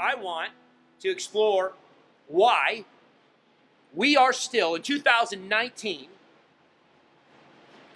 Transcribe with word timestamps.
I 0.00 0.14
want 0.14 0.52
to 1.00 1.10
explore 1.10 1.72
why 2.26 2.84
we 3.94 4.16
are 4.16 4.32
still 4.32 4.74
in 4.74 4.82
2019 4.82 6.08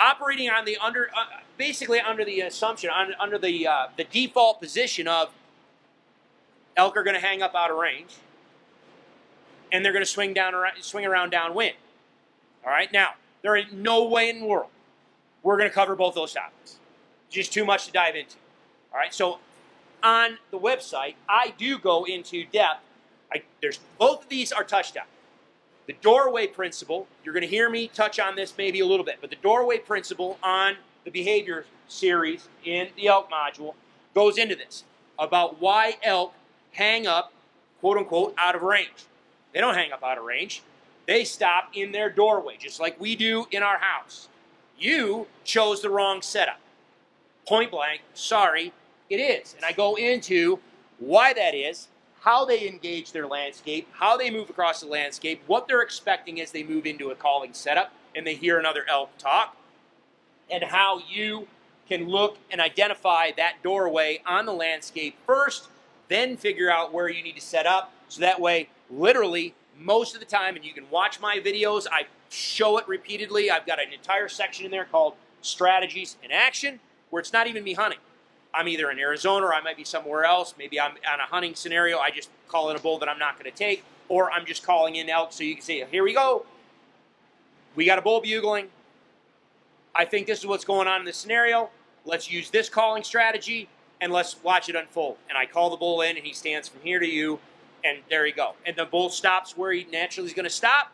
operating 0.01 0.51
on 0.51 0.65
the 0.65 0.77
under, 0.79 1.11
uh, 1.15 1.41
basically 1.57 2.01
under 2.01 2.25
the 2.25 2.41
assumption, 2.41 2.91
on, 2.91 3.15
under 3.20 3.38
the 3.38 3.66
uh, 3.66 3.87
the 3.96 4.05
default 4.05 4.61
position 4.61 5.07
of 5.07 5.30
elk 6.77 6.97
are 6.97 7.02
going 7.02 7.15
to 7.15 7.20
hang 7.20 7.42
up 7.42 7.55
out 7.55 7.70
of 7.70 7.77
range, 7.77 8.16
and 9.70 9.84
they're 9.84 9.92
going 9.92 10.05
to 10.05 10.11
swing 10.11 10.34
down, 10.34 10.55
around, 10.55 10.75
swing 10.80 11.06
around 11.06 11.30
downwind. 11.30 11.75
All 12.64 12.70
right, 12.70 12.92
now 12.92 13.11
there 13.42 13.56
is 13.56 13.66
no 13.73 14.09
way 14.09 14.30
in 14.30 14.41
the 14.41 14.47
world 14.47 14.70
we're 15.42 15.56
going 15.56 15.69
to 15.69 15.75
cover 15.75 15.97
both 15.97 16.14
those 16.14 16.33
topics. 16.33 16.77
Just 17.30 17.53
too 17.53 17.64
much 17.64 17.87
to 17.87 17.92
dive 17.92 18.14
into. 18.14 18.37
All 18.92 18.98
right, 18.98 19.12
so 19.12 19.39
on 20.02 20.38
the 20.51 20.59
website, 20.59 21.15
I 21.29 21.55
do 21.56 21.79
go 21.79 22.05
into 22.05 22.45
depth. 22.47 22.84
I, 23.33 23.42
there's 23.61 23.80
both 23.98 24.25
of 24.25 24.28
these 24.28 24.52
are 24.52 24.65
touched 24.65 24.97
on. 24.97 25.05
The 25.87 25.95
doorway 25.95 26.47
principle, 26.47 27.09
you're 27.25 27.34
going 27.34 27.42
to 27.42 27.48
hear 27.48 27.69
me 27.69 27.88
touch 27.88 28.20
on 28.20 28.37
this 28.37 28.55
maybe 28.56 28.80
a 28.80 28.87
little 28.87 29.05
bit, 29.05 29.19
but 29.20 29.30
the 29.30 29.37
doorway 29.37 29.78
principle 29.78 30.38
on 30.42 30.77
the 31.05 31.11
behavior 31.11 31.66
series 31.88 32.48
in 32.65 32.88
the 32.97 33.09
elk 33.09 33.30
module 33.30 33.75
goes 34.15 34.38
into 34.38 34.55
this 34.55 34.84
about 35.19 35.61
why 35.61 35.97
elk 36.03 36.34
hang 36.73 37.06
up, 37.06 37.33
quote 37.80 37.98
unquote, 37.98 38.34
out 38.39 38.55
of 38.55 38.62
range. 38.62 39.06
They 39.53 39.61
don't 39.61 39.75
hang 39.75 39.92
up 39.92 40.03
out 40.03 40.19
of 40.19 40.25
range. 40.25 40.62
They 41.06 41.25
stop 41.25 41.70
in 41.75 41.92
their 41.92 42.11
doorway, 42.11 42.56
just 42.58 42.80
like 42.80 43.00
we 43.00 43.17
do 43.17 43.47
in 43.50 43.62
our 43.62 43.78
house. 43.78 44.28
You 44.78 45.27
chose 45.45 45.83
the 45.83 45.91
wrong 45.91 46.23
setup. 46.23 46.61
Point 47.47 47.70
blank, 47.73 48.03
sorry, 48.14 48.73
it 49.12 49.20
is. 49.20 49.55
And 49.55 49.64
I 49.64 49.72
go 49.72 49.94
into 49.96 50.58
why 50.98 51.32
that 51.32 51.55
is, 51.55 51.88
how 52.20 52.44
they 52.44 52.68
engage 52.68 53.12
their 53.12 53.27
landscape, 53.27 53.88
how 53.92 54.16
they 54.16 54.30
move 54.30 54.48
across 54.48 54.80
the 54.80 54.86
landscape, 54.86 55.42
what 55.46 55.66
they're 55.66 55.82
expecting 55.82 56.41
as 56.41 56.52
they 56.52 56.62
move 56.62 56.86
into 56.86 57.10
a 57.10 57.14
calling 57.14 57.52
setup 57.52 57.92
and 58.14 58.27
they 58.27 58.34
hear 58.34 58.58
another 58.58 58.84
elk 58.88 59.10
talk, 59.18 59.56
and 60.50 60.62
how 60.64 61.00
you 61.10 61.48
can 61.88 62.06
look 62.08 62.38
and 62.50 62.60
identify 62.60 63.30
that 63.36 63.55
doorway 63.62 64.20
on 64.27 64.46
the 64.46 64.52
landscape 64.52 65.16
first, 65.27 65.68
then 66.08 66.36
figure 66.36 66.70
out 66.70 66.92
where 66.92 67.08
you 67.08 67.22
need 67.22 67.34
to 67.34 67.40
set 67.40 67.66
up. 67.66 67.92
So 68.08 68.20
that 68.20 68.40
way, 68.40 68.68
literally, 68.90 69.55
most 69.78 70.14
of 70.14 70.20
the 70.20 70.27
time, 70.27 70.55
and 70.55 70.64
you 70.64 70.74
can 70.74 70.88
watch 70.90 71.20
my 71.20 71.38
videos, 71.38 71.86
I 71.90 72.02
show 72.28 72.78
it 72.78 72.86
repeatedly. 72.86 73.50
I've 73.50 73.66
got 73.66 73.80
an 73.80 73.92
entire 73.92 74.28
section 74.28 74.64
in 74.64 74.70
there 74.70 74.84
called 74.84 75.14
Strategies 75.40 76.16
in 76.22 76.30
Action, 76.30 76.78
where 77.10 77.20
it's 77.20 77.33
not 77.33 77.46
even 77.46 77.64
me 77.64 77.72
hunting. 77.74 77.98
I'm 78.55 78.69
either 78.69 78.91
in 78.91 78.98
Arizona 78.98 79.47
or 79.47 79.55
I 79.55 79.61
might 79.62 79.77
be 79.77 79.84
somewhere 79.84 80.25
else. 80.25 80.55
Maybe 80.58 80.81
I'm 80.81 80.92
on 81.11 81.20
a 81.20 81.25
hunting 81.25 81.55
scenario. 81.55 81.98
I 81.98 82.11
just 82.11 82.28
call 82.48 82.70
in 82.70 82.77
a 82.77 82.81
bull 82.81 82.98
that 82.98 83.08
I'm 83.08 83.19
not 83.19 83.39
going 83.39 83.50
to 83.50 83.56
take, 83.56 83.84
or 84.08 84.31
I'm 84.31 84.45
just 84.45 84.62
calling 84.62 84.97
in 84.97 85.08
elk 85.08 85.33
so 85.33 85.42
you 85.45 85.55
can 85.55 85.62
see, 85.62 85.84
here 85.91 86.05
we 86.05 86.12
go. 86.12 86.45
We 87.75 87.86
got 87.86 87.98
a 87.98 88.03
bull 88.03 88.20
bugling. 88.20 88.69
I 89.95 90.05
think 90.05 90.27
this 90.27 90.41
is 90.41 90.47
what's 90.47 90.64
going 90.64 90.89
on 90.89 91.00
in 91.00 91.06
this 91.06 91.17
scenario. 91.17 91.70
Let's 92.05 92.30
use 92.30 92.50
this 92.50 92.69
calling 92.69 93.03
strategy 93.03 93.69
and 94.00 94.12
let's 94.12 94.42
watch 94.42 94.69
it 94.69 94.75
unfold. 94.75 95.17
And 95.28 95.39
I 95.39 95.47
call 95.47 95.70
the 95.70 95.77
bull 95.77 96.03
in 96.03 96.17
and 96.17 96.27
he 96.27 96.33
stands 96.33 96.69
from 96.69 96.80
here 96.83 96.98
to 96.98 97.06
you, 97.06 97.39
and 97.84 97.98
there 98.11 98.27
you 98.27 98.34
go. 98.34 98.55
And 98.67 98.77
the 98.77 98.84
bull 98.84 99.08
stops 99.11 99.56
where 99.56 99.73
he 99.73 99.86
naturally 99.91 100.28
is 100.28 100.34
going 100.34 100.45
to 100.45 100.50
stop 100.50 100.92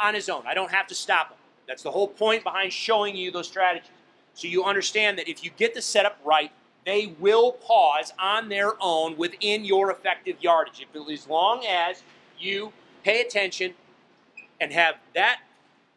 on 0.00 0.14
his 0.14 0.28
own. 0.28 0.44
I 0.46 0.54
don't 0.54 0.70
have 0.70 0.86
to 0.88 0.94
stop 0.94 1.30
him. 1.30 1.38
That's 1.66 1.82
the 1.82 1.90
whole 1.90 2.08
point 2.08 2.44
behind 2.44 2.72
showing 2.72 3.16
you 3.16 3.30
those 3.30 3.48
strategies. 3.48 3.90
So 4.34 4.48
you 4.48 4.64
understand 4.64 5.18
that 5.18 5.28
if 5.28 5.44
you 5.44 5.50
get 5.56 5.74
the 5.74 5.82
setup 5.82 6.18
right, 6.24 6.50
they 6.84 7.14
will 7.18 7.52
pause 7.52 8.12
on 8.18 8.48
their 8.48 8.72
own 8.80 9.16
within 9.16 9.64
your 9.64 9.90
effective 9.90 10.36
yardage. 10.40 10.80
If, 10.80 11.10
as 11.10 11.28
long 11.28 11.64
as 11.66 12.02
you 12.38 12.72
pay 13.02 13.20
attention 13.20 13.74
and 14.60 14.72
have 14.72 14.96
that 15.14 15.40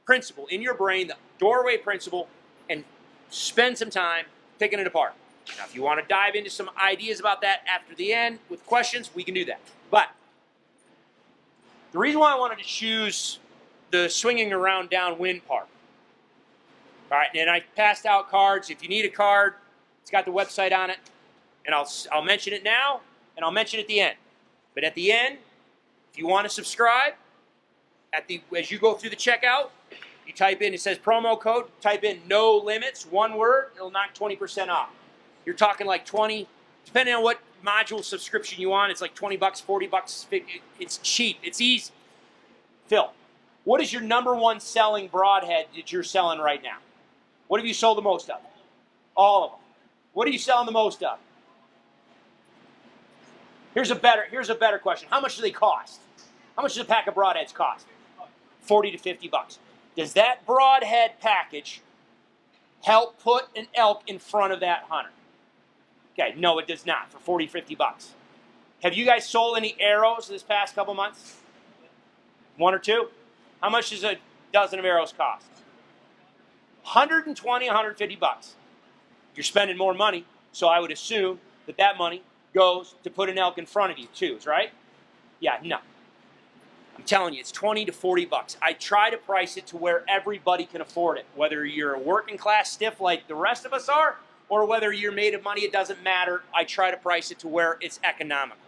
principle 0.05 0.47
in 0.47 0.61
your 0.61 0.73
brain, 0.73 1.07
the 1.07 1.15
doorway 1.39 1.77
principle, 1.77 2.27
and 2.69 2.83
spend 3.29 3.77
some 3.77 3.89
time 3.89 4.25
picking 4.59 4.79
it 4.79 4.87
apart. 4.87 5.13
Now, 5.57 5.65
if 5.65 5.75
you 5.75 5.81
want 5.81 6.01
to 6.01 6.07
dive 6.07 6.35
into 6.35 6.49
some 6.49 6.69
ideas 6.81 7.19
about 7.19 7.41
that 7.41 7.61
after 7.69 7.95
the 7.95 8.13
end 8.13 8.39
with 8.49 8.65
questions, 8.65 9.11
we 9.13 9.23
can 9.23 9.33
do 9.33 9.45
that. 9.45 9.59
But 9.89 10.09
the 11.91 11.99
reason 11.99 12.19
why 12.19 12.33
I 12.33 12.39
wanted 12.39 12.57
to 12.57 12.63
choose 12.63 13.39
the 13.91 14.09
swinging 14.09 14.51
around 14.51 14.89
downwind 14.89 15.45
part. 15.47 15.67
All 17.09 17.17
right, 17.17 17.29
and 17.33 17.49
I 17.49 17.61
passed 17.75 18.05
out 18.05 18.29
cards. 18.29 18.69
If 18.69 18.83
you 18.83 18.89
need 18.89 19.05
a 19.05 19.09
card, 19.09 19.53
it's 20.07 20.11
got 20.13 20.23
the 20.23 20.31
website 20.31 20.71
on 20.71 20.89
it, 20.89 20.99
and 21.65 21.75
I'll, 21.75 21.91
I'll 22.13 22.23
mention 22.23 22.53
it 22.53 22.63
now, 22.63 23.01
and 23.35 23.43
I'll 23.43 23.51
mention 23.51 23.77
it 23.77 23.81
at 23.81 23.87
the 23.89 23.99
end. 23.99 24.15
But 24.73 24.85
at 24.85 24.95
the 24.95 25.11
end, 25.11 25.37
if 26.09 26.17
you 26.17 26.25
want 26.25 26.47
to 26.47 26.49
subscribe, 26.49 27.15
at 28.13 28.25
the 28.29 28.39
as 28.57 28.71
you 28.71 28.79
go 28.79 28.93
through 28.93 29.09
the 29.09 29.17
checkout, 29.17 29.71
you 30.25 30.31
type 30.31 30.61
in, 30.61 30.73
it 30.73 30.79
says 30.79 30.97
promo 30.97 31.37
code, 31.37 31.65
type 31.81 32.05
in 32.05 32.21
no 32.25 32.55
limits, 32.55 33.05
one 33.05 33.35
word, 33.35 33.71
it'll 33.75 33.91
knock 33.91 34.15
20% 34.15 34.69
off. 34.69 34.91
You're 35.45 35.55
talking 35.55 35.85
like 35.85 36.05
20, 36.05 36.47
depending 36.85 37.13
on 37.13 37.21
what 37.21 37.41
module 37.65 38.01
subscription 38.01 38.61
you 38.61 38.69
want, 38.69 38.93
it's 38.93 39.01
like 39.01 39.13
20 39.13 39.35
bucks, 39.35 39.59
40 39.59 39.87
bucks. 39.87 40.25
It's 40.79 40.99
cheap, 40.99 41.39
it's 41.43 41.59
easy. 41.59 41.91
Phil, 42.85 43.11
what 43.65 43.81
is 43.81 43.91
your 43.91 44.03
number 44.03 44.33
one 44.33 44.61
selling 44.61 45.09
broadhead 45.09 45.65
that 45.75 45.91
you're 45.91 46.01
selling 46.01 46.39
right 46.39 46.63
now? 46.63 46.77
What 47.49 47.59
have 47.59 47.67
you 47.67 47.73
sold 47.73 47.97
the 47.97 48.03
most 48.03 48.29
of? 48.29 48.39
All 49.13 49.43
of 49.43 49.51
them. 49.51 49.59
What 50.17 50.27
are 50.27 50.31
you 50.31 50.39
selling 50.39 50.65
the 50.65 50.71
most 50.71 51.03
of? 51.03 51.19
Here's 53.75 53.91
a 53.91 53.95
better 53.95 54.25
here's 54.31 54.49
a 54.49 54.55
better 54.55 54.79
question. 54.79 55.07
How 55.11 55.21
much 55.21 55.35
do 55.35 55.43
they 55.43 55.51
cost? 55.51 55.99
How 56.55 56.63
much 56.63 56.73
does 56.73 56.81
a 56.81 56.87
pack 56.87 57.05
of 57.05 57.13
broadheads 57.13 57.53
cost? 57.53 57.85
40 58.61 58.93
to 58.93 58.97
50 58.97 59.27
bucks. 59.27 59.59
Does 59.95 60.13
that 60.13 60.43
broadhead 60.47 61.19
package 61.21 61.81
help 62.81 63.21
put 63.21 63.43
an 63.55 63.67
elk 63.75 64.01
in 64.07 64.17
front 64.17 64.53
of 64.53 64.59
that 64.61 64.85
hunter? 64.89 65.11
Okay, 66.13 66.33
no, 66.35 66.57
it 66.57 66.67
does 66.67 66.83
not 66.83 67.11
for 67.11 67.19
40, 67.19 67.45
50 67.45 67.75
bucks. 67.75 68.13
Have 68.81 68.95
you 68.95 69.05
guys 69.05 69.29
sold 69.29 69.55
any 69.55 69.75
arrows 69.79 70.27
this 70.27 70.41
past 70.41 70.73
couple 70.73 70.95
months? 70.95 71.35
One 72.57 72.73
or 72.73 72.79
two? 72.79 73.09
How 73.61 73.69
much 73.69 73.91
does 73.91 74.03
a 74.03 74.17
dozen 74.51 74.79
of 74.79 74.85
arrows 74.85 75.13
cost? 75.15 75.45
120, 76.85 77.67
150 77.67 78.15
bucks. 78.15 78.55
You're 79.37 79.43
spending 79.43 79.77
more 79.77 79.93
money, 79.93 80.25
so 80.51 80.67
I 80.67 80.79
would 80.79 80.91
assume 80.91 81.39
that 81.67 81.77
that 81.77 81.95
money 81.97 82.23
goes 82.55 82.95
to 83.03 83.11
put 83.11 83.29
an 83.29 83.37
elk 83.37 83.59
in 83.59 83.67
front 83.67 83.91
of 83.91 83.99
you, 83.99 84.07
too, 84.15 84.39
right? 84.47 84.71
Yeah, 85.39 85.59
no. 85.63 85.77
I'm 86.97 87.03
telling 87.03 87.35
you, 87.35 87.39
it's 87.39 87.51
20 87.51 87.85
to 87.85 87.91
40 87.91 88.25
bucks. 88.25 88.57
I 88.63 88.73
try 88.73 89.11
to 89.11 89.17
price 89.17 89.55
it 89.55 89.67
to 89.67 89.77
where 89.77 90.03
everybody 90.09 90.65
can 90.65 90.81
afford 90.81 91.19
it, 91.19 91.27
whether 91.35 91.63
you're 91.63 91.93
a 91.93 91.99
working 91.99 92.35
class 92.35 92.71
stiff 92.71 92.99
like 92.99 93.27
the 93.27 93.35
rest 93.35 93.63
of 93.63 93.73
us 93.73 93.87
are, 93.87 94.17
or 94.49 94.65
whether 94.65 94.91
you're 94.91 95.11
made 95.11 95.35
of 95.35 95.43
money, 95.43 95.61
it 95.61 95.71
doesn't 95.71 96.01
matter. 96.01 96.41
I 96.55 96.63
try 96.63 96.89
to 96.89 96.97
price 96.97 97.29
it 97.29 97.37
to 97.39 97.47
where 97.47 97.77
it's 97.79 97.99
economical. 98.03 98.63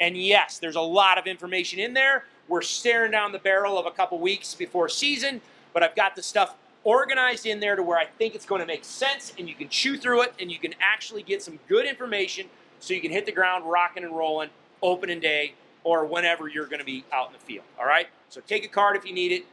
And 0.00 0.16
yes, 0.16 0.58
there's 0.58 0.76
a 0.76 0.80
lot 0.80 1.18
of 1.18 1.26
information 1.26 1.78
in 1.80 1.92
there. 1.92 2.24
We're 2.48 2.62
staring 2.62 3.10
down 3.10 3.32
the 3.32 3.38
barrel 3.38 3.78
of 3.78 3.84
a 3.84 3.90
couple 3.90 4.18
weeks 4.18 4.54
before 4.54 4.88
season, 4.88 5.42
but 5.74 5.82
I've 5.82 5.94
got 5.94 6.16
the 6.16 6.22
stuff 6.22 6.54
organized 6.84 7.46
in 7.46 7.60
there 7.60 7.76
to 7.76 7.82
where 7.82 7.98
I 7.98 8.04
think 8.04 8.34
it's 8.34 8.46
going 8.46 8.60
to 8.60 8.66
make 8.66 8.84
sense 8.84 9.32
and 9.38 9.48
you 9.48 9.54
can 9.54 9.68
chew 9.68 9.96
through 9.96 10.22
it 10.22 10.34
and 10.38 10.52
you 10.52 10.58
can 10.58 10.74
actually 10.80 11.22
get 11.22 11.42
some 11.42 11.58
good 11.68 11.86
information 11.86 12.46
so 12.78 12.94
you 12.94 13.00
can 13.00 13.10
hit 13.10 13.26
the 13.26 13.32
ground 13.32 13.64
rocking 13.64 14.04
and 14.04 14.14
rolling 14.14 14.50
opening 14.82 15.18
day 15.18 15.54
or 15.82 16.04
whenever 16.04 16.48
you're 16.48 16.66
going 16.66 16.78
to 16.78 16.84
be 16.84 17.04
out 17.12 17.28
in 17.28 17.32
the 17.32 17.38
field. 17.38 17.64
All 17.78 17.86
right? 17.86 18.06
So 18.28 18.40
take 18.46 18.64
a 18.64 18.68
card 18.68 18.96
if 18.96 19.04
you 19.04 19.14
need 19.14 19.32
it. 19.32 19.46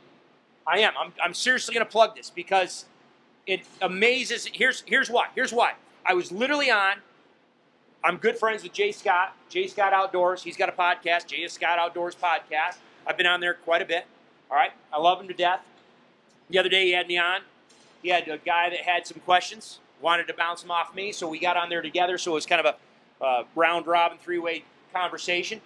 I 0.67 0.79
am. 0.79 0.93
I'm, 0.99 1.13
I'm 1.23 1.33
seriously 1.33 1.73
going 1.73 1.85
to 1.85 1.91
plug 1.91 2.15
this 2.15 2.29
because 2.29 2.85
it 3.47 3.61
amazes. 3.81 4.47
Here's, 4.53 4.83
here's 4.85 5.09
why. 5.09 5.27
Here's 5.33 5.53
why. 5.53 5.73
I 6.05 6.13
was 6.13 6.31
literally 6.31 6.69
on. 6.69 6.97
I'm 8.03 8.17
good 8.17 8.37
friends 8.37 8.63
with 8.63 8.73
Jay 8.73 8.91
Scott, 8.91 9.35
Jay 9.49 9.67
Scott 9.67 9.93
Outdoors. 9.93 10.41
He's 10.41 10.57
got 10.57 10.69
a 10.69 10.71
podcast, 10.71 11.27
Jay 11.27 11.47
Scott 11.47 11.77
Outdoors 11.77 12.15
podcast. 12.15 12.77
I've 13.05 13.17
been 13.17 13.27
on 13.27 13.39
there 13.39 13.53
quite 13.53 13.81
a 13.81 13.85
bit. 13.85 14.05
All 14.49 14.57
right? 14.57 14.71
I 14.91 14.99
love 14.99 15.21
him 15.21 15.27
to 15.27 15.33
death. 15.33 15.61
The 16.51 16.59
other 16.59 16.69
day 16.69 16.85
he 16.85 16.91
had 16.91 17.07
me 17.07 17.17
on. 17.17 17.41
He 18.03 18.09
had 18.09 18.27
a 18.27 18.37
guy 18.37 18.69
that 18.69 18.79
had 18.81 19.07
some 19.07 19.19
questions, 19.19 19.79
wanted 20.01 20.27
to 20.27 20.33
bounce 20.33 20.61
them 20.61 20.71
off 20.71 20.93
me, 20.93 21.11
so 21.11 21.27
we 21.27 21.39
got 21.39 21.55
on 21.55 21.69
there 21.69 21.81
together. 21.81 22.17
So 22.17 22.31
it 22.31 22.35
was 22.35 22.45
kind 22.45 22.65
of 22.65 22.75
a 23.21 23.23
uh, 23.23 23.43
round 23.55 23.87
robin 23.87 24.17
three 24.17 24.39
way 24.39 24.63
conversation. 24.93 25.61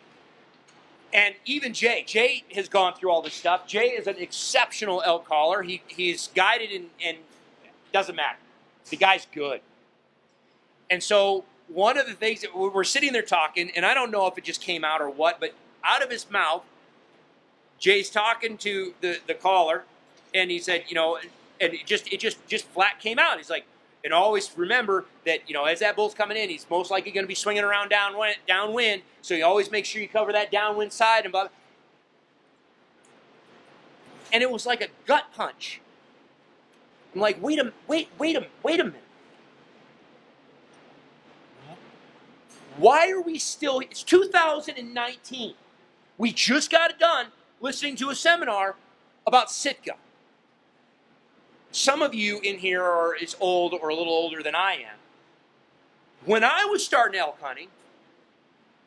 And 1.14 1.36
even 1.46 1.74
Jay, 1.74 2.04
Jay 2.06 2.44
has 2.54 2.68
gone 2.68 2.94
through 2.94 3.10
all 3.10 3.22
this 3.22 3.34
stuff. 3.34 3.68
Jay 3.68 3.88
is 3.88 4.06
an 4.06 4.18
exceptional 4.18 5.02
elk 5.06 5.26
caller. 5.26 5.62
He, 5.62 5.82
he's 5.88 6.28
guided 6.36 6.72
and, 6.72 6.90
and 7.04 7.18
doesn't 7.94 8.16
matter. 8.16 8.38
The 8.90 8.98
guy's 8.98 9.26
good. 9.32 9.62
And 10.90 11.02
so 11.02 11.46
one 11.68 11.98
of 11.98 12.06
the 12.06 12.14
things 12.14 12.42
that 12.42 12.56
we're 12.56 12.84
sitting 12.84 13.14
there 13.14 13.22
talking, 13.22 13.72
and 13.76 13.86
I 13.86 13.94
don't 13.94 14.12
know 14.12 14.28
if 14.28 14.38
it 14.38 14.44
just 14.44 14.62
came 14.62 14.84
out 14.84 15.02
or 15.02 15.10
what, 15.10 15.40
but 15.40 15.54
out 15.84 16.04
of 16.04 16.12
his 16.12 16.30
mouth, 16.30 16.64
Jay's 17.80 18.10
talking 18.10 18.58
to 18.60 18.94
the, 19.02 19.20
the 19.26 19.34
caller, 19.34 19.86
and 20.36 20.52
he 20.52 20.60
said, 20.60 20.84
you 20.88 20.96
know, 20.96 21.18
and 21.60 21.74
it 21.74 21.86
just 21.86 22.12
it 22.12 22.20
just 22.20 22.46
just 22.46 22.68
flat 22.68 23.00
came 23.00 23.18
out. 23.18 23.38
He's 23.38 23.50
like, 23.50 23.66
And 24.04 24.14
always 24.14 24.52
remember 24.56 25.06
that, 25.26 25.50
you 25.50 25.56
know, 25.56 25.64
as 25.64 25.80
that 25.80 25.96
bull's 25.96 26.14
coming 26.14 26.38
in, 26.38 26.50
he's 26.50 26.68
most 26.70 26.92
likely 26.92 27.12
going 27.12 27.24
to 27.24 27.28
be 27.28 27.36
swinging 27.36 27.64
around 27.64 27.90
downwind, 27.90 28.36
downwind. 28.48 29.02
So 29.22 29.34
you 29.34 29.46
always 29.46 29.72
make 29.72 29.86
sure 29.86 30.02
you 30.02 30.10
cover 30.10 30.32
that 30.34 30.52
downwind 30.52 30.92
side. 30.92 31.24
And, 31.24 31.32
blah. 31.32 31.48
and 34.32 34.44
it 34.44 34.52
was 34.52 34.66
like 34.66 34.82
a 34.82 34.90
gut 35.08 35.26
punch. 35.36 35.82
I'm 37.16 37.22
like, 37.22 37.42
wait 37.42 37.58
a, 37.58 37.72
wait, 37.88 38.10
wait 38.20 38.36
a, 38.36 38.46
wait 38.62 38.80
a 38.82 38.84
minute. 38.84 39.02
Why 42.78 43.10
are 43.10 43.22
we 43.22 43.40
still? 43.40 43.80
It's 43.80 44.04
2019. 44.04 45.54
We 46.18 46.34
just 46.34 46.70
got 46.70 46.92
it 46.92 47.00
done 47.00 47.28
listening 47.62 47.96
to 47.96 48.10
a 48.10 48.16
seminar 48.16 48.76
about 49.26 49.50
Sitka. 49.50 49.96
Some 51.76 52.02
of 52.02 52.16
you 52.16 52.40
in 52.40 52.60
here 52.60 52.82
are 52.82 53.18
as 53.22 53.36
old 53.42 53.74
or 53.74 53.90
a 53.90 53.96
little 53.96 54.14
older 54.14 54.42
than 54.42 54.56
I 54.56 54.76
am. 54.76 54.96
When 56.24 56.42
I 56.42 56.64
was 56.64 56.86
starting 56.86 57.20
elk 57.20 57.38
hunting, 57.42 57.68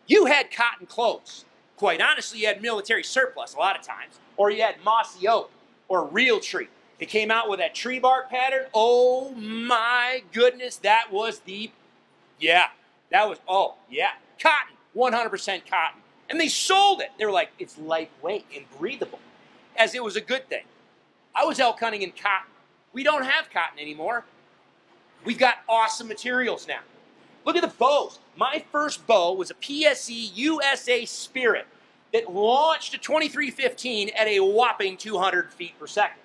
you 0.06 0.25
had 0.25 0.50
cotton 0.50 0.87
clothes. 0.87 1.44
Quite 1.76 2.00
honestly, 2.00 2.40
you 2.40 2.46
had 2.46 2.62
military 2.62 3.05
surplus 3.05 3.52
a 3.52 3.58
lot 3.58 3.79
of 3.79 3.82
times, 3.82 4.19
or 4.38 4.50
you 4.50 4.62
had 4.62 4.76
Mossy 4.82 5.29
Oak 5.29 5.50
or 5.88 6.08
Realtree. 6.08 6.69
It 6.99 7.11
came 7.11 7.31
out 7.31 7.50
with 7.50 7.58
that 7.58 7.75
tree 7.75 7.99
bark 7.99 8.31
pattern. 8.31 8.69
Oh 8.73 9.32
my 9.32 10.23
goodness, 10.32 10.76
that 10.76 11.12
was 11.12 11.40
the, 11.40 11.70
yeah, 12.40 12.69
that 13.11 13.29
was, 13.29 13.37
oh 13.46 13.75
yeah, 13.90 14.12
cotton, 14.40 14.76
100% 14.96 15.70
cotton. 15.70 16.00
And 16.31 16.40
they 16.40 16.49
sold 16.49 17.02
it. 17.02 17.11
They 17.19 17.26
were 17.26 17.32
like, 17.32 17.50
it's 17.58 17.76
lightweight 17.76 18.46
and 18.56 18.64
breathable, 18.79 19.20
as 19.76 19.94
it 19.94 20.02
was 20.02 20.17
a 20.17 20.23
good 20.23 20.49
thing. 20.49 20.64
I 21.35 21.44
was 21.44 21.61
elk 21.61 21.81
hunting 21.81 22.00
in 22.00 22.12
cotton. 22.12 22.49
We 22.93 23.02
don't 23.02 23.25
have 23.25 23.50
cotton 23.50 23.79
anymore. 23.79 24.25
We've 25.25 25.38
got 25.38 25.58
awesome 25.69 26.08
materials 26.08 26.67
now. 26.67 26.81
Look 27.44 27.56
at 27.56 27.62
the 27.62 27.69
bows. 27.69 28.19
My 28.37 28.64
first 28.70 29.06
bow 29.06 29.32
was 29.32 29.50
a 29.50 29.55
PSE 29.55 30.31
USA 30.35 31.05
Spirit 31.05 31.67
that 32.12 32.32
launched 32.32 32.94
a 32.94 32.99
2315 32.99 34.11
at 34.11 34.26
a 34.26 34.40
whopping 34.40 34.96
200 34.96 35.52
feet 35.52 35.79
per 35.79 35.87
second. 35.87 36.19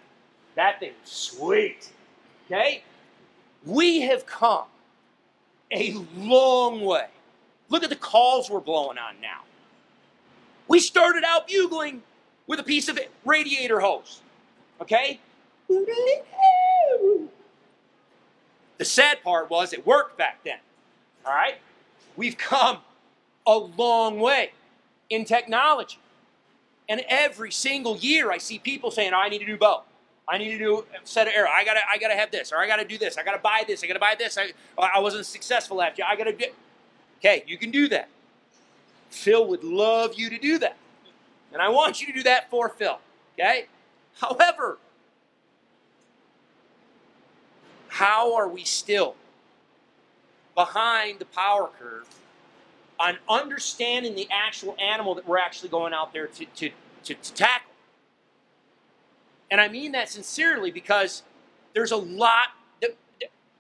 That 0.56 0.80
thing 0.80 0.94
was 1.02 1.12
sweet. 1.12 1.92
Okay? 2.46 2.84
We 3.66 4.02
have 4.02 4.26
come 4.26 4.66
a 5.72 5.98
long 6.16 6.82
way. 6.82 7.08
Look 7.70 7.84
at 7.84 7.90
the 7.90 7.96
calls 7.96 8.50
we're 8.50 8.60
blowing 8.60 8.98
on 8.98 9.16
now. 9.22 9.42
We 10.68 10.80
started 10.80 11.24
out 11.26 11.48
bugling 11.48 12.04
with 12.48 12.60
a 12.60 12.64
piece 12.64 12.88
of 12.88 13.00
radiator 13.26 13.80
hose. 13.80 14.22
Okay? 14.82 15.20
The 18.78 18.86
sad 18.86 19.24
part 19.24 19.50
was 19.50 19.74
it 19.74 19.86
worked 19.86 20.18
back 20.18 20.44
then. 20.44 20.58
All 21.26 21.34
right? 21.34 21.56
We've 22.16 22.38
come 22.38 22.80
a 23.46 23.58
long 23.58 24.20
way 24.20 24.52
in 25.10 25.26
technology. 25.26 26.00
And 26.90 27.04
every 27.08 27.52
single 27.52 27.98
year 27.98 28.32
I 28.32 28.38
see 28.38 28.60
people 28.60 28.92
saying, 28.92 29.14
I 29.14 29.30
need 29.30 29.42
a 29.42 29.46
new 29.46 29.58
bow. 29.58 29.84
I 30.28 30.38
need 30.38 30.52
to 30.52 30.58
do 30.58 30.80
a 30.80 31.06
set 31.06 31.28
of 31.28 31.34
arrow. 31.34 31.50
I 31.50 31.66
gotta, 31.66 31.82
I 31.90 31.98
gotta 31.98 32.16
have 32.16 32.32
this, 32.32 32.52
or 32.52 32.58
I 32.58 32.68
gotta 32.68 32.86
do 32.86 32.98
this. 32.98 33.18
I 33.18 33.24
gotta 33.24 33.40
buy 33.40 33.64
this. 33.68 33.84
I 33.84 33.88
gotta 33.88 34.00
buy 34.00 34.16
this. 34.18 34.38
I, 34.38 34.52
I 34.78 35.00
wasn't 35.00 35.26
successful 35.26 35.78
last 35.78 35.98
year. 35.98 36.08
I 36.10 36.16
gotta 36.16 36.34
do. 36.34 36.46
Okay, 37.20 37.44
you 37.46 37.58
can 37.58 37.72
do 37.72 37.90
that. 37.90 38.10
Phil 39.10 39.46
would 39.48 39.64
love 39.64 40.14
you 40.16 40.30
to 40.30 40.38
do 40.38 40.58
that, 40.60 40.78
and 41.52 41.62
I 41.62 41.70
want 41.70 42.02
you 42.02 42.08
to 42.08 42.14
do 42.14 42.24
that 42.24 42.50
for 42.50 42.70
Phil. 42.70 43.00
Okay. 43.38 43.68
However, 44.20 44.78
how 47.94 48.34
are 48.34 48.48
we 48.48 48.64
still 48.64 49.16
behind 50.56 51.20
the 51.20 51.26
power 51.26 51.70
curve 51.80 52.08
on 53.00 53.20
understanding 53.30 54.16
the 54.16 54.28
actual 54.32 54.76
animal 54.82 55.14
that 55.14 55.28
we're 55.28 55.38
actually 55.38 55.70
going 55.70 55.94
out 55.94 56.12
there 56.12 56.26
to, 56.26 56.46
to, 56.56 56.72
to, 57.04 57.14
to 57.14 57.34
tackle? 57.34 57.70
And 59.52 59.62
I 59.62 59.68
mean 59.68 59.92
that 59.92 60.10
sincerely 60.10 60.72
because 60.72 61.22
there's 61.76 61.92
a 61.92 61.98
lot 61.98 62.48
that, 62.82 62.96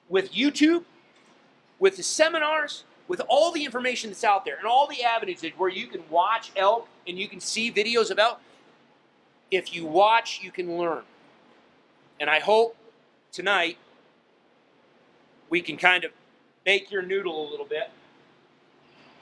with 0.09 0.33
YouTube, 0.33 0.83
with 1.77 1.95
the 1.95 2.03
seminars, 2.03 2.86
with 3.07 3.21
all 3.27 3.51
the 3.51 3.63
information 3.63 4.09
that's 4.09 4.24
out 4.24 4.45
there, 4.45 4.57
and 4.57 4.65
all 4.65 4.88
the 4.88 5.03
avenues 5.03 5.44
where 5.57 5.69
you 5.69 5.86
can 5.86 6.01
watch 6.09 6.51
elk 6.56 6.88
and 7.07 7.19
you 7.19 7.27
can 7.27 7.39
see 7.39 7.71
videos 7.71 8.09
of 8.09 8.18
elk. 8.18 8.39
If 9.51 9.75
you 9.75 9.86
watch, 9.86 10.39
you 10.41 10.50
can 10.50 10.75
learn. 10.75 11.03
And 12.19 12.31
I 12.31 12.39
hope 12.39 12.75
tonight 13.31 13.77
we 15.53 15.61
can 15.61 15.77
kind 15.77 16.03
of 16.03 16.11
bake 16.63 16.89
your 16.89 17.03
noodle 17.03 17.47
a 17.47 17.51
little 17.51 17.67
bit 17.67 17.91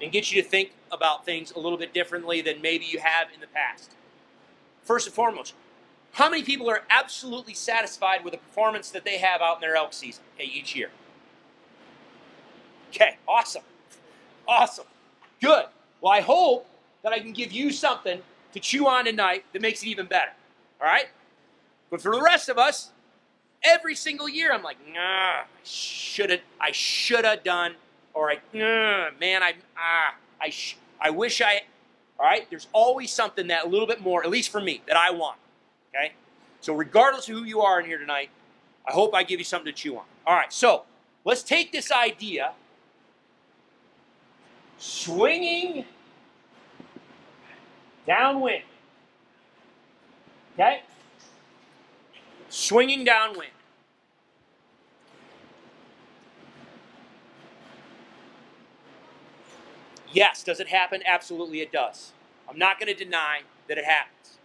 and 0.01 0.13
get 0.13 0.31
you 0.31 0.42
to 0.42 0.48
think 0.48 0.72
about 0.89 1.25
things 1.25 1.51
a 1.51 1.60
little 1.60 1.78
bit 1.78 1.94
differently 1.94 2.39
than 2.39 2.62
maybe 2.62 2.86
you 2.86 3.00
have 3.00 3.28
in 3.33 3.42
the 3.42 3.48
past. 3.48 3.92
First 4.81 5.07
and 5.07 5.13
foremost, 5.13 5.56
how 6.13 6.30
many 6.30 6.42
people 6.42 6.69
are 6.69 6.83
absolutely 6.89 7.54
satisfied 7.54 8.24
with 8.24 8.31
the 8.31 8.38
performance 8.38 8.92
that 8.92 9.04
they 9.04 9.18
have 9.18 9.42
out 9.42 9.56
in 9.56 9.60
their 9.60 9.75
elk 9.75 9.92
season 9.92 10.24
each 10.39 10.74
year? 10.74 10.89
Okay, 12.92 13.18
awesome. 13.28 13.63
Awesome. 14.48 14.86
Good. 15.42 15.66
Well, 16.00 16.13
I 16.13 16.22
hope 16.22 16.66
that 17.04 17.12
I 17.12 17.19
can 17.19 17.33
give 17.33 17.51
you 17.51 17.72
something 17.72 18.22
to 18.54 18.60
chew 18.62 18.88
on 18.88 19.04
tonight 19.04 19.44
that 19.51 19.62
makes 19.62 19.83
it 19.83 19.88
even 19.88 20.06
better. 20.06 20.31
All 20.80 20.88
right? 20.88 21.07
But 21.89 22.01
for 22.01 22.16
the 22.16 22.22
rest 22.22 22.48
of 22.48 22.57
us, 22.57 22.92
every 23.63 23.96
single 23.96 24.30
year 24.30 24.54
I'm 24.54 24.63
like, 24.63 24.78
nah, 24.94 25.00
I 25.00 25.46
should 25.63 26.30
have 26.30 26.42
I 26.60 26.72
should 26.72 27.25
have 27.25 27.44
done 27.44 27.75
or 28.13 28.31
I 28.31 28.40
nah, 28.54 29.10
man, 29.19 29.44
I 29.44 29.56
ah, 29.78 30.16
I 30.42 30.50
sh- 30.50 30.78
I 31.00 31.10
wish 31.10 31.42
I 31.42 31.62
all 32.22 32.28
right? 32.28 32.48
There's 32.52 32.68
always 32.72 33.12
something 33.12 33.48
that 33.48 33.66
a 33.66 33.68
little 33.68 33.88
bit 33.88 34.00
more, 34.00 34.24
at 34.24 34.30
least 34.30 34.52
for 34.52 34.62
me, 34.62 34.84
that 34.88 34.96
I 34.96 35.10
want. 35.10 35.40
Okay? 35.90 36.13
So, 36.62 36.75
regardless 36.75 37.28
of 37.28 37.36
who 37.36 37.44
you 37.46 37.62
are 37.62 37.80
in 37.80 37.88
here 37.88 37.98
tonight, 37.98 38.30
I 38.88 38.94
hope 38.94 39.16
I 39.16 39.24
give 39.24 39.40
you 39.40 39.44
something 39.44 39.74
to 39.74 39.78
chew 39.78 39.98
on. 39.98 40.04
All 40.28 40.36
right, 40.36 40.54
so 40.54 40.84
let's 41.25 41.42
take 41.42 41.72
this 41.72 41.92
idea 41.92 42.52
swinging 44.78 45.86
downwind. 48.06 48.64
Okay? 50.54 50.83
Swinging 52.50 53.04
downwind. 53.04 53.52
Yes, 60.11 60.44
does 60.44 60.59
it 60.59 60.68
happen? 60.68 61.01
Absolutely, 61.06 61.61
it 61.61 61.71
does. 61.71 62.11
I'm 62.49 62.57
not 62.57 62.80
going 62.80 62.95
to 62.95 63.06
deny 63.06 63.41
that 63.68 63.77
it 63.77 63.85
happens. 63.85 64.37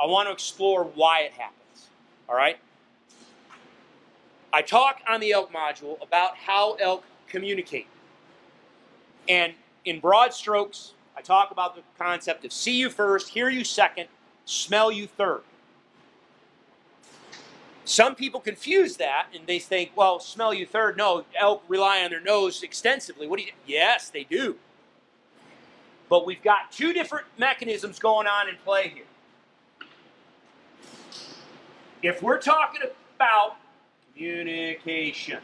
I 0.00 0.06
want 0.06 0.28
to 0.28 0.32
explore 0.32 0.84
why 0.84 1.20
it 1.20 1.32
happens. 1.32 1.88
All 2.28 2.36
right? 2.36 2.58
I 4.52 4.62
talk 4.62 5.00
on 5.08 5.20
the 5.20 5.32
elk 5.32 5.52
module 5.52 6.00
about 6.00 6.36
how 6.36 6.74
elk 6.74 7.04
communicate. 7.28 7.88
And 9.28 9.54
in 9.84 10.00
broad 10.00 10.32
strokes, 10.32 10.92
I 11.16 11.22
talk 11.22 11.50
about 11.50 11.74
the 11.74 11.82
concept 11.98 12.44
of 12.44 12.52
see 12.52 12.76
you 12.76 12.90
first, 12.90 13.30
hear 13.30 13.48
you 13.48 13.64
second, 13.64 14.08
smell 14.44 14.92
you 14.92 15.06
third. 15.06 15.42
Some 17.84 18.14
people 18.14 18.40
confuse 18.40 18.96
that 18.96 19.26
and 19.34 19.46
they 19.46 19.58
think, 19.58 19.90
well, 19.94 20.18
smell 20.18 20.54
you 20.54 20.66
third. 20.66 20.96
No, 20.96 21.24
elk 21.38 21.62
rely 21.68 22.02
on 22.02 22.10
their 22.10 22.20
nose 22.20 22.62
extensively. 22.62 23.26
What 23.26 23.38
do 23.38 23.44
you 23.44 23.52
Yes, 23.66 24.08
they 24.08 24.24
do. 24.24 24.56
But 26.08 26.26
we've 26.26 26.42
got 26.42 26.70
two 26.70 26.92
different 26.92 27.26
mechanisms 27.38 27.98
going 27.98 28.26
on 28.26 28.48
in 28.48 28.56
play 28.64 28.88
here. 28.88 29.04
If 32.02 32.22
we're 32.22 32.40
talking 32.40 32.82
about 33.16 33.56
communication, 34.12 35.38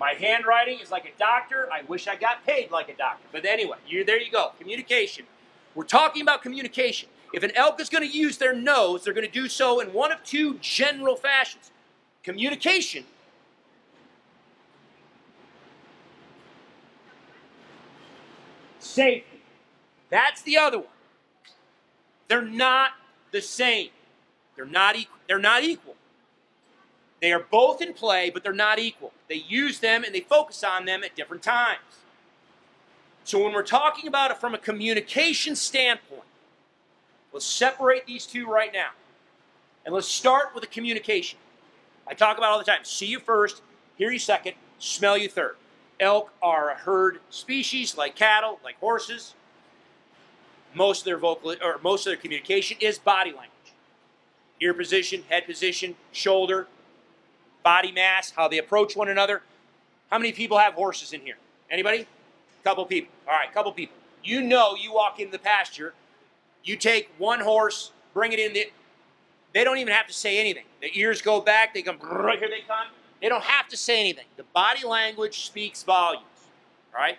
my 0.00 0.14
handwriting 0.14 0.80
is 0.80 0.90
like 0.90 1.04
a 1.04 1.16
doctor. 1.18 1.68
I 1.72 1.82
wish 1.82 2.08
I 2.08 2.16
got 2.16 2.44
paid 2.44 2.70
like 2.72 2.88
a 2.88 2.96
doctor. 2.96 3.26
But 3.30 3.44
anyway, 3.44 3.76
you, 3.86 4.04
there 4.04 4.20
you 4.20 4.32
go. 4.32 4.50
Communication. 4.58 5.24
We're 5.74 5.84
talking 5.84 6.22
about 6.22 6.42
communication. 6.42 7.08
If 7.32 7.44
an 7.44 7.52
elk 7.54 7.80
is 7.80 7.88
going 7.88 8.08
to 8.08 8.14
use 8.14 8.36
their 8.36 8.54
nose, 8.54 9.04
they're 9.04 9.14
going 9.14 9.26
to 9.26 9.32
do 9.32 9.48
so 9.48 9.80
in 9.80 9.92
one 9.92 10.12
of 10.12 10.22
two 10.24 10.58
general 10.58 11.16
fashions 11.16 11.70
communication 12.22 13.04
safety. 18.78 19.31
That's 20.12 20.42
the 20.42 20.58
other 20.58 20.78
one. 20.78 20.86
They're 22.28 22.42
not 22.42 22.90
the 23.32 23.40
same. 23.40 23.88
They're 24.54 24.66
not 24.66 24.94
equal. 24.94 25.16
They're 25.26 25.38
not 25.38 25.64
equal. 25.64 25.96
They 27.22 27.32
are 27.32 27.40
both 27.40 27.80
in 27.80 27.94
play, 27.94 28.28
but 28.28 28.42
they're 28.42 28.52
not 28.52 28.78
equal. 28.78 29.12
They 29.28 29.36
use 29.36 29.80
them 29.80 30.04
and 30.04 30.14
they 30.14 30.20
focus 30.20 30.62
on 30.62 30.84
them 30.84 31.02
at 31.02 31.16
different 31.16 31.42
times. 31.42 31.80
So 33.24 33.42
when 33.42 33.54
we're 33.54 33.62
talking 33.62 34.06
about 34.06 34.30
it 34.30 34.36
from 34.36 34.54
a 34.54 34.58
communication 34.58 35.56
standpoint, 35.56 36.24
let's 37.32 37.46
separate 37.46 38.06
these 38.06 38.26
two 38.26 38.46
right 38.46 38.72
now. 38.72 38.90
And 39.86 39.94
let's 39.94 40.08
start 40.08 40.48
with 40.54 40.62
the 40.62 40.68
communication. 40.68 41.38
I 42.06 42.12
talk 42.12 42.36
about 42.36 42.50
all 42.50 42.58
the 42.58 42.64
time. 42.64 42.84
See 42.84 43.06
you 43.06 43.18
first, 43.18 43.62
hear 43.96 44.10
you 44.10 44.18
second, 44.18 44.54
smell 44.78 45.16
you 45.16 45.28
third. 45.28 45.56
Elk 46.00 46.32
are 46.42 46.70
a 46.70 46.74
herd 46.74 47.20
species 47.30 47.96
like 47.96 48.14
cattle, 48.14 48.58
like 48.62 48.78
horses. 48.78 49.34
Most 50.74 51.00
of 51.00 51.04
their 51.04 51.18
vocal 51.18 51.54
or 51.62 51.78
most 51.82 52.06
of 52.06 52.10
their 52.10 52.16
communication 52.16 52.76
is 52.80 52.98
body 52.98 53.30
language. 53.30 53.48
Ear 54.60 54.74
position, 54.74 55.24
head 55.28 55.46
position, 55.46 55.96
shoulder, 56.12 56.68
body 57.62 57.92
mass, 57.92 58.30
how 58.30 58.48
they 58.48 58.58
approach 58.58 58.96
one 58.96 59.08
another. 59.08 59.42
How 60.10 60.18
many 60.18 60.32
people 60.32 60.58
have 60.58 60.74
horses 60.74 61.12
in 61.12 61.20
here? 61.20 61.36
Anybody? 61.70 62.06
Couple 62.64 62.84
people. 62.86 63.12
All 63.26 63.34
right, 63.34 63.52
couple 63.52 63.72
people. 63.72 63.96
You 64.22 64.40
know 64.40 64.76
you 64.76 64.92
walk 64.92 65.18
into 65.18 65.32
the 65.32 65.38
pasture, 65.38 65.94
you 66.62 66.76
take 66.76 67.10
one 67.18 67.40
horse, 67.40 67.90
bring 68.14 68.32
it 68.32 68.38
in 68.38 68.52
the 68.52 68.66
they 69.52 69.64
don't 69.64 69.78
even 69.78 69.92
have 69.92 70.06
to 70.06 70.14
say 70.14 70.38
anything. 70.38 70.64
The 70.80 70.90
ears 70.98 71.20
go 71.20 71.40
back, 71.40 71.74
they 71.74 71.82
come 71.82 71.98
right 72.00 72.38
here 72.38 72.48
they 72.48 72.62
come. 72.66 72.86
They 73.20 73.28
don't 73.28 73.44
have 73.44 73.68
to 73.68 73.76
say 73.76 74.00
anything. 74.00 74.24
The 74.36 74.44
body 74.54 74.86
language 74.86 75.44
speaks 75.44 75.82
volumes. 75.82 76.24
Right? 76.94 77.18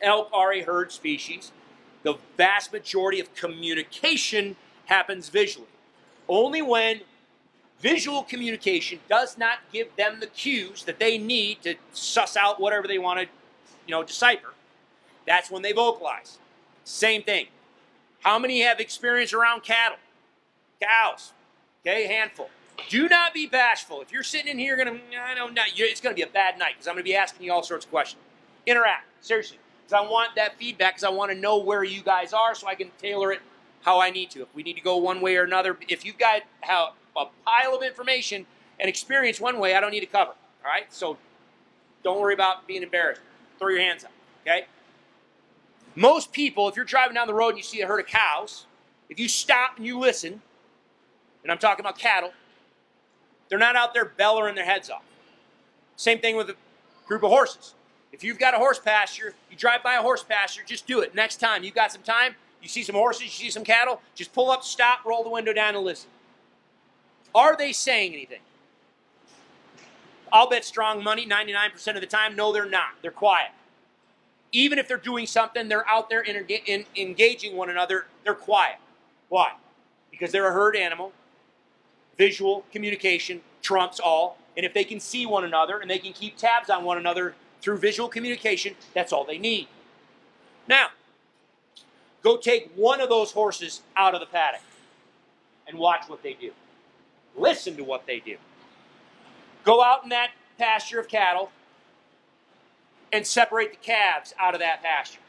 Elk 0.00 0.28
are 0.32 0.52
a 0.52 0.62
herd 0.62 0.92
species. 0.92 1.52
The 2.02 2.16
vast 2.36 2.72
majority 2.72 3.20
of 3.20 3.34
communication 3.34 4.56
happens 4.86 5.28
visually. 5.28 5.68
Only 6.28 6.62
when 6.62 7.00
visual 7.80 8.22
communication 8.22 9.00
does 9.08 9.38
not 9.38 9.58
give 9.72 9.94
them 9.96 10.20
the 10.20 10.26
cues 10.26 10.84
that 10.84 10.98
they 10.98 11.18
need 11.18 11.62
to 11.62 11.74
suss 11.92 12.36
out 12.36 12.60
whatever 12.60 12.86
they 12.86 12.98
want 12.98 13.20
to, 13.20 13.26
you 13.86 13.92
know, 13.92 14.02
decipher. 14.02 14.54
That's 15.26 15.50
when 15.50 15.62
they 15.62 15.72
vocalize. 15.72 16.38
Same 16.84 17.22
thing. 17.22 17.46
How 18.20 18.38
many 18.38 18.62
have 18.62 18.80
experience 18.80 19.32
around 19.32 19.62
cattle? 19.62 19.98
Cows. 20.80 21.32
Okay, 21.82 22.06
handful. 22.06 22.50
Do 22.88 23.08
not 23.08 23.34
be 23.34 23.46
bashful. 23.46 24.00
If 24.00 24.12
you're 24.12 24.22
sitting 24.22 24.52
in 24.52 24.58
here, 24.58 24.76
gonna, 24.76 24.92
mm, 24.92 25.00
I 25.20 25.34
know 25.34 25.48
not, 25.48 25.78
know, 25.78 25.86
it's 25.86 26.00
to 26.14 26.14
be 26.14 26.22
a 26.22 26.32
bad 26.32 26.58
night 26.58 26.74
because 26.74 26.86
I'm 26.88 26.94
to 26.96 27.02
be 27.04 27.16
asking 27.16 27.44
you 27.44 27.52
all 27.52 27.62
sorts 27.62 27.84
of 27.84 27.90
questions. 27.90 28.22
Interact, 28.66 29.06
seriously, 29.20 29.58
because 29.88 30.04
I 30.04 30.10
want 30.10 30.34
that 30.36 30.58
feedback 30.58 30.94
because 30.94 31.04
I 31.04 31.08
want 31.08 31.32
to 31.32 31.38
know 31.38 31.58
where 31.58 31.82
you 31.82 32.02
guys 32.02 32.32
are 32.32 32.54
so 32.54 32.66
I 32.66 32.74
can 32.74 32.90
tailor 33.00 33.32
it 33.32 33.40
how 33.82 34.00
I 34.00 34.10
need 34.10 34.30
to. 34.32 34.42
If 34.42 34.54
we 34.54 34.62
need 34.62 34.74
to 34.74 34.82
go 34.82 34.98
one 34.98 35.20
way 35.20 35.36
or 35.36 35.44
another, 35.44 35.78
if 35.88 36.04
you've 36.04 36.18
got 36.18 36.42
how, 36.60 36.92
a 37.16 37.24
pile 37.46 37.74
of 37.74 37.82
information 37.82 38.44
and 38.78 38.88
experience 38.88 39.40
one 39.40 39.58
way, 39.58 39.74
I 39.74 39.80
don't 39.80 39.90
need 39.90 40.00
to 40.00 40.06
cover. 40.06 40.32
All 40.64 40.70
right, 40.70 40.92
so 40.92 41.16
don't 42.04 42.20
worry 42.20 42.34
about 42.34 42.66
being 42.66 42.82
embarrassed. 42.82 43.22
Throw 43.58 43.68
your 43.68 43.80
hands 43.80 44.04
up. 44.04 44.12
Okay. 44.42 44.66
Most 45.94 46.32
people, 46.32 46.68
if 46.68 46.76
you're 46.76 46.84
driving 46.84 47.14
down 47.14 47.26
the 47.26 47.34
road 47.34 47.50
and 47.50 47.58
you 47.58 47.64
see 47.64 47.80
a 47.80 47.86
herd 47.86 48.00
of 48.00 48.06
cows, 48.06 48.66
if 49.08 49.18
you 49.18 49.28
stop 49.28 49.78
and 49.78 49.86
you 49.86 49.98
listen, 49.98 50.42
and 51.42 51.50
I'm 51.50 51.58
talking 51.58 51.84
about 51.84 51.98
cattle, 51.98 52.32
they're 53.48 53.58
not 53.58 53.74
out 53.74 53.94
there 53.94 54.04
bellowing 54.04 54.54
their 54.54 54.66
heads 54.66 54.90
off. 54.90 55.02
Same 55.96 56.18
thing 56.18 56.36
with 56.36 56.50
a 56.50 56.56
group 57.06 57.22
of 57.22 57.30
horses. 57.30 57.74
If 58.12 58.24
you've 58.24 58.38
got 58.38 58.54
a 58.54 58.58
horse 58.58 58.78
pasture, 58.78 59.34
you 59.50 59.56
drive 59.56 59.82
by 59.82 59.94
a 59.94 60.02
horse 60.02 60.22
pasture, 60.22 60.62
just 60.66 60.86
do 60.86 61.00
it. 61.00 61.14
Next 61.14 61.36
time 61.36 61.62
you've 61.62 61.74
got 61.74 61.92
some 61.92 62.02
time, 62.02 62.34
you 62.62 62.68
see 62.68 62.82
some 62.82 62.94
horses, 62.94 63.22
you 63.22 63.28
see 63.28 63.50
some 63.50 63.64
cattle, 63.64 64.00
just 64.14 64.32
pull 64.32 64.50
up, 64.50 64.64
stop, 64.64 65.04
roll 65.04 65.22
the 65.22 65.30
window 65.30 65.52
down, 65.52 65.74
and 65.76 65.84
listen. 65.84 66.10
Are 67.34 67.56
they 67.56 67.72
saying 67.72 68.14
anything? 68.14 68.40
I'll 70.32 70.48
bet 70.48 70.64
strong 70.64 71.02
money 71.02 71.26
99% 71.26 71.94
of 71.94 72.00
the 72.00 72.06
time, 72.06 72.34
no, 72.34 72.52
they're 72.52 72.68
not. 72.68 72.90
They're 73.02 73.10
quiet. 73.10 73.50
Even 74.52 74.78
if 74.78 74.88
they're 74.88 74.96
doing 74.96 75.26
something, 75.26 75.68
they're 75.68 75.86
out 75.88 76.08
there 76.08 76.22
in, 76.22 76.44
in, 76.66 76.84
engaging 76.96 77.56
one 77.56 77.70
another, 77.70 78.06
they're 78.24 78.34
quiet. 78.34 78.76
Why? 79.28 79.52
Because 80.10 80.32
they're 80.32 80.48
a 80.48 80.52
herd 80.52 80.76
animal 80.76 81.12
visual 82.18 82.64
communication 82.72 83.40
trumps 83.62 84.00
all. 84.00 84.36
And 84.56 84.66
if 84.66 84.74
they 84.74 84.84
can 84.84 85.00
see 85.00 85.24
one 85.24 85.44
another 85.44 85.78
and 85.78 85.88
they 85.88 86.00
can 86.00 86.12
keep 86.12 86.36
tabs 86.36 86.68
on 86.68 86.84
one 86.84 86.98
another 86.98 87.34
through 87.60 87.78
visual 87.78 88.08
communication, 88.08 88.74
that's 88.94 89.12
all 89.12 89.24
they 89.24 89.38
need. 89.38 89.68
Now, 90.68 90.88
go 92.22 92.36
take 92.36 92.70
one 92.74 93.00
of 93.00 93.08
those 93.08 93.32
horses 93.32 93.82
out 93.96 94.14
of 94.14 94.20
the 94.20 94.26
paddock 94.26 94.60
and 95.66 95.78
watch 95.78 96.08
what 96.08 96.22
they 96.22 96.34
do. 96.34 96.52
Listen 97.36 97.76
to 97.76 97.84
what 97.84 98.06
they 98.06 98.20
do. 98.20 98.36
Go 99.64 99.82
out 99.82 100.02
in 100.02 100.08
that 100.10 100.30
pasture 100.58 101.00
of 101.00 101.08
cattle 101.08 101.50
and 103.12 103.26
separate 103.26 103.70
the 103.70 103.76
calves 103.78 104.34
out 104.38 104.54
of 104.54 104.60
that 104.60 104.82
pasture. 104.82 105.20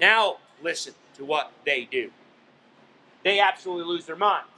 Now, 0.00 0.36
listen 0.62 0.94
to 1.16 1.24
what 1.24 1.52
they 1.64 1.84
do. 1.90 2.10
They 3.24 3.40
absolutely 3.40 3.84
lose 3.84 4.06
their 4.06 4.16
minds. 4.16 4.48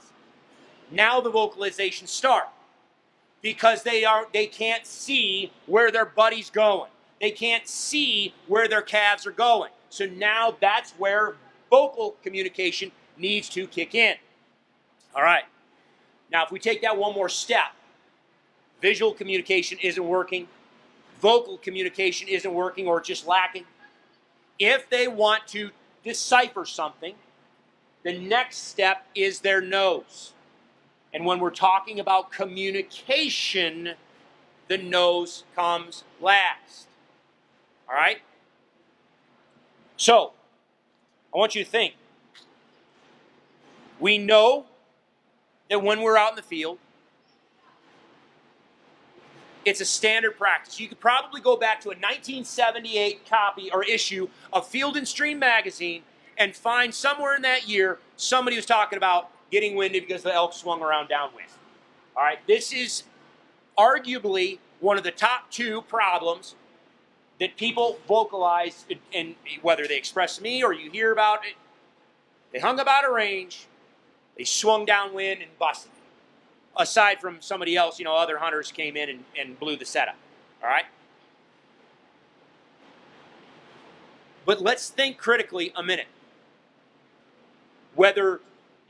Now 0.91 1.21
the 1.21 1.31
vocalizations 1.31 2.09
start 2.09 2.47
because 3.41 3.83
they 3.83 4.05
are 4.05 4.27
they 4.33 4.45
can't 4.47 4.85
see 4.85 5.51
where 5.65 5.91
their 5.91 6.05
buddy's 6.05 6.49
going. 6.49 6.89
They 7.19 7.31
can't 7.31 7.67
see 7.67 8.33
where 8.47 8.67
their 8.67 8.81
calves 8.81 9.27
are 9.27 9.31
going. 9.31 9.71
So 9.89 10.05
now 10.05 10.55
that's 10.59 10.91
where 10.93 11.35
vocal 11.69 12.15
communication 12.23 12.91
needs 13.17 13.49
to 13.49 13.67
kick 13.67 13.93
in. 13.93 14.15
All 15.15 15.23
right. 15.23 15.43
Now 16.31 16.45
if 16.45 16.51
we 16.51 16.59
take 16.59 16.81
that 16.81 16.97
one 16.97 17.13
more 17.13 17.29
step, 17.29 17.73
visual 18.81 19.13
communication 19.13 19.77
isn't 19.81 20.03
working, 20.03 20.47
vocal 21.19 21.57
communication 21.57 22.27
isn't 22.27 22.53
working 22.53 22.87
or 22.87 23.01
just 23.01 23.27
lacking. 23.27 23.65
If 24.57 24.89
they 24.89 25.07
want 25.07 25.47
to 25.47 25.71
decipher 26.03 26.65
something, 26.65 27.15
the 28.03 28.17
next 28.17 28.69
step 28.69 29.05
is 29.13 29.39
their 29.39 29.61
nose. 29.61 30.33
And 31.13 31.25
when 31.25 31.39
we're 31.39 31.49
talking 31.49 31.99
about 31.99 32.31
communication, 32.31 33.91
the 34.67 34.77
nose 34.77 35.43
comes 35.55 36.03
last. 36.21 36.87
All 37.89 37.95
right? 37.95 38.21
So, 39.97 40.31
I 41.33 41.37
want 41.37 41.55
you 41.55 41.63
to 41.63 41.69
think. 41.69 41.95
We 43.99 44.17
know 44.17 44.65
that 45.69 45.83
when 45.83 46.01
we're 46.01 46.17
out 46.17 46.31
in 46.31 46.35
the 46.35 46.41
field, 46.41 46.79
it's 49.63 49.79
a 49.79 49.85
standard 49.85 50.37
practice. 50.37 50.79
You 50.79 50.87
could 50.87 50.99
probably 50.99 51.39
go 51.39 51.55
back 51.55 51.81
to 51.81 51.89
a 51.89 51.95
1978 51.95 53.29
copy 53.29 53.69
or 53.71 53.83
issue 53.83 54.27
of 54.51 54.67
Field 54.67 54.97
and 54.97 55.07
Stream 55.07 55.37
magazine 55.37 56.01
and 56.37 56.55
find 56.55 56.93
somewhere 56.93 57.35
in 57.35 57.43
that 57.43 57.69
year 57.69 57.99
somebody 58.15 58.55
was 58.55 58.65
talking 58.65 58.97
about 58.97 59.29
getting 59.51 59.75
winded 59.75 60.07
because 60.07 60.23
the 60.23 60.33
elk 60.33 60.53
swung 60.53 60.81
around 60.81 61.09
downwind. 61.09 61.49
All 62.15 62.23
right, 62.23 62.39
this 62.47 62.73
is 62.73 63.03
arguably 63.77 64.59
one 64.79 64.97
of 64.97 65.03
the 65.03 65.11
top 65.11 65.51
two 65.51 65.81
problems 65.83 66.55
that 67.39 67.57
people 67.57 67.99
vocalize, 68.07 68.85
and 69.13 69.35
whether 69.61 69.87
they 69.87 69.97
express 69.97 70.39
me 70.39 70.63
or 70.63 70.73
you 70.73 70.91
hear 70.91 71.11
about 71.11 71.45
it, 71.45 71.55
they 72.51 72.59
hung 72.59 72.79
about 72.79 73.05
a 73.05 73.11
range, 73.11 73.67
they 74.37 74.43
swung 74.43 74.85
downwind 74.85 75.41
and 75.41 75.57
busted. 75.57 75.91
Aside 76.77 77.19
from 77.19 77.41
somebody 77.41 77.75
else, 77.75 77.99
you 77.99 78.05
know, 78.05 78.15
other 78.15 78.37
hunters 78.37 78.71
came 78.71 78.95
in 78.95 79.09
and, 79.09 79.23
and 79.37 79.59
blew 79.59 79.75
the 79.75 79.85
setup. 79.85 80.15
All 80.63 80.69
right? 80.69 80.85
But 84.45 84.61
let's 84.61 84.89
think 84.89 85.17
critically 85.17 85.73
a 85.75 85.83
minute. 85.83 86.07
Whether 87.95 88.39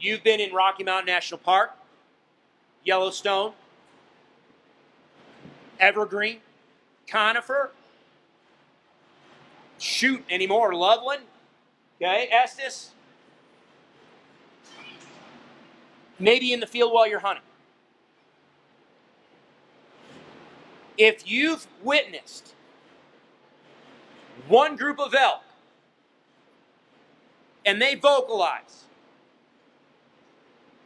You've 0.01 0.24
been 0.24 0.39
in 0.39 0.51
Rocky 0.51 0.84
Mountain 0.84 1.05
National 1.05 1.38
Park, 1.38 1.77
Yellowstone, 2.84 3.53
Evergreen, 5.79 6.39
Conifer, 7.08 7.70
shoot 9.77 10.24
anymore, 10.27 10.74
Loveland, 10.74 11.22
okay, 12.01 12.27
Estes. 12.31 12.91
Maybe 16.17 16.51
in 16.51 16.60
the 16.60 16.67
field 16.67 16.91
while 16.91 17.08
you're 17.08 17.20
hunting. 17.20 17.43
If 20.98 21.29
you've 21.29 21.67
witnessed 21.84 22.55
one 24.48 24.75
group 24.75 25.00
of 25.00 25.13
elk 25.13 25.43
and 27.67 27.79
they 27.79 27.93
vocalize, 27.93 28.86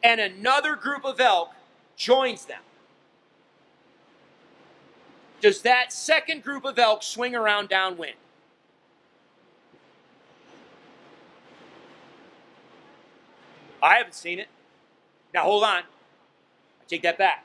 and 0.05 0.21
another 0.21 0.75
group 0.75 1.03
of 1.03 1.19
elk 1.19 1.49
joins 1.97 2.45
them. 2.45 2.61
Does 5.41 5.63
that 5.63 5.91
second 5.91 6.43
group 6.43 6.63
of 6.63 6.77
elk 6.77 7.01
swing 7.01 7.33
around 7.33 7.69
downwind? 7.69 8.13
I 13.81 13.95
haven't 13.95 14.13
seen 14.13 14.37
it. 14.37 14.47
Now 15.33 15.41
hold 15.41 15.63
on. 15.63 15.79
I 15.79 15.83
take 16.87 17.01
that 17.01 17.17
back. 17.17 17.43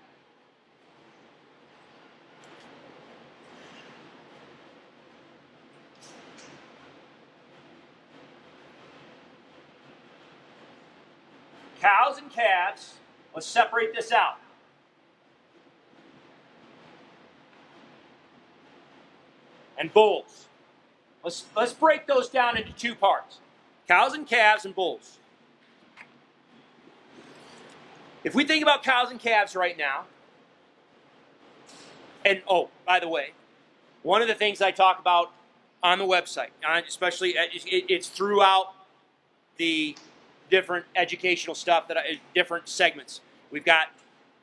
Cows 11.81 12.19
and 12.19 12.31
calves. 12.31 12.95
Let's 13.35 13.47
separate 13.47 13.95
this 13.95 14.13
out. 14.13 14.39
and 19.81 19.93
bulls. 19.93 20.47
Let's, 21.25 21.47
let's 21.57 21.73
break 21.73 22.07
those 22.07 22.29
down 22.29 22.57
into 22.57 22.73
two 22.73 22.95
parts 22.95 23.39
cows 23.89 24.15
and 24.15 24.25
calves 24.25 24.65
and 24.65 24.73
bulls. 24.73 25.19
If 28.23 28.35
we 28.35 28.45
think 28.45 28.63
about 28.63 28.85
cows 28.85 29.11
and 29.11 29.19
calves 29.19 29.57
right 29.57 29.77
now, 29.77 30.05
and 32.25 32.43
oh, 32.47 32.69
by 32.87 33.01
the 33.01 33.09
way, 33.09 33.31
one 34.03 34.23
of 34.23 34.29
the 34.29 34.35
things 34.35 34.61
I 34.61 34.71
talk 34.71 35.01
about 35.01 35.33
on 35.83 35.99
the 35.99 36.05
website, 36.05 36.51
especially 36.87 37.37
uh, 37.37 37.45
it's 37.51 38.09
throughout 38.09 38.75
the 39.57 39.97
different 40.51 40.85
educational 40.97 41.55
stuff 41.55 41.89
that 41.89 41.97
I, 41.97 42.21
different 42.35 42.69
segments. 42.69 43.21
We've 43.51 43.65
got 43.65 43.89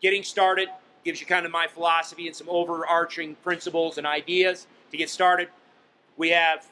getting 0.01 0.23
started, 0.23 0.69
gives 1.03 1.19
you 1.21 1.27
kind 1.27 1.45
of 1.45 1.51
my 1.51 1.67
philosophy 1.67 2.27
and 2.27 2.35
some 2.35 2.47
overarching 2.49 3.35
principles 3.43 3.97
and 3.97 4.07
ideas 4.07 4.67
to 4.91 4.97
get 4.97 5.09
started. 5.09 5.49
We 6.17 6.29
have 6.29 6.65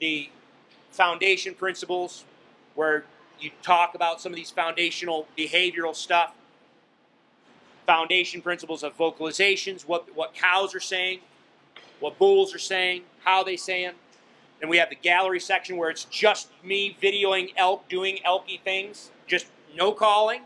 the 0.00 0.30
foundation 0.90 1.54
principles 1.54 2.24
where 2.74 3.04
you 3.40 3.50
talk 3.62 3.94
about 3.94 4.20
some 4.20 4.32
of 4.32 4.36
these 4.36 4.50
foundational 4.50 5.28
behavioral 5.36 5.94
stuff 5.94 6.34
foundation 7.86 8.42
principles 8.42 8.82
of 8.82 8.96
vocalizations 8.98 9.82
what, 9.82 10.14
what 10.14 10.34
cows 10.34 10.74
are 10.74 10.80
saying 10.80 11.20
what 12.00 12.18
bulls 12.18 12.54
are 12.54 12.58
saying 12.58 13.02
how 13.24 13.42
they 13.42 13.56
say 13.56 13.84
them 13.84 13.94
then 14.60 14.68
we 14.68 14.76
have 14.76 14.88
the 14.88 14.96
gallery 14.96 15.40
section 15.40 15.76
where 15.76 15.90
it's 15.90 16.04
just 16.04 16.48
me 16.62 16.96
videoing 17.02 17.52
elk 17.56 17.88
doing 17.88 18.18
elky 18.26 18.60
things 18.60 19.10
just 19.26 19.46
no 19.76 19.92
calling 19.92 20.42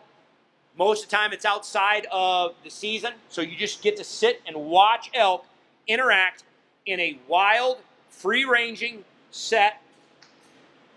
most 0.76 1.04
of 1.04 1.10
the 1.10 1.16
time 1.16 1.32
it's 1.32 1.44
outside 1.44 2.06
of 2.10 2.54
the 2.64 2.70
season 2.70 3.12
so 3.28 3.40
you 3.40 3.56
just 3.56 3.82
get 3.82 3.96
to 3.96 4.04
sit 4.04 4.40
and 4.46 4.56
watch 4.56 5.10
elk 5.14 5.46
interact 5.86 6.44
in 6.86 6.98
a 7.00 7.18
wild 7.28 7.78
free 8.10 8.44
ranging 8.44 9.04
set 9.30 9.82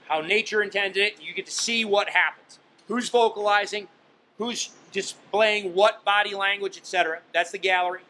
how 0.08 0.22
nature 0.22 0.62
intended 0.62 1.02
it. 1.02 1.22
You 1.22 1.34
get 1.34 1.46
to 1.46 1.52
see 1.52 1.84
what 1.84 2.10
happens. 2.10 2.60
Who's 2.88 3.10
vocalizing, 3.10 3.88
who's 4.38 4.70
displaying 4.92 5.74
what 5.74 6.06
body 6.06 6.36
language, 6.36 6.78
etc. 6.78 7.20
That's 7.34 7.52
the 7.52 7.58
gallery. 7.58 8.02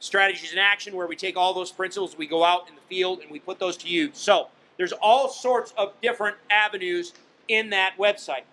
Strategies 0.00 0.52
in 0.52 0.58
action, 0.58 0.96
where 0.96 1.06
we 1.06 1.14
take 1.14 1.36
all 1.36 1.52
those 1.52 1.70
principles, 1.70 2.16
we 2.16 2.26
go 2.26 2.42
out 2.42 2.68
in 2.68 2.74
the 2.74 2.80
field 2.88 3.20
and 3.20 3.30
we 3.30 3.38
put 3.38 3.58
those 3.58 3.76
to 3.76 3.88
use. 3.88 4.16
So 4.16 4.48
there's 4.78 4.92
all 4.92 5.28
sorts 5.28 5.74
of 5.76 5.92
different 6.00 6.36
avenues 6.50 7.12
in 7.48 7.70
that 7.70 7.94
website. 7.98 8.44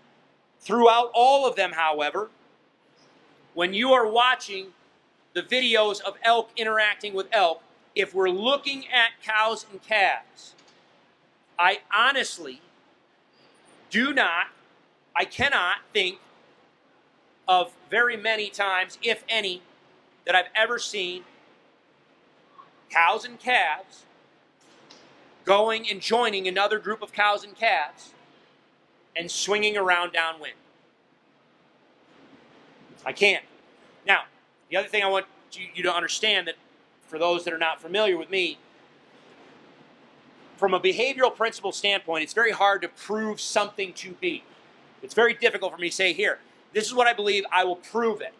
Throughout 0.59 1.09
all 1.13 1.47
of 1.47 1.55
them, 1.55 1.71
however, 1.71 2.29
when 3.53 3.73
you 3.73 3.93
are 3.93 4.05
watching 4.05 4.67
the 5.33 5.41
videos 5.41 6.01
of 6.01 6.17
elk 6.23 6.51
interacting 6.57 7.13
with 7.13 7.27
elk, 7.31 7.63
if 7.95 8.13
we're 8.13 8.29
looking 8.29 8.85
at 8.89 9.11
cows 9.23 9.65
and 9.71 9.81
calves, 9.81 10.53
I 11.57 11.79
honestly 11.95 12.61
do 13.89 14.13
not, 14.13 14.47
I 15.15 15.23
cannot 15.23 15.77
think 15.93 16.19
of 17.47 17.71
very 17.89 18.17
many 18.17 18.49
times, 18.49 18.97
if 19.01 19.23
any, 19.29 19.61
that 20.25 20.35
I've 20.35 20.49
ever 20.53 20.77
seen 20.77 21.23
cows 22.89 23.25
and 23.25 23.39
calves 23.39 24.03
going 25.45 25.89
and 25.89 26.01
joining 26.01 26.47
another 26.47 26.77
group 26.77 27.01
of 27.01 27.13
cows 27.13 27.43
and 27.43 27.55
calves 27.55 28.13
and 29.15 29.31
swinging 29.31 29.77
around 29.77 30.11
downwind. 30.11 30.53
I 33.05 33.13
can't. 33.13 33.43
Now, 34.05 34.23
the 34.69 34.77
other 34.77 34.89
thing 34.89 35.03
I 35.03 35.07
want 35.07 35.25
you, 35.53 35.83
to 35.83 35.93
understand 35.93 36.47
that 36.47 36.55
for 37.07 37.17
those 37.17 37.45
that 37.45 37.53
are 37.53 37.57
not 37.57 37.81
familiar 37.81 38.17
with 38.17 38.29
me, 38.29 38.57
from 40.57 40.73
a 40.73 40.79
behavioral 40.79 41.33
principle 41.33 41.71
standpoint, 41.71 42.23
it's 42.23 42.33
very 42.33 42.51
hard 42.51 42.81
to 42.81 42.89
prove 42.89 43.39
something 43.39 43.93
to 43.93 44.11
be. 44.13 44.43
It's 45.01 45.13
very 45.13 45.33
difficult 45.33 45.71
for 45.71 45.77
me 45.77 45.89
to 45.89 45.95
say, 45.95 46.11
here, 46.13 46.39
this 46.73 46.85
is 46.85 46.93
what 46.93 47.07
I 47.07 47.13
believe, 47.13 47.45
I 47.51 47.63
will 47.63 47.75
prove 47.77 48.21
it. 48.21 48.33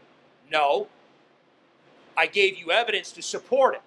No. 0.51 0.88
I 2.17 2.25
gave 2.25 2.57
you 2.57 2.71
evidence 2.71 3.12
to 3.13 3.21
support 3.21 3.75
it. 3.75 3.81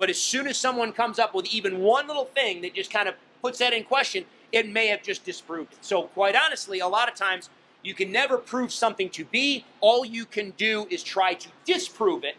But 0.00 0.08
as 0.10 0.18
soon 0.18 0.48
as 0.48 0.56
someone 0.56 0.92
comes 0.92 1.18
up 1.18 1.34
with 1.34 1.46
even 1.54 1.80
one 1.80 2.08
little 2.08 2.24
thing 2.24 2.62
that 2.62 2.74
just 2.74 2.90
kind 2.90 3.06
of 3.06 3.14
puts 3.42 3.58
that 3.58 3.74
in 3.74 3.84
question, 3.84 4.24
it 4.50 4.66
may 4.66 4.88
have 4.88 5.02
just 5.02 5.24
disproved 5.24 5.74
it. 5.74 5.84
So, 5.84 6.04
quite 6.04 6.34
honestly, 6.34 6.80
a 6.80 6.88
lot 6.88 7.08
of 7.08 7.14
times 7.14 7.50
you 7.82 7.94
can 7.94 8.10
never 8.10 8.38
prove 8.38 8.72
something 8.72 9.10
to 9.10 9.26
be. 9.26 9.66
All 9.80 10.04
you 10.04 10.24
can 10.24 10.50
do 10.56 10.86
is 10.90 11.02
try 11.02 11.34
to 11.34 11.48
disprove 11.66 12.24
it. 12.24 12.36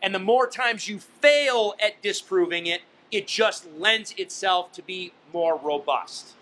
And 0.00 0.14
the 0.14 0.20
more 0.20 0.46
times 0.46 0.88
you 0.88 1.00
fail 1.00 1.74
at 1.84 2.00
disproving 2.02 2.66
it, 2.66 2.82
it 3.10 3.26
just 3.26 3.66
lends 3.76 4.14
itself 4.16 4.72
to 4.72 4.82
be 4.82 5.12
more 5.32 5.56
robust. 5.56 6.34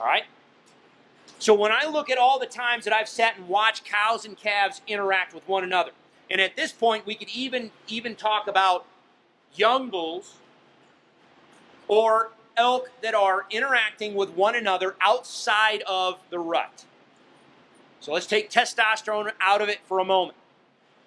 All 0.00 0.06
right? 0.06 0.24
So 1.38 1.52
when 1.54 1.72
I 1.72 1.86
look 1.86 2.08
at 2.10 2.16
all 2.16 2.38
the 2.38 2.46
times 2.46 2.84
that 2.84 2.92
I've 2.94 3.08
sat 3.08 3.36
and 3.36 3.48
watched 3.48 3.84
cows 3.84 4.24
and 4.24 4.36
calves 4.36 4.80
interact 4.86 5.34
with 5.34 5.46
one 5.46 5.62
another, 5.62 5.90
and 6.30 6.40
at 6.40 6.56
this 6.56 6.72
point 6.72 7.06
we 7.06 7.14
could 7.14 7.28
even 7.28 7.70
even 7.86 8.16
talk 8.16 8.48
about 8.48 8.86
young 9.58 9.88
bulls 9.88 10.34
or 11.88 12.30
elk 12.56 12.90
that 13.02 13.14
are 13.14 13.46
interacting 13.50 14.14
with 14.14 14.30
one 14.30 14.54
another 14.54 14.96
outside 15.00 15.82
of 15.86 16.18
the 16.30 16.38
rut. 16.38 16.84
So 18.00 18.12
let's 18.12 18.26
take 18.26 18.50
testosterone 18.50 19.32
out 19.40 19.60
of 19.60 19.68
it 19.68 19.78
for 19.86 19.98
a 19.98 20.04
moment. 20.04 20.36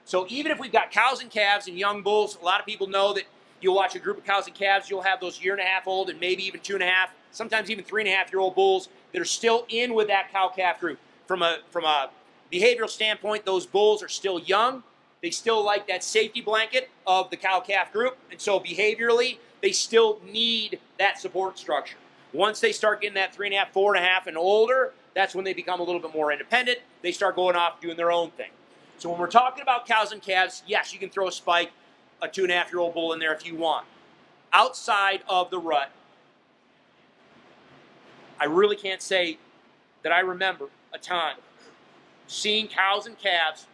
So 0.05 0.25
even 0.29 0.51
if 0.51 0.59
we've 0.59 0.71
got 0.71 0.91
cows 0.91 1.21
and 1.21 1.29
calves 1.29 1.67
and 1.67 1.77
young 1.77 2.01
bulls, 2.01 2.37
a 2.41 2.43
lot 2.43 2.59
of 2.59 2.65
people 2.65 2.87
know 2.87 3.13
that 3.13 3.23
You'll 3.61 3.75
watch 3.75 3.95
a 3.95 3.99
group 3.99 4.17
of 4.17 4.25
cows 4.25 4.47
and 4.47 4.55
calves. 4.55 4.89
You'll 4.89 5.01
have 5.01 5.19
those 5.19 5.41
year 5.41 5.53
and 5.53 5.61
a 5.61 5.65
half 5.65 5.87
old 5.87 6.09
and 6.09 6.19
maybe 6.19 6.45
even 6.45 6.61
two 6.61 6.75
and 6.75 6.83
a 6.83 6.87
half, 6.87 7.11
sometimes 7.31 7.69
even 7.69 7.83
three 7.83 8.01
and 8.01 8.09
a 8.09 8.13
half 8.13 8.31
year 8.31 8.39
old 8.39 8.55
bulls 8.55 8.89
that 9.11 9.21
are 9.21 9.25
still 9.25 9.65
in 9.69 9.93
with 9.93 10.07
that 10.07 10.31
cow 10.31 10.49
calf 10.49 10.79
group. 10.79 10.99
From 11.27 11.41
a 11.41 11.57
from 11.69 11.83
a 11.83 12.09
behavioral 12.51 12.89
standpoint, 12.89 13.45
those 13.45 13.65
bulls 13.65 14.01
are 14.01 14.07
still 14.07 14.39
young. 14.39 14.83
They 15.21 15.31
still 15.31 15.63
like 15.63 15.87
that 15.87 16.03
safety 16.03 16.41
blanket 16.41 16.89
of 17.05 17.29
the 17.29 17.37
cow 17.37 17.59
calf 17.59 17.91
group, 17.91 18.17
and 18.31 18.39
so 18.39 18.59
behaviorally, 18.59 19.37
they 19.61 19.71
still 19.71 20.21
need 20.25 20.79
that 20.97 21.19
support 21.19 21.59
structure. 21.59 21.97
Once 22.31 22.59
they 22.59 22.71
start 22.71 23.01
getting 23.01 23.15
that 23.15 23.33
three 23.33 23.47
and 23.47 23.55
a 23.55 23.57
half, 23.57 23.71
four 23.71 23.95
and 23.95 24.03
a 24.03 24.07
half, 24.07 24.27
and 24.27 24.37
older, 24.37 24.93
that's 25.13 25.35
when 25.35 25.43
they 25.43 25.53
become 25.53 25.79
a 25.79 25.83
little 25.83 25.99
bit 25.99 26.13
more 26.13 26.31
independent. 26.31 26.79
They 27.01 27.11
start 27.11 27.35
going 27.35 27.55
off 27.55 27.81
doing 27.81 27.97
their 27.97 28.11
own 28.11 28.31
thing. 28.31 28.51
So 28.97 29.09
when 29.09 29.19
we're 29.19 29.27
talking 29.27 29.61
about 29.61 29.85
cows 29.85 30.11
and 30.11 30.21
calves, 30.21 30.63
yes, 30.67 30.93
you 30.93 30.99
can 30.99 31.09
throw 31.09 31.27
a 31.27 31.31
spike 31.31 31.71
a 32.21 32.27
two 32.27 32.43
and 32.43 32.51
a 32.51 32.55
half 32.55 32.71
year 32.71 32.79
old 32.79 32.93
bull 32.93 33.13
in 33.13 33.19
there 33.19 33.33
if 33.33 33.45
you 33.45 33.55
want. 33.55 33.85
Outside 34.51 35.21
of 35.29 35.49
the 35.49 35.59
rut, 35.59 35.91
I 38.39 38.45
really 38.45 38.75
can't 38.75 39.01
say 39.01 39.37
that 40.03 40.11
I 40.11 40.19
remember 40.19 40.67
a 40.93 40.97
time 40.97 41.37
seeing 42.27 42.67
cows 42.67 43.05
and 43.05 43.17
calves 43.17 43.67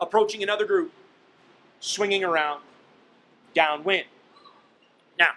approaching 0.00 0.42
another 0.42 0.66
group, 0.66 0.92
swinging 1.80 2.24
around 2.24 2.62
downwind. 3.54 4.06
Now, 5.18 5.32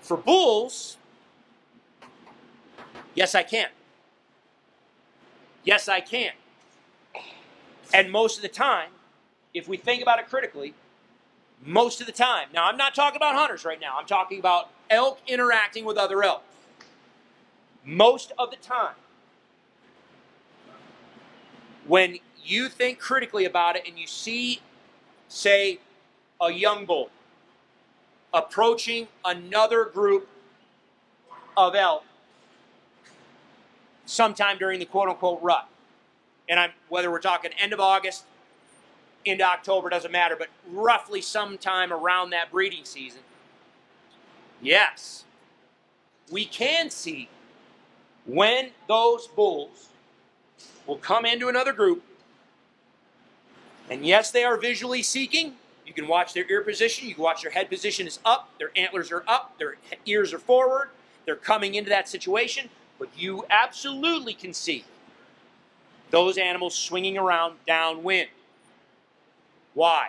for 0.00 0.16
bulls, 0.16 0.96
yes, 3.14 3.34
I 3.34 3.42
can. 3.42 3.68
Yes, 5.64 5.88
I 5.88 6.00
can. 6.00 6.32
And 7.92 8.10
most 8.10 8.36
of 8.36 8.42
the 8.42 8.48
time, 8.48 8.90
if 9.54 9.68
we 9.68 9.76
think 9.76 10.02
about 10.02 10.18
it 10.18 10.28
critically, 10.28 10.74
most 11.64 12.00
of 12.00 12.06
the 12.06 12.12
time, 12.12 12.48
now 12.52 12.66
I'm 12.66 12.76
not 12.76 12.94
talking 12.94 13.16
about 13.16 13.34
hunters 13.34 13.64
right 13.64 13.80
now, 13.80 13.96
I'm 13.98 14.06
talking 14.06 14.38
about 14.38 14.70
elk 14.90 15.20
interacting 15.26 15.84
with 15.84 15.96
other 15.96 16.22
elk. 16.22 16.42
Most 17.84 18.32
of 18.38 18.50
the 18.50 18.56
time, 18.56 18.94
when 21.86 22.18
you 22.46 22.68
think 22.68 22.98
critically 22.98 23.44
about 23.44 23.76
it 23.76 23.86
and 23.86 23.98
you 23.98 24.06
see, 24.06 24.60
say, 25.28 25.78
a 26.40 26.52
young 26.52 26.86
bull 26.86 27.10
approaching 28.32 29.08
another 29.24 29.84
group 29.84 30.28
of 31.56 31.74
elk 31.74 32.04
sometime 34.04 34.58
during 34.58 34.78
the 34.78 34.84
quote 34.84 35.08
unquote 35.08 35.42
rut, 35.42 35.68
and 36.48 36.60
I'm 36.60 36.70
whether 36.88 37.10
we're 37.10 37.20
talking 37.20 37.50
end 37.58 37.72
of 37.72 37.80
August, 37.80 38.24
into 39.24 39.44
October, 39.44 39.90
doesn't 39.90 40.12
matter, 40.12 40.36
but 40.36 40.48
roughly 40.70 41.20
sometime 41.20 41.92
around 41.92 42.30
that 42.30 42.50
breeding 42.52 42.84
season, 42.84 43.20
yes, 44.62 45.24
we 46.30 46.44
can 46.44 46.90
see 46.90 47.28
when 48.24 48.70
those 48.88 49.26
bulls 49.26 49.88
will 50.86 50.98
come 50.98 51.24
into 51.24 51.48
another 51.48 51.72
group. 51.72 52.04
And 53.88 54.04
yes, 54.04 54.30
they 54.30 54.44
are 54.44 54.56
visually 54.56 55.02
seeking. 55.02 55.54
You 55.86 55.92
can 55.92 56.08
watch 56.08 56.32
their 56.32 56.50
ear 56.50 56.62
position. 56.62 57.08
You 57.08 57.14
can 57.14 57.22
watch 57.22 57.42
their 57.42 57.52
head 57.52 57.70
position 57.70 58.06
is 58.06 58.18
up. 58.24 58.50
Their 58.58 58.70
antlers 58.76 59.12
are 59.12 59.24
up. 59.28 59.58
Their 59.58 59.76
ears 60.04 60.32
are 60.34 60.38
forward. 60.38 60.90
They're 61.24 61.36
coming 61.36 61.74
into 61.74 61.90
that 61.90 62.08
situation. 62.08 62.68
But 62.98 63.10
you 63.16 63.44
absolutely 63.50 64.34
can 64.34 64.52
see 64.52 64.84
those 66.10 66.38
animals 66.38 66.74
swinging 66.74 67.16
around 67.18 67.56
downwind. 67.66 68.28
Why? 69.74 70.08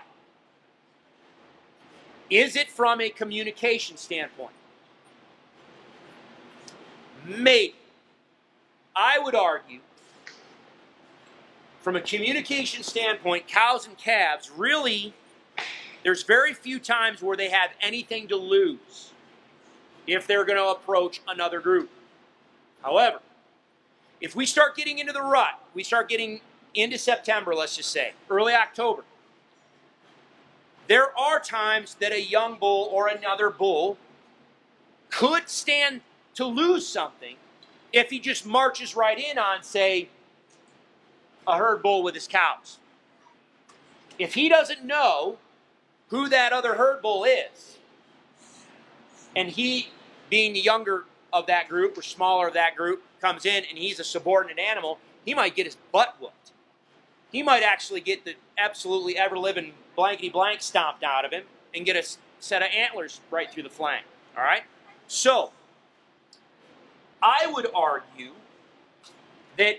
Is 2.30 2.56
it 2.56 2.70
from 2.70 3.02
a 3.02 3.10
communication 3.10 3.98
standpoint? 3.98 4.54
Maybe. 7.26 7.76
I 8.96 9.20
would 9.20 9.36
argue, 9.36 9.80
from 11.88 11.96
a 11.96 12.02
communication 12.02 12.84
standpoint, 12.84 13.48
cows 13.48 13.88
and 13.88 13.98
calves 13.98 14.52
really, 14.52 15.14
there's 16.04 16.22
very 16.22 16.54
few 16.54 16.80
times 16.80 17.22
where 17.22 17.38
they 17.38 17.48
have 17.48 17.70
anything 17.80 18.28
to 18.28 18.36
lose 18.36 19.14
if 20.06 20.28
they're 20.28 20.44
going 20.44 20.58
to 20.58 20.68
approach 20.68 21.22
another 21.30 21.62
group. 21.62 21.90
However, 22.84 23.20
if 24.20 24.36
we 24.36 24.46
start 24.46 24.76
getting 24.76 25.00
into 25.00 25.14
the 25.14 25.22
rut, 25.22 25.64
we 25.74 25.82
start 25.82 26.10
getting 26.10 26.42
into 26.74 26.98
September, 26.98 27.56
let's 27.56 27.78
just 27.78 27.90
say, 27.90 28.12
early 28.30 28.54
October, 28.54 29.06
there 30.90 31.18
are 31.18 31.40
times 31.40 31.96
that 32.02 32.12
a 32.12 32.22
young 32.22 32.56
bull 32.56 32.90
or 32.92 33.08
another 33.08 33.50
bull 33.50 33.98
could 35.10 35.48
stand 35.48 36.02
to 36.36 36.44
lose 36.44 36.86
something 36.86 37.38
if 37.94 38.10
he 38.10 38.20
just 38.20 38.46
marches 38.46 38.94
right 38.94 39.18
in 39.18 39.38
on, 39.38 39.64
say, 39.64 40.10
a 41.48 41.58
herd 41.58 41.82
bull 41.82 42.04
with 42.04 42.14
his 42.14 42.28
cows. 42.28 42.78
If 44.20 44.34
he 44.34 44.50
doesn't 44.50 44.84
know 44.84 45.38
who 46.10 46.28
that 46.30 46.52
other 46.52 46.76
herd 46.76 47.02
bull 47.02 47.24
is, 47.24 47.78
and 49.36 49.50
he, 49.50 49.90
being 50.30 50.54
the 50.54 50.60
younger 50.60 51.06
of 51.32 51.48
that 51.48 51.70
group 51.70 51.98
or 51.98 52.02
smaller 52.02 52.48
of 52.48 52.54
that 52.54 52.76
group, 52.76 53.04
comes 53.22 53.46
in 53.46 53.64
and 53.70 53.78
he's 53.78 54.00
a 54.00 54.04
subordinate 54.04 54.60
animal, 54.60 55.00
he 55.26 55.34
might 55.34 55.56
get 55.56 55.66
his 55.66 55.78
butt 55.92 56.16
whooped. 56.20 56.52
He 57.32 57.44
might 57.44 57.64
actually 57.64 58.02
get 58.02 58.26
the 58.26 58.36
absolutely 58.58 59.18
ever 59.18 59.38
living 59.38 59.74
blankety 59.96 60.30
blank 60.30 60.62
stomped 60.62 61.04
out 61.04 61.26
of 61.26 61.32
him 61.32 61.44
and 61.76 61.86
get 61.86 61.96
a 61.96 62.18
set 62.40 62.62
of 62.62 62.70
antlers 62.76 63.22
right 63.30 63.52
through 63.52 63.64
the 63.64 63.70
flank. 63.70 64.06
All 64.38 64.44
right? 64.44 64.64
So, 65.08 65.52
I 67.22 67.52
would 67.52 67.68
argue 67.74 68.32
that 69.58 69.78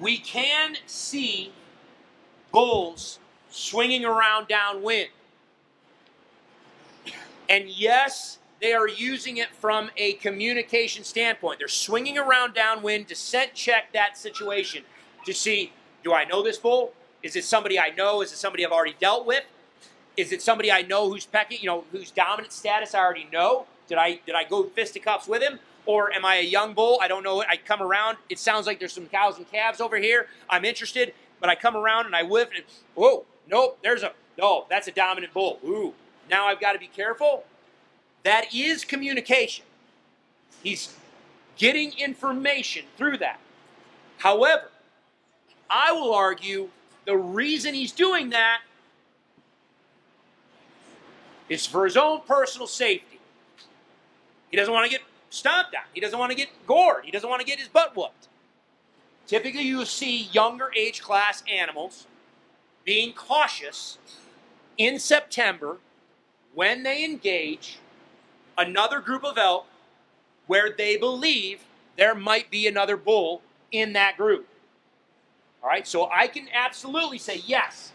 we 0.00 0.18
can 0.18 0.76
see 0.86 1.52
bulls 2.50 3.18
swinging 3.50 4.04
around 4.04 4.48
downwind. 4.48 5.08
And 7.48 7.68
yes, 7.68 8.38
they 8.60 8.72
are 8.72 8.88
using 8.88 9.36
it 9.36 9.48
from 9.50 9.90
a 9.96 10.14
communication 10.14 11.04
standpoint. 11.04 11.58
They're 11.58 11.68
swinging 11.68 12.16
around 12.16 12.54
downwind 12.54 13.08
to 13.08 13.14
scent 13.14 13.54
check 13.54 13.92
that 13.92 14.16
situation 14.16 14.84
to 15.26 15.34
see 15.34 15.72
do 16.02 16.12
I 16.12 16.24
know 16.24 16.42
this 16.42 16.58
bull? 16.58 16.92
Is 17.22 17.36
it 17.36 17.44
somebody 17.44 17.78
I 17.78 17.90
know? 17.90 18.22
Is 18.22 18.32
it 18.32 18.36
somebody 18.36 18.66
I've 18.66 18.72
already 18.72 18.96
dealt 18.98 19.26
with? 19.26 19.44
Is 20.16 20.32
it 20.32 20.42
somebody 20.42 20.70
I 20.70 20.82
know 20.82 21.08
who's 21.08 21.26
pecking, 21.26 21.58
you 21.60 21.66
know, 21.66 21.84
whose 21.92 22.10
dominant 22.10 22.52
status 22.52 22.94
I 22.94 23.00
already 23.00 23.28
know? 23.32 23.66
Did 23.88 23.98
I 23.98 24.20
did 24.26 24.34
I 24.34 24.44
go 24.44 24.64
fisticuffs 24.64 25.28
with 25.28 25.42
him? 25.42 25.58
Or 25.84 26.12
am 26.12 26.24
I 26.24 26.36
a 26.36 26.44
young 26.44 26.74
bull? 26.74 26.98
I 27.02 27.08
don't 27.08 27.24
know. 27.24 27.42
I 27.42 27.56
come 27.56 27.82
around. 27.82 28.16
It 28.28 28.38
sounds 28.38 28.66
like 28.66 28.78
there's 28.78 28.92
some 28.92 29.06
cows 29.06 29.36
and 29.38 29.50
calves 29.50 29.80
over 29.80 29.96
here. 29.96 30.28
I'm 30.48 30.64
interested, 30.64 31.14
but 31.40 31.50
I 31.50 31.54
come 31.54 31.76
around 31.76 32.06
and 32.06 32.14
I 32.14 32.22
whiff 32.22 32.50
and 32.54 32.64
whoa, 32.94 33.24
nope, 33.50 33.78
there's 33.82 34.02
a 34.02 34.12
no, 34.38 34.66
that's 34.70 34.88
a 34.88 34.92
dominant 34.92 35.34
bull. 35.34 35.58
Ooh, 35.64 35.92
now 36.30 36.46
I've 36.46 36.60
got 36.60 36.72
to 36.72 36.78
be 36.78 36.86
careful. 36.86 37.44
That 38.22 38.54
is 38.54 38.84
communication. 38.84 39.64
He's 40.62 40.94
getting 41.56 41.92
information 41.98 42.86
through 42.96 43.18
that. 43.18 43.40
However, 44.18 44.70
I 45.68 45.92
will 45.92 46.14
argue 46.14 46.68
the 47.04 47.16
reason 47.16 47.74
he's 47.74 47.92
doing 47.92 48.30
that 48.30 48.60
is 51.48 51.66
for 51.66 51.84
his 51.84 51.96
own 51.96 52.20
personal 52.26 52.66
safety. 52.66 53.18
He 54.50 54.56
doesn't 54.56 54.72
want 54.72 54.90
to 54.90 54.90
get 54.90 55.02
stomped 55.32 55.74
on. 55.74 55.82
He 55.94 56.00
doesn't 56.00 56.18
want 56.18 56.30
to 56.30 56.36
get 56.36 56.48
gored. 56.66 57.04
He 57.04 57.10
doesn't 57.10 57.28
want 57.28 57.40
to 57.40 57.46
get 57.46 57.58
his 57.58 57.68
butt 57.68 57.96
whooped. 57.96 58.28
Typically, 59.26 59.62
you 59.62 59.84
see 59.84 60.24
younger 60.32 60.70
age 60.76 61.00
class 61.00 61.42
animals 61.50 62.06
being 62.84 63.12
cautious 63.12 63.98
in 64.76 64.98
September 64.98 65.78
when 66.54 66.82
they 66.82 67.04
engage 67.04 67.78
another 68.58 69.00
group 69.00 69.24
of 69.24 69.38
elk 69.38 69.66
where 70.46 70.70
they 70.76 70.96
believe 70.96 71.64
there 71.96 72.14
might 72.14 72.50
be 72.50 72.66
another 72.66 72.96
bull 72.96 73.42
in 73.70 73.92
that 73.92 74.16
group. 74.16 74.46
All 75.62 75.68
right, 75.68 75.86
so 75.86 76.10
I 76.10 76.26
can 76.26 76.48
absolutely 76.52 77.18
say 77.18 77.40
yes. 77.46 77.92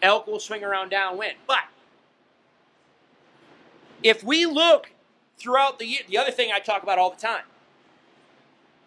Elk 0.00 0.26
will 0.26 0.40
swing 0.40 0.64
around 0.64 0.88
downwind. 0.88 1.34
But 1.46 1.64
if 4.02 4.24
we 4.24 4.46
look 4.46 4.90
throughout 5.38 5.78
the 5.78 5.86
year, 5.86 6.00
the 6.08 6.18
other 6.18 6.30
thing 6.30 6.50
I 6.52 6.58
talk 6.58 6.82
about 6.82 6.98
all 6.98 7.10
the 7.10 7.20
time, 7.20 7.44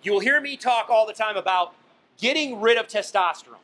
you 0.02 0.12
will 0.12 0.20
hear 0.20 0.40
me 0.40 0.58
talk 0.58 0.90
all 0.90 1.06
the 1.06 1.14
time 1.14 1.36
about 1.36 1.74
getting 2.18 2.62
rid 2.62 2.78
of 2.78 2.88
testosterone. 2.88 3.58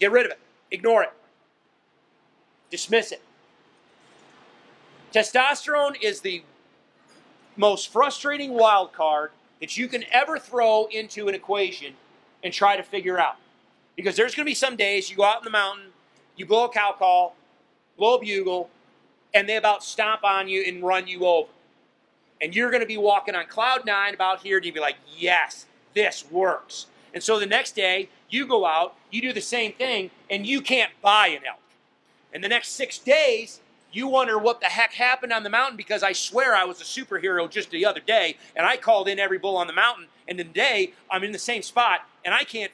Get 0.00 0.10
rid 0.12 0.26
of 0.26 0.32
it, 0.32 0.38
ignore 0.70 1.02
it, 1.02 1.12
dismiss 2.70 3.12
it. 3.12 3.22
Testosterone 5.12 5.96
is 6.02 6.20
the 6.20 6.42
most 7.56 7.92
frustrating 7.92 8.52
wild 8.54 8.92
card 8.92 9.30
that 9.60 9.76
you 9.76 9.86
can 9.86 10.04
ever 10.10 10.38
throw 10.38 10.86
into 10.86 11.28
an 11.28 11.34
equation 11.34 11.94
and 12.42 12.52
try 12.52 12.76
to 12.76 12.82
figure 12.82 13.18
out. 13.18 13.36
Because 13.96 14.16
there's 14.16 14.34
going 14.34 14.44
to 14.44 14.50
be 14.50 14.54
some 14.54 14.76
days 14.76 15.08
you 15.08 15.16
go 15.16 15.24
out 15.24 15.38
in 15.38 15.44
the 15.44 15.50
mountain, 15.50 15.86
you 16.36 16.46
blow 16.46 16.64
a 16.64 16.68
cow 16.68 16.94
call, 16.98 17.36
blow 17.96 18.16
a 18.16 18.20
bugle, 18.20 18.68
and 19.34 19.48
they 19.48 19.56
about 19.56 19.82
stomp 19.82 20.24
on 20.24 20.48
you 20.48 20.62
and 20.62 20.82
run 20.82 21.06
you 21.06 21.26
over. 21.26 21.50
And 22.40 22.54
you're 22.54 22.70
going 22.70 22.82
to 22.82 22.86
be 22.86 22.96
walking 22.96 23.34
on 23.34 23.46
cloud 23.46 23.84
nine 23.84 24.14
about 24.14 24.42
here, 24.42 24.56
and 24.56 24.64
you'd 24.64 24.74
be 24.74 24.80
like, 24.80 24.96
yes, 25.16 25.66
this 25.94 26.24
works. 26.30 26.86
And 27.12 27.22
so 27.22 27.38
the 27.38 27.46
next 27.46 27.76
day, 27.76 28.08
you 28.30 28.46
go 28.46 28.64
out, 28.66 28.96
you 29.10 29.20
do 29.20 29.32
the 29.32 29.40
same 29.40 29.72
thing, 29.72 30.10
and 30.30 30.46
you 30.46 30.60
can't 30.60 30.92
buy 31.02 31.28
an 31.28 31.42
elk. 31.46 31.58
And 32.32 32.42
the 32.42 32.48
next 32.48 32.70
six 32.70 32.98
days, 32.98 33.60
you 33.92 34.08
wonder 34.08 34.36
what 34.36 34.60
the 34.60 34.66
heck 34.66 34.92
happened 34.92 35.32
on 35.32 35.44
the 35.44 35.50
mountain 35.50 35.76
because 35.76 36.02
I 36.02 36.12
swear 36.12 36.54
I 36.54 36.64
was 36.64 36.80
a 36.80 36.84
superhero 36.84 37.48
just 37.48 37.70
the 37.70 37.86
other 37.86 38.00
day 38.00 38.36
and 38.56 38.66
I 38.66 38.76
called 38.76 39.06
in 39.06 39.20
every 39.20 39.38
bull 39.38 39.56
on 39.56 39.68
the 39.68 39.72
mountain 39.72 40.08
and 40.26 40.36
today 40.36 40.94
I'm 41.08 41.22
in 41.22 41.30
the 41.30 41.38
same 41.38 41.62
spot 41.62 42.00
and 42.24 42.34
I 42.34 42.42
can't 42.42 42.72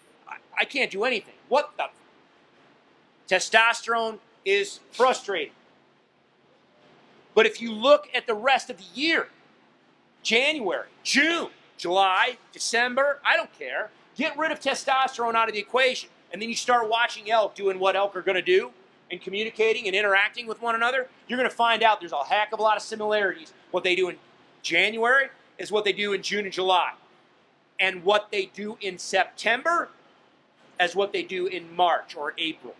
I 0.58 0.64
can't 0.64 0.90
do 0.90 1.04
anything. 1.04 1.34
What 1.50 1.72
the 1.76 1.88
testosterone 3.28 4.18
is 4.46 4.80
frustrating. 4.92 5.52
But 7.34 7.46
if 7.46 7.60
you 7.60 7.72
look 7.72 8.08
at 8.14 8.26
the 8.26 8.34
rest 8.34 8.70
of 8.70 8.78
the 8.78 8.84
year, 8.94 9.28
January, 10.22 10.88
June, 11.02 11.50
July, 11.76 12.38
December, 12.52 13.20
I 13.24 13.36
don't 13.36 13.52
care. 13.58 13.90
Get 14.16 14.36
rid 14.36 14.52
of 14.52 14.60
testosterone 14.60 15.34
out 15.34 15.48
of 15.48 15.54
the 15.54 15.60
equation. 15.60 16.10
And 16.32 16.40
then 16.40 16.48
you 16.48 16.54
start 16.54 16.88
watching 16.88 17.30
elk 17.30 17.54
doing 17.54 17.78
what 17.78 17.96
elk 17.96 18.14
are 18.16 18.22
going 18.22 18.36
to 18.36 18.42
do 18.42 18.72
and 19.10 19.20
communicating 19.20 19.86
and 19.86 19.96
interacting 19.96 20.46
with 20.46 20.62
one 20.62 20.74
another, 20.74 21.08
you're 21.26 21.38
going 21.38 21.48
to 21.48 21.54
find 21.54 21.82
out 21.82 22.00
there's 22.00 22.12
a 22.12 22.24
heck 22.24 22.52
of 22.52 22.58
a 22.58 22.62
lot 22.62 22.76
of 22.76 22.82
similarities. 22.82 23.52
What 23.70 23.84
they 23.84 23.96
do 23.96 24.08
in 24.08 24.16
January 24.62 25.28
is 25.58 25.72
what 25.72 25.84
they 25.84 25.92
do 25.92 26.12
in 26.12 26.22
June 26.22 26.44
and 26.44 26.52
July. 26.52 26.92
And 27.78 28.04
what 28.04 28.30
they 28.30 28.46
do 28.46 28.76
in 28.80 28.98
September 28.98 29.88
as 30.78 30.94
what 30.94 31.12
they 31.12 31.22
do 31.22 31.46
in 31.46 31.74
March 31.74 32.14
or 32.14 32.34
April. 32.38 32.74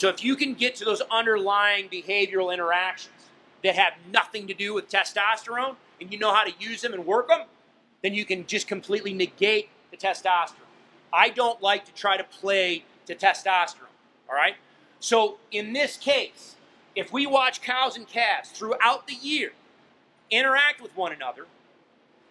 So 0.00 0.08
if 0.08 0.24
you 0.24 0.34
can 0.34 0.54
get 0.54 0.76
to 0.76 0.86
those 0.86 1.02
underlying 1.10 1.90
behavioral 1.90 2.54
interactions 2.54 3.28
that 3.62 3.74
have 3.74 3.92
nothing 4.10 4.46
to 4.46 4.54
do 4.54 4.72
with 4.72 4.88
testosterone 4.88 5.76
and 6.00 6.10
you 6.10 6.18
know 6.18 6.32
how 6.32 6.42
to 6.42 6.52
use 6.58 6.80
them 6.80 6.94
and 6.94 7.04
work 7.04 7.28
them, 7.28 7.42
then 8.02 8.14
you 8.14 8.24
can 8.24 8.46
just 8.46 8.66
completely 8.66 9.12
negate 9.12 9.68
the 9.90 9.98
testosterone. 9.98 10.54
I 11.12 11.28
don't 11.28 11.60
like 11.60 11.84
to 11.84 11.92
try 11.92 12.16
to 12.16 12.24
play 12.24 12.84
to 13.04 13.14
testosterone, 13.14 13.92
all 14.26 14.34
right? 14.34 14.54
So 15.00 15.36
in 15.50 15.74
this 15.74 15.98
case, 15.98 16.56
if 16.96 17.12
we 17.12 17.26
watch 17.26 17.60
cows 17.60 17.98
and 17.98 18.08
calves 18.08 18.48
throughout 18.48 19.06
the 19.06 19.16
year 19.20 19.52
interact 20.30 20.80
with 20.80 20.96
one 20.96 21.12
another, 21.12 21.44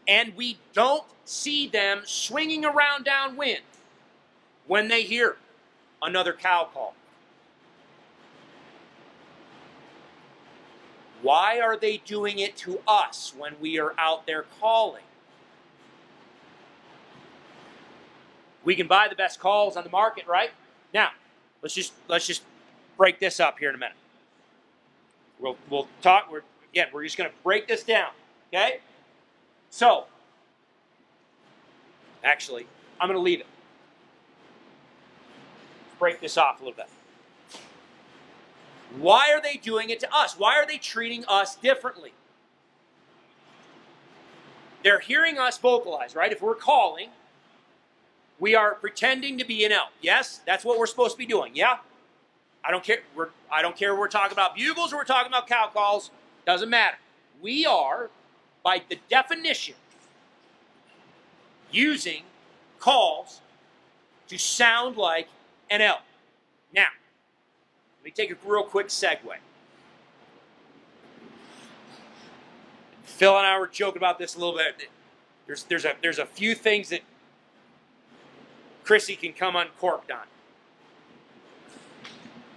and 0.07 0.35
we 0.35 0.57
don't 0.73 1.05
see 1.23 1.67
them 1.67 2.01
swinging 2.03 2.65
around 2.65 3.05
downwind 3.05 3.61
when 4.65 4.87
they 4.87 5.03
hear 5.03 5.37
another 6.01 6.33
cow 6.33 6.67
call. 6.73 6.95
Why 11.21 11.59
are 11.59 11.77
they 11.77 11.97
doing 11.97 12.39
it 12.39 12.55
to 12.57 12.79
us 12.87 13.33
when 13.37 13.55
we 13.59 13.79
are 13.79 13.93
out 13.97 14.25
there 14.25 14.45
calling? 14.59 15.03
We 18.63 18.75
can 18.75 18.87
buy 18.87 19.07
the 19.07 19.15
best 19.15 19.39
calls 19.39 19.75
on 19.75 19.83
the 19.83 19.89
market, 19.89 20.27
right? 20.27 20.51
Now, 20.93 21.09
let's 21.61 21.73
just 21.73 21.93
let's 22.07 22.27
just 22.27 22.43
break 22.97 23.19
this 23.19 23.39
up 23.39 23.59
here 23.59 23.69
in 23.69 23.75
a 23.75 23.77
minute. 23.77 23.95
We'll, 25.39 25.57
we'll 25.69 25.87
talk, 26.01 26.29
we're, 26.29 26.41
again, 26.73 26.87
we're 26.91 27.03
just 27.03 27.17
going 27.17 27.29
to 27.29 27.35
break 27.43 27.67
this 27.67 27.83
down, 27.83 28.09
okay? 28.53 28.81
So, 29.69 30.05
actually, 32.23 32.67
I'm 32.99 33.07
going 33.07 33.17
to 33.17 33.23
leave 33.23 33.39
it. 33.39 33.47
break 35.99 36.21
this 36.21 36.37
off 36.37 36.61
a 36.61 36.63
little 36.63 36.77
bit. 36.77 36.87
Why 38.97 39.31
are 39.31 39.41
they 39.41 39.55
doing 39.55 39.89
it 39.89 39.99
to 40.01 40.13
us? 40.13 40.37
Why 40.37 40.55
are 40.55 40.65
they 40.65 40.77
treating 40.77 41.23
us 41.27 41.55
differently? 41.55 42.13
They're 44.83 44.99
hearing 44.99 45.37
us 45.37 45.57
vocalize, 45.57 46.15
right? 46.15 46.31
If 46.31 46.41
we're 46.41 46.55
calling, 46.55 47.09
we 48.39 48.55
are 48.55 48.75
pretending 48.75 49.37
to 49.37 49.45
be 49.45 49.65
an 49.65 49.71
elk. 49.71 49.89
Yes, 50.01 50.41
that's 50.45 50.63
what 50.63 50.79
we're 50.79 50.87
supposed 50.87 51.13
to 51.13 51.17
be 51.17 51.25
doing. 51.25 51.51
Yeah, 51.53 51.77
I 52.63 52.71
don't 52.71 52.83
care. 52.83 52.99
We're 53.15 53.29
I 53.51 53.61
don't 53.61 53.75
care. 53.75 53.95
We're 53.95 54.07
talking 54.07 54.31
about 54.31 54.55
bugles 54.55 54.93
or 54.93 54.97
we're 54.97 55.03
talking 55.03 55.31
about 55.31 55.47
cow 55.47 55.69
calls. 55.73 56.11
Doesn't 56.45 56.69
matter. 56.69 56.97
We 57.41 57.65
are, 57.65 58.09
by 58.63 58.81
the 58.89 58.97
definition, 59.09 59.75
using 61.71 62.23
calls 62.79 63.41
to 64.27 64.37
sound 64.37 64.97
like 64.97 65.27
an 65.69 65.81
elk. 65.81 66.01
Now, 66.73 66.87
let 67.99 68.05
me 68.05 68.11
take 68.11 68.31
a 68.31 68.37
real 68.47 68.63
quick 68.63 68.87
segue. 68.87 69.19
Phil 73.03 73.37
and 73.37 73.45
I 73.45 73.59
were 73.59 73.67
joking 73.67 73.97
about 73.97 74.17
this 74.17 74.35
a 74.35 74.39
little 74.39 74.55
bit. 74.55 74.89
There's 75.45 75.63
there's 75.63 75.83
a 75.83 75.95
there's 76.01 76.19
a 76.19 76.25
few 76.25 76.55
things 76.55 76.89
that 76.89 77.01
Chrissy 78.85 79.15
can 79.15 79.33
come 79.33 79.55
uncorked 79.55 80.11
on. 80.11 80.23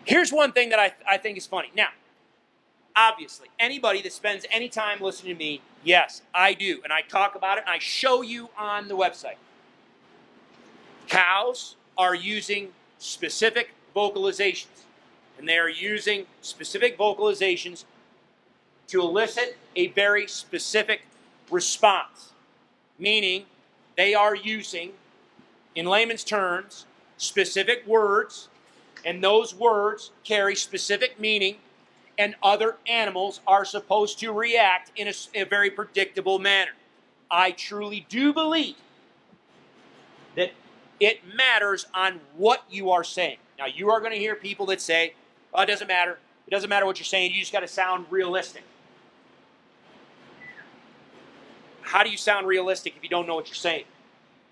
Here's 0.05 0.33
one 0.33 0.53
thing 0.53 0.69
that 0.71 0.79
I, 0.79 0.95
I 1.09 1.17
think 1.17 1.37
is 1.37 1.47
funny. 1.47 1.71
Now, 1.77 1.89
obviously, 2.95 3.49
anybody 3.59 4.03
that 4.03 4.13
spends 4.13 4.47
any 4.51 4.69
time 4.69 5.01
listening 5.01 5.35
to 5.35 5.39
me, 5.39 5.63
yes, 5.85 6.23
I 6.35 6.55
do. 6.55 6.81
And 6.85 6.93
I 6.93 7.03
talk 7.03 7.35
about 7.35 7.59
it 7.59 7.65
and 7.67 7.71
I 7.71 7.79
show 7.79 8.23
you 8.23 8.49
on 8.57 8.89
the 8.89 8.97
website. 8.97 9.37
Cows 11.09 11.77
are 11.99 12.15
using 12.15 12.69
specific 12.99 13.71
vocalizations. 13.95 14.85
And 15.38 15.49
they 15.49 15.59
are 15.59 15.68
using 15.68 16.27
specific 16.40 16.97
vocalizations 16.99 17.85
to 18.88 19.01
elicit 19.01 19.57
a 19.75 19.88
very 19.88 20.27
specific 20.27 21.03
response. 21.51 22.33
Meaning, 22.99 23.47
they 23.97 24.14
are 24.14 24.35
using, 24.35 24.92
in 25.75 25.87
layman's 25.87 26.25
terms, 26.25 26.87
specific 27.16 27.87
words 27.87 28.49
and 29.05 29.23
those 29.23 29.55
words 29.55 30.11
carry 30.25 30.55
specific 30.55 31.18
meaning, 31.18 31.57
and 32.18 32.35
other 32.42 32.77
animals 32.87 33.40
are 33.47 33.64
supposed 33.64 34.18
to 34.21 34.33
react 34.33 34.92
in 34.97 35.09
a, 35.09 35.12
a 35.35 35.45
very 35.45 35.71
predictable 35.71 36.38
manner. 36.38 36.73
I 37.31 37.53
truly 37.53 38.07
do 38.09 38.33
believe 38.33 38.77
that 40.37 40.53
it 41.01 41.21
matters 41.35 41.87
on 41.95 42.21
what 42.37 42.64
you 42.71 42.90
are 42.90 43.05
saying. 43.05 43.38
Now, 43.59 43.66
you 43.66 43.90
are 43.90 44.01
going 44.01 44.12
to 44.12 44.18
hear 44.18 44.35
people 44.35 44.66
that 44.66 44.81
say, 44.81 45.14
oh, 45.55 45.62
it 45.62 45.67
doesn't 45.67 45.88
matter. 45.88 46.19
It 46.47 46.51
doesn't 46.51 46.69
matter 46.69 46.87
what 46.87 46.99
you're 46.99 47.05
saying. 47.05 47.33
You 47.33 47.41
just 47.41 47.53
got 47.53 47.61
to 47.61 47.69
sound 47.69 48.07
realistic. 48.11 48.62
How 51.83 52.03
do 52.03 52.11
you 52.11 52.17
sound 52.17 52.47
realistic 52.47 52.95
if 52.97 53.03
you 53.03 53.09
don't 53.09 53.27
know 53.27 53.35
what 53.35 53.49
you're 53.49 53.55
saying? 53.55 53.85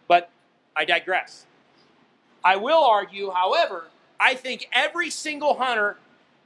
But 0.08 0.30
I 0.76 0.84
digress. 0.84 1.46
I 2.44 2.56
will 2.56 2.82
argue, 2.82 3.30
however, 3.30 3.86
I 4.18 4.34
think 4.34 4.68
every 4.72 5.10
single 5.10 5.54
hunter, 5.54 5.96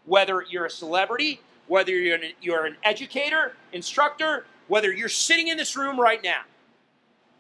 whether 0.07 0.45
you're 0.49 0.67
a 0.67 0.71
celebrity, 0.71 1.41
whether 1.67 1.93
you're 1.93 2.17
an, 2.17 2.33
you're 2.41 2.67
an 2.67 2.77
educator, 2.85 3.55
instructor, 3.73 4.47
whether 4.69 4.93
you're 4.93 5.09
sitting 5.09 5.49
in 5.49 5.57
this 5.57 5.77
room 5.77 5.99
right 5.99 6.23
now, 6.23 6.43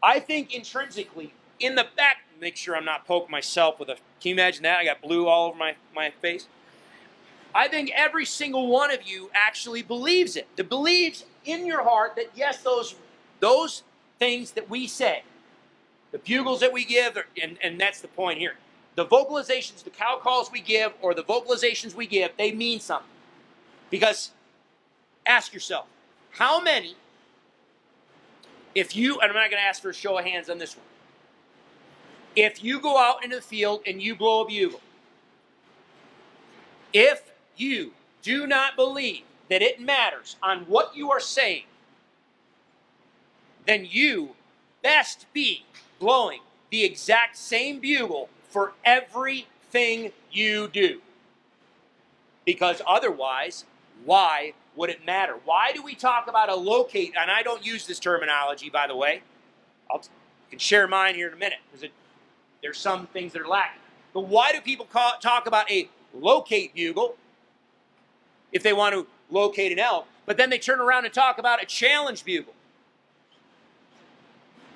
I 0.03 0.21
think 0.21 0.55
intrinsically, 0.55 1.33
in 1.61 1.75
the 1.75 1.87
back, 1.97 2.19
make 2.41 2.57
sure 2.57 2.77
I'm 2.77 2.85
not 2.85 3.07
poking 3.07 3.31
myself 3.31 3.79
with 3.79 3.89
a. 3.89 3.95
Can 3.95 4.31
you 4.31 4.35
imagine 4.35 4.63
that? 4.65 4.79
I 4.79 4.85
got 4.85 5.01
blue 5.01 5.27
all 5.27 5.49
over 5.49 5.57
my, 5.57 5.77
my 5.95 6.11
face. 6.11 6.47
I 7.55 7.69
think 7.69 7.93
every 7.95 8.25
single 8.25 8.67
one 8.67 8.91
of 8.91 9.05
you 9.05 9.31
actually 9.33 9.83
believes 9.83 10.37
it. 10.37 10.49
That 10.57 10.69
believes 10.69 11.25
in 11.45 11.67
your 11.67 11.85
heart 11.85 12.17
that 12.17 12.31
yes, 12.35 12.59
those 12.59 12.97
those 13.41 13.83
things 14.19 14.53
that 14.53 14.69
we 14.71 14.87
say, 14.87 15.23
the 16.13 16.19
bugles 16.19 16.61
that 16.61 16.73
we 16.73 16.85
give, 16.85 17.19
and, 17.41 17.59
and 17.63 17.81
that's 17.81 18.01
the 18.01 18.09
point 18.09 18.39
here 18.39 18.57
the 18.97 19.07
vocalizations, 19.07 19.83
the 19.83 19.91
cow 19.91 20.19
calls 20.23 20.51
we 20.53 20.61
give, 20.61 20.93
or 21.03 21.15
the 21.15 21.25
vocalizations 21.25 21.95
we 21.95 22.07
give, 22.07 22.31
they 22.39 22.53
mean 22.53 22.81
something. 22.81 23.11
Because 23.91 24.31
ask 25.27 25.53
yourself, 25.53 25.87
how 26.31 26.61
many, 26.61 26.95
if 28.75 28.95
you, 28.95 29.21
and 29.21 29.31
I'm 29.31 29.35
not 29.35 29.51
going 29.51 29.61
to 29.61 29.67
ask 29.67 29.83
for 29.83 29.91
a 29.91 29.95
show 29.95 30.19
of 30.19 30.25
hands 30.25 30.49
on 30.49 30.59
this 30.59 30.77
one, 30.77 30.87
if 32.37 32.63
you 32.63 32.81
go 32.81 32.99
out 32.99 33.25
into 33.25 33.37
the 33.37 33.43
field 33.43 33.83
and 33.87 34.03
you 34.03 34.15
blow 34.15 34.43
a 34.43 34.47
bugle, 34.47 34.81
if 36.93 37.33
you 37.57 37.93
do 38.23 38.47
not 38.47 38.77
believe 38.77 39.23
that 39.51 39.63
it 39.63 39.81
matters 39.81 40.37
on 40.43 40.61
what 40.61 40.97
you 40.97 41.11
are 41.11 41.21
saying, 41.21 41.65
then 43.67 43.87
you 43.89 44.31
best 44.83 45.27
be 45.33 45.65
blowing 45.99 46.41
the 46.71 46.85
exact 46.85 47.37
same 47.37 47.79
bugle 47.79 48.29
for 48.49 48.73
everything 48.85 50.13
you 50.31 50.69
do. 50.69 51.01
Because 52.45 52.83
otherwise, 52.87 53.65
why 54.05 54.53
would 54.77 54.91
it 54.91 55.07
matter? 55.07 55.37
Why 55.45 55.73
do 55.73 55.83
we 55.83 55.95
talk 55.95 56.29
about 56.29 56.51
a 56.51 56.55
locate? 56.55 57.15
And 57.19 57.31
I 57.31 57.43
don't 57.43 57.65
use 57.65 57.87
this 57.87 57.99
terminology, 57.99 58.69
by 58.69 58.87
the 58.87 58.97
way. 58.97 59.23
I'll 59.91 60.03
can 60.55 60.59
share 60.61 60.87
mine 60.87 61.17
here 61.17 61.27
in 61.27 61.35
a 61.35 61.37
minute 61.37 61.59
because 61.73 61.91
there's 62.63 62.79
some 62.79 63.09
things 63.09 63.33
that 63.33 63.43
are 63.43 63.49
lacking. 63.49 63.81
But 64.13 64.29
why 64.29 64.53
do 64.53 64.61
people 64.61 64.87
call, 64.87 65.15
talk 65.21 65.47
about 65.47 65.69
a 65.71 65.89
locate 66.15 66.75
bugle 66.75 67.17
if 68.55 68.63
they 68.63 68.73
want 68.73 68.95
to 68.95 69.07
locate 69.31 69.73
an 69.73 69.79
elk, 69.79 70.07
but 70.25 70.39
then 70.39 70.49
they 70.49 70.59
turn 70.59 70.81
around 70.81 71.05
and 71.05 71.13
talk 71.13 71.39
about 71.39 71.63
a 71.63 71.67
challenge 71.67 72.25
bugle 72.25 72.55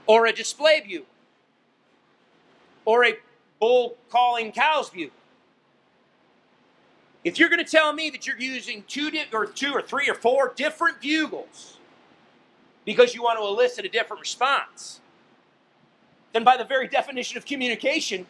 or 0.07 0.27
a 0.27 0.33
display 0.33 0.83
bugle 0.87 1.07
or 2.85 3.07
a 3.07 3.17
bull 3.61 3.97
calling 4.11 4.53
cows 4.53 4.91
bugle. 4.91 5.15
If 7.25 7.39
you're 7.39 7.49
going 7.49 7.65
to 7.65 7.71
tell 7.71 7.93
me 7.93 8.11
that 8.11 8.27
you're 8.27 8.39
using 8.39 8.85
two 8.89 9.11
or 9.33 9.47
two 9.47 9.73
or 9.73 9.83
three 9.83 10.09
or 10.09 10.15
four 10.15 10.53
different 10.57 11.01
bugles 11.01 11.79
because 12.85 13.15
you 13.15 13.23
want 13.23 13.39
to 13.39 13.45
elicit 13.45 13.85
a 13.85 13.89
different 13.89 14.21
response, 14.21 15.01
then 16.33 16.43
by 16.43 16.57
the 16.57 16.65
very 16.65 16.89
definition 16.89 17.37
of 17.37 17.45
communication, 17.45 18.27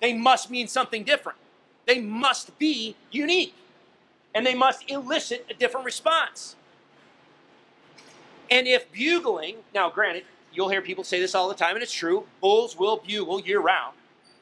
they 0.00 0.12
must 0.12 0.50
mean 0.50 0.68
something 0.68 1.02
different. 1.02 1.38
They 1.86 2.00
must 2.00 2.58
be 2.58 2.94
unique. 3.10 3.54
And 4.36 4.44
they 4.44 4.54
must 4.54 4.90
elicit 4.90 5.46
a 5.48 5.54
different 5.54 5.86
response. 5.86 6.56
And 8.50 8.66
if 8.66 8.92
bugling, 8.92 9.56
now 9.74 9.88
granted, 9.88 10.24
you'll 10.52 10.68
hear 10.68 10.82
people 10.82 11.04
say 11.04 11.18
this 11.18 11.34
all 11.34 11.48
the 11.48 11.54
time, 11.54 11.74
and 11.74 11.82
it's 11.82 11.92
true 11.92 12.26
bulls 12.42 12.78
will 12.78 12.98
bugle 12.98 13.40
year 13.40 13.60
round. 13.60 13.96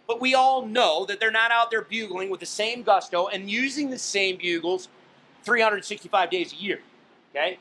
But 0.09 0.21
we 0.21 0.35
all 0.35 0.67
know 0.67 1.07
that 1.07 1.21
they're 1.21 1.31
not 1.31 1.53
out 1.53 1.71
there 1.71 1.83
bugling 1.83 2.29
with 2.29 2.41
the 2.41 2.47
same 2.47 2.83
gusto 2.83 3.29
and 3.29 3.49
using 3.49 3.89
the 3.89 3.99
same 3.99 4.37
bugles 4.37 4.89
365 5.45 6.29
days 6.29 6.53
a 6.53 6.57
year. 6.57 6.81
Okay? 7.31 7.59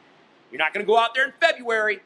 You're 0.51 0.57
not 0.57 0.73
going 0.73 0.83
to 0.83 0.91
go 0.91 0.97
out 0.97 1.13
there 1.13 1.25
in 1.25 1.33
February 1.39 2.01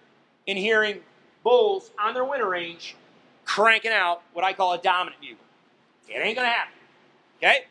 and 0.46 0.58
hearing 0.58 1.00
bulls 1.42 1.92
on 1.98 2.13
their 2.13 2.26
winter 2.26 2.50
range 2.50 2.98
cranking 3.46 3.92
out 3.92 4.24
what 4.34 4.44
I 4.44 4.52
call 4.52 4.74
a 4.74 4.78
dominant 4.78 5.22
bugle. 5.22 5.38
It 6.10 6.20
ain't 6.20 6.36
going 6.36 6.48
to 6.48 6.54
happen. 6.54 6.74
Okay? 7.38 7.66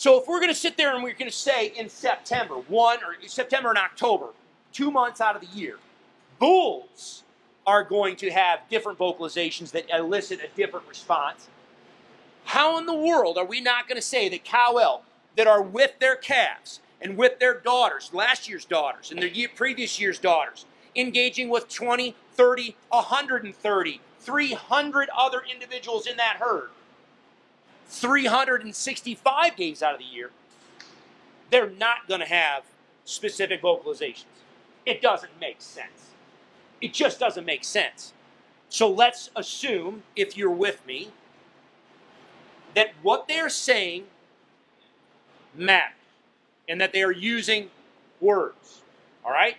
So 0.00 0.18
if 0.18 0.26
we're 0.26 0.38
going 0.40 0.48
to 0.48 0.58
sit 0.58 0.78
there 0.78 0.94
and 0.94 1.04
we're 1.04 1.12
going 1.12 1.30
to 1.30 1.36
say 1.36 1.74
in 1.76 1.90
September, 1.90 2.54
one 2.54 3.00
or 3.04 3.16
September 3.28 3.68
and 3.68 3.76
October, 3.76 4.28
two 4.72 4.90
months 4.90 5.20
out 5.20 5.36
of 5.36 5.42
the 5.42 5.54
year, 5.54 5.76
bulls 6.38 7.22
are 7.66 7.84
going 7.84 8.16
to 8.16 8.30
have 8.30 8.60
different 8.70 8.98
vocalizations 8.98 9.72
that 9.72 9.90
elicit 9.94 10.40
a 10.40 10.48
different 10.56 10.88
response. 10.88 11.50
How 12.44 12.78
in 12.78 12.86
the 12.86 12.94
world 12.94 13.36
are 13.36 13.44
we 13.44 13.60
not 13.60 13.88
going 13.88 13.96
to 13.96 14.02
say 14.02 14.30
that 14.30 14.42
cow 14.42 14.78
elk 14.78 15.04
that 15.36 15.46
are 15.46 15.60
with 15.60 15.98
their 15.98 16.16
calves 16.16 16.80
and 17.02 17.18
with 17.18 17.38
their 17.38 17.60
daughters, 17.60 18.08
last 18.14 18.48
year's 18.48 18.64
daughters 18.64 19.10
and 19.10 19.20
their 19.20 19.28
year, 19.28 19.50
previous 19.54 20.00
year's 20.00 20.18
daughters, 20.18 20.64
engaging 20.96 21.50
with 21.50 21.68
20, 21.68 22.16
30, 22.32 22.74
130, 22.88 24.00
300 24.18 25.08
other 25.14 25.42
individuals 25.52 26.06
in 26.06 26.16
that 26.16 26.38
herd, 26.40 26.70
365 27.90 29.56
days 29.56 29.82
out 29.82 29.94
of 29.94 29.98
the 29.98 30.06
year, 30.06 30.30
they're 31.50 31.70
not 31.70 32.08
going 32.08 32.20
to 32.20 32.26
have 32.26 32.62
specific 33.04 33.60
vocalizations. 33.60 34.24
It 34.86 35.02
doesn't 35.02 35.32
make 35.40 35.60
sense. 35.60 36.12
It 36.80 36.94
just 36.94 37.18
doesn't 37.18 37.44
make 37.44 37.64
sense. 37.64 38.12
So 38.68 38.88
let's 38.88 39.30
assume, 39.34 40.04
if 40.14 40.36
you're 40.36 40.50
with 40.50 40.86
me, 40.86 41.08
that 42.74 42.92
what 43.02 43.26
they're 43.26 43.48
saying 43.48 44.04
matters 45.54 45.96
and 46.68 46.80
that 46.80 46.92
they 46.92 47.02
are 47.02 47.12
using 47.12 47.70
words. 48.20 48.82
All 49.24 49.32
right? 49.32 49.56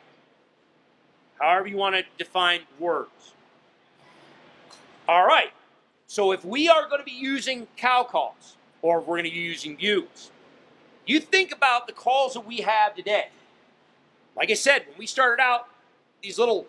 However, 1.39 1.67
you 1.67 1.75
want 1.75 1.95
to 1.95 2.03
define 2.17 2.61
words. 2.79 3.33
All 5.09 5.25
right. 5.25 5.51
So 6.11 6.33
if 6.33 6.43
we 6.43 6.67
are 6.67 6.89
going 6.89 6.99
to 6.99 7.05
be 7.05 7.11
using 7.13 7.67
cow 7.77 8.03
calls 8.03 8.57
or 8.81 8.99
if 8.99 9.07
we're 9.07 9.15
going 9.15 9.29
to 9.29 9.31
be 9.31 9.39
using 9.39 9.77
bugles, 9.77 10.29
You 11.05 11.21
think 11.21 11.53
about 11.53 11.87
the 11.87 11.93
calls 11.93 12.33
that 12.33 12.45
we 12.45 12.57
have 12.57 12.95
today. 12.95 13.29
Like 14.35 14.51
I 14.51 14.55
said, 14.55 14.87
when 14.89 14.97
we 14.97 15.05
started 15.05 15.41
out, 15.41 15.69
these 16.21 16.37
little 16.37 16.67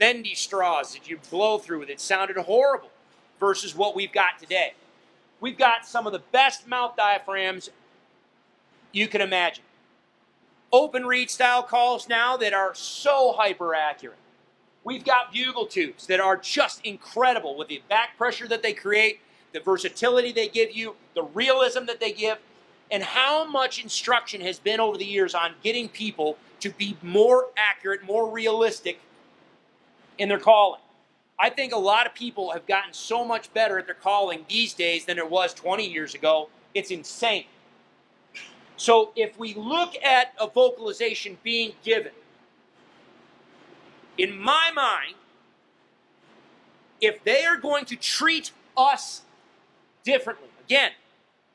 bendy 0.00 0.34
straws 0.34 0.92
that 0.94 1.08
you 1.08 1.20
blow 1.30 1.58
through 1.58 1.86
that 1.86 2.00
sounded 2.00 2.36
horrible 2.36 2.90
versus 3.38 3.76
what 3.76 3.94
we've 3.94 4.10
got 4.10 4.40
today. 4.40 4.74
We've 5.40 5.56
got 5.56 5.86
some 5.86 6.08
of 6.08 6.12
the 6.12 6.22
best 6.32 6.66
mouth 6.66 6.96
diaphragms 6.96 7.70
you 8.90 9.06
can 9.06 9.20
imagine. 9.20 9.62
Open 10.72 11.06
reed 11.06 11.30
style 11.30 11.62
calls 11.62 12.08
now 12.08 12.36
that 12.38 12.52
are 12.52 12.74
so 12.74 13.34
hyper 13.38 13.72
accurate. 13.72 14.18
We've 14.84 15.04
got 15.04 15.32
bugle 15.32 15.66
tubes 15.66 16.06
that 16.08 16.20
are 16.20 16.36
just 16.36 16.84
incredible 16.84 17.56
with 17.56 17.68
the 17.68 17.82
back 17.88 18.16
pressure 18.16 18.48
that 18.48 18.62
they 18.62 18.72
create, 18.72 19.20
the 19.52 19.60
versatility 19.60 20.32
they 20.32 20.48
give 20.48 20.72
you, 20.72 20.96
the 21.14 21.22
realism 21.22 21.84
that 21.86 22.00
they 22.00 22.12
give, 22.12 22.38
and 22.90 23.02
how 23.02 23.44
much 23.44 23.82
instruction 23.82 24.40
has 24.40 24.58
been 24.58 24.80
over 24.80 24.98
the 24.98 25.04
years 25.04 25.34
on 25.34 25.54
getting 25.62 25.88
people 25.88 26.36
to 26.60 26.70
be 26.70 26.96
more 27.02 27.48
accurate, 27.56 28.04
more 28.04 28.30
realistic 28.30 29.00
in 30.18 30.28
their 30.28 30.38
calling. 30.38 30.80
I 31.38 31.50
think 31.50 31.72
a 31.72 31.78
lot 31.78 32.06
of 32.06 32.14
people 32.14 32.52
have 32.52 32.66
gotten 32.66 32.92
so 32.92 33.24
much 33.24 33.52
better 33.54 33.78
at 33.78 33.86
their 33.86 33.94
calling 33.94 34.44
these 34.48 34.74
days 34.74 35.04
than 35.04 35.18
it 35.18 35.28
was 35.28 35.54
20 35.54 35.86
years 35.86 36.14
ago. 36.14 36.50
It's 36.74 36.90
insane. 36.90 37.46
So 38.76 39.12
if 39.16 39.38
we 39.38 39.54
look 39.54 39.94
at 40.04 40.34
a 40.40 40.46
vocalization 40.46 41.38
being 41.42 41.72
given, 41.82 42.12
in 44.18 44.38
my 44.38 44.70
mind, 44.74 45.14
if 47.00 47.22
they 47.24 47.44
are 47.44 47.56
going 47.56 47.84
to 47.86 47.96
treat 47.96 48.52
us 48.76 49.22
differently, 50.04 50.48
again, 50.64 50.92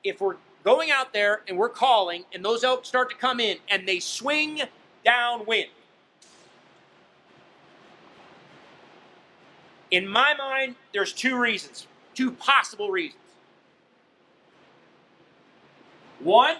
if 0.04 0.20
we're 0.20 0.36
going 0.64 0.92
out 0.92 1.14
there 1.14 1.42
and 1.48 1.58
we're 1.58 1.70
calling 1.70 2.26
and 2.34 2.44
those 2.44 2.64
elk 2.64 2.86
start 2.86 3.10
to 3.10 3.16
come 3.16 3.40
in 3.40 3.58
and 3.70 3.88
they 3.88 4.00
swing 4.00 4.62
downwind, 5.06 5.70
in 9.92 10.08
my 10.08 10.34
mind, 10.38 10.76
there's 10.94 11.14
two 11.14 11.38
reasons, 11.38 11.88
two 12.14 12.32
possible 12.32 12.92
reasons. 12.92 13.22
One, 16.20 16.58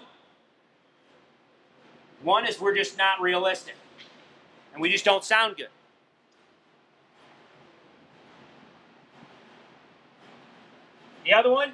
one 2.22 2.46
is 2.46 2.60
we're 2.60 2.74
just 2.74 2.96
not 2.96 3.20
realistic 3.20 3.74
and 4.72 4.80
we 4.80 4.88
just 4.88 5.04
don't 5.04 5.24
sound 5.24 5.56
good. 5.56 5.68
The 11.28 11.34
other 11.34 11.50
one, 11.50 11.72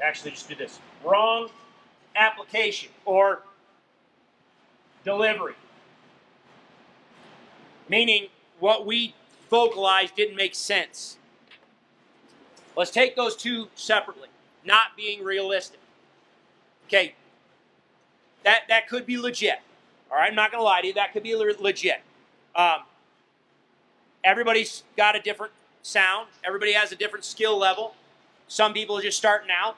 actually 0.00 0.30
just 0.30 0.48
do 0.48 0.54
this 0.54 0.78
wrong 1.04 1.48
application 2.14 2.90
or 3.04 3.42
delivery. 5.04 5.54
Meaning 7.88 8.28
what 8.60 8.86
we 8.86 9.16
vocalized 9.50 10.14
didn't 10.14 10.36
make 10.36 10.54
sense. 10.54 11.16
Let's 12.76 12.92
take 12.92 13.16
those 13.16 13.34
two 13.34 13.66
separately. 13.74 14.28
Not 14.64 14.96
being 14.96 15.24
realistic. 15.24 15.80
Okay, 16.86 17.16
that 18.44 18.60
that 18.68 18.86
could 18.86 19.06
be 19.06 19.18
legit. 19.18 19.58
All 20.08 20.18
right, 20.18 20.28
I'm 20.28 20.36
not 20.36 20.52
going 20.52 20.60
to 20.60 20.64
lie 20.64 20.82
to 20.82 20.86
you. 20.86 20.94
That 20.94 21.12
could 21.12 21.24
be 21.24 21.34
legit. 21.34 22.00
Um, 22.54 22.82
everybody's 24.22 24.84
got 24.96 25.16
a 25.16 25.20
different 25.20 25.52
sound. 25.84 26.28
Everybody 26.44 26.72
has 26.72 26.90
a 26.92 26.96
different 26.96 27.24
skill 27.24 27.56
level. 27.58 27.94
Some 28.48 28.72
people 28.72 28.98
are 28.98 29.02
just 29.02 29.18
starting 29.18 29.50
out, 29.50 29.76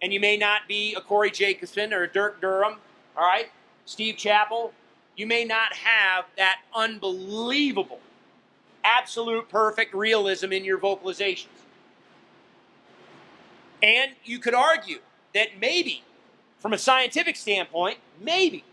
and 0.00 0.12
you 0.12 0.20
may 0.20 0.36
not 0.36 0.68
be 0.68 0.94
a 0.94 1.00
Corey 1.00 1.30
Jacobson 1.30 1.92
or 1.92 2.04
a 2.04 2.08
Dirk 2.08 2.40
Durham. 2.40 2.76
All 3.16 3.26
right, 3.26 3.50
Steve 3.86 4.16
Chappell. 4.16 4.72
You 5.16 5.26
may 5.26 5.44
not 5.44 5.72
have 5.72 6.26
that 6.36 6.60
unbelievable, 6.74 8.00
absolute 8.84 9.48
perfect 9.48 9.94
realism 9.94 10.52
in 10.52 10.64
your 10.64 10.78
vocalizations. 10.78 11.46
And 13.82 14.12
you 14.24 14.38
could 14.38 14.54
argue 14.54 14.98
that 15.34 15.58
maybe 15.60 16.04
from 16.58 16.72
a 16.72 16.78
scientific 16.78 17.36
standpoint, 17.36 17.98
maybe 18.20 18.64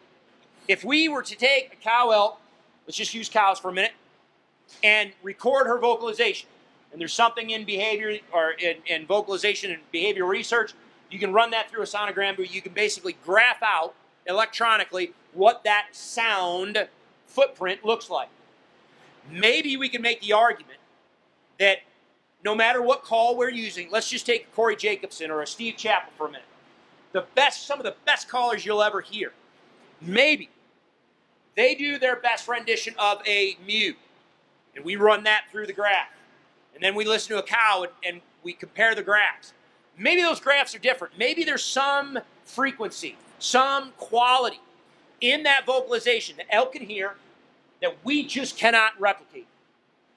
if 0.67 0.83
we 0.83 1.07
were 1.07 1.23
to 1.23 1.35
take 1.35 1.73
a 1.73 1.75
cow 1.77 2.11
elk, 2.11 2.39
let's 2.85 2.97
just 2.97 3.13
use 3.13 3.29
cows 3.29 3.59
for 3.59 3.69
a 3.69 3.73
minute, 3.73 3.93
and 4.83 5.11
record 5.23 5.67
her 5.67 5.77
vocalization, 5.77 6.49
and 6.95 7.01
there's 7.01 7.12
something 7.12 7.49
in 7.49 7.65
behavior 7.65 8.17
or 8.31 8.51
in, 8.51 8.77
in 8.88 9.05
vocalization 9.05 9.69
and 9.69 9.81
behavioral 9.93 10.29
research, 10.29 10.71
you 11.12 11.19
can 11.19 11.34
run 11.34 11.51
that 11.51 11.69
through 11.69 11.81
a 11.81 11.86
sonogram, 11.86 12.38
but 12.38 12.55
you 12.55 12.62
can 12.62 12.71
basically 12.71 13.17
graph 13.25 13.62
out 13.62 13.93
electronically 14.27 15.12
what 15.34 15.65
that 15.65 15.88
sound 15.91 16.88
footprint 17.27 17.84
looks 17.84 18.10
like. 18.10 18.29
Maybe 19.29 19.75
we 19.75 19.89
can 19.89 20.01
make 20.01 20.21
the 20.21 20.31
argument 20.31 20.79
that 21.60 21.79
no 22.45 22.55
matter 22.55 22.81
what 22.81 23.03
call 23.03 23.36
we're 23.36 23.49
using, 23.49 23.89
let's 23.91 24.10
just 24.10 24.25
take 24.25 24.55
Corey 24.55 24.77
Jacobson 24.77 25.29
or 25.29 25.41
a 25.41 25.47
Steve 25.47 25.75
Chappell 25.75 26.13
for 26.17 26.27
a 26.27 26.31
minute 26.31 26.47
the 27.12 27.25
best, 27.36 27.67
some 27.67 27.77
of 27.77 27.84
the 27.84 27.95
best 28.05 28.29
callers 28.29 28.65
you'll 28.65 28.81
ever 28.81 29.01
hear. 29.01 29.34
Maybe 29.99 30.49
they 31.58 31.75
do 31.75 31.99
their 31.99 32.15
best 32.15 32.47
rendition 32.47 32.95
of 32.97 33.21
a 33.27 33.58
mew, 33.67 33.95
and 34.77 34.86
we 34.86 34.95
run 34.95 35.25
that 35.25 35.43
through 35.51 35.67
the 35.67 35.73
graph. 35.73 36.08
And 36.75 36.83
then 36.83 36.93
we 36.93 37.05
listen 37.05 37.35
to 37.35 37.41
a 37.41 37.45
cow 37.45 37.83
and, 37.83 37.91
and 38.05 38.21
we 38.43 38.53
compare 38.53 38.93
the 38.93 39.01
graphs. 39.01 39.53
Maybe 39.97 40.21
those 40.21 40.39
graphs 40.39 40.75
are 40.75 40.79
different. 40.79 41.17
Maybe 41.17 41.43
there's 41.43 41.63
some 41.63 42.19
frequency, 42.43 43.17
some 43.39 43.93
quality 43.97 44.59
in 45.21 45.43
that 45.43 45.65
vocalization 45.65 46.38
that 46.38 46.45
elk 46.49 46.73
can 46.73 46.83
hear 46.83 47.15
that 47.81 47.95
we 48.03 48.25
just 48.25 48.57
cannot 48.57 48.99
replicate. 48.99 49.47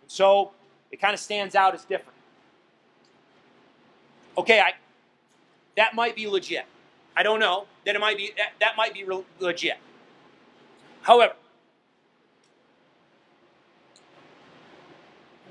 And 0.02 0.10
so 0.10 0.50
it 0.90 1.00
kind 1.00 1.14
of 1.14 1.20
stands 1.20 1.54
out 1.54 1.74
as 1.74 1.84
different. 1.84 2.16
Okay, 4.36 4.60
I, 4.60 4.72
that 5.76 5.94
might 5.94 6.16
be 6.16 6.26
legit. 6.26 6.66
I 7.16 7.22
don't 7.22 7.40
know. 7.40 7.66
Then 7.84 7.96
it 7.96 8.00
might 8.00 8.16
be 8.16 8.32
that, 8.36 8.52
that 8.60 8.76
might 8.76 8.94
be 8.94 9.04
re- 9.04 9.24
legit. 9.40 9.78
However, 11.02 11.34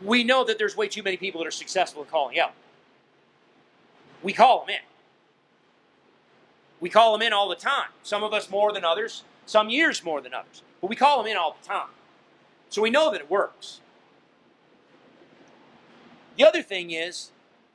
we 0.03 0.23
know 0.23 0.43
that 0.43 0.57
there's 0.57 0.75
way 0.75 0.87
too 0.87 1.03
many 1.03 1.17
people 1.17 1.41
that 1.41 1.47
are 1.47 1.51
successful 1.51 2.03
in 2.03 2.09
calling 2.09 2.39
out. 2.39 2.53
We 4.23 4.33
call 4.33 4.61
them 4.61 4.69
in. 4.69 4.81
We 6.79 6.89
call 6.89 7.13
them 7.13 7.21
in 7.25 7.33
all 7.33 7.49
the 7.49 7.55
time. 7.55 7.89
Some 8.03 8.23
of 8.23 8.33
us 8.33 8.49
more 8.49 8.71
than 8.71 8.83
others, 8.83 9.23
some 9.45 9.69
years 9.69 10.03
more 10.03 10.21
than 10.21 10.33
others. 10.33 10.61
But 10.81 10.89
we 10.89 10.95
call 10.95 11.23
them 11.23 11.31
in 11.31 11.37
all 11.37 11.57
the 11.59 11.67
time. 11.67 11.89
So 12.69 12.81
we 12.81 12.89
know 12.89 13.11
that 13.11 13.21
it 13.21 13.29
works. 13.29 13.81
The 16.37 16.45
other 16.45 16.61
thing 16.61 16.91
is, 16.91 17.31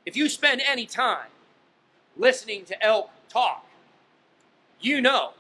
if 0.07 0.17
you 0.17 0.29
spend 0.29 0.63
any 0.67 0.87
time 0.87 1.29
listening 2.17 2.65
to 2.67 2.83
elk 2.83 3.11
talk, 3.29 3.67
you 4.81 5.01
know 5.01 5.33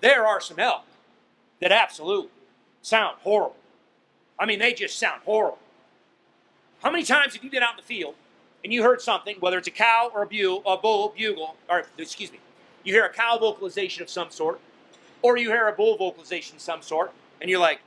there 0.00 0.26
are 0.26 0.40
some 0.40 0.58
elk 0.58 0.84
that 1.60 1.72
absolutely 1.72 2.30
sound 2.82 3.16
horrible. 3.22 3.56
I 4.38 4.46
mean, 4.46 4.58
they 4.58 4.72
just 4.72 4.98
sound 4.98 5.22
horrible. 5.24 5.58
How 6.84 6.90
many 6.90 7.02
times 7.02 7.32
have 7.34 7.42
you 7.42 7.50
been 7.50 7.62
out 7.62 7.70
in 7.70 7.76
the 7.78 7.82
field 7.82 8.14
and 8.62 8.70
you 8.70 8.82
heard 8.82 9.00
something, 9.00 9.36
whether 9.40 9.56
it's 9.56 9.66
a 9.66 9.70
cow 9.70 10.10
or 10.14 10.22
a, 10.22 10.26
bugle, 10.26 10.62
a 10.66 10.76
bull 10.76 11.14
bugle, 11.16 11.56
or 11.68 11.84
excuse 11.96 12.30
me, 12.30 12.38
you 12.84 12.92
hear 12.92 13.06
a 13.06 13.12
cow 13.12 13.38
vocalization 13.38 14.02
of 14.02 14.10
some 14.10 14.30
sort, 14.30 14.60
or 15.22 15.38
you 15.38 15.48
hear 15.48 15.66
a 15.66 15.72
bull 15.72 15.96
vocalization 15.96 16.56
of 16.56 16.60
some 16.60 16.82
sort, 16.82 17.12
and 17.40 17.48
you're 17.48 17.58
like, 17.58 17.80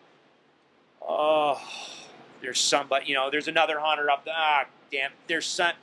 oh, 1.07 1.61
there's 2.41 2.59
somebody, 2.59 3.05
you 3.05 3.13
know, 3.13 3.29
there's 3.29 3.47
another 3.47 3.79
hunter 3.79 4.09
up 4.09 4.25
there. 4.25 4.33
Ah, 4.35 4.65
damn, 4.91 5.11
there's 5.27 5.45
some. 5.45 5.73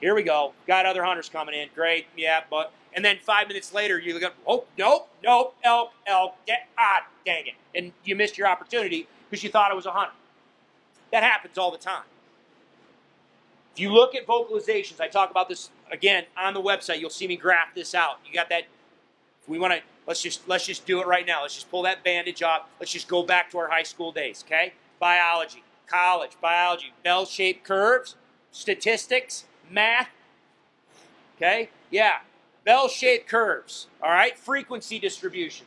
Here 0.00 0.14
we 0.14 0.22
go. 0.22 0.52
Got 0.68 0.86
other 0.86 1.02
hunters 1.02 1.28
coming 1.28 1.56
in. 1.56 1.68
Great, 1.74 2.06
yeah, 2.16 2.44
but 2.48 2.72
and 2.94 3.04
then 3.04 3.18
five 3.20 3.48
minutes 3.48 3.74
later 3.74 3.98
you 3.98 4.14
look 4.14 4.22
up, 4.22 4.36
oh, 4.46 4.66
nope, 4.78 5.08
nope, 5.24 5.56
elk, 5.64 5.92
elk, 6.06 6.46
get, 6.46 6.68
ah, 6.78 7.06
dang 7.26 7.48
it. 7.48 7.54
And 7.74 7.90
you 8.04 8.14
missed 8.14 8.38
your 8.38 8.46
opportunity 8.46 9.08
because 9.28 9.42
you 9.42 9.50
thought 9.50 9.72
it 9.72 9.74
was 9.74 9.86
a 9.86 9.90
hunter. 9.90 10.14
That 11.10 11.24
happens 11.24 11.58
all 11.58 11.72
the 11.72 11.78
time. 11.78 12.04
If 13.72 13.80
you 13.80 13.90
look 13.90 14.14
at 14.14 14.26
vocalizations, 14.26 15.00
I 15.00 15.08
talk 15.08 15.30
about 15.30 15.48
this 15.48 15.70
again 15.90 16.24
on 16.36 16.52
the 16.52 16.60
website. 16.60 17.00
You'll 17.00 17.10
see 17.10 17.26
me 17.26 17.36
graph 17.36 17.74
this 17.74 17.94
out. 17.94 18.18
You 18.26 18.34
got 18.34 18.48
that? 18.50 18.64
We 19.48 19.58
want 19.58 19.72
to 19.72 19.80
let's 20.06 20.22
just 20.22 20.46
let's 20.46 20.66
just 20.66 20.86
do 20.86 21.00
it 21.00 21.06
right 21.06 21.26
now. 21.26 21.42
Let's 21.42 21.54
just 21.54 21.70
pull 21.70 21.82
that 21.82 22.04
bandage 22.04 22.42
off. 22.42 22.68
Let's 22.78 22.92
just 22.92 23.08
go 23.08 23.22
back 23.22 23.50
to 23.52 23.58
our 23.58 23.68
high 23.68 23.82
school 23.82 24.12
days. 24.12 24.44
Okay? 24.46 24.74
Biology, 24.98 25.62
college, 25.86 26.32
biology, 26.40 26.92
bell-shaped 27.02 27.64
curves, 27.64 28.16
statistics, 28.50 29.44
math. 29.70 30.08
Okay? 31.36 31.70
Yeah, 31.90 32.18
bell-shaped 32.64 33.26
curves, 33.26 33.88
all 34.02 34.10
right? 34.10 34.38
Frequency 34.38 34.98
distribution. 34.98 35.66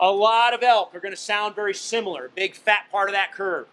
A 0.00 0.10
lot 0.10 0.52
of 0.52 0.62
elk 0.62 0.94
are 0.94 1.00
going 1.00 1.14
to 1.14 1.20
sound 1.20 1.54
very 1.54 1.72
similar, 1.72 2.30
big 2.34 2.54
fat 2.54 2.90
part 2.90 3.08
of 3.08 3.14
that 3.14 3.32
curve. 3.32 3.68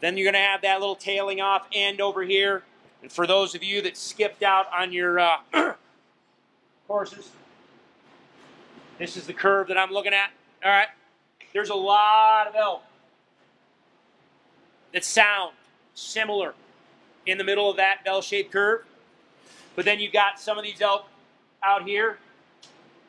Then 0.00 0.16
you're 0.16 0.30
going 0.30 0.42
to 0.42 0.48
have 0.48 0.62
that 0.62 0.80
little 0.80 0.96
tailing 0.96 1.40
off 1.40 1.66
end 1.72 2.00
over 2.00 2.22
here, 2.22 2.62
And 3.02 3.10
for 3.10 3.26
those 3.26 3.54
of 3.54 3.62
you 3.62 3.82
that 3.82 3.96
skipped 3.96 4.42
out 4.42 4.66
on 4.72 4.92
your 4.92 5.18
uh, 5.18 5.38
courses, 6.88 7.30
this 8.98 9.16
is 9.16 9.26
the 9.26 9.32
curve 9.32 9.68
that 9.68 9.78
I'm 9.78 9.90
looking 9.90 10.12
at. 10.12 10.30
All 10.64 10.70
right. 10.70 10.88
There's 11.52 11.70
a 11.70 11.74
lot 11.74 12.46
of 12.46 12.54
elk 12.54 12.82
that 14.92 15.04
sound 15.04 15.54
similar 15.94 16.54
in 17.26 17.38
the 17.38 17.44
middle 17.44 17.70
of 17.70 17.76
that 17.76 18.04
bell-shaped 18.04 18.52
curve. 18.52 18.84
But 19.76 19.84
then 19.84 20.00
you've 20.00 20.12
got 20.12 20.40
some 20.40 20.58
of 20.58 20.64
these 20.64 20.80
elk 20.80 21.06
out 21.62 21.84
here 21.84 22.18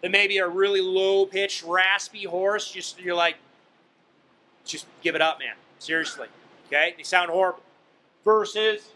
that 0.01 0.11
maybe 0.11 0.39
are 0.39 0.49
really 0.49 0.81
low-pitched, 0.81 1.63
raspy 1.63 2.25
hoarse. 2.25 2.71
Just 2.71 2.99
you're 2.99 3.15
like, 3.15 3.35
just 4.65 4.85
give 5.01 5.15
it 5.15 5.21
up, 5.21 5.39
man. 5.39 5.55
Seriously. 5.79 6.27
Okay? 6.69 6.93
They 6.95 7.03
sound 7.03 7.31
horrible. 7.31 7.61
Versus 8.23 8.89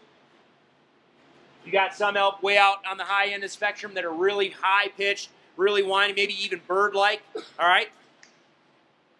you 1.64 1.72
got 1.72 1.94
some 1.94 2.16
elk 2.16 2.42
way 2.42 2.56
out 2.56 2.78
on 2.88 2.98
the 2.98 3.04
high 3.04 3.26
end 3.26 3.36
of 3.36 3.42
the 3.42 3.48
spectrum 3.48 3.94
that 3.94 4.04
are 4.04 4.12
really 4.12 4.50
high 4.50 4.88
pitched, 4.88 5.30
really 5.56 5.82
whiny, 5.82 6.12
maybe 6.12 6.34
even 6.44 6.60
bird 6.68 6.94
like. 6.94 7.22
All 7.58 7.66
right? 7.66 7.88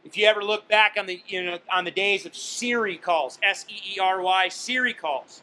If 0.04 0.18
you 0.18 0.26
ever 0.26 0.44
look 0.44 0.68
back 0.68 0.96
on 0.98 1.06
the 1.06 1.22
you 1.26 1.42
know 1.42 1.58
on 1.72 1.84
the 1.84 1.90
days 1.90 2.26
of 2.26 2.32
Sceery 2.32 3.00
calls, 3.00 3.38
S 3.42 3.64
E 3.68 3.94
E 3.94 3.98
R 3.98 4.20
Y 4.20 4.48
Sceery 4.48 4.92
calls, 4.92 5.40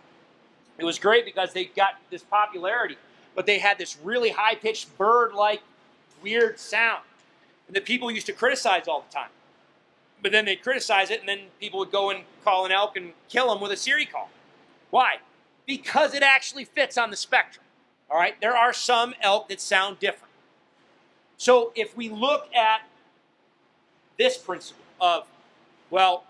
it 0.78 0.86
was 0.86 1.00
great 1.00 1.26
because 1.26 1.52
they 1.54 1.66
got 1.66 1.96
this 2.12 2.24
popularity, 2.24 2.98
but 3.36 3.48
they 3.48 3.58
had 3.58 3.80
this 3.80 3.98
really 4.04 4.30
high 4.30 4.56
pitched 4.56 4.96
bird 4.98 5.34
like 5.34 5.62
weird 6.22 6.60
sound, 6.60 7.02
and 7.68 7.76
that 7.76 7.86
people 7.86 8.12
used 8.12 8.28
to 8.28 8.34
criticize 8.34 8.88
all 8.88 9.04
the 9.10 9.14
time. 9.14 9.30
But 10.22 10.32
then 10.32 10.46
they'd 10.46 10.62
criticize 10.62 11.10
it, 11.10 11.20
and 11.20 11.28
then 11.28 11.40
people 11.60 11.80
would 11.80 11.92
go 11.92 12.12
and 12.12 12.24
call 12.44 12.66
an 12.66 12.72
elk 12.72 12.96
and 12.96 13.14
kill 13.28 13.50
them 13.50 13.60
with 13.62 13.72
a 13.72 13.76
Sceery 13.76 14.06
call. 14.06 14.30
Why? 14.92 15.16
Because 15.66 16.14
it 16.14 16.22
actually 16.22 16.66
fits 16.66 16.98
on 16.98 17.10
the 17.10 17.18
spectrum. 17.18 17.66
All 18.10 18.20
right, 18.20 18.40
there 18.40 18.56
are 18.56 18.72
some 18.74 19.16
elk 19.22 19.50
that 19.50 19.60
sound 19.60 20.00
different. 20.00 20.32
So 21.38 21.72
if 21.76 21.98
we 21.98 22.10
look 22.10 22.54
at 22.54 22.82
this 24.20 24.38
principle 24.38 24.84
of, 25.00 25.26
well, 25.90 26.26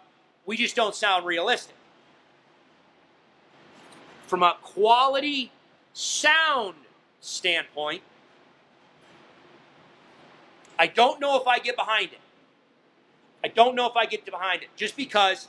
we 0.46 0.56
just 0.56 0.76
don't 0.76 0.96
sound 0.96 1.26
realistic. 1.26 1.76
From 4.26 4.42
a 4.44 4.56
quality 4.62 5.52
sound 5.92 6.76
standpoint, 7.20 8.04
I 10.80 10.88
don't 10.88 11.20
know 11.20 11.38
if 11.42 11.46
I 11.46 11.60
get 11.60 11.76
behind 11.76 12.14
it. 12.14 12.21
I 13.44 13.48
don't 13.48 13.76
know 13.76 13.88
if 13.88 13.96
I 13.96 14.06
get 14.06 14.26
behind 14.26 14.64
it 14.64 14.70
just 14.76 14.96
because 14.96 15.48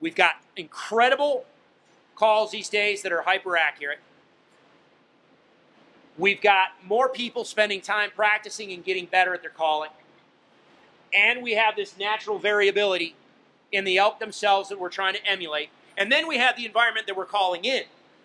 we've 0.00 0.14
got 0.14 0.42
incredible 0.56 1.44
calls 2.16 2.50
these 2.50 2.68
days 2.68 3.02
that 3.02 3.12
are 3.12 3.22
hyper 3.22 3.56
accurate. 3.56 4.00
We've 6.16 6.40
got 6.40 6.70
more 6.84 7.08
people 7.08 7.44
spending 7.44 7.80
time 7.80 8.10
practicing 8.14 8.72
and 8.72 8.84
getting 8.84 9.06
better 9.06 9.34
at 9.34 9.42
their 9.42 9.52
calling 9.52 9.90
and 11.12 11.42
we 11.42 11.52
have 11.54 11.76
this 11.76 11.98
natural 11.98 12.38
variability 12.38 13.14
in 13.72 13.84
the 13.84 13.98
elk 13.98 14.18
themselves 14.18 14.68
that 14.68 14.78
we're 14.78 14.88
trying 14.88 15.14
to 15.14 15.26
emulate. 15.26 15.70
And 15.96 16.10
then 16.10 16.26
we 16.26 16.38
have 16.38 16.56
the 16.56 16.66
environment 16.66 17.06
that 17.06 17.16
we're 17.16 17.26
calling 17.26 17.64
in. 17.64 17.84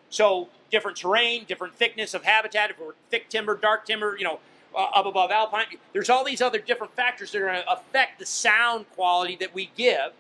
So 0.10 0.50
different 0.70 0.98
terrain, 0.98 1.46
different 1.46 1.76
thickness 1.76 2.14
of 2.14 2.24
habitat, 2.24 2.72
if 2.72 2.80
we're 2.80 2.94
thick 3.10 3.30
timber, 3.30 3.56
dark 3.56 3.86
timber, 3.86 4.16
you 4.18 4.24
know, 4.24 4.40
Uh, 4.76 4.88
up 4.96 5.06
above 5.06 5.30
alpine. 5.30 5.66
There's 5.92 6.10
all 6.10 6.24
these 6.24 6.42
other 6.42 6.58
different 6.58 6.96
factors 6.96 7.32
that 7.32 7.42
are 7.44 7.46
going 7.46 7.62
to 7.62 7.72
affect 7.72 8.18
the 8.18 8.26
sound 8.26 8.90
quality 8.96 9.36
that 9.36 9.54
we 9.54 9.70
give. 9.78 10.14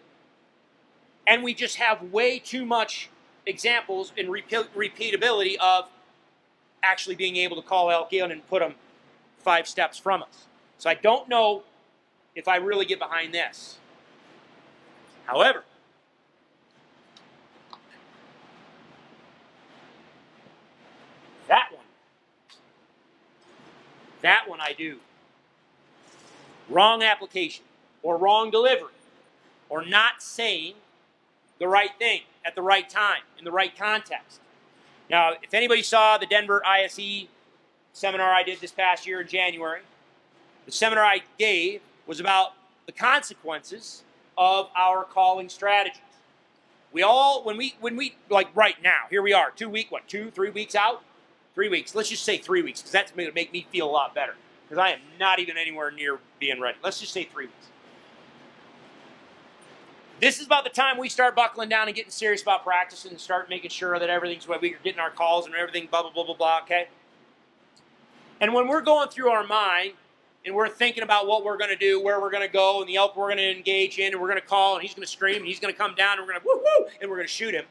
And 1.25 1.41
we 1.41 1.55
just 1.55 1.77
have 1.77 2.11
way 2.11 2.37
too 2.37 2.63
much 2.63 3.09
examples 3.47 4.13
and 4.15 4.27
repeatability 4.29 5.55
of 5.57 5.89
actually 6.83 7.15
being 7.15 7.37
able 7.37 7.55
to 7.55 7.67
call 7.67 7.89
elk 7.89 8.13
in 8.13 8.31
and 8.31 8.47
put 8.47 8.59
them 8.59 8.75
five 9.39 9.67
steps 9.67 9.97
from 9.97 10.21
us. 10.21 10.45
So 10.77 10.87
I 10.87 10.93
don't 10.93 11.27
know 11.27 11.63
if 12.35 12.47
I 12.47 12.57
really 12.57 12.85
get 12.85 12.99
behind 12.99 13.33
this. 13.33 13.77
However, 15.25 15.63
that 21.47 21.69
one, 21.71 21.85
that 24.23 24.49
one 24.49 24.59
I 24.59 24.73
do. 24.73 24.97
Wrong 26.69 27.03
application, 27.03 27.63
or 28.01 28.17
wrong 28.17 28.49
delivery, 28.49 28.93
or 29.69 29.85
not 29.85 30.23
saying 30.23 30.73
the 31.59 31.67
right 31.67 31.91
thing 31.99 32.21
at 32.45 32.55
the 32.55 32.61
right 32.61 32.89
time, 32.89 33.21
in 33.37 33.45
the 33.45 33.51
right 33.51 33.77
context. 33.77 34.39
Now, 35.09 35.33
if 35.41 35.53
anybody 35.53 35.83
saw 35.83 36.17
the 36.17 36.25
Denver 36.25 36.65
ISE 36.65 37.27
seminar 37.91 38.33
I 38.33 38.43
did 38.43 38.59
this 38.59 38.71
past 38.71 39.05
year 39.05 39.21
in 39.21 39.27
January, 39.27 39.81
the 40.65 40.71
seminar 40.71 41.03
I 41.03 41.21
gave 41.37 41.81
was 42.07 42.19
about 42.19 42.53
the 42.85 42.91
consequences 42.91 44.03
of 44.37 44.69
our 44.75 45.03
calling 45.03 45.49
strategies. 45.49 46.01
We 46.91 47.01
all, 47.01 47.43
when 47.43 47.57
we, 47.57 47.75
when 47.79 47.95
we, 47.95 48.15
like 48.29 48.47
right 48.55 48.81
now, 48.83 49.03
here 49.09 49.21
we 49.21 49.33
are, 49.33 49.51
two 49.51 49.69
week, 49.69 49.91
what, 49.91 50.07
two, 50.07 50.31
three 50.31 50.49
weeks 50.49 50.75
out? 50.75 51.03
Three 51.55 51.69
weeks. 51.69 51.93
Let's 51.93 52.09
just 52.09 52.23
say 52.23 52.37
three 52.37 52.61
weeks, 52.61 52.81
because 52.81 52.91
that's 52.91 53.11
going 53.11 53.27
to 53.27 53.33
make 53.33 53.53
me 53.53 53.67
feel 53.71 53.87
a 53.87 53.91
lot 53.91 54.15
better. 54.15 54.35
Because 54.67 54.81
I 54.81 54.89
am 54.89 54.99
not 55.19 55.39
even 55.39 55.57
anywhere 55.57 55.91
near 55.91 56.19
being 56.39 56.59
ready. 56.59 56.77
Let's 56.83 56.99
just 56.99 57.13
say 57.13 57.25
three 57.25 57.45
weeks. 57.45 57.67
This 60.19 60.39
is 60.39 60.45
about 60.45 60.63
the 60.63 60.69
time 60.69 60.97
we 60.97 61.09
start 61.09 61.35
buckling 61.35 61.69
down 61.69 61.87
and 61.87 61.95
getting 61.95 62.11
serious 62.11 62.41
about 62.41 62.63
practicing 62.63 63.11
and 63.11 63.19
start 63.19 63.49
making 63.49 63.71
sure 63.71 63.99
that 63.99 64.09
everything's 64.09 64.47
what 64.47 64.61
we're 64.61 64.77
getting 64.83 64.99
our 64.99 65.09
calls 65.09 65.45
and 65.45 65.53
everything, 65.53 65.87
blah, 65.91 66.01
blah, 66.01 66.11
blah, 66.11 66.23
blah, 66.23 66.35
blah, 66.35 66.59
okay? 66.63 66.87
And 68.39 68.53
when 68.53 68.67
we're 68.67 68.81
going 68.81 69.09
through 69.09 69.29
our 69.29 69.45
mind, 69.45 69.93
and 70.45 70.53
we're 70.55 70.69
thinking 70.69 71.03
about 71.03 71.27
what 71.27 71.43
we're 71.43 71.57
going 71.57 71.69
to 71.69 71.75
do, 71.75 72.01
where 72.01 72.19
we're 72.19 72.29
going 72.29 72.45
to 72.45 72.51
go, 72.51 72.79
and 72.81 72.89
the 72.89 72.95
elk 72.95 73.15
we're 73.15 73.27
going 73.27 73.37
to 73.37 73.51
engage 73.51 73.97
in, 73.97 74.11
and 74.11 74.21
we're 74.21 74.27
going 74.27 74.39
to 74.39 74.45
call, 74.45 74.75
and 74.75 74.83
he's 74.83 74.93
going 74.93 75.05
to 75.05 75.11
scream, 75.11 75.37
and 75.37 75.45
he's 75.45 75.59
going 75.59 75.73
to 75.73 75.77
come 75.77 75.95
down, 75.95 76.17
and 76.17 76.27
we're 76.27 76.33
going 76.33 76.41
to 76.41 76.47
woo 76.47 76.61
woo, 76.63 76.87
and 77.01 77.09
we're 77.09 77.17
going 77.17 77.27
to 77.27 77.33
shoot 77.33 77.53
him. 77.53 77.65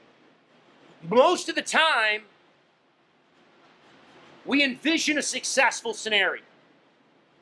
Most 1.09 1.49
of 1.49 1.55
the 1.55 1.63
time, 1.63 2.23
we 4.45 4.63
envision 4.63 5.19
a 5.19 5.23
successful 5.23 5.95
scenario. 5.95 6.43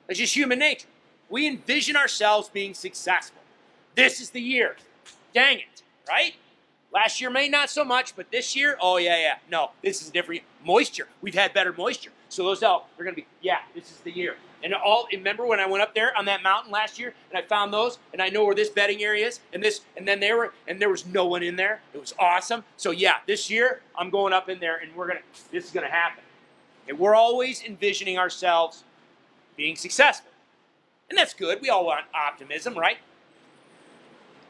It's 0.08 0.18
just 0.18 0.34
human 0.34 0.58
nature. 0.58 0.88
We 1.28 1.46
envision 1.46 1.96
ourselves 1.96 2.48
being 2.48 2.74
successful. 2.74 3.40
This 3.94 4.20
is 4.20 4.30
the 4.30 4.40
year. 4.40 4.76
Dang 5.32 5.58
it, 5.58 5.82
right? 6.08 6.34
Last 6.92 7.20
year 7.20 7.30
may 7.30 7.48
not 7.48 7.70
so 7.70 7.84
much, 7.84 8.16
but 8.16 8.32
this 8.32 8.56
year, 8.56 8.76
oh 8.80 8.96
yeah, 8.96 9.16
yeah. 9.20 9.34
No, 9.48 9.70
this 9.82 10.02
is 10.02 10.08
a 10.08 10.12
different. 10.12 10.40
year. 10.40 10.48
Moisture. 10.64 11.06
We've 11.22 11.34
had 11.34 11.54
better 11.54 11.72
moisture. 11.72 12.10
So 12.28 12.44
those 12.44 12.62
elk, 12.62 12.86
they're 12.96 13.04
gonna 13.04 13.14
be, 13.14 13.26
yeah, 13.40 13.58
this 13.74 13.90
is 13.90 13.98
the 13.98 14.10
year. 14.10 14.36
And 14.62 14.74
all 14.74 15.06
remember 15.12 15.46
when 15.46 15.60
I 15.60 15.66
went 15.66 15.82
up 15.82 15.94
there 15.94 16.16
on 16.16 16.24
that 16.26 16.42
mountain 16.42 16.70
last 16.70 16.98
year 16.98 17.14
and 17.30 17.38
I 17.42 17.46
found 17.46 17.72
those 17.72 17.98
and 18.12 18.20
I 18.20 18.28
know 18.28 18.44
where 18.44 18.54
this 18.54 18.68
bedding 18.68 19.02
area 19.02 19.26
is 19.26 19.40
and 19.52 19.62
this 19.62 19.82
and 19.96 20.06
then 20.06 20.20
they 20.20 20.32
were 20.32 20.52
and 20.68 20.80
there 20.80 20.90
was 20.90 21.06
no 21.06 21.26
one 21.26 21.42
in 21.42 21.56
there. 21.56 21.80
It 21.94 22.00
was 22.00 22.12
awesome. 22.18 22.64
So 22.76 22.90
yeah, 22.90 23.16
this 23.26 23.48
year 23.48 23.80
I'm 23.96 24.10
going 24.10 24.32
up 24.32 24.48
in 24.48 24.60
there 24.60 24.78
and 24.78 24.94
we're 24.94 25.06
gonna 25.06 25.20
this 25.50 25.64
is 25.64 25.70
gonna 25.70 25.90
happen. 25.90 26.22
And 26.90 26.98
we're 26.98 27.14
always 27.14 27.62
envisioning 27.62 28.18
ourselves 28.18 28.82
being 29.56 29.76
successful. 29.76 30.32
And 31.08 31.16
that's 31.16 31.32
good. 31.32 31.62
We 31.62 31.70
all 31.70 31.86
want 31.86 32.04
optimism, 32.12 32.74
right? 32.76 32.98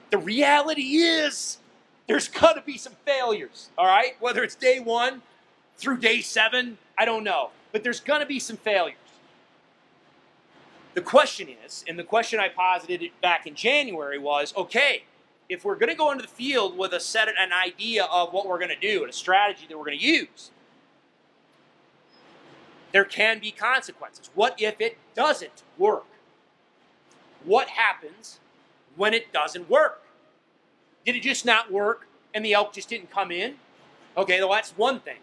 The 0.09 0.17
reality 0.17 0.97
is 0.97 1.59
there's 2.07 2.29
gonna 2.29 2.63
be 2.63 2.79
some 2.79 2.95
failures, 3.05 3.69
all 3.77 3.85
right? 3.85 4.17
Whether 4.21 4.43
it's 4.43 4.55
day 4.55 4.81
one 4.81 5.21
through 5.77 5.99
day 5.99 6.23
seven, 6.23 6.79
I 6.97 7.05
don't 7.05 7.25
know. 7.25 7.51
But 7.73 7.85
there's 7.85 8.01
gonna 8.01 8.25
be 8.25 8.41
some 8.41 8.57
failures. 8.57 8.97
The 10.95 11.03
question 11.03 11.49
is, 11.67 11.85
and 11.87 11.99
the 11.99 12.05
question 12.05 12.41
I 12.41 12.49
posited 12.49 13.11
back 13.21 13.47
in 13.47 13.55
January 13.55 14.19
was 14.19 14.57
okay, 14.57 15.05
if 15.51 15.63
we're 15.63 15.77
going 15.77 15.91
to 15.91 15.97
go 15.97 16.11
into 16.11 16.23
the 16.23 16.29
field 16.29 16.79
with 16.79 16.93
a 16.93 17.01
set, 17.01 17.29
an 17.29 17.53
idea 17.53 18.05
of 18.05 18.33
what 18.33 18.47
we're 18.47 18.59
going 18.59 18.71
to 18.71 18.81
do 18.81 19.03
and 19.03 19.11
a 19.11 19.13
strategy 19.13 19.67
that 19.69 19.77
we're 19.77 19.85
going 19.85 19.99
to 19.99 20.05
use, 20.05 20.51
there 22.93 23.05
can 23.05 23.39
be 23.39 23.51
consequences. 23.51 24.31
What 24.35 24.61
if 24.61 24.81
it 24.81 24.99
doesn't 25.15 25.63
work? 25.79 26.07
What 27.45 27.69
happens 27.69 28.41
when 28.97 29.15
it 29.15 29.33
doesn't 29.33 29.71
work? 29.71 30.03
Did 31.05 31.17
it 31.17 31.23
just 31.23 31.45
not 31.45 31.73
work 31.73 32.07
and 32.35 32.45
the 32.45 32.53
elk 32.53 32.75
just 32.75 32.89
didn't 32.89 33.11
come 33.11 33.31
in? 33.31 33.57
Okay, 34.17 34.41
well, 34.41 34.51
that's 34.51 34.73
one 34.73 35.01
thing. 35.01 35.19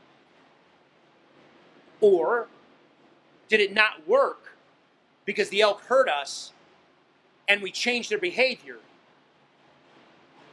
Or 1.99 2.47
did 3.49 3.59
it 3.59 3.73
not 3.73 4.07
work 4.07 4.53
because 5.25 5.49
the 5.49 5.61
elk 5.61 5.81
hurt 5.81 6.09
us 6.09 6.53
and 7.47 7.61
we 7.61 7.71
changed 7.71 8.09
their 8.09 8.17
behavior 8.17 8.77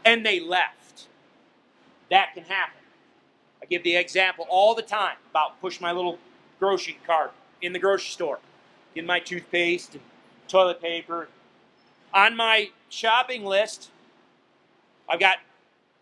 and 0.05 0.25
they 0.25 0.41
left. 0.41 1.07
That 2.11 2.35
can 2.35 2.45
happen. 2.45 2.81
I 3.63 3.67
give 3.67 3.83
the 3.83 3.97
example 3.97 4.47
all 4.51 4.75
the 4.75 4.83
time 4.83 5.17
about 5.31 5.61
push 5.61 5.81
my 5.81 5.93
little 5.93 6.19
grocery 6.65 6.99
cart 7.07 7.33
in 7.63 7.73
the 7.73 7.79
grocery 7.79 8.11
store, 8.11 8.39
get 8.95 9.05
my 9.05 9.21
toothpaste 9.21 9.95
and 9.95 10.03
toilet 10.49 10.81
paper. 10.81 11.29
On 12.13 12.37
my 12.37 12.71
shopping 12.89 13.45
list, 13.45 13.91
I've 15.09 15.21
got 15.21 15.39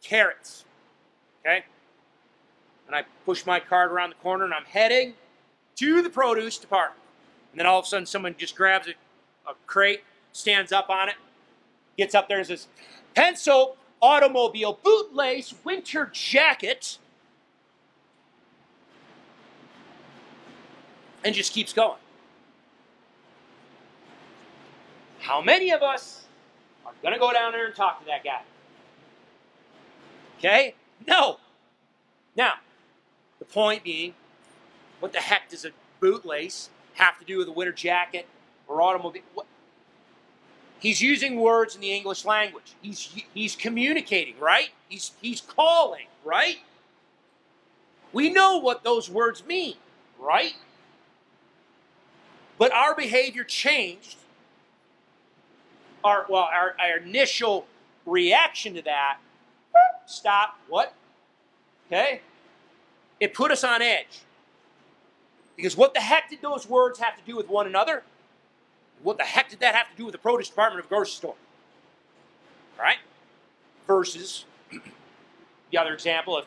carrots. 0.02 0.64
Okay? 1.40 1.64
and 2.92 2.98
I 2.98 3.08
push 3.24 3.46
my 3.46 3.58
cart 3.58 3.90
around 3.90 4.10
the 4.10 4.16
corner 4.16 4.44
and 4.44 4.52
I'm 4.52 4.66
heading 4.66 5.14
to 5.76 6.02
the 6.02 6.10
produce 6.10 6.58
department. 6.58 7.00
And 7.50 7.58
then 7.58 7.66
all 7.66 7.78
of 7.78 7.86
a 7.86 7.88
sudden, 7.88 8.04
someone 8.04 8.34
just 8.36 8.54
grabs 8.54 8.86
a, 8.86 8.90
a 9.50 9.54
crate, 9.66 10.02
stands 10.32 10.72
up 10.72 10.90
on 10.90 11.08
it, 11.08 11.14
gets 11.96 12.14
up 12.14 12.28
there 12.28 12.38
and 12.38 12.46
says, 12.46 12.68
Pencil, 13.14 13.76
automobile, 14.02 14.78
bootlace, 14.84 15.54
winter 15.64 16.10
jacket, 16.12 16.98
and 21.24 21.34
just 21.34 21.52
keeps 21.52 21.72
going. 21.72 21.98
How 25.20 25.40
many 25.40 25.70
of 25.70 25.82
us 25.82 26.24
are 26.84 26.92
going 27.02 27.14
to 27.14 27.20
go 27.20 27.32
down 27.32 27.52
there 27.52 27.66
and 27.66 27.74
talk 27.74 28.00
to 28.00 28.06
that 28.06 28.24
guy? 28.24 28.42
Okay? 30.38 30.74
No. 31.06 31.38
Now, 32.36 32.54
the 33.38 33.44
point 33.44 33.84
being, 33.84 34.14
what 35.00 35.12
the 35.12 35.20
heck 35.20 35.48
does 35.50 35.64
a 35.64 35.70
bootlace 36.00 36.68
have 36.94 37.18
to 37.18 37.24
do 37.24 37.38
with 37.38 37.48
a 37.48 37.52
winter 37.52 37.72
jacket 37.72 38.26
or 38.66 38.82
automobile? 38.82 39.22
What? 39.34 39.46
He's 40.80 41.00
using 41.00 41.36
words 41.36 41.76
in 41.76 41.80
the 41.80 41.92
English 41.92 42.24
language. 42.24 42.74
He's 42.82 43.14
he's 43.32 43.54
communicating, 43.54 44.36
right? 44.40 44.70
He's 44.88 45.12
he's 45.20 45.40
calling, 45.40 46.06
right? 46.24 46.58
We 48.12 48.30
know 48.30 48.58
what 48.58 48.82
those 48.82 49.08
words 49.08 49.46
mean, 49.46 49.76
right? 50.18 50.54
But 52.62 52.72
our 52.72 52.94
behavior 52.94 53.42
changed. 53.42 54.18
Our 56.04 56.26
well, 56.28 56.48
our, 56.48 56.76
our 56.78 56.98
initial 56.98 57.66
reaction 58.06 58.74
to 58.74 58.82
that, 58.82 59.18
stop, 60.06 60.60
what? 60.68 60.94
Okay? 61.88 62.20
It 63.18 63.34
put 63.34 63.50
us 63.50 63.64
on 63.64 63.82
edge. 63.82 64.20
Because 65.56 65.76
what 65.76 65.92
the 65.92 65.98
heck 65.98 66.30
did 66.30 66.40
those 66.40 66.68
words 66.68 67.00
have 67.00 67.16
to 67.16 67.22
do 67.26 67.36
with 67.36 67.48
one 67.48 67.66
another? 67.66 68.04
What 69.02 69.18
the 69.18 69.24
heck 69.24 69.50
did 69.50 69.58
that 69.58 69.74
have 69.74 69.90
to 69.90 69.96
do 69.96 70.04
with 70.04 70.12
the 70.12 70.18
produce 70.18 70.48
department 70.48 70.78
of 70.78 70.86
a 70.86 70.88
grocery 70.88 71.14
store? 71.14 71.34
Right? 72.78 72.98
Versus 73.88 74.44
the 75.72 75.78
other 75.78 75.94
example, 75.94 76.38
if 76.38 76.44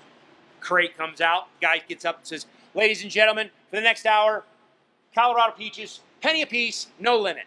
crate 0.62 0.98
comes 0.98 1.20
out, 1.20 1.50
guy 1.60 1.80
gets 1.86 2.06
up 2.06 2.20
and 2.20 2.26
says, 2.26 2.46
Ladies 2.74 3.04
and 3.04 3.12
gentlemen, 3.12 3.50
for 3.70 3.76
the 3.76 3.82
next 3.82 4.06
hour, 4.06 4.46
Colorado 5.16 5.54
peaches, 5.58 6.02
penny 6.22 6.42
a 6.42 6.48
piece, 6.48 6.88
no 7.00 7.18
limit. 7.18 7.46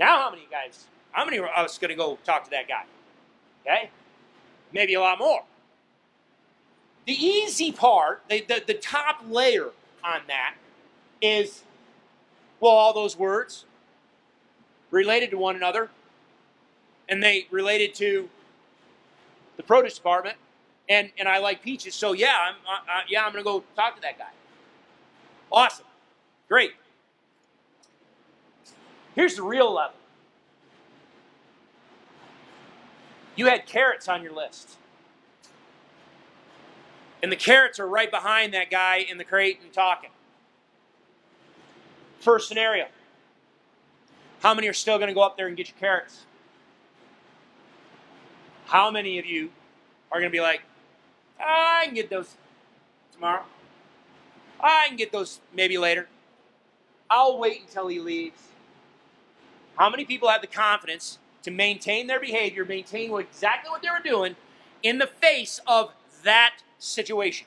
Now, 0.00 0.22
how 0.22 0.30
many 0.30 0.48
guys, 0.50 0.86
how 1.12 1.24
many 1.24 1.38
of 1.38 1.44
us 1.44 1.78
going 1.78 1.90
to 1.90 1.94
go 1.94 2.18
talk 2.24 2.44
to 2.44 2.50
that 2.50 2.66
guy? 2.66 2.84
Okay? 3.62 3.90
Maybe 4.72 4.94
a 4.94 5.00
lot 5.00 5.20
more. 5.20 5.44
The 7.06 7.12
easy 7.12 7.70
part, 7.70 8.22
the, 8.28 8.44
the, 8.48 8.62
the 8.66 8.74
top 8.74 9.22
layer 9.28 9.70
on 10.02 10.22
that 10.26 10.56
is, 11.22 11.62
well, 12.58 12.72
all 12.72 12.92
those 12.92 13.16
words 13.16 13.66
related 14.90 15.30
to 15.30 15.38
one 15.38 15.54
another, 15.54 15.90
and 17.08 17.22
they 17.22 17.46
related 17.50 17.94
to 17.96 18.28
the 19.56 19.62
produce 19.62 19.94
department, 19.94 20.36
and, 20.88 21.12
and 21.18 21.28
I 21.28 21.38
like 21.38 21.62
peaches, 21.62 21.94
so 21.94 22.12
yeah, 22.12 22.48
I'm, 22.48 22.54
uh, 22.66 23.02
yeah, 23.08 23.24
I'm 23.24 23.32
going 23.32 23.44
to 23.44 23.48
go 23.48 23.62
talk 23.76 23.94
to 23.94 24.02
that 24.02 24.18
guy. 24.18 24.30
Awesome. 25.54 25.86
Great. 26.48 26.72
Here's 29.14 29.36
the 29.36 29.44
real 29.44 29.72
level. 29.72 29.96
You 33.36 33.46
had 33.46 33.64
carrots 33.64 34.08
on 34.08 34.24
your 34.24 34.32
list. 34.32 34.76
And 37.22 37.30
the 37.30 37.36
carrots 37.36 37.78
are 37.78 37.86
right 37.86 38.10
behind 38.10 38.52
that 38.52 38.68
guy 38.68 38.96
in 38.96 39.16
the 39.16 39.22
crate 39.22 39.60
and 39.62 39.72
talking. 39.72 40.10
First 42.18 42.48
scenario. 42.48 42.86
How 44.40 44.54
many 44.54 44.66
are 44.66 44.72
still 44.72 44.98
going 44.98 45.08
to 45.08 45.14
go 45.14 45.22
up 45.22 45.36
there 45.36 45.46
and 45.46 45.56
get 45.56 45.68
your 45.68 45.78
carrots? 45.78 46.26
How 48.66 48.90
many 48.90 49.20
of 49.20 49.24
you 49.24 49.52
are 50.10 50.18
going 50.18 50.30
to 50.30 50.36
be 50.36 50.42
like, 50.42 50.62
ah, 51.38 51.82
I 51.82 51.84
can 51.86 51.94
get 51.94 52.10
those 52.10 52.34
tomorrow? 53.12 53.44
I 54.60 54.86
can 54.88 54.96
get 54.96 55.12
those 55.12 55.40
maybe 55.54 55.78
later. 55.78 56.08
I'll 57.10 57.38
wait 57.38 57.62
until 57.62 57.88
he 57.88 58.00
leaves. 58.00 58.40
How 59.76 59.90
many 59.90 60.04
people 60.04 60.28
have 60.28 60.40
the 60.40 60.46
confidence 60.46 61.18
to 61.42 61.50
maintain 61.50 62.06
their 62.06 62.20
behavior, 62.20 62.64
maintain 62.64 63.16
exactly 63.18 63.70
what 63.70 63.82
they 63.82 63.90
were 63.90 64.02
doing 64.02 64.36
in 64.82 64.98
the 64.98 65.06
face 65.06 65.60
of 65.66 65.92
that 66.22 66.56
situation? 66.78 67.46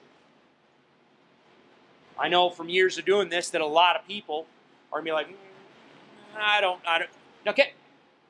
I 2.20 2.30
know 2.30 2.50
from 2.50 2.70
years 2.70 2.98
of 2.98 3.06
doing 3.06 3.30
this 3.30 3.50
that 3.52 3.62
a 3.62 3.66
lot 3.66 3.96
of 3.96 4.08
people 4.08 4.48
are 4.92 5.02
be 5.02 5.12
like, 5.12 5.28
mm, 5.28 5.34
I 6.38 6.62
don't, 6.62 6.80
I 6.88 7.00
don't. 7.00 7.10
Okay, 7.48 7.74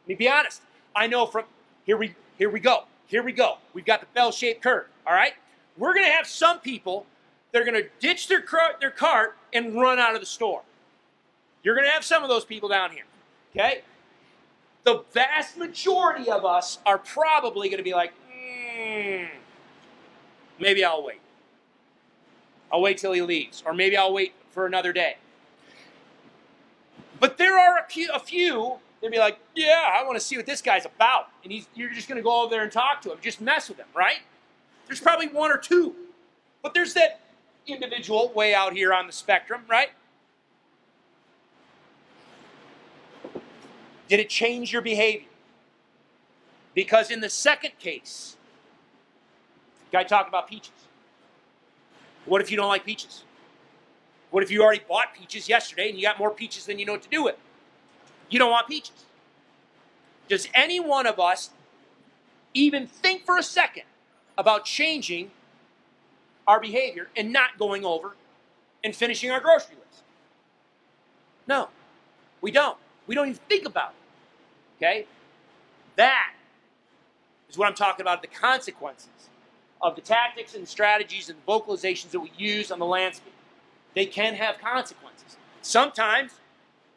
let 0.03 0.07
me 0.07 0.15
be 0.15 0.29
honest. 0.29 0.61
I 0.95 1.07
know 1.07 1.25
from 1.25 1.45
here 1.85 1.97
we 1.97 2.15
here 2.37 2.49
we 2.49 2.59
go, 2.59 2.83
here 3.07 3.23
we 3.23 3.31
go. 3.31 3.57
We've 3.73 3.85
got 3.85 4.01
the 4.01 4.07
bell-shaped 4.13 4.61
curve. 4.61 4.87
All 5.05 5.13
right, 5.13 5.33
we're 5.77 5.93
gonna 5.93 6.11
have 6.11 6.27
some 6.27 6.59
people 6.59 7.05
that 7.51 7.61
are 7.61 7.65
gonna 7.65 7.83
ditch 7.99 8.27
their 8.27 8.43
their 8.79 8.91
cart 8.91 9.37
and 9.53 9.75
run 9.75 9.99
out 9.99 10.15
of 10.15 10.19
the 10.19 10.27
store. 10.27 10.61
You're 11.63 11.75
gonna 11.75 11.91
have 11.91 12.03
some 12.03 12.23
of 12.23 12.29
those 12.29 12.45
people 12.45 12.69
down 12.69 12.91
here. 12.91 13.05
Okay, 13.55 13.81
the 14.87 15.03
vast 15.11 15.57
majority 15.57 16.31
of 16.31 16.45
us 16.45 16.79
are 16.85 16.97
probably 16.97 17.67
going 17.67 17.79
to 17.79 17.83
be 17.83 17.93
like, 17.93 18.13
mm, 18.33 19.27
maybe 20.61 20.85
I'll 20.85 21.03
wait. 21.03 21.19
I'll 22.71 22.79
wait 22.81 22.97
till 22.97 23.11
he 23.11 23.21
leaves, 23.21 23.61
or 23.65 23.73
maybe 23.73 23.97
I'll 23.97 24.13
wait 24.13 24.33
for 24.49 24.65
another 24.65 24.93
day. 24.93 25.17
But 27.19 27.37
there 27.37 27.59
are 27.59 27.79
a 27.79 28.19
few, 28.19 28.77
they'd 29.01 29.11
be 29.11 29.19
like, 29.19 29.39
yeah, 29.55 29.89
I 29.93 30.05
want 30.05 30.17
to 30.17 30.23
see 30.23 30.37
what 30.37 30.45
this 30.45 30.61
guy's 30.61 30.85
about. 30.85 31.27
And 31.43 31.51
he's, 31.51 31.67
you're 31.75 31.89
just 31.89 32.07
going 32.07 32.15
to 32.15 32.23
go 32.23 32.43
over 32.43 32.49
there 32.49 32.63
and 32.63 32.71
talk 32.71 33.01
to 33.01 33.11
him, 33.11 33.17
just 33.21 33.41
mess 33.41 33.67
with 33.67 33.79
him, 33.79 33.87
right? 33.93 34.19
There's 34.85 35.01
probably 35.01 35.27
one 35.27 35.51
or 35.51 35.57
two. 35.57 35.93
But 36.61 36.73
there's 36.73 36.93
that 36.93 37.19
individual 37.67 38.31
way 38.33 38.53
out 38.53 38.73
here 38.73 38.93
on 38.93 39.07
the 39.07 39.13
spectrum, 39.13 39.61
right? 39.69 39.89
Did 44.07 44.19
it 44.19 44.29
change 44.29 44.71
your 44.71 44.81
behavior? 44.81 45.27
Because 46.73 47.11
in 47.11 47.19
the 47.21 47.29
second 47.29 47.71
case, 47.79 48.37
guy 49.91 50.03
talked 50.03 50.29
about 50.29 50.47
peaches. 50.47 50.71
What 52.25 52.41
if 52.41 52.51
you 52.51 52.57
don't 52.57 52.67
like 52.67 52.85
peaches? 52.85 53.23
What 54.31 54.43
if 54.43 54.51
you 54.51 54.61
already 54.61 54.83
bought 54.87 55.13
peaches 55.13 55.49
yesterday 55.49 55.89
and 55.89 55.97
you 55.97 56.03
got 56.03 56.19
more 56.19 56.31
peaches 56.31 56.65
than 56.65 56.79
you 56.79 56.85
know 56.85 56.93
what 56.93 57.01
to 57.03 57.09
do 57.09 57.23
with? 57.23 57.35
You 58.29 58.39
don't 58.39 58.51
want 58.51 58.67
peaches. 58.67 59.05
Does 60.27 60.49
any 60.53 60.79
one 60.79 61.07
of 61.07 61.19
us 61.19 61.51
even 62.53 62.87
think 62.87 63.25
for 63.25 63.37
a 63.37 63.43
second 63.43 63.83
about 64.37 64.65
changing 64.65 65.31
our 66.47 66.59
behavior 66.59 67.09
and 67.15 67.33
not 67.33 67.57
going 67.57 67.85
over 67.85 68.15
and 68.83 68.95
finishing 68.95 69.29
our 69.31 69.39
grocery 69.39 69.75
list? 69.75 70.03
No, 71.47 71.69
we 72.41 72.51
don't. 72.51 72.77
We 73.05 73.15
don't 73.15 73.29
even 73.29 73.39
think 73.49 73.65
about 73.65 73.91
it. 73.91 74.83
Okay? 74.83 75.05
That 75.95 76.33
is 77.49 77.57
what 77.57 77.67
I'm 77.67 77.75
talking 77.75 78.01
about 78.01 78.21
the 78.21 78.27
consequences 78.27 79.09
of 79.81 79.95
the 79.95 80.01
tactics 80.01 80.55
and 80.55 80.67
strategies 80.67 81.29
and 81.29 81.45
vocalizations 81.45 82.11
that 82.11 82.19
we 82.19 82.31
use 82.37 82.71
on 82.71 82.79
the 82.79 82.85
landscape. 82.85 83.33
They 83.95 84.05
can 84.05 84.35
have 84.35 84.59
consequences. 84.59 85.37
Sometimes 85.61 86.33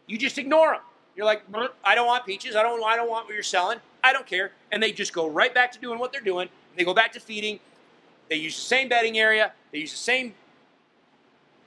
you 0.06 0.18
just 0.18 0.38
ignore 0.38 0.72
them. 0.72 0.82
You're 1.16 1.26
like, 1.26 1.42
I 1.84 1.94
don't 1.94 2.06
want 2.06 2.24
peaches. 2.26 2.56
I 2.56 2.62
don't, 2.62 2.82
I 2.84 2.96
don't 2.96 3.08
want 3.08 3.26
what 3.26 3.34
you're 3.34 3.42
selling. 3.42 3.78
I 4.02 4.12
don't 4.12 4.26
care. 4.26 4.52
And 4.72 4.82
they 4.82 4.92
just 4.92 5.12
go 5.12 5.28
right 5.28 5.54
back 5.54 5.72
to 5.72 5.78
doing 5.78 5.98
what 5.98 6.12
they're 6.12 6.20
doing. 6.20 6.48
They 6.76 6.84
go 6.84 6.94
back 6.94 7.12
to 7.12 7.20
feeding. 7.20 7.60
They 8.30 8.36
use 8.36 8.54
the 8.54 8.62
same 8.62 8.88
bedding 8.88 9.18
area. 9.18 9.52
They 9.72 9.78
use 9.78 9.90
the 9.90 9.98
same 9.98 10.34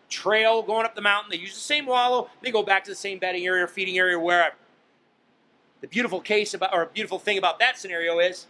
trail 0.09 0.64
going 0.64 0.86
up 0.86 0.95
the 0.95 1.01
mountain. 1.01 1.30
They 1.30 1.38
use 1.38 1.53
the 1.53 1.59
same 1.59 1.86
wallow. 1.86 2.30
They 2.41 2.51
go 2.51 2.64
back 2.64 2.86
to 2.86 2.91
the 2.91 2.95
same 2.95 3.20
bedding 3.20 3.45
area 3.45 3.68
feeding 3.68 3.97
area, 3.97 4.18
wherever. 4.18 4.55
The 5.82 5.88
beautiful 5.88 6.22
case 6.22 6.53
about, 6.53 6.74
or 6.74 6.86
beautiful 6.86 7.20
thing 7.20 7.38
about 7.38 7.59
that 7.59 7.78
scenario 7.78 8.20
is, 8.20 8.47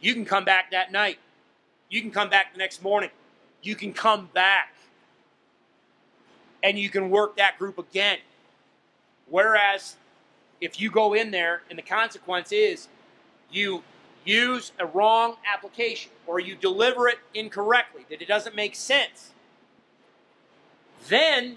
you 0.00 0.14
can 0.14 0.24
come 0.24 0.44
back 0.44 0.70
that 0.70 0.92
night. 0.92 1.18
You 1.90 2.00
can 2.00 2.12
come 2.12 2.30
back 2.30 2.52
the 2.52 2.58
next 2.58 2.80
morning. 2.82 3.10
You 3.62 3.74
can 3.74 3.92
come 3.92 4.30
back, 4.32 4.72
and 6.62 6.78
you 6.78 6.88
can 6.88 7.10
work 7.10 7.36
that 7.36 7.58
group 7.58 7.76
again. 7.76 8.18
Whereas, 9.28 9.96
if 10.60 10.80
you 10.80 10.90
go 10.90 11.12
in 11.14 11.32
there 11.32 11.62
and 11.68 11.76
the 11.76 11.82
consequence 11.82 12.52
is 12.52 12.88
you 13.50 13.82
use 14.24 14.72
a 14.78 14.86
wrong 14.86 15.36
application 15.52 16.12
or 16.26 16.40
you 16.40 16.54
deliver 16.54 17.08
it 17.08 17.18
incorrectly, 17.34 18.04
that 18.10 18.20
it 18.20 18.28
doesn't 18.28 18.54
make 18.54 18.74
sense, 18.74 19.30
then 21.08 21.56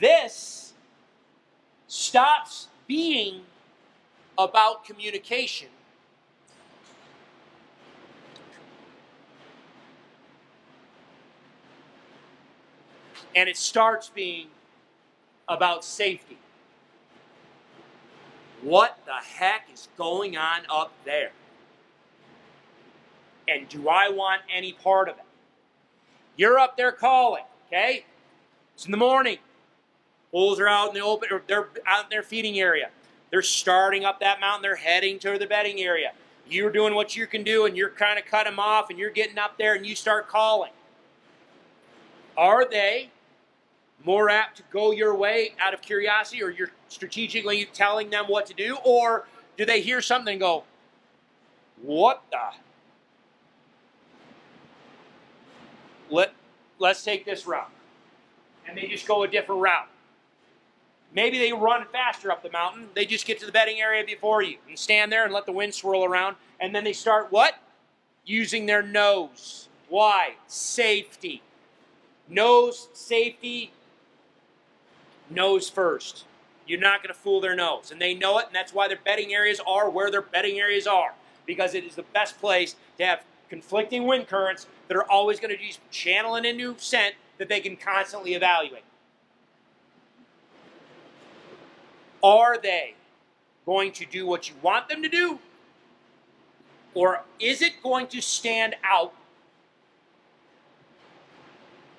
this 0.00 0.72
stops 1.86 2.68
being 2.86 3.42
about 4.38 4.84
communication 4.84 5.68
and 13.34 13.48
it 13.48 13.56
starts 13.56 14.08
being 14.08 14.48
about 15.46 15.84
safety. 15.84 16.38
What 18.62 18.98
the 19.04 19.12
heck 19.12 19.68
is 19.72 19.88
going 19.96 20.36
on 20.36 20.62
up 20.70 20.92
there? 21.04 21.30
And 23.48 23.68
do 23.68 23.88
I 23.88 24.08
want 24.08 24.42
any 24.52 24.72
part 24.72 25.08
of 25.08 25.16
it? 25.16 25.24
You're 26.36 26.58
up 26.58 26.76
there 26.76 26.92
calling, 26.92 27.44
okay? 27.68 28.04
It's 28.74 28.84
in 28.84 28.90
the 28.90 28.96
morning. 28.96 29.38
Bulls 30.32 30.60
are 30.60 30.68
out 30.68 30.88
in 30.88 30.94
the 30.94 31.00
open, 31.00 31.28
or 31.30 31.42
they're 31.46 31.68
out 31.86 32.04
in 32.04 32.10
their 32.10 32.22
feeding 32.22 32.58
area. 32.58 32.90
They're 33.30 33.42
starting 33.42 34.04
up 34.04 34.20
that 34.20 34.40
mountain. 34.40 34.62
They're 34.62 34.76
heading 34.76 35.18
to 35.20 35.38
the 35.38 35.46
bedding 35.46 35.80
area. 35.80 36.12
You're 36.48 36.70
doing 36.70 36.94
what 36.94 37.16
you 37.16 37.26
can 37.26 37.42
do, 37.42 37.66
and 37.66 37.76
you're 37.76 37.90
kind 37.90 38.18
of 38.18 38.26
cut 38.26 38.44
them 38.44 38.58
off, 38.58 38.90
and 38.90 38.98
you're 38.98 39.10
getting 39.10 39.38
up 39.38 39.56
there, 39.58 39.74
and 39.74 39.86
you 39.86 39.94
start 39.94 40.28
calling. 40.28 40.72
Are 42.36 42.68
they 42.68 43.10
more 44.04 44.28
apt 44.28 44.58
to 44.58 44.62
go 44.70 44.90
your 44.92 45.14
way 45.14 45.54
out 45.58 45.72
of 45.72 45.80
curiosity, 45.80 46.42
or 46.42 46.50
you're 46.50 46.70
strategically 46.88 47.64
telling 47.72 48.10
them 48.10 48.26
what 48.26 48.46
to 48.46 48.54
do, 48.54 48.76
or 48.84 49.26
do 49.56 49.64
they 49.64 49.80
hear 49.80 50.02
something 50.02 50.32
and 50.32 50.40
go, 50.40 50.64
"What 51.80 52.22
the 52.30 52.52
let 56.10 56.34
let's 56.78 57.04
take 57.04 57.24
this 57.24 57.46
route. 57.46 57.70
And 58.68 58.76
they 58.76 58.86
just 58.86 59.06
go 59.06 59.22
a 59.22 59.28
different 59.28 59.60
route. 59.60 59.88
Maybe 61.14 61.38
they 61.38 61.52
run 61.52 61.86
faster 61.92 62.30
up 62.30 62.42
the 62.42 62.50
mountain. 62.50 62.88
They 62.94 63.06
just 63.06 63.26
get 63.26 63.38
to 63.40 63.46
the 63.46 63.52
bedding 63.52 63.80
area 63.80 64.04
before 64.04 64.42
you 64.42 64.58
and 64.68 64.78
stand 64.78 65.10
there 65.10 65.24
and 65.24 65.32
let 65.32 65.46
the 65.46 65.52
wind 65.52 65.74
swirl 65.74 66.04
around. 66.04 66.36
And 66.60 66.74
then 66.74 66.84
they 66.84 66.92
start 66.92 67.28
what? 67.30 67.54
Using 68.24 68.66
their 68.66 68.82
nose. 68.82 69.68
Why? 69.88 70.34
Safety. 70.46 71.42
Nose, 72.28 72.88
safety, 72.92 73.72
nose 75.30 75.70
first. 75.70 76.24
You're 76.66 76.80
not 76.80 77.02
going 77.02 77.14
to 77.14 77.18
fool 77.18 77.40
their 77.40 77.54
nose. 77.54 77.92
And 77.92 78.00
they 78.00 78.12
know 78.12 78.38
it, 78.38 78.46
and 78.46 78.54
that's 78.54 78.74
why 78.74 78.88
their 78.88 78.98
bedding 79.02 79.32
areas 79.32 79.60
are 79.66 79.88
where 79.88 80.10
their 80.10 80.22
bedding 80.22 80.58
areas 80.58 80.86
are. 80.86 81.14
Because 81.46 81.74
it 81.74 81.84
is 81.84 81.94
the 81.94 82.02
best 82.02 82.40
place 82.40 82.74
to 82.98 83.06
have 83.06 83.24
conflicting 83.48 84.06
wind 84.06 84.26
currents 84.26 84.66
that 84.88 84.96
are 84.96 85.10
always 85.10 85.40
going 85.40 85.52
to 85.52 85.58
be 85.58 85.74
channeling 85.90 86.46
a 86.46 86.52
new 86.52 86.74
scent 86.78 87.14
that 87.38 87.48
they 87.48 87.60
can 87.60 87.76
constantly 87.76 88.34
evaluate. 88.34 88.84
Are 92.22 92.58
they 92.58 92.94
going 93.64 93.92
to 93.92 94.06
do 94.06 94.26
what 94.26 94.48
you 94.48 94.54
want 94.62 94.88
them 94.88 95.02
to 95.02 95.08
do? 95.08 95.38
Or 96.94 97.22
is 97.38 97.60
it 97.60 97.82
going 97.82 98.06
to 98.08 98.22
stand 98.22 98.74
out 98.82 99.12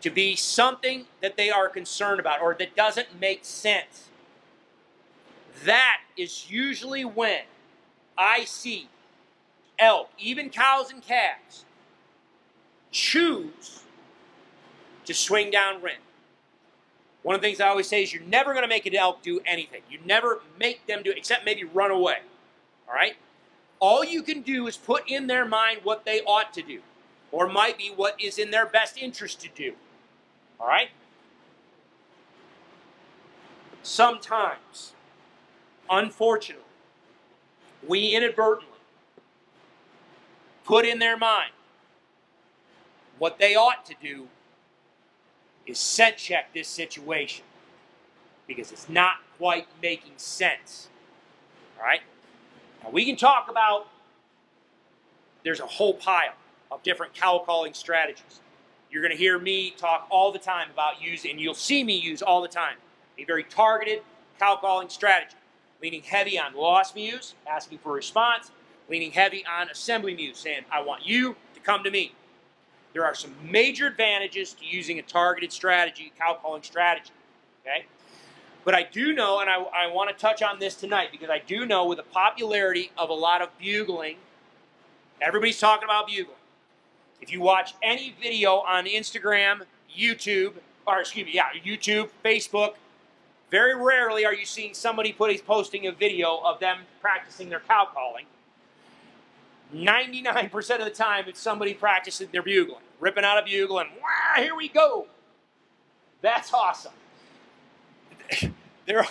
to 0.01 0.09
be 0.09 0.35
something 0.35 1.05
that 1.21 1.37
they 1.37 1.49
are 1.49 1.69
concerned 1.69 2.19
about 2.19 2.41
or 2.41 2.55
that 2.55 2.75
doesn't 2.75 3.19
make 3.19 3.45
sense? 3.45 4.09
That 5.65 5.99
is 6.17 6.49
usually 6.49 7.05
when 7.05 7.41
I 8.17 8.45
see 8.45 8.89
elk, 9.77 10.09
even 10.17 10.49
cows 10.49 10.91
and 10.91 11.01
calves, 11.01 11.65
choose 12.97 13.81
to 15.05 15.13
swing 15.13 15.51
downwind. 15.51 15.99
One 17.21 17.35
of 17.35 17.41
the 17.41 17.47
things 17.47 17.61
I 17.61 17.67
always 17.67 17.87
say 17.87 18.01
is 18.01 18.11
you're 18.11 18.23
never 18.23 18.53
going 18.53 18.63
to 18.63 18.67
make 18.67 18.87
an 18.87 18.95
elk 18.95 19.21
do 19.21 19.39
anything. 19.45 19.81
You 19.89 19.99
never 20.03 20.41
make 20.59 20.87
them 20.87 21.03
do 21.03 21.13
except 21.15 21.45
maybe 21.45 21.63
run 21.63 21.91
away. 21.91 22.17
All 22.87 22.95
right? 22.95 23.15
All 23.79 24.03
you 24.03 24.23
can 24.23 24.41
do 24.41 24.65
is 24.65 24.77
put 24.77 25.03
in 25.07 25.27
their 25.27 25.45
mind 25.45 25.81
what 25.83 26.05
they 26.05 26.21
ought 26.21 26.53
to 26.55 26.63
do, 26.63 26.81
or 27.31 27.47
might 27.47 27.77
be 27.77 27.91
what 27.95 28.19
is 28.19 28.39
in 28.39 28.49
their 28.49 28.65
best 28.65 28.97
interest 28.97 29.39
to 29.41 29.49
do. 29.53 29.73
All 30.59 30.67
right? 30.67 30.89
Sometimes, 33.83 34.93
unfortunately, 35.89 36.63
we 37.87 38.15
inadvertently 38.15 38.79
put 40.65 40.83
in 40.83 40.97
their 40.97 41.15
mind 41.15 41.51
what 43.19 43.39
they 43.39 43.55
ought 43.55 43.85
to 43.85 43.95
do 44.01 44.27
is 45.65 45.77
scent 45.77 46.17
check 46.17 46.53
this 46.53 46.67
situation 46.67 47.43
because 48.47 48.71
it's 48.71 48.87
not 48.87 49.15
quite 49.37 49.67
making 49.81 50.13
sense. 50.17 50.87
All 51.77 51.85
right? 51.85 52.01
Now 52.83 52.89
we 52.91 53.05
can 53.05 53.15
talk 53.15 53.49
about 53.49 53.87
there's 55.43 55.59
a 55.59 55.65
whole 55.65 55.93
pile 55.93 56.33
of 56.71 56.83
different 56.83 57.13
cow 57.13 57.41
calling 57.45 57.73
strategies. 57.73 58.41
You're 58.91 59.01
going 59.01 59.11
to 59.11 59.17
hear 59.17 59.37
me 59.37 59.71
talk 59.71 60.07
all 60.09 60.31
the 60.31 60.39
time 60.39 60.69
about 60.71 61.01
using, 61.01 61.31
and 61.31 61.39
you'll 61.39 61.53
see 61.53 61.83
me 61.83 61.97
use 61.97 62.21
all 62.21 62.41
the 62.41 62.47
time, 62.47 62.77
a 63.17 63.25
very 63.25 63.43
targeted 63.43 64.01
cow 64.39 64.57
calling 64.59 64.89
strategy, 64.89 65.35
leaning 65.81 66.01
heavy 66.01 66.39
on 66.39 66.55
lost 66.55 66.95
mews, 66.95 67.35
asking 67.49 67.79
for 67.79 67.93
response, 67.93 68.51
leaning 68.89 69.11
heavy 69.11 69.43
on 69.45 69.69
assembly 69.69 70.15
mews, 70.15 70.37
saying, 70.37 70.61
I 70.71 70.81
want 70.81 71.05
you 71.05 71.35
to 71.53 71.59
come 71.59 71.83
to 71.83 71.91
me. 71.91 72.13
There 72.97 73.05
are 73.05 73.13
some 73.13 73.35
major 73.43 73.85
advantages 73.85 74.53
to 74.53 74.65
using 74.65 74.97
a 74.97 75.03
targeted 75.03 75.53
strategy, 75.53 76.11
cow 76.17 76.35
calling 76.41 76.63
strategy. 76.63 77.11
Okay? 77.61 77.85
But 78.65 78.73
I 78.73 78.81
do 78.81 79.13
know, 79.13 79.39
and 79.39 79.47
I, 79.47 79.57
I 79.61 79.93
want 79.93 80.09
to 80.09 80.15
touch 80.19 80.41
on 80.41 80.57
this 80.57 80.73
tonight 80.73 81.09
because 81.11 81.29
I 81.29 81.37
do 81.37 81.67
know 81.67 81.85
with 81.85 81.99
the 81.99 82.03
popularity 82.03 82.89
of 82.97 83.11
a 83.11 83.13
lot 83.13 83.43
of 83.43 83.55
bugling, 83.59 84.15
everybody's 85.21 85.59
talking 85.59 85.83
about 85.83 86.07
bugling. 86.07 86.39
If 87.21 87.31
you 87.31 87.39
watch 87.39 87.75
any 87.83 88.15
video 88.19 88.61
on 88.61 88.85
Instagram, 88.85 89.61
YouTube, 89.95 90.53
or 90.87 90.99
excuse 90.99 91.27
me, 91.27 91.33
yeah, 91.35 91.49
YouTube, 91.63 92.09
Facebook, 92.25 92.77
very 93.51 93.75
rarely 93.75 94.25
are 94.25 94.33
you 94.33 94.47
seeing 94.47 94.73
somebody 94.73 95.13
put 95.13 95.45
posting 95.45 95.85
a 95.85 95.91
video 95.91 96.39
of 96.43 96.59
them 96.59 96.79
practicing 96.99 97.49
their 97.49 97.59
cow 97.59 97.89
calling. 97.93 98.25
99% 99.73 100.55
of 100.79 100.85
the 100.85 100.89
time, 100.91 101.25
it's 101.27 101.39
somebody 101.39 101.73
practicing 101.73 102.29
their 102.31 102.41
bugling 102.41 102.81
ripping 102.99 103.23
out 103.23 103.37
a 103.41 103.45
bugle 103.45 103.79
and 103.79 103.89
wow, 104.01 104.41
here 104.41 104.55
we 104.55 104.67
go. 104.67 105.07
That's 106.21 106.53
awesome. 106.53 106.93
there, 108.85 109.05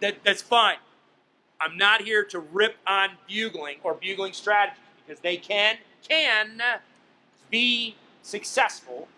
that, 0.00 0.16
that's 0.24 0.42
fine. 0.42 0.76
I'm 1.60 1.76
not 1.76 2.02
here 2.02 2.24
to 2.24 2.40
rip 2.40 2.76
on 2.86 3.10
bugling 3.28 3.78
or 3.82 3.94
bugling 3.94 4.32
strategies 4.32 4.78
because 5.06 5.20
they 5.20 5.36
can 5.36 5.76
can 6.06 6.60
be 7.50 7.94
successful 8.22 9.08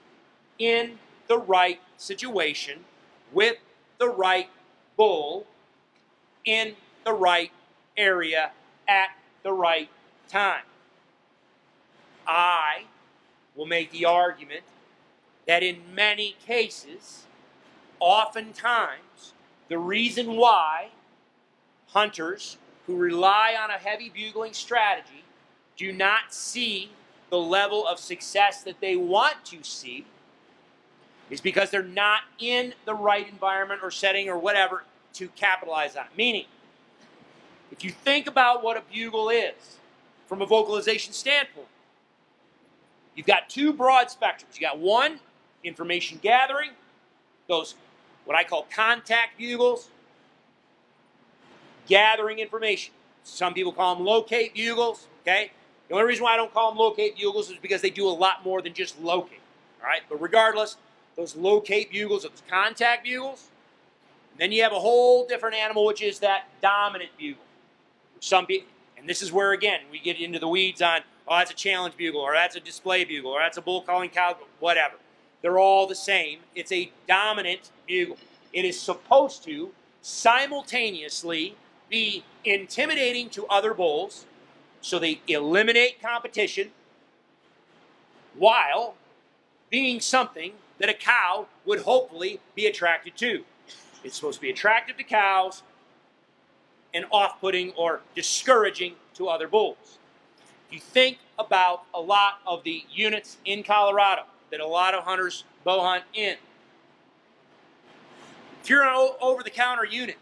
in 0.58 0.98
the 1.28 1.38
right 1.38 1.80
situation 1.96 2.84
with 3.32 3.56
the 3.98 4.08
right 4.08 4.48
bull 4.96 5.46
in 6.44 6.74
the 7.04 7.12
right 7.12 7.50
area 7.96 8.52
at 8.86 9.08
the 9.42 9.52
right 9.52 9.88
time. 10.28 10.62
I 12.26 12.84
will 13.54 13.66
make 13.66 13.90
the 13.92 14.04
argument 14.04 14.64
that 15.46 15.62
in 15.62 15.94
many 15.94 16.36
cases, 16.44 17.24
oftentimes, 18.00 19.32
the 19.68 19.78
reason 19.78 20.36
why 20.36 20.88
hunters 21.88 22.58
who 22.86 22.96
rely 22.96 23.56
on 23.58 23.70
a 23.70 23.78
heavy 23.78 24.08
bugling 24.08 24.52
strategy 24.52 25.24
do 25.76 25.92
not 25.92 26.32
see 26.32 26.90
the 27.30 27.38
level 27.38 27.86
of 27.86 27.98
success 27.98 28.62
that 28.62 28.80
they 28.80 28.96
want 28.96 29.44
to 29.44 29.62
see 29.62 30.06
is 31.28 31.40
because 31.40 31.70
they're 31.70 31.82
not 31.82 32.20
in 32.38 32.72
the 32.84 32.94
right 32.94 33.28
environment 33.28 33.80
or 33.82 33.90
setting 33.90 34.28
or 34.28 34.38
whatever 34.38 34.84
to 35.12 35.28
capitalize 35.28 35.96
on. 35.96 36.06
Meaning, 36.16 36.46
if 37.72 37.82
you 37.82 37.90
think 37.90 38.28
about 38.28 38.62
what 38.62 38.76
a 38.76 38.82
bugle 38.92 39.28
is 39.28 39.78
from 40.26 40.42
a 40.42 40.46
vocalization 40.46 41.12
standpoint, 41.12 41.68
You've 43.16 43.26
got 43.26 43.48
two 43.48 43.72
broad 43.72 44.08
spectrums. 44.08 44.54
You 44.54 44.60
got 44.60 44.78
one, 44.78 45.18
information 45.64 46.20
gathering, 46.22 46.70
those 47.48 47.74
what 48.26 48.36
I 48.36 48.44
call 48.44 48.66
contact 48.74 49.38
bugles, 49.38 49.88
gathering 51.88 52.38
information. 52.38 52.92
Some 53.24 53.54
people 53.54 53.72
call 53.72 53.96
them 53.96 54.04
locate 54.04 54.54
bugles, 54.54 55.06
okay? 55.22 55.50
The 55.88 55.94
only 55.94 56.06
reason 56.06 56.24
why 56.24 56.34
I 56.34 56.36
don't 56.36 56.52
call 56.52 56.70
them 56.70 56.78
locate 56.78 57.16
bugles 57.16 57.50
is 57.50 57.56
because 57.56 57.80
they 57.80 57.90
do 57.90 58.06
a 58.06 58.10
lot 58.10 58.44
more 58.44 58.60
than 58.60 58.74
just 58.74 59.00
locate, 59.00 59.40
all 59.80 59.88
right? 59.88 60.02
But 60.08 60.20
regardless, 60.20 60.76
those 61.16 61.34
locate 61.34 61.90
bugles 61.90 62.24
are 62.24 62.28
those 62.28 62.42
contact 62.48 63.04
bugles. 63.04 63.48
And 64.32 64.40
then 64.40 64.52
you 64.52 64.62
have 64.62 64.72
a 64.72 64.78
whole 64.78 65.26
different 65.26 65.56
animal, 65.56 65.86
which 65.86 66.02
is 66.02 66.18
that 66.18 66.48
dominant 66.60 67.10
bugle. 67.16 67.42
Some 68.20 68.44
people, 68.46 68.68
and 69.06 69.10
this 69.12 69.22
is 69.22 69.30
where, 69.30 69.52
again, 69.52 69.82
we 69.88 70.00
get 70.00 70.20
into 70.20 70.40
the 70.40 70.48
weeds 70.48 70.82
on 70.82 71.02
oh, 71.28 71.36
that's 71.38 71.52
a 71.52 71.54
challenge 71.54 71.96
bugle, 71.96 72.20
or 72.20 72.34
that's 72.34 72.56
a 72.56 72.60
display 72.60 73.04
bugle, 73.04 73.30
or 73.30 73.38
that's 73.38 73.56
a 73.56 73.62
bull 73.62 73.80
calling 73.80 74.10
cow, 74.10 74.36
whatever. 74.58 74.96
They're 75.42 75.60
all 75.60 75.86
the 75.86 75.94
same. 75.94 76.40
It's 76.56 76.72
a 76.72 76.90
dominant 77.06 77.70
bugle. 77.86 78.16
It 78.52 78.64
is 78.64 78.80
supposed 78.80 79.44
to 79.44 79.70
simultaneously 80.02 81.54
be 81.88 82.24
intimidating 82.44 83.30
to 83.30 83.46
other 83.46 83.74
bulls, 83.74 84.26
so 84.80 84.98
they 84.98 85.20
eliminate 85.28 86.02
competition 86.02 86.72
while 88.36 88.96
being 89.70 90.00
something 90.00 90.54
that 90.80 90.88
a 90.88 90.94
cow 90.94 91.46
would 91.64 91.82
hopefully 91.82 92.40
be 92.56 92.66
attracted 92.66 93.16
to. 93.18 93.44
It's 94.02 94.16
supposed 94.16 94.38
to 94.38 94.42
be 94.42 94.50
attractive 94.50 94.96
to 94.96 95.04
cows 95.04 95.62
and 96.96 97.04
off 97.10 97.38
putting 97.40 97.72
or 97.72 98.00
discouraging 98.14 98.94
to 99.14 99.28
other 99.28 99.46
bulls. 99.46 99.98
If 100.68 100.74
you 100.74 100.80
think 100.80 101.18
about 101.38 101.82
a 101.92 102.00
lot 102.00 102.40
of 102.46 102.64
the 102.64 102.84
units 102.90 103.36
in 103.44 103.62
Colorado 103.62 104.22
that 104.50 104.60
a 104.60 104.66
lot 104.66 104.94
of 104.94 105.04
hunters 105.04 105.44
bow 105.62 105.82
hunt 105.82 106.04
in, 106.14 106.36
if 108.62 108.70
you're 108.70 108.82
an 108.82 109.10
over 109.20 109.42
the 109.42 109.50
counter 109.50 109.84
unit, 109.84 110.16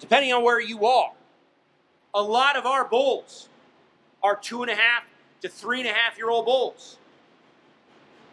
depending 0.00 0.32
on 0.32 0.42
where 0.42 0.58
you 0.58 0.86
are, 0.86 1.12
a 2.14 2.22
lot 2.22 2.56
of 2.56 2.64
our 2.64 2.86
bulls 2.86 3.50
are 4.22 4.36
two 4.36 4.62
and 4.62 4.70
a 4.70 4.74
half 4.74 5.04
to 5.42 5.48
three 5.50 5.80
and 5.80 5.88
a 5.88 5.92
half 5.92 6.16
year 6.16 6.30
old 6.30 6.46
bulls. 6.46 6.96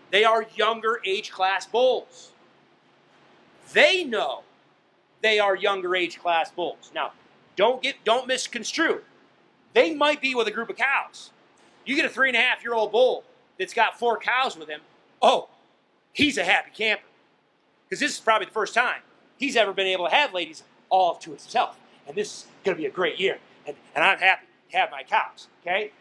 They 0.09 0.23
are 0.23 0.45
younger 0.55 1.01
age 1.05 1.31
class 1.31 1.67
bulls. 1.67 2.31
They 3.73 4.05
know 4.05 4.43
they 5.27 5.39
are 5.39 5.55
younger 5.55 5.95
age 5.95 6.19
class 6.19 6.51
bulls. 6.51 6.91
Now, 6.95 7.11
don't 7.55 7.81
get 7.81 8.03
don't 8.03 8.27
misconstrue. 8.27 9.01
They 9.73 9.93
might 9.93 10.21
be 10.21 10.33
with 10.33 10.47
a 10.47 10.51
group 10.51 10.69
of 10.69 10.77
cows. 10.77 11.31
You 11.85 11.95
get 11.95 12.05
a 12.05 12.09
three 12.09 12.29
and 12.29 12.37
a 12.37 12.41
half 12.41 12.63
year 12.63 12.73
old 12.73 12.91
bull 12.91 13.23
that's 13.59 13.73
got 13.73 13.99
four 13.99 14.17
cows 14.17 14.57
with 14.57 14.69
him. 14.69 14.81
Oh, 15.21 15.49
he's 16.13 16.37
a 16.37 16.43
happy 16.43 16.71
camper. 16.73 17.03
Because 17.87 17.99
this 17.99 18.13
is 18.13 18.19
probably 18.19 18.45
the 18.45 18.51
first 18.51 18.73
time 18.73 19.01
he's 19.37 19.55
ever 19.55 19.73
been 19.73 19.87
able 19.87 20.07
to 20.07 20.13
have 20.13 20.33
ladies 20.33 20.63
all 20.89 21.15
to 21.15 21.31
himself. 21.31 21.77
And 22.07 22.15
this 22.15 22.27
is 22.27 22.47
going 22.63 22.75
to 22.75 22.81
be 22.81 22.87
a 22.87 22.91
great 22.91 23.19
year. 23.19 23.37
And, 23.65 23.75
and 23.95 24.03
I'm 24.03 24.19
happy 24.19 24.45
to 24.71 24.77
have 24.77 24.91
my 24.91 25.03
cows. 25.03 25.47
Okay? 25.61 25.91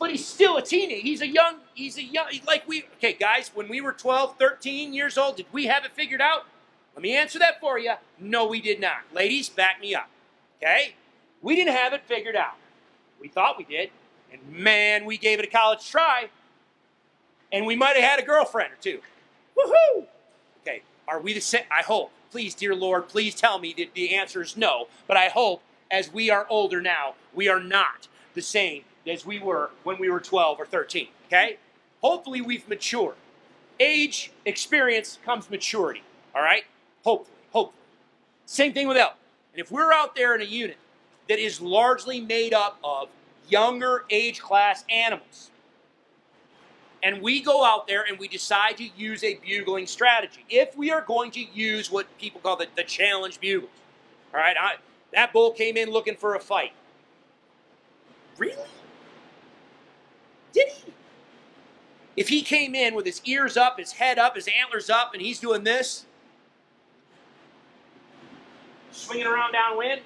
but 0.00 0.10
he's 0.10 0.26
still 0.26 0.56
a 0.56 0.62
teenager. 0.62 1.02
He's 1.02 1.20
a 1.20 1.28
young, 1.28 1.56
he's 1.74 1.98
a 1.98 2.02
young, 2.02 2.26
like 2.46 2.66
we, 2.66 2.84
okay, 2.96 3.12
guys, 3.12 3.50
when 3.54 3.68
we 3.68 3.82
were 3.82 3.92
12, 3.92 4.36
13 4.38 4.94
years 4.94 5.18
old, 5.18 5.36
did 5.36 5.44
we 5.52 5.66
have 5.66 5.84
it 5.84 5.92
figured 5.92 6.22
out? 6.22 6.46
Let 6.94 7.02
me 7.02 7.16
answer 7.16 7.38
that 7.38 7.60
for 7.60 7.78
you. 7.78 7.92
No, 8.18 8.46
we 8.46 8.60
did 8.60 8.80
not. 8.80 8.98
Ladies, 9.14 9.48
back 9.48 9.80
me 9.80 9.94
up. 9.94 10.08
Okay? 10.58 10.94
We 11.42 11.56
didn't 11.56 11.74
have 11.74 11.92
it 11.92 12.02
figured 12.06 12.36
out. 12.36 12.56
We 13.20 13.28
thought 13.28 13.58
we 13.58 13.64
did. 13.64 13.90
And 14.32 14.40
man, 14.50 15.04
we 15.04 15.16
gave 15.16 15.38
it 15.38 15.44
a 15.44 15.50
college 15.50 15.88
try. 15.90 16.28
And 17.52 17.66
we 17.66 17.76
might 17.76 17.96
have 17.96 18.04
had 18.04 18.20
a 18.20 18.22
girlfriend 18.22 18.72
or 18.72 18.76
two. 18.80 19.00
Woohoo! 19.56 20.06
Okay, 20.62 20.82
are 21.08 21.20
we 21.20 21.32
the 21.32 21.40
same? 21.40 21.64
I 21.70 21.82
hope. 21.82 22.12
Please, 22.30 22.54
dear 22.54 22.74
Lord, 22.74 23.08
please 23.08 23.34
tell 23.34 23.58
me 23.58 23.74
that 23.76 23.94
the 23.94 24.14
answer 24.14 24.40
is 24.40 24.56
no. 24.56 24.86
But 25.08 25.16
I 25.16 25.28
hope 25.28 25.62
as 25.90 26.12
we 26.12 26.30
are 26.30 26.46
older 26.48 26.80
now, 26.80 27.14
we 27.34 27.48
are 27.48 27.60
not 27.60 28.06
the 28.34 28.42
same 28.42 28.84
as 29.06 29.26
we 29.26 29.40
were 29.40 29.70
when 29.82 29.98
we 29.98 30.08
were 30.08 30.20
12 30.20 30.60
or 30.60 30.66
13. 30.66 31.08
Okay? 31.26 31.58
Hopefully, 32.02 32.40
we've 32.40 32.68
matured. 32.68 33.16
Age, 33.80 34.30
experience 34.44 35.18
comes 35.24 35.50
maturity. 35.50 36.02
All 36.34 36.42
right? 36.42 36.64
Hopefully, 37.04 37.36
hopefully. 37.52 37.82
Same 38.46 38.72
thing 38.72 38.88
with 38.88 38.96
elk. 38.96 39.14
And 39.52 39.60
if 39.60 39.70
we're 39.70 39.92
out 39.92 40.14
there 40.14 40.34
in 40.34 40.40
a 40.40 40.44
unit 40.44 40.76
that 41.28 41.38
is 41.38 41.60
largely 41.60 42.20
made 42.20 42.52
up 42.52 42.78
of 42.84 43.08
younger 43.48 44.04
age 44.10 44.40
class 44.40 44.84
animals, 44.90 45.50
and 47.02 47.22
we 47.22 47.40
go 47.40 47.64
out 47.64 47.86
there 47.86 48.04
and 48.06 48.18
we 48.18 48.28
decide 48.28 48.76
to 48.76 48.84
use 48.96 49.24
a 49.24 49.36
bugling 49.36 49.86
strategy, 49.86 50.44
if 50.50 50.76
we 50.76 50.90
are 50.90 51.00
going 51.00 51.30
to 51.32 51.40
use 51.40 51.90
what 51.90 52.06
people 52.18 52.40
call 52.40 52.56
the, 52.56 52.66
the 52.76 52.84
challenge 52.84 53.40
bugles, 53.40 53.70
all 54.34 54.40
right, 54.40 54.56
I, 54.60 54.74
that 55.12 55.32
bull 55.32 55.52
came 55.52 55.76
in 55.76 55.90
looking 55.90 56.16
for 56.16 56.34
a 56.34 56.40
fight. 56.40 56.72
Really? 58.36 58.56
Did 60.52 60.68
he? 60.68 60.92
If 62.16 62.28
he 62.28 62.42
came 62.42 62.74
in 62.74 62.94
with 62.94 63.06
his 63.06 63.22
ears 63.24 63.56
up, 63.56 63.78
his 63.78 63.92
head 63.92 64.18
up, 64.18 64.34
his 64.34 64.48
antlers 64.48 64.90
up, 64.90 65.14
and 65.14 65.22
he's 65.22 65.38
doing 65.40 65.64
this, 65.64 66.04
swinging 68.92 69.26
around 69.26 69.52
downwind, 69.52 70.00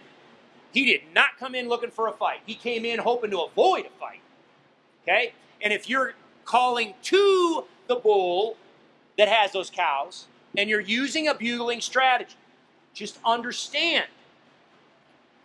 he 0.73 0.85
did 0.85 1.03
not 1.15 1.39
come 1.39 1.55
in 1.55 1.69
looking 1.69 1.91
for 1.91 2.09
a 2.09 2.13
fight. 2.13 2.41
He 2.45 2.55
came 2.55 2.85
in 2.85 2.99
hoping 2.99 3.31
to 3.31 3.41
avoid 3.41 3.87
a 3.87 3.91
fight. 4.01 4.21
Okay? 5.03 5.33
And 5.61 5.73
if 5.73 5.89
you're 5.89 6.15
calling 6.45 6.95
to 7.03 7.65
the 7.87 7.97
bull 7.97 8.57
that 9.17 9.29
has 9.29 9.53
those 9.53 9.71
cows 9.71 10.27
and 10.57 10.69
you're 10.69 10.81
using 10.81 11.29
a 11.29 11.35
bugling 11.35 11.81
strategy, 11.81 12.35
just 12.93 13.19
understand 13.25 14.07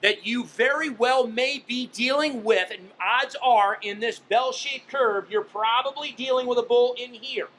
that 0.02 0.26
you 0.26 0.46
very 0.46 0.90
well 0.90 1.28
may 1.28 1.64
be 1.68 1.88
dealing 1.88 2.44
with, 2.44 2.72
and 2.72 2.90
odds 3.02 3.36
are 3.44 3.78
in 3.82 4.00
this 4.00 4.20
bell 4.20 4.52
shaped 4.52 4.88
curve, 4.88 5.30
you're 5.30 5.42
probably 5.44 6.12
dealing 6.12 6.48
with 6.48 6.58
a 6.58 6.64
bull 6.64 6.96
in 6.98 7.14
here 7.14 7.50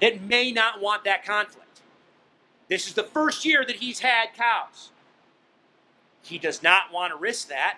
that 0.00 0.22
may 0.22 0.52
not 0.52 0.80
want 0.80 1.04
that 1.04 1.24
conflict. 1.24 1.61
This 2.72 2.86
is 2.86 2.94
the 2.94 3.02
first 3.02 3.44
year 3.44 3.66
that 3.66 3.76
he's 3.76 3.98
had 3.98 4.32
cows. 4.34 4.92
He 6.22 6.38
does 6.38 6.62
not 6.62 6.90
want 6.90 7.12
to 7.12 7.18
risk 7.18 7.48
that. 7.48 7.76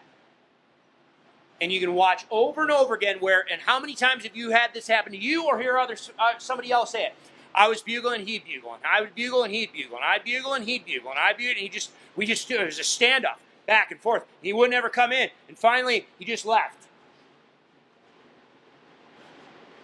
And 1.61 1.73
you 1.73 1.81
can 1.81 1.95
watch 1.95 2.25
over 2.31 2.63
and 2.63 2.71
over 2.71 2.95
again 2.95 3.17
where, 3.19 3.45
and 3.51 3.61
how 3.63 3.81
many 3.81 3.97
times 3.97 4.23
have 4.23 4.37
you 4.37 4.51
had 4.51 4.73
this 4.73 4.87
happen 4.87 5.11
to 5.11 5.19
you 5.19 5.47
or 5.47 5.59
hear 5.59 5.79
other, 5.79 5.97
uh, 6.17 6.39
somebody 6.39 6.71
else 6.71 6.93
say 6.93 7.07
it? 7.07 7.15
I 7.57 7.67
was 7.67 7.83
bugling, 7.83 8.25
he'd 8.25 8.45
bugle, 8.45 8.73
and 8.75 8.85
I 8.85 9.01
would 9.01 9.17
bugle, 9.17 9.43
and 9.43 9.53
he'd 9.53 9.71
I'd 10.01 10.23
bugle, 10.23 10.55
and 10.55 10.65
he'd 10.65 10.85
I'd 10.87 11.37
bugle, 11.39 11.51
and 11.51 11.59
he 11.59 11.69
just, 11.69 11.91
we 12.15 12.25
just, 12.25 12.49
it 12.49 12.65
was 12.65 12.79
a 12.79 12.83
standoff, 12.83 13.39
back 13.67 13.91
and 13.91 13.99
forth. 13.99 14.25
He 14.43 14.53
wouldn't 14.53 14.75
ever 14.75 14.89
come 14.89 15.11
in, 15.11 15.31
and 15.49 15.59
finally, 15.59 16.07
he 16.21 16.25
just 16.25 16.47
left. 16.47 16.87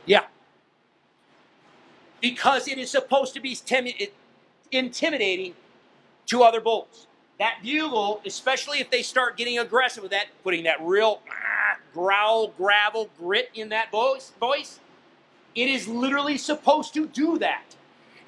Yeah. 0.07 0.27
Because 2.21 2.69
it 2.69 2.79
is 2.79 2.93
supposed 2.93 3.35
to 3.35 3.41
be 3.41 3.57
intimidating 4.73 5.55
to 6.27 6.43
other 6.43 6.61
bulls. 6.61 7.07
That 7.39 7.59
bugle, 7.63 8.21
especially 8.27 8.81
if 8.81 8.91
they 8.91 9.03
start 9.03 9.37
getting 9.37 9.59
aggressive 9.59 10.03
with 10.03 10.13
that, 10.13 10.27
putting 10.45 10.65
that 10.65 10.77
real 10.81 11.23
ah, 11.29 11.79
growl, 11.95 12.49
gravel, 12.49 13.09
grit 13.19 13.51
in 13.55 13.71
that 13.71 13.91
voice, 13.91 14.33
voice 14.39 14.79
it 15.55 15.69
is 15.69 15.89
literally 15.89 16.39
supposed 16.39 16.95
to 16.95 17.07
do 17.07 17.39
that. 17.39 17.63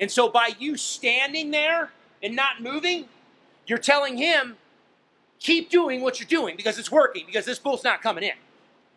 And 0.01 0.11
so 0.11 0.29
by 0.29 0.51
you 0.59 0.77
standing 0.77 1.51
there 1.51 1.91
and 2.23 2.35
not 2.35 2.61
moving, 2.61 3.07
you're 3.67 3.79
telling 3.79 4.17
him, 4.17 4.57
keep 5.39 5.71
doing 5.71 6.01
what 6.01 6.19
you're 6.19 6.29
doing 6.29 6.57
because 6.57 6.79
it's 6.79 6.91
working, 6.91 7.25
because 7.27 7.45
this 7.45 7.59
bull's 7.59 7.85
not 7.85 8.03
coming 8.03 8.25
in. 8.25 8.35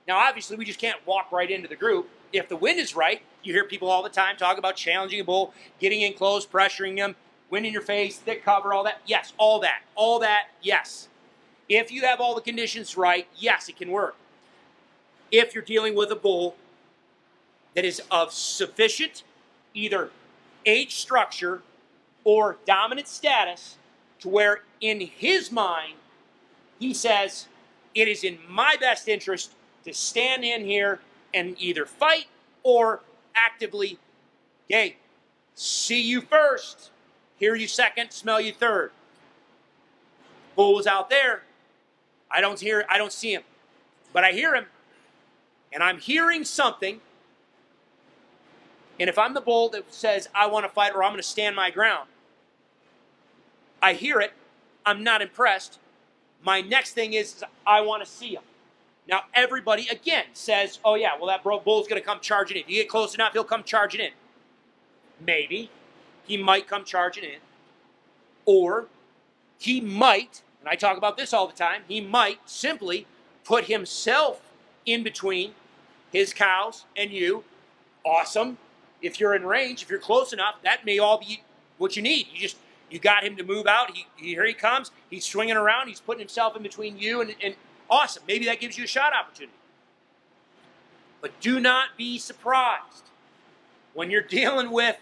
Now, 0.07 0.17
obviously, 0.17 0.55
we 0.57 0.65
just 0.65 0.79
can't 0.79 1.05
walk 1.05 1.31
right 1.31 1.49
into 1.49 1.67
the 1.67 1.75
group. 1.75 2.09
If 2.31 2.49
the 2.49 2.55
wind 2.55 2.79
is 2.79 2.95
right, 2.95 3.21
you 3.43 3.53
hear 3.53 3.63
people 3.63 3.89
all 3.89 4.03
the 4.03 4.09
time 4.09 4.37
talk 4.37 4.57
about 4.57 4.75
challenging 4.75 5.19
a 5.19 5.23
bull, 5.23 5.53
getting 5.79 6.01
in 6.01 6.13
close, 6.13 6.45
pressuring 6.45 6.97
him, 6.97 7.15
wind 7.55 7.65
in 7.65 7.71
your 7.71 7.81
face, 7.81 8.17
thick 8.17 8.43
cover, 8.43 8.73
all 8.73 8.83
that. 8.83 8.99
Yes, 9.05 9.31
all 9.37 9.61
that. 9.61 9.81
All 9.95 10.19
that, 10.19 10.47
yes. 10.61 11.07
If 11.69 11.89
you 11.89 12.01
have 12.01 12.19
all 12.19 12.35
the 12.35 12.41
conditions 12.41 12.97
right, 12.97 13.29
yes, 13.37 13.69
it 13.69 13.77
can 13.77 13.91
work. 13.91 14.17
If 15.31 15.55
you're 15.55 15.63
dealing 15.63 15.95
with 15.95 16.11
a 16.11 16.17
bull 16.17 16.57
that 17.73 17.85
is 17.85 18.01
of 18.11 18.33
sufficient 18.33 19.23
either 19.73 20.09
age 20.65 20.95
structure 20.95 21.61
or 22.25 22.57
dominant 22.65 23.07
status 23.07 23.77
to 24.19 24.27
where 24.27 24.63
in 24.81 24.99
his 24.99 25.49
mind 25.49 25.93
he 26.77 26.93
says 26.93 27.47
it 27.93 28.09
is 28.09 28.25
in 28.25 28.37
my 28.49 28.75
best 28.81 29.07
interest 29.07 29.53
to 29.85 29.93
stand 29.93 30.43
in 30.43 30.65
here 30.65 30.99
and 31.33 31.55
either 31.59 31.85
fight 31.85 32.25
or 32.63 33.01
actively 33.35 33.99
okay 34.69 34.95
see 35.53 36.01
you 36.01 36.21
first 36.21 36.91
hear 37.37 37.55
you 37.55 37.67
second 37.67 38.11
smell 38.11 38.39
you 38.39 38.51
third 38.51 38.91
bull 40.55 40.81
out 40.87 41.09
there 41.09 41.43
i 42.31 42.39
don't 42.41 42.59
hear 42.59 42.85
i 42.89 42.97
don't 42.97 43.11
see 43.11 43.33
him 43.33 43.43
but 44.13 44.23
i 44.23 44.31
hear 44.31 44.55
him 44.55 44.65
and 45.73 45.83
i'm 45.83 45.99
hearing 45.99 46.43
something 46.43 47.01
and 48.99 49.09
if 49.09 49.17
I'm 49.17 49.33
the 49.33 49.41
bull 49.41 49.69
that 49.69 49.93
says, 49.93 50.29
I 50.33 50.47
want 50.47 50.65
to 50.65 50.69
fight 50.69 50.93
or 50.95 51.03
I'm 51.03 51.11
going 51.11 51.21
to 51.21 51.27
stand 51.27 51.55
my 51.55 51.69
ground, 51.69 52.07
I 53.81 53.93
hear 53.93 54.19
it, 54.19 54.33
I'm 54.85 55.03
not 55.03 55.21
impressed. 55.21 55.79
My 56.43 56.61
next 56.61 56.93
thing 56.93 57.13
is, 57.13 57.43
I 57.65 57.81
want 57.81 58.03
to 58.03 58.09
see 58.09 58.35
him. 58.35 58.43
Now, 59.07 59.23
everybody, 59.33 59.87
again, 59.89 60.25
says, 60.33 60.79
oh, 60.83 60.95
yeah, 60.95 61.11
well, 61.19 61.27
that 61.27 61.43
bull's 61.43 61.87
going 61.87 62.01
to 62.01 62.05
come 62.05 62.19
charging 62.21 62.57
in. 62.57 62.63
If 62.63 62.69
you 62.69 62.75
get 62.81 62.89
close 62.89 63.13
enough, 63.13 63.33
he'll 63.33 63.43
come 63.43 63.63
charging 63.63 64.01
in. 64.01 64.11
Maybe. 65.23 65.69
He 66.25 66.37
might 66.37 66.67
come 66.67 66.83
charging 66.83 67.23
in. 67.23 67.39
Or 68.45 68.87
he 69.57 69.81
might, 69.81 70.41
and 70.59 70.69
I 70.69 70.75
talk 70.75 70.97
about 70.97 71.17
this 71.17 71.33
all 71.33 71.47
the 71.47 71.53
time, 71.53 71.81
he 71.87 72.01
might 72.01 72.39
simply 72.45 73.07
put 73.43 73.65
himself 73.65 74.41
in 74.85 75.03
between 75.03 75.53
his 76.11 76.33
cows 76.33 76.85
and 76.95 77.11
you. 77.11 77.43
Awesome 78.05 78.57
if 79.05 79.19
you're 79.19 79.35
in 79.35 79.45
range, 79.45 79.83
if 79.83 79.89
you're 79.89 79.99
close 79.99 80.33
enough, 80.33 80.55
that 80.63 80.85
may 80.85 80.99
all 80.99 81.19
be 81.19 81.43
what 81.77 81.95
you 81.95 82.01
need. 82.01 82.27
You 82.33 82.39
just 82.39 82.57
you 82.89 82.99
got 82.99 83.23
him 83.23 83.35
to 83.37 83.43
move 83.43 83.67
out. 83.67 83.91
He, 83.91 84.05
here 84.15 84.45
he 84.45 84.53
comes. 84.53 84.91
He's 85.09 85.25
swinging 85.25 85.55
around. 85.55 85.87
He's 85.87 85.99
putting 85.99 86.19
himself 86.19 86.55
in 86.55 86.63
between 86.63 86.97
you 86.97 87.21
and, 87.21 87.35
and 87.41 87.55
awesome. 87.89 88.23
Maybe 88.27 88.45
that 88.45 88.59
gives 88.59 88.77
you 88.77 88.83
a 88.83 88.87
shot 88.87 89.13
opportunity. 89.13 89.57
But 91.21 91.39
do 91.39 91.59
not 91.59 91.89
be 91.97 92.17
surprised 92.17 93.09
when 93.93 94.11
you're 94.11 94.21
dealing 94.39 94.71
with 94.71 94.97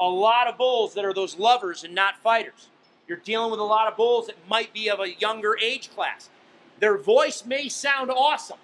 a 0.00 0.08
lot 0.08 0.48
of 0.48 0.56
bulls 0.56 0.94
that 0.94 1.04
are 1.04 1.12
those 1.12 1.38
lovers 1.38 1.84
and 1.84 1.94
not 1.94 2.16
fighters, 2.22 2.68
you're 3.06 3.18
dealing 3.18 3.50
with 3.50 3.60
a 3.60 3.64
lot 3.64 3.86
of 3.86 3.96
bulls 3.96 4.26
that 4.26 4.36
might 4.48 4.72
be 4.72 4.88
of 4.88 4.98
a 4.98 5.12
younger 5.14 5.56
age 5.62 5.90
class. 5.94 6.30
Their 6.78 6.96
voice 6.96 7.44
may 7.44 7.68
sound 7.68 8.10
awesome. 8.10 8.58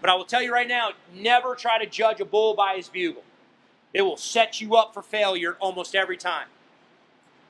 But 0.00 0.10
I 0.10 0.14
will 0.14 0.24
tell 0.24 0.40
you 0.40 0.52
right 0.52 0.68
now 0.68 0.92
never 1.14 1.54
try 1.54 1.78
to 1.78 1.86
judge 1.86 2.20
a 2.20 2.24
bull 2.24 2.54
by 2.54 2.76
his 2.76 2.88
bugle. 2.88 3.24
It 3.92 4.02
will 4.02 4.16
set 4.16 4.60
you 4.60 4.76
up 4.76 4.94
for 4.94 5.02
failure 5.02 5.56
almost 5.60 5.94
every 5.94 6.16
time. 6.16 6.46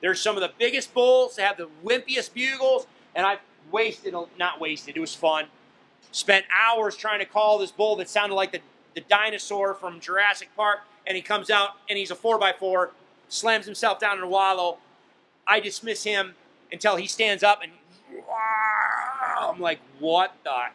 There's 0.01 0.21
some 0.21 0.35
of 0.35 0.41
the 0.41 0.51
biggest 0.57 0.93
bulls 0.93 1.35
that 1.35 1.45
have 1.45 1.57
the 1.57 1.69
wimpiest 1.83 2.33
bugles, 2.33 2.87
and 3.13 3.25
I've 3.25 3.39
wasted, 3.71 4.15
not 4.37 4.59
wasted, 4.59 4.97
it 4.97 4.99
was 4.99 5.13
fun. 5.13 5.45
Spent 6.11 6.45
hours 6.51 6.95
trying 6.95 7.19
to 7.19 7.25
call 7.25 7.59
this 7.59 7.71
bull 7.71 7.95
that 7.97 8.09
sounded 8.09 8.35
like 8.35 8.51
the, 8.51 8.61
the 8.95 9.01
dinosaur 9.01 9.73
from 9.73 9.99
Jurassic 9.99 10.49
Park, 10.55 10.79
and 11.09 11.15
he 11.15 11.21
comes 11.23 11.49
out 11.49 11.71
and 11.89 11.97
he's 11.97 12.11
a 12.11 12.15
4x4, 12.15 12.91
slams 13.27 13.65
himself 13.65 13.99
down 13.99 14.17
in 14.17 14.23
a 14.23 14.27
wallow. 14.27 14.77
I 15.47 15.59
dismiss 15.59 16.03
him 16.03 16.35
until 16.71 16.95
he 16.95 17.07
stands 17.07 17.41
up 17.41 17.61
and 17.63 17.71
I'm 19.39 19.59
like, 19.59 19.79
what 19.97 20.35
the? 20.43 20.67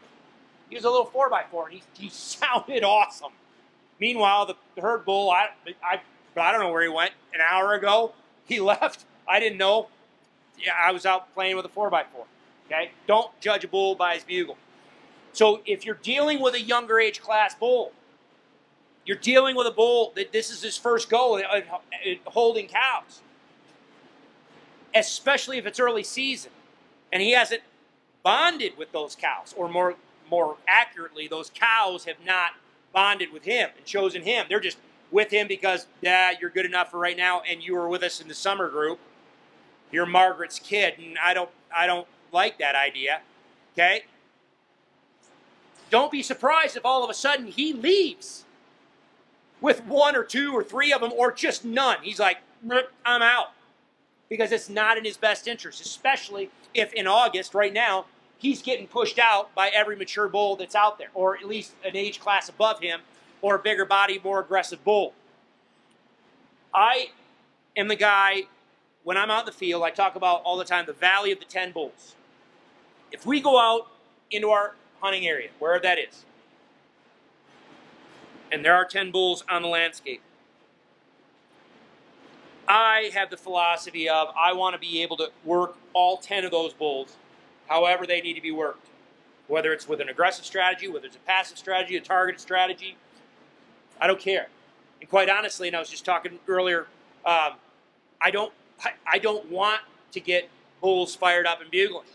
He 0.68 0.74
was 0.74 0.84
a 0.84 0.90
little 0.90 1.06
4x4 1.06 1.64
and 1.66 1.74
he, 1.74 1.82
he 1.96 2.08
sounded 2.12 2.82
awesome. 2.82 3.32
Meanwhile, 4.00 4.46
the, 4.46 4.56
the 4.74 4.82
herd 4.82 5.04
bull, 5.04 5.30
I, 5.30 5.50
I, 5.82 6.00
I 6.36 6.50
don't 6.50 6.60
know 6.60 6.72
where 6.72 6.82
he 6.82 6.88
went. 6.88 7.12
An 7.32 7.40
hour 7.40 7.74
ago, 7.74 8.12
he 8.44 8.58
left. 8.60 9.04
I 9.28 9.38
didn't 9.38 9.58
know. 9.58 9.88
Yeah, 10.58 10.72
I 10.80 10.90
was 10.90 11.06
out 11.06 11.32
playing 11.32 11.54
with 11.56 11.64
a 11.64 11.68
4x4. 11.68 12.04
Okay? 12.66 12.90
Don't 13.06 13.30
judge 13.40 13.62
a 13.62 13.68
bull 13.68 13.94
by 13.94 14.14
his 14.14 14.24
bugle. 14.24 14.58
So 15.32 15.60
if 15.64 15.86
you're 15.86 15.98
dealing 16.02 16.40
with 16.40 16.54
a 16.54 16.60
younger 16.60 16.98
age 16.98 17.20
class 17.20 17.54
bull, 17.54 17.92
you're 19.04 19.16
dealing 19.16 19.56
with 19.56 19.66
a 19.66 19.70
bull 19.70 20.12
that 20.16 20.32
this 20.32 20.50
is 20.50 20.62
his 20.62 20.76
first 20.76 21.10
go 21.10 21.38
at 21.38 21.66
holding 22.26 22.66
cows, 22.66 23.22
especially 24.94 25.58
if 25.58 25.66
it's 25.66 25.80
early 25.80 26.02
season, 26.02 26.50
and 27.12 27.22
he 27.22 27.32
hasn't 27.32 27.62
bonded 28.22 28.76
with 28.78 28.92
those 28.92 29.14
cows, 29.14 29.54
or 29.56 29.68
more 29.68 29.96
more 30.30 30.56
accurately, 30.66 31.28
those 31.28 31.50
cows 31.54 32.04
have 32.06 32.16
not 32.24 32.52
bonded 32.92 33.32
with 33.32 33.44
him 33.44 33.70
and 33.76 33.84
chosen 33.84 34.22
him. 34.22 34.46
They're 34.48 34.60
just 34.60 34.78
with 35.10 35.30
him 35.30 35.46
because, 35.46 35.86
yeah, 36.00 36.32
you're 36.40 36.50
good 36.50 36.66
enough 36.66 36.90
for 36.90 36.98
right 36.98 37.16
now, 37.16 37.42
and 37.48 37.62
you 37.62 37.74
were 37.74 37.88
with 37.88 38.02
us 38.02 38.20
in 38.20 38.28
the 38.28 38.34
summer 38.34 38.68
group. 38.68 38.98
You're 39.92 40.06
Margaret's 40.06 40.58
kid, 40.58 40.94
and 40.98 41.18
I 41.22 41.34
don't, 41.34 41.50
I 41.74 41.86
don't 41.86 42.08
like 42.32 42.58
that 42.58 42.74
idea. 42.74 43.20
Okay. 43.74 44.04
Don't 45.90 46.10
be 46.10 46.22
surprised 46.22 46.76
if 46.76 46.84
all 46.84 47.04
of 47.04 47.10
a 47.10 47.14
sudden 47.14 47.46
he 47.46 47.72
leaves 47.72 48.44
with 49.64 49.82
one 49.86 50.14
or 50.14 50.22
two 50.22 50.52
or 50.52 50.62
three 50.62 50.92
of 50.92 51.00
them, 51.00 51.10
or 51.16 51.32
just 51.32 51.64
none. 51.64 51.96
He's 52.02 52.20
like, 52.20 52.36
I'm 53.06 53.22
out 53.22 53.52
because 54.28 54.52
it's 54.52 54.68
not 54.68 54.98
in 54.98 55.06
his 55.06 55.16
best 55.16 55.48
interest, 55.48 55.80
especially 55.80 56.50
if 56.74 56.92
in 56.92 57.06
August, 57.06 57.54
right 57.54 57.72
now, 57.72 58.04
he's 58.36 58.60
getting 58.60 58.86
pushed 58.86 59.18
out 59.18 59.54
by 59.54 59.70
every 59.70 59.96
mature 59.96 60.28
bull 60.28 60.54
that's 60.54 60.74
out 60.74 60.98
there, 60.98 61.08
or 61.14 61.34
at 61.38 61.46
least 61.46 61.72
an 61.82 61.96
age 61.96 62.20
class 62.20 62.50
above 62.50 62.80
him, 62.80 63.00
or 63.40 63.54
a 63.54 63.58
bigger 63.58 63.86
body, 63.86 64.20
more 64.22 64.38
aggressive 64.38 64.84
bull. 64.84 65.14
I 66.74 67.06
am 67.74 67.88
the 67.88 67.96
guy, 67.96 68.42
when 69.02 69.16
I'm 69.16 69.30
out 69.30 69.40
in 69.40 69.46
the 69.46 69.52
field, 69.52 69.82
I 69.82 69.88
talk 69.88 70.14
about 70.14 70.42
all 70.42 70.58
the 70.58 70.66
time 70.66 70.84
the 70.84 70.92
valley 70.92 71.32
of 71.32 71.38
the 71.38 71.46
10 71.46 71.72
bulls. 71.72 72.16
If 73.12 73.24
we 73.24 73.40
go 73.40 73.58
out 73.58 73.88
into 74.30 74.50
our 74.50 74.74
hunting 75.00 75.26
area, 75.26 75.48
wherever 75.58 75.82
that 75.82 75.98
is, 75.98 76.26
and 78.54 78.64
there 78.64 78.74
are 78.74 78.84
10 78.84 79.10
bulls 79.10 79.44
on 79.50 79.62
the 79.62 79.68
landscape, 79.68 80.22
I 82.68 83.10
have 83.12 83.28
the 83.28 83.36
philosophy 83.36 84.08
of 84.08 84.28
I 84.40 84.52
want 84.52 84.74
to 84.74 84.78
be 84.78 85.02
able 85.02 85.16
to 85.18 85.30
work 85.44 85.76
all 85.92 86.18
10 86.18 86.44
of 86.44 86.52
those 86.52 86.72
bulls 86.72 87.16
however 87.68 88.06
they 88.06 88.20
need 88.20 88.34
to 88.34 88.40
be 88.40 88.52
worked. 88.52 88.86
Whether 89.48 89.72
it's 89.72 89.88
with 89.88 90.00
an 90.00 90.08
aggressive 90.08 90.44
strategy, 90.44 90.88
whether 90.88 91.06
it's 91.06 91.16
a 91.16 91.20
passive 91.20 91.58
strategy, 91.58 91.96
a 91.96 92.00
targeted 92.00 92.40
strategy, 92.40 92.96
I 94.00 94.06
don't 94.06 94.20
care. 94.20 94.46
And 95.00 95.10
quite 95.10 95.28
honestly, 95.28 95.66
and 95.66 95.76
I 95.76 95.80
was 95.80 95.90
just 95.90 96.04
talking 96.04 96.38
earlier, 96.46 96.86
um, 97.26 97.54
I 98.20 98.30
don't, 98.30 98.52
I, 98.82 98.92
I 99.06 99.18
don't 99.18 99.50
want 99.50 99.80
to 100.12 100.20
get 100.20 100.48
bulls 100.80 101.14
fired 101.16 101.44
up 101.44 101.60
and 101.60 101.70
bugling. 101.70 102.06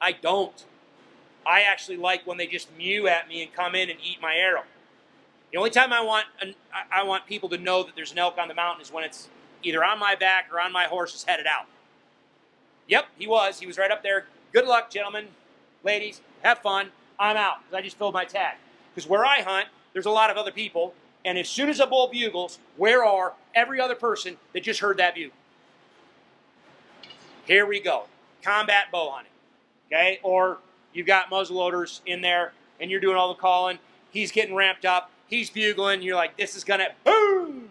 I 0.00 0.12
don't. 0.12 0.64
I 1.44 1.62
actually 1.62 1.98
like 1.98 2.26
when 2.26 2.38
they 2.38 2.46
just 2.46 2.74
mew 2.76 3.06
at 3.08 3.28
me 3.28 3.42
and 3.42 3.52
come 3.52 3.74
in 3.74 3.90
and 3.90 3.98
eat 4.02 4.20
my 4.22 4.34
arrow. 4.34 4.62
The 5.52 5.58
only 5.58 5.70
time 5.70 5.92
I 5.92 6.00
want 6.00 6.26
I 6.92 7.02
want 7.02 7.26
people 7.26 7.48
to 7.50 7.58
know 7.58 7.82
that 7.82 7.94
there's 7.94 8.12
an 8.12 8.18
elk 8.18 8.36
on 8.38 8.48
the 8.48 8.54
mountain 8.54 8.82
is 8.82 8.92
when 8.92 9.04
it's 9.04 9.28
either 9.62 9.82
on 9.84 9.98
my 9.98 10.14
back 10.14 10.48
or 10.52 10.60
on 10.60 10.72
my 10.72 10.84
horse 10.84 11.14
is 11.14 11.24
headed 11.24 11.46
out. 11.46 11.66
Yep, 12.88 13.06
he 13.18 13.26
was. 13.26 13.60
He 13.60 13.66
was 13.66 13.78
right 13.78 13.90
up 13.90 14.02
there 14.02 14.26
Good 14.56 14.66
luck, 14.66 14.88
gentlemen, 14.88 15.26
ladies. 15.84 16.22
Have 16.42 16.60
fun. 16.60 16.88
I'm 17.18 17.36
out 17.36 17.58
because 17.60 17.78
I 17.78 17.82
just 17.82 17.98
filled 17.98 18.14
my 18.14 18.24
tag. 18.24 18.56
Because 18.94 19.06
where 19.06 19.22
I 19.22 19.42
hunt, 19.42 19.68
there's 19.92 20.06
a 20.06 20.10
lot 20.10 20.30
of 20.30 20.38
other 20.38 20.50
people, 20.50 20.94
and 21.26 21.36
as 21.36 21.46
soon 21.46 21.68
as 21.68 21.78
a 21.78 21.86
bull 21.86 22.08
bugles, 22.08 22.58
where 22.78 23.04
are 23.04 23.34
every 23.54 23.82
other 23.82 23.94
person 23.94 24.38
that 24.54 24.62
just 24.62 24.80
heard 24.80 24.96
that 24.96 25.14
bugle? 25.14 25.36
Here 27.44 27.66
we 27.66 27.80
go. 27.80 28.04
Combat 28.42 28.86
bow 28.90 29.10
hunting. 29.10 29.32
Okay? 29.92 30.20
Or 30.22 30.56
you've 30.94 31.06
got 31.06 31.30
muzzleloaders 31.30 32.00
in 32.06 32.22
there 32.22 32.54
and 32.80 32.90
you're 32.90 33.00
doing 33.00 33.18
all 33.18 33.28
the 33.28 33.38
calling. 33.38 33.78
He's 34.10 34.32
getting 34.32 34.54
ramped 34.54 34.86
up. 34.86 35.10
He's 35.28 35.50
bugling. 35.50 36.02
You're 36.02 36.16
like, 36.16 36.36
this 36.36 36.54
is 36.54 36.64
to 36.64 36.92
boom. 37.04 37.68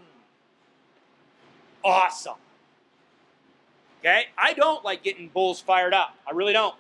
Awesome. 1.84 2.36
Okay? 4.00 4.26
I 4.38 4.54
don't 4.54 4.84
like 4.84 5.04
getting 5.04 5.30
bulls 5.30 5.62
fired 5.62 5.94
up. 5.94 6.16
I 6.28 6.32
really 6.32 6.54
don't. 6.54 6.76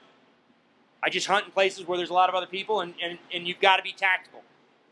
I 1.01 1.09
just 1.09 1.27
hunt 1.27 1.45
in 1.45 1.51
places 1.51 1.87
where 1.87 1.97
there's 1.97 2.09
a 2.09 2.13
lot 2.13 2.29
of 2.29 2.35
other 2.35 2.47
people, 2.47 2.81
and, 2.81 2.93
and, 3.01 3.19
and 3.33 3.47
you've 3.47 3.59
got 3.59 3.77
to 3.77 3.83
be 3.83 3.91
tactical. 3.91 4.41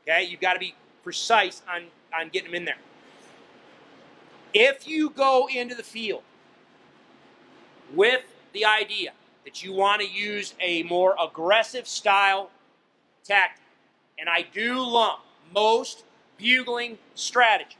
Okay? 0.03 0.23
You've 0.23 0.41
got 0.41 0.53
to 0.53 0.59
be 0.59 0.75
precise 1.03 1.61
on, 1.71 1.85
on 2.17 2.29
getting 2.29 2.49
them 2.49 2.55
in 2.55 2.65
there. 2.65 2.77
If 4.53 4.87
you 4.87 5.09
go 5.09 5.47
into 5.53 5.73
the 5.73 5.83
field 5.83 6.21
with 7.93 8.23
the 8.53 8.65
idea 8.65 9.13
that 9.45 9.63
you 9.63 9.73
want 9.73 10.01
to 10.01 10.07
use 10.07 10.53
a 10.61 10.83
more 10.83 11.15
aggressive 11.21 11.87
style 11.87 12.51
tactic, 13.23 13.63
and 14.19 14.29
I 14.29 14.45
do 14.53 14.79
lump 14.79 15.21
most 15.53 16.03
bugling 16.37 16.97
strategies 17.15 17.77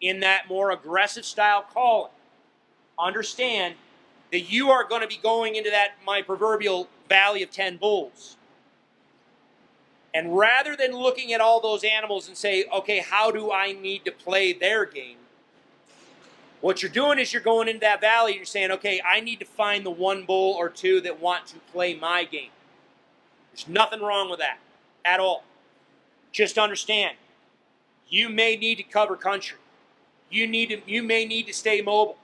in 0.00 0.20
that 0.20 0.48
more 0.48 0.70
aggressive 0.70 1.24
style 1.24 1.64
calling, 1.72 2.12
understand 2.98 3.74
that 4.32 4.50
you 4.50 4.70
are 4.70 4.84
going 4.84 5.02
to 5.02 5.08
be 5.08 5.16
going 5.16 5.56
into 5.56 5.70
that, 5.70 5.92
my 6.06 6.22
proverbial 6.22 6.88
valley 7.08 7.42
of 7.42 7.50
10 7.50 7.76
bulls. 7.76 8.36
And 10.12 10.36
rather 10.36 10.76
than 10.76 10.92
looking 10.92 11.32
at 11.32 11.40
all 11.40 11.60
those 11.60 11.84
animals 11.84 12.28
and 12.28 12.36
say, 12.36 12.64
okay, 12.72 12.98
how 12.98 13.30
do 13.30 13.52
I 13.52 13.72
need 13.72 14.04
to 14.04 14.12
play 14.12 14.52
their 14.52 14.84
game? 14.84 15.16
What 16.60 16.82
you're 16.82 16.90
doing 16.90 17.18
is 17.18 17.32
you're 17.32 17.42
going 17.42 17.68
into 17.68 17.80
that 17.80 18.00
valley 18.00 18.32
and 18.32 18.38
you're 18.38 18.44
saying, 18.44 18.70
okay, 18.72 19.00
I 19.06 19.20
need 19.20 19.38
to 19.40 19.46
find 19.46 19.84
the 19.84 19.90
one 19.90 20.24
bull 20.24 20.54
or 20.54 20.68
two 20.68 21.00
that 21.02 21.20
want 21.20 21.46
to 21.48 21.56
play 21.72 21.94
my 21.94 22.24
game. 22.24 22.50
There's 23.52 23.68
nothing 23.68 24.00
wrong 24.00 24.30
with 24.30 24.40
that 24.40 24.58
at 25.04 25.20
all. 25.20 25.44
Just 26.32 26.58
understand, 26.58 27.16
you 28.08 28.28
may 28.28 28.56
need 28.56 28.76
to 28.76 28.82
cover 28.82 29.16
country. 29.16 29.58
You 30.30 30.46
need 30.46 30.68
to, 30.70 30.80
you 30.86 31.02
may 31.02 31.24
need 31.24 31.46
to 31.46 31.52
stay 31.52 31.80
mobile 31.80 32.16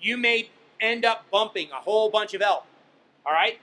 you 0.00 0.16
may 0.16 0.48
end 0.80 1.04
up 1.04 1.24
bumping 1.30 1.70
a 1.70 1.76
whole 1.76 2.10
bunch 2.10 2.34
of 2.34 2.42
elk, 2.42 2.64
all 3.24 3.32
right, 3.32 3.58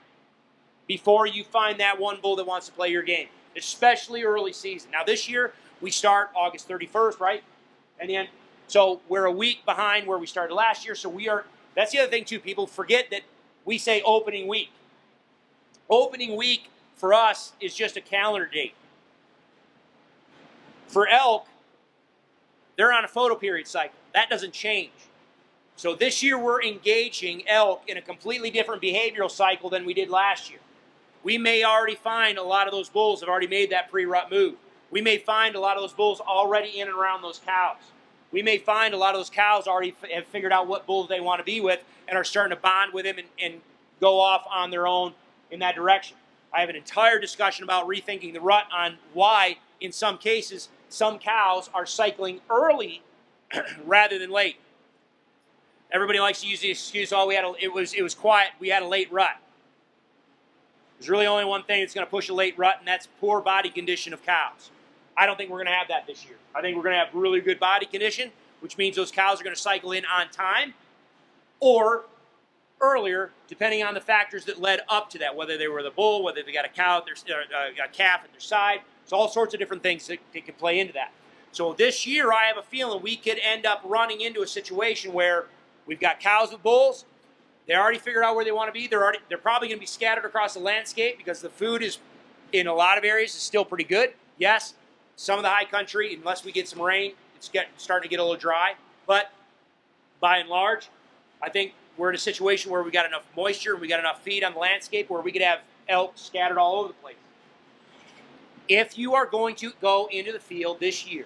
before 0.87 1.25
you 1.27 1.43
find 1.43 1.79
that 1.79 1.99
one 1.99 2.19
bull 2.21 2.35
that 2.35 2.45
wants 2.45 2.67
to 2.67 2.73
play 2.73 2.89
your 2.89 3.03
game, 3.03 3.27
especially 3.55 4.23
early 4.23 4.53
season. 4.53 4.91
Now, 4.91 5.03
this 5.03 5.29
year, 5.29 5.53
we 5.81 5.91
start 5.91 6.31
August 6.35 6.67
31st, 6.67 7.19
right? 7.19 7.43
And 7.99 8.09
then, 8.09 8.27
so 8.67 9.01
we're 9.07 9.25
a 9.25 9.31
week 9.31 9.63
behind 9.65 10.07
where 10.07 10.17
we 10.17 10.27
started 10.27 10.53
last 10.53 10.85
year, 10.85 10.95
so 10.95 11.09
we 11.09 11.29
are, 11.29 11.45
that's 11.75 11.91
the 11.91 11.99
other 11.99 12.09
thing, 12.09 12.25
too. 12.25 12.39
People 12.39 12.67
forget 12.67 13.09
that 13.11 13.21
we 13.65 13.77
say 13.77 14.01
opening 14.01 14.47
week. 14.47 14.71
Opening 15.89 16.35
week 16.35 16.69
for 16.95 17.13
us 17.13 17.53
is 17.59 17.75
just 17.75 17.95
a 17.95 18.01
calendar 18.01 18.47
date. 18.47 18.73
For 20.93 21.07
elk, 21.07 21.47
they're 22.77 22.93
on 22.93 23.03
a 23.03 23.07
photoperiod 23.07 23.65
cycle. 23.65 23.97
That 24.13 24.29
doesn't 24.29 24.53
change. 24.53 24.91
So 25.75 25.95
this 25.95 26.21
year 26.21 26.37
we're 26.37 26.61
engaging 26.61 27.47
elk 27.47 27.81
in 27.87 27.97
a 27.97 28.01
completely 28.01 28.51
different 28.51 28.79
behavioral 28.79 29.31
cycle 29.31 29.71
than 29.71 29.87
we 29.87 29.95
did 29.95 30.11
last 30.11 30.51
year. 30.51 30.59
We 31.23 31.39
may 31.39 31.63
already 31.63 31.95
find 31.95 32.37
a 32.37 32.43
lot 32.43 32.67
of 32.67 32.73
those 32.73 32.89
bulls 32.89 33.21
have 33.21 33.29
already 33.29 33.47
made 33.47 33.71
that 33.71 33.89
pre-rut 33.89 34.29
move. 34.29 34.53
We 34.91 35.01
may 35.01 35.17
find 35.17 35.55
a 35.55 35.59
lot 35.59 35.77
of 35.77 35.81
those 35.81 35.93
bulls 35.93 36.21
already 36.21 36.79
in 36.79 36.87
and 36.87 36.95
around 36.95 37.23
those 37.23 37.39
cows. 37.43 37.77
We 38.31 38.43
may 38.43 38.59
find 38.59 38.93
a 38.93 38.97
lot 38.97 39.15
of 39.15 39.19
those 39.19 39.31
cows 39.31 39.65
already 39.65 39.95
have 40.13 40.27
figured 40.27 40.51
out 40.51 40.67
what 40.67 40.85
bull 40.85 41.07
they 41.07 41.21
want 41.21 41.39
to 41.39 41.43
be 41.43 41.59
with 41.59 41.83
and 42.07 42.15
are 42.15 42.23
starting 42.23 42.55
to 42.55 42.61
bond 42.61 42.93
with 42.93 43.05
them 43.05 43.17
and, 43.17 43.27
and 43.41 43.61
go 43.99 44.19
off 44.19 44.45
on 44.51 44.69
their 44.69 44.85
own 44.85 45.13
in 45.49 45.59
that 45.61 45.73
direction. 45.73 46.17
I 46.53 46.59
have 46.59 46.69
an 46.69 46.75
entire 46.75 47.17
discussion 47.17 47.63
about 47.63 47.87
rethinking 47.87 48.33
the 48.33 48.41
rut 48.41 48.65
on 48.71 48.99
why, 49.13 49.57
in 49.81 49.91
some 49.91 50.19
cases, 50.19 50.69
some 50.93 51.17
cows 51.17 51.69
are 51.73 51.85
cycling 51.85 52.39
early 52.49 53.01
rather 53.85 54.19
than 54.19 54.29
late. 54.29 54.57
Everybody 55.91 56.19
likes 56.19 56.41
to 56.41 56.47
use 56.47 56.59
the 56.59 56.69
excuse, 56.69 57.11
"Oh, 57.11 57.27
we 57.27 57.35
had 57.35 57.43
a, 57.43 57.53
it 57.59 57.73
was 57.73 57.93
it 57.93 58.03
was 58.03 58.13
quiet. 58.13 58.51
We 58.59 58.69
had 58.69 58.83
a 58.83 58.87
late 58.87 59.11
rut." 59.11 59.35
There's 60.97 61.09
really 61.09 61.25
only 61.25 61.45
one 61.45 61.63
thing 61.63 61.81
that's 61.81 61.93
going 61.93 62.05
to 62.05 62.11
push 62.11 62.29
a 62.29 62.33
late 62.33 62.57
rut, 62.57 62.75
and 62.79 62.87
that's 62.87 63.07
poor 63.19 63.41
body 63.41 63.69
condition 63.69 64.13
of 64.13 64.23
cows. 64.23 64.69
I 65.17 65.25
don't 65.25 65.35
think 65.35 65.49
we're 65.49 65.57
going 65.57 65.67
to 65.67 65.73
have 65.73 65.87
that 65.89 66.07
this 66.07 66.25
year. 66.25 66.35
I 66.55 66.61
think 66.61 66.77
we're 66.77 66.83
going 66.83 66.93
to 66.95 67.03
have 67.03 67.13
really 67.13 67.41
good 67.41 67.59
body 67.59 67.85
condition, 67.85 68.31
which 68.61 68.77
means 68.77 68.95
those 68.95 69.11
cows 69.11 69.41
are 69.41 69.43
going 69.43 69.55
to 69.55 69.61
cycle 69.61 69.91
in 69.91 70.05
on 70.05 70.29
time 70.29 70.73
or 71.59 72.05
earlier, 72.79 73.31
depending 73.47 73.83
on 73.83 73.93
the 73.93 74.01
factors 74.01 74.45
that 74.45 74.61
led 74.61 74.81
up 74.89 75.09
to 75.09 75.17
that, 75.19 75.35
whether 75.35 75.57
they 75.57 75.67
were 75.67 75.83
the 75.83 75.91
bull, 75.91 76.23
whether 76.23 76.41
they 76.43 76.51
got 76.51 76.65
a 76.65 76.69
cow, 76.69 77.01
their, 77.01 77.37
uh, 77.37 77.83
a 77.83 77.87
calf 77.89 78.21
at 78.23 78.31
their 78.31 78.39
side. 78.39 78.81
So 79.05 79.17
all 79.17 79.27
sorts 79.27 79.53
of 79.53 79.59
different 79.59 79.83
things 79.83 80.07
that, 80.07 80.19
that 80.33 80.45
can 80.45 80.55
play 80.55 80.79
into 80.79 80.93
that. 80.93 81.11
So 81.51 81.73
this 81.73 82.07
year, 82.07 82.31
I 82.31 82.45
have 82.45 82.57
a 82.57 82.63
feeling 82.63 83.01
we 83.03 83.15
could 83.15 83.37
end 83.39 83.65
up 83.65 83.81
running 83.85 84.21
into 84.21 84.41
a 84.41 84.47
situation 84.47 85.13
where 85.13 85.45
we've 85.85 85.99
got 85.99 86.19
cows 86.19 86.51
with 86.51 86.63
bulls. 86.63 87.05
They 87.67 87.75
already 87.75 87.99
figured 87.99 88.23
out 88.23 88.35
where 88.35 88.43
they 88.43 88.51
want 88.51 88.69
to 88.69 88.73
be. 88.73 88.87
They're 88.87 89.03
already 89.03 89.19
they're 89.29 89.37
probably 89.37 89.67
going 89.67 89.77
to 89.77 89.81
be 89.81 89.85
scattered 89.87 90.25
across 90.25 90.55
the 90.55 90.59
landscape 90.59 91.17
because 91.17 91.41
the 91.41 91.49
food 91.49 91.83
is 91.83 91.99
in 92.51 92.67
a 92.67 92.73
lot 92.73 92.97
of 92.97 93.03
areas 93.03 93.35
is 93.35 93.41
still 93.41 93.63
pretty 93.63 93.83
good. 93.83 94.13
Yes, 94.37 94.73
some 95.15 95.37
of 95.37 95.43
the 95.43 95.49
high 95.49 95.65
country, 95.65 96.15
unless 96.15 96.43
we 96.43 96.51
get 96.51 96.67
some 96.67 96.81
rain, 96.81 97.13
it's 97.35 97.49
get, 97.49 97.67
starting 97.77 98.09
to 98.09 98.09
get 98.09 98.19
a 98.19 98.23
little 98.23 98.37
dry. 98.37 98.73
But 99.05 99.31
by 100.19 100.37
and 100.37 100.49
large, 100.49 100.89
I 101.41 101.49
think 101.49 101.73
we're 101.97 102.09
in 102.09 102.15
a 102.15 102.19
situation 102.19 102.71
where 102.71 102.81
we 102.81 102.91
got 102.91 103.05
enough 103.05 103.23
moisture 103.35 103.73
and 103.73 103.81
we 103.81 103.87
got 103.87 103.99
enough 103.99 104.23
feed 104.23 104.43
on 104.43 104.53
the 104.53 104.59
landscape 104.59 105.09
where 105.09 105.21
we 105.21 105.31
could 105.31 105.41
have 105.41 105.59
elk 105.87 106.13
scattered 106.15 106.57
all 106.57 106.79
over 106.79 106.87
the 106.87 106.93
place. 106.95 107.15
If 108.69 108.97
you 108.97 109.13
are 109.13 109.25
going 109.25 109.55
to 109.57 109.71
go 109.81 110.07
into 110.11 110.31
the 110.31 110.39
field 110.39 110.79
this 110.79 111.05
year 111.05 111.25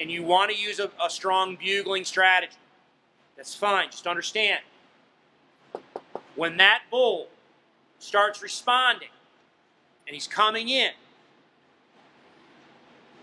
and 0.00 0.10
you 0.10 0.22
want 0.22 0.50
to 0.50 0.56
use 0.56 0.78
a, 0.78 0.90
a 1.02 1.10
strong 1.10 1.56
bugling 1.56 2.04
strategy, 2.04 2.56
that's 3.36 3.54
fine. 3.54 3.90
Just 3.90 4.06
understand 4.06 4.60
when 6.36 6.56
that 6.56 6.82
bull 6.90 7.28
starts 7.98 8.42
responding 8.42 9.08
and 10.06 10.14
he's 10.14 10.26
coming 10.26 10.68
in, 10.68 10.92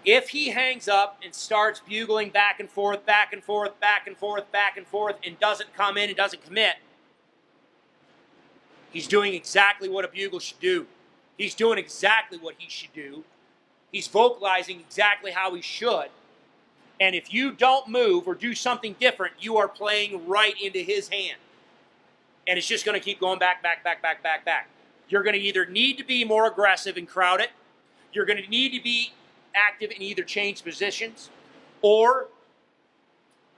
if 0.03 0.29
he 0.29 0.49
hangs 0.49 0.87
up 0.87 1.19
and 1.23 1.33
starts 1.33 1.81
bugling 1.87 2.29
back 2.29 2.59
and 2.59 2.69
forth, 2.69 3.05
back 3.05 3.33
and 3.33 3.43
forth, 3.43 3.79
back 3.79 4.07
and 4.07 4.17
forth, 4.17 4.51
back 4.51 4.77
and 4.77 4.87
forth, 4.87 5.15
and 5.23 5.39
doesn't 5.39 5.73
come 5.75 5.97
in 5.97 6.09
and 6.09 6.17
doesn't 6.17 6.43
commit, 6.43 6.75
he's 8.91 9.07
doing 9.07 9.33
exactly 9.33 9.87
what 9.87 10.03
a 10.03 10.07
bugle 10.07 10.39
should 10.39 10.59
do. 10.59 10.87
He's 11.41 11.55
doing 11.55 11.79
exactly 11.79 12.37
what 12.37 12.53
he 12.59 12.69
should 12.69 12.93
do. 12.93 13.23
He's 13.91 14.07
vocalizing 14.07 14.79
exactly 14.79 15.31
how 15.31 15.55
he 15.55 15.61
should. 15.63 16.09
And 16.99 17.15
if 17.15 17.33
you 17.33 17.51
don't 17.51 17.87
move 17.87 18.27
or 18.27 18.35
do 18.35 18.53
something 18.53 18.95
different, 18.99 19.33
you 19.39 19.57
are 19.57 19.67
playing 19.67 20.27
right 20.27 20.53
into 20.61 20.77
his 20.77 21.09
hand. 21.09 21.39
And 22.47 22.59
it's 22.59 22.67
just 22.67 22.85
going 22.85 22.99
to 22.99 23.03
keep 23.03 23.19
going 23.19 23.39
back, 23.39 23.63
back, 23.63 23.83
back, 23.83 24.03
back, 24.03 24.21
back, 24.21 24.45
back. 24.45 24.69
You're 25.09 25.23
going 25.23 25.33
to 25.33 25.41
either 25.41 25.65
need 25.65 25.97
to 25.97 26.03
be 26.03 26.23
more 26.23 26.45
aggressive 26.45 26.95
and 26.95 27.07
crowd 27.07 27.41
it, 27.41 27.49
you're 28.13 28.25
going 28.25 28.41
to 28.41 28.47
need 28.47 28.71
to 28.73 28.83
be 28.83 29.11
active 29.55 29.89
and 29.89 29.99
either 30.03 30.21
change 30.21 30.63
positions 30.63 31.31
or 31.81 32.27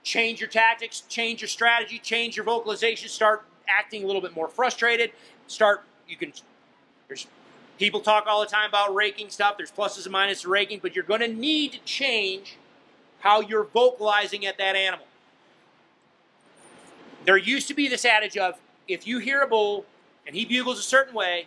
change 0.02 0.40
your 0.40 0.48
tactics, 0.48 1.02
change 1.02 1.42
your 1.42 1.48
strategy, 1.48 1.98
change 1.98 2.34
your 2.34 2.46
vocalization, 2.46 3.10
start 3.10 3.44
acting 3.68 4.04
a 4.04 4.06
little 4.06 4.22
bit 4.22 4.34
more 4.34 4.48
frustrated, 4.48 5.12
start 5.48 5.84
you 6.08 6.16
can 6.16 6.32
there's 7.08 7.26
people 7.78 8.00
talk 8.00 8.24
all 8.26 8.40
the 8.40 8.46
time 8.46 8.68
about 8.68 8.94
raking 8.94 9.30
stuff, 9.30 9.56
there's 9.56 9.72
pluses 9.72 10.06
and 10.06 10.14
minuses 10.14 10.42
to 10.42 10.48
raking, 10.48 10.80
but 10.82 10.94
you're 10.94 11.04
going 11.04 11.20
to 11.20 11.28
need 11.28 11.72
to 11.72 11.78
change 11.80 12.56
how 13.20 13.40
you're 13.40 13.64
vocalizing 13.64 14.46
at 14.46 14.58
that 14.58 14.76
animal. 14.76 15.06
There 17.24 17.36
used 17.36 17.68
to 17.68 17.74
be 17.74 17.88
this 17.88 18.04
adage 18.04 18.36
of 18.36 18.56
if 18.86 19.06
you 19.06 19.18
hear 19.18 19.40
a 19.40 19.46
bull 19.46 19.86
and 20.26 20.36
he 20.36 20.44
bugles 20.44 20.78
a 20.78 20.82
certain 20.82 21.14
way, 21.14 21.46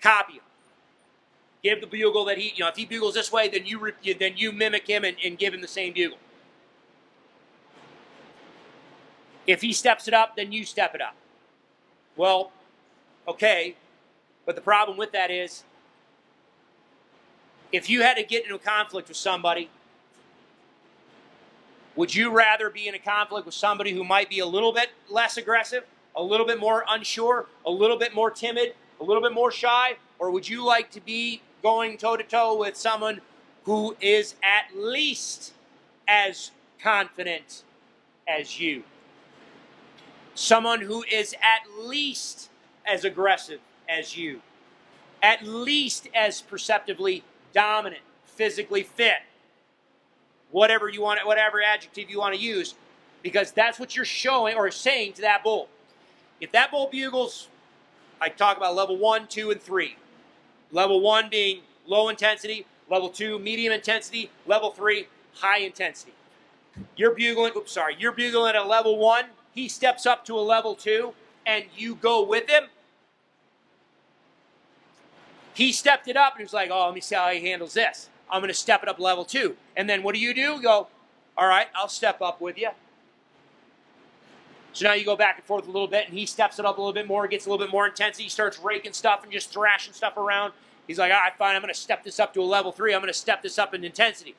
copy 0.00 0.34
him 0.34 0.40
give 1.66 1.80
the 1.80 1.86
bugle 1.86 2.24
that 2.24 2.38
he, 2.38 2.52
you 2.54 2.60
know, 2.60 2.68
if 2.68 2.76
he 2.76 2.84
bugles 2.84 3.14
this 3.14 3.32
way, 3.32 3.48
then 3.48 3.66
you 3.66 3.92
then 4.18 4.34
you 4.36 4.52
mimic 4.52 4.86
him 4.86 5.04
and, 5.04 5.16
and 5.24 5.36
give 5.38 5.52
him 5.52 5.60
the 5.60 5.68
same 5.68 5.92
bugle. 5.92 6.18
If 9.46 9.62
he 9.62 9.72
steps 9.72 10.06
it 10.06 10.14
up, 10.14 10.36
then 10.36 10.52
you 10.52 10.64
step 10.64 10.94
it 10.94 11.00
up. 11.00 11.16
Well, 12.16 12.52
okay, 13.26 13.74
but 14.46 14.54
the 14.54 14.62
problem 14.62 14.96
with 14.96 15.12
that 15.12 15.30
is 15.30 15.64
if 17.72 17.90
you 17.90 18.02
had 18.02 18.16
to 18.16 18.22
get 18.22 18.44
into 18.44 18.54
a 18.54 18.58
conflict 18.58 19.08
with 19.08 19.16
somebody, 19.16 19.68
would 21.96 22.14
you 22.14 22.30
rather 22.30 22.70
be 22.70 22.88
in 22.88 22.94
a 22.94 22.98
conflict 22.98 23.44
with 23.44 23.54
somebody 23.54 23.92
who 23.92 24.04
might 24.04 24.30
be 24.30 24.38
a 24.38 24.46
little 24.46 24.72
bit 24.72 24.90
less 25.10 25.36
aggressive, 25.36 25.84
a 26.14 26.22
little 26.22 26.46
bit 26.46 26.58
more 26.58 26.84
unsure, 26.88 27.46
a 27.66 27.70
little 27.70 27.98
bit 27.98 28.14
more 28.14 28.30
timid, 28.30 28.74
a 29.00 29.04
little 29.04 29.22
bit 29.22 29.32
more 29.32 29.50
shy, 29.50 29.96
or 30.18 30.30
would 30.30 30.48
you 30.48 30.64
like 30.64 30.90
to 30.92 31.00
be 31.00 31.42
going 31.62 31.98
toe 31.98 32.16
to 32.16 32.22
toe 32.22 32.56
with 32.56 32.76
someone 32.76 33.20
who 33.64 33.96
is 34.00 34.36
at 34.42 34.76
least 34.76 35.52
as 36.06 36.52
confident 36.80 37.64
as 38.28 38.60
you. 38.60 38.84
Someone 40.34 40.82
who 40.82 41.02
is 41.10 41.34
at 41.42 41.62
least 41.76 42.50
as 42.86 43.04
aggressive 43.04 43.58
as 43.88 44.16
you. 44.16 44.40
At 45.22 45.44
least 45.44 46.08
as 46.14 46.40
perceptively 46.40 47.24
dominant, 47.52 48.02
physically 48.24 48.82
fit. 48.82 49.22
Whatever 50.50 50.88
you 50.88 51.02
want, 51.02 51.20
whatever 51.24 51.62
adjective 51.62 52.08
you 52.10 52.18
want 52.18 52.34
to 52.34 52.40
use, 52.40 52.74
because 53.22 53.50
that's 53.50 53.80
what 53.80 53.96
you're 53.96 54.04
showing 54.04 54.56
or 54.56 54.70
saying 54.70 55.14
to 55.14 55.22
that 55.22 55.42
bull. 55.42 55.68
If 56.40 56.52
that 56.52 56.70
bull 56.70 56.88
bugles, 56.90 57.48
I 58.20 58.28
talk 58.28 58.56
about 58.56 58.74
level 58.74 58.96
one, 58.96 59.26
two, 59.26 59.50
and 59.50 59.60
three. 59.60 59.96
Level 60.70 61.00
one 61.00 61.28
being 61.30 61.62
low 61.86 62.08
intensity, 62.08 62.66
level 62.90 63.08
two, 63.08 63.38
medium 63.38 63.72
intensity, 63.72 64.30
level 64.46 64.70
three, 64.70 65.08
high 65.34 65.58
intensity. 65.58 66.12
You're 66.96 67.14
bugling, 67.14 67.52
oops, 67.56 67.72
sorry, 67.72 67.96
you're 67.98 68.12
bugling 68.12 68.50
at 68.50 68.56
a 68.56 68.64
level 68.64 68.98
one, 68.98 69.26
he 69.54 69.68
steps 69.68 70.06
up 70.06 70.24
to 70.26 70.34
a 70.38 70.40
level 70.40 70.74
two, 70.74 71.14
and 71.46 71.64
you 71.76 71.94
go 71.94 72.22
with 72.22 72.48
him. 72.48 72.64
He 75.56 75.72
stepped 75.72 76.06
it 76.06 76.18
up 76.18 76.34
and 76.34 76.40
he 76.40 76.44
was 76.44 76.52
like, 76.52 76.68
oh, 76.70 76.84
let 76.84 76.94
me 76.94 77.00
see 77.00 77.14
how 77.14 77.30
he 77.30 77.48
handles 77.48 77.72
this. 77.72 78.10
I'm 78.30 78.42
going 78.42 78.48
to 78.48 78.54
step 78.54 78.82
it 78.82 78.90
up 78.90 78.98
level 78.98 79.24
two. 79.24 79.56
And 79.74 79.88
then 79.88 80.02
what 80.02 80.14
do 80.14 80.20
you 80.20 80.34
do? 80.34 80.40
You 80.56 80.62
go, 80.62 80.88
all 81.34 81.48
right, 81.48 81.66
I'll 81.74 81.88
step 81.88 82.20
up 82.20 82.42
with 82.42 82.58
you. 82.58 82.68
So 84.74 84.86
now 84.86 84.92
you 84.92 85.06
go 85.06 85.16
back 85.16 85.38
and 85.38 85.46
forth 85.46 85.64
a 85.64 85.70
little 85.70 85.88
bit, 85.88 86.08
and 86.08 86.18
he 86.18 86.26
steps 86.26 86.58
it 86.58 86.66
up 86.66 86.76
a 86.76 86.80
little 86.82 86.92
bit 86.92 87.06
more, 87.06 87.26
gets 87.26 87.46
a 87.46 87.48
little 87.48 87.64
bit 87.64 87.72
more 87.72 87.86
intensity, 87.86 88.24
he 88.24 88.28
starts 88.28 88.58
raking 88.58 88.92
stuff 88.92 89.22
and 89.22 89.32
just 89.32 89.50
thrashing 89.50 89.94
stuff 89.94 90.18
around. 90.18 90.52
He's 90.86 90.98
like, 90.98 91.10
all 91.10 91.18
right, 91.18 91.32
fine, 91.38 91.56
I'm 91.56 91.62
going 91.62 91.72
to 91.72 91.80
step 91.80 92.04
this 92.04 92.20
up 92.20 92.34
to 92.34 92.42
a 92.42 92.44
level 92.44 92.70
three. 92.70 92.92
I'm 92.92 93.00
going 93.00 93.10
to 93.10 93.18
step 93.18 93.42
this 93.42 93.58
up 93.58 93.72
in 93.72 93.82
intensity. 93.82 94.34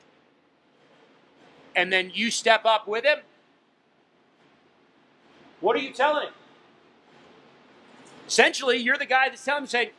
And 1.75 1.91
then 1.91 2.11
you 2.13 2.29
step 2.29 2.63
up 2.63 2.87
with 2.87 3.03
him. 3.03 3.17
What 5.61 5.75
are 5.75 5.79
you 5.79 5.91
telling 5.91 6.27
him? 6.27 6.33
Essentially, 8.27 8.77
you're 8.77 8.99
the 8.99 9.07
guy 9.07 9.29
that's 9.29 9.43
telling 9.43 9.63
him, 9.63 9.67
saying, 9.67 9.89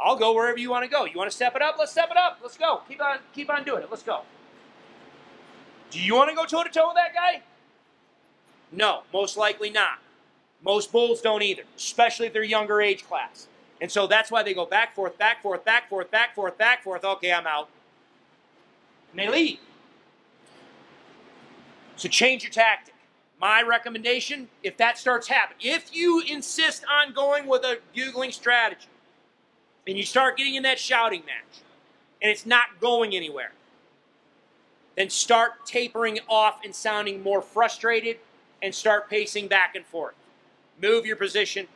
I'll 0.00 0.16
go 0.16 0.32
wherever 0.32 0.58
you 0.58 0.70
want 0.70 0.84
to 0.84 0.90
go. 0.90 1.04
You 1.04 1.16
want 1.16 1.30
to 1.30 1.36
step 1.36 1.54
it 1.54 1.62
up? 1.62 1.76
Let's 1.78 1.92
step 1.92 2.10
it 2.10 2.16
up. 2.16 2.38
Let's 2.42 2.56
go. 2.56 2.82
Keep 2.88 3.02
on, 3.02 3.18
keep 3.34 3.50
on 3.50 3.64
doing 3.64 3.82
it. 3.82 3.88
Let's 3.90 4.02
go. 4.02 4.22
Do 5.90 6.00
you 6.00 6.14
want 6.14 6.30
to 6.30 6.36
go 6.36 6.44
toe 6.44 6.64
to 6.64 6.70
toe 6.70 6.88
with 6.88 6.96
that 6.96 7.14
guy? 7.14 7.42
No, 8.72 9.02
most 9.12 9.36
likely 9.36 9.70
not. 9.70 9.98
Most 10.64 10.90
bulls 10.92 11.20
don't 11.20 11.42
either, 11.42 11.64
especially 11.76 12.26
if 12.26 12.32
they're 12.32 12.42
younger 12.42 12.80
age 12.80 13.04
class. 13.04 13.48
And 13.80 13.90
so 13.90 14.06
that's 14.06 14.30
why 14.30 14.42
they 14.42 14.54
go 14.54 14.64
back, 14.64 14.94
forth, 14.94 15.18
back, 15.18 15.42
forth, 15.42 15.64
back, 15.64 15.88
forth, 15.88 16.10
back, 16.10 16.34
forth, 16.34 16.56
back, 16.56 16.82
forth. 16.84 17.04
Okay, 17.04 17.32
I'm 17.32 17.46
out. 17.46 17.68
And 19.10 19.20
they 19.20 19.28
leave. 19.28 19.58
So 21.96 22.08
change 22.08 22.42
your 22.42 22.52
tactic. 22.52 22.94
My 23.40 23.60
recommendation, 23.62 24.48
if 24.62 24.76
that 24.76 24.98
starts 24.98 25.26
happening, 25.26 25.58
if 25.62 25.94
you 25.94 26.22
insist 26.28 26.84
on 26.90 27.12
going 27.12 27.46
with 27.46 27.64
a 27.64 27.80
bugling 27.92 28.30
strategy 28.30 28.86
and 29.86 29.96
you 29.96 30.02
start 30.04 30.36
getting 30.36 30.54
in 30.54 30.62
that 30.62 30.78
shouting 30.78 31.22
match 31.26 31.62
and 32.20 32.30
it's 32.30 32.46
not 32.46 32.80
going 32.80 33.14
anywhere, 33.14 33.52
then 34.96 35.10
start 35.10 35.66
tapering 35.66 36.20
off 36.28 36.60
and 36.64 36.74
sounding 36.74 37.22
more 37.22 37.42
frustrated 37.42 38.18
and 38.62 38.74
start 38.74 39.10
pacing 39.10 39.48
back 39.48 39.74
and 39.74 39.84
forth. 39.84 40.14
Move 40.80 41.06
your 41.06 41.16
position, 41.16 41.66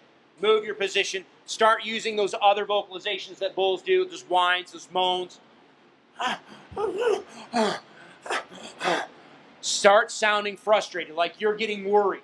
move 0.40 0.64
your 0.64 0.74
position, 0.74 1.24
Start 1.46 1.84
using 1.84 2.16
those 2.16 2.34
other 2.42 2.66
vocalizations 2.66 3.38
that 3.38 3.54
bulls 3.54 3.80
do, 3.80 4.04
those 4.04 4.22
whines, 4.22 4.72
those 4.72 4.88
moans. 4.92 5.38
Start 9.60 10.10
sounding 10.10 10.56
frustrated, 10.56 11.14
like 11.14 11.40
you're 11.40 11.54
getting 11.54 11.88
worried. 11.88 12.22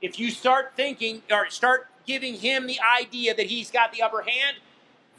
If 0.00 0.18
you 0.18 0.32
start 0.32 0.72
thinking 0.74 1.22
or 1.30 1.48
start 1.50 1.86
giving 2.04 2.34
him 2.34 2.66
the 2.66 2.80
idea 2.80 3.32
that 3.32 3.46
he's 3.46 3.70
got 3.70 3.92
the 3.92 4.02
upper 4.02 4.22
hand, 4.22 4.56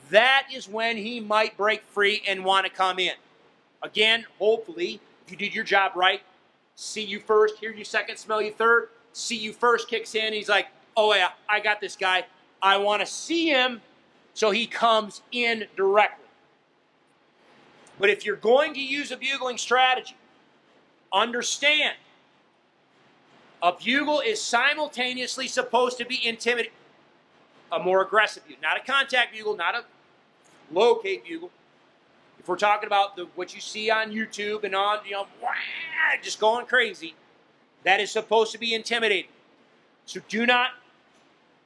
that 0.10 0.48
is 0.54 0.68
when 0.68 0.98
he 0.98 1.20
might 1.20 1.58
break 1.58 1.84
free 1.84 2.22
and 2.28 2.44
want 2.44 2.66
to 2.66 2.72
come 2.72 3.00
in. 3.00 3.14
Again, 3.82 4.26
hopefully, 4.40 5.00
if 5.26 5.32
you 5.32 5.38
did 5.38 5.54
your 5.54 5.64
job 5.64 5.94
right, 5.96 6.22
see 6.76 7.04
you 7.04 7.20
first, 7.20 7.58
hear 7.58 7.72
you 7.72 7.84
second, 7.84 8.18
smell 8.18 8.42
you 8.42 8.52
third, 8.52 8.90
see 9.12 9.38
you 9.38 9.54
first 9.54 9.88
kicks 9.88 10.16
in. 10.16 10.34
He's 10.34 10.50
like, 10.50 10.68
oh 10.96 11.14
yeah, 11.14 11.30
I 11.50 11.60
got 11.60 11.82
this 11.82 11.96
guy. 11.96 12.26
I 12.62 12.78
want 12.78 13.02
to 13.02 13.06
see 13.06 13.48
him, 13.48 13.82
so 14.34 14.52
he 14.52 14.66
comes 14.66 15.22
in 15.32 15.66
directly. 15.76 16.26
But 18.00 18.10
if 18.10 18.26
you're 18.26 18.36
going 18.36 18.74
to 18.74 18.82
use 18.82 19.12
a 19.12 19.18
bugling 19.18 19.58
strategy, 19.58 20.16
understand 21.12 21.96
a 23.62 23.72
bugle 23.72 24.20
is 24.20 24.42
simultaneously 24.42 25.48
supposed 25.48 25.98
to 25.98 26.06
be 26.06 26.26
intimidating. 26.26 26.74
A 27.74 27.80
more 27.80 28.04
aggressive 28.04 28.46
bugle, 28.46 28.62
not 28.62 28.78
a 28.78 28.80
contact 28.82 29.34
bugle, 29.34 29.58
not 29.58 29.74
a 29.74 29.84
locate 30.72 31.26
bugle. 31.26 31.50
If 32.40 32.48
we're 32.48 32.56
talking 32.56 32.86
about 32.86 33.16
the, 33.16 33.26
what 33.36 33.56
you 33.56 33.62
see 33.62 33.90
on 33.90 34.12
YouTube 34.12 34.64
and 34.64 34.76
on, 34.76 35.00
you 35.06 35.14
know, 35.14 35.28
just 36.22 36.40
going 36.40 36.68
crazy, 36.68 37.16
that 37.84 38.00
is 38.00 38.12
supposed 38.12 38.52
to 38.52 38.60
be 38.60 38.76
intimidating. 38.76 39.32
So 40.06 40.22
do 40.30 40.46
not 40.46 40.72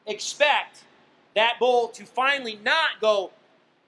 expect 0.05 0.84
that 1.36 1.58
bull 1.60 1.89
to 1.89 2.05
finally 2.05 2.60
not 2.64 3.01
go, 3.01 3.32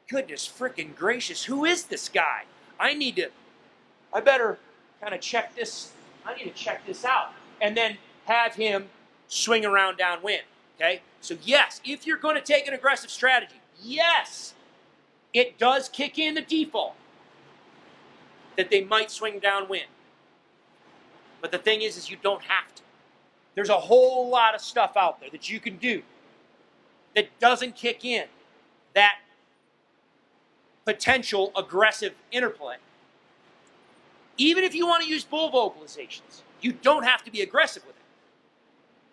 goodness 0.09 0.47
freaking 0.47 0.95
gracious, 0.95 1.45
who 1.45 1.63
is 1.63 1.86
this 1.86 2.09
guy? 2.09 2.43
I 2.80 2.93
need 2.95 3.15
to, 3.15 3.30
I 4.11 4.20
better 4.20 4.57
kind 4.99 5.13
of 5.13 5.22
check 5.22 5.55
this, 5.55 5.91
I 6.26 6.36
need 6.36 6.43
to 6.43 6.51
check 6.51 6.86
this 6.86 7.05
out. 7.05 7.32
And 7.61 7.78
then 7.78 7.97
have 8.26 8.55
him 8.55 8.89
swing 9.28 9.65
around 9.65 9.97
downwind. 9.97 10.43
Okay? 10.80 11.01
So, 11.21 11.36
yes, 11.43 11.82
if 11.84 12.07
you're 12.07 12.17
going 12.17 12.36
to 12.36 12.41
take 12.41 12.67
an 12.67 12.73
aggressive 12.73 13.09
strategy, 13.09 13.59
yes, 13.82 14.53
it 15.34 15.57
does 15.57 15.89
kick 15.89 16.17
in 16.17 16.34
the 16.34 16.41
default 16.41 16.95
that 18.55 18.69
they 18.69 18.84
might 18.84 19.11
swing 19.11 19.39
downwind. 19.39 19.88
But 21.41 21.51
the 21.51 21.57
thing 21.57 21.82
is, 21.82 21.97
is 21.97 22.09
you 22.09 22.17
don't 22.21 22.43
have 22.43 22.73
to. 22.75 22.82
There's 23.55 23.69
a 23.69 23.80
whole 23.80 24.30
lot 24.30 24.55
of 24.55 24.61
stuff 24.61 24.95
out 24.95 25.19
there 25.19 25.30
that 25.32 25.49
you 25.49 25.59
can 25.59 25.77
do 25.77 26.01
that 27.15 27.27
doesn't 27.39 27.75
kick 27.75 28.05
in 28.05 28.25
that 28.95 29.17
potential 30.86 31.51
aggressive 31.55 32.13
interplay. 32.32 32.77
Even 34.38 34.63
if 34.63 34.73
you 34.73 34.88
want 34.88 35.03
to 35.03 35.09
use 35.09 35.23
bull 35.23 35.51
vocalizations, 35.51 36.41
you 36.61 36.71
don't 36.71 37.03
have 37.03 37.23
to 37.23 37.32
be 37.32 37.41
aggressive 37.41 37.86
with 37.86 37.95
it. 37.95 37.99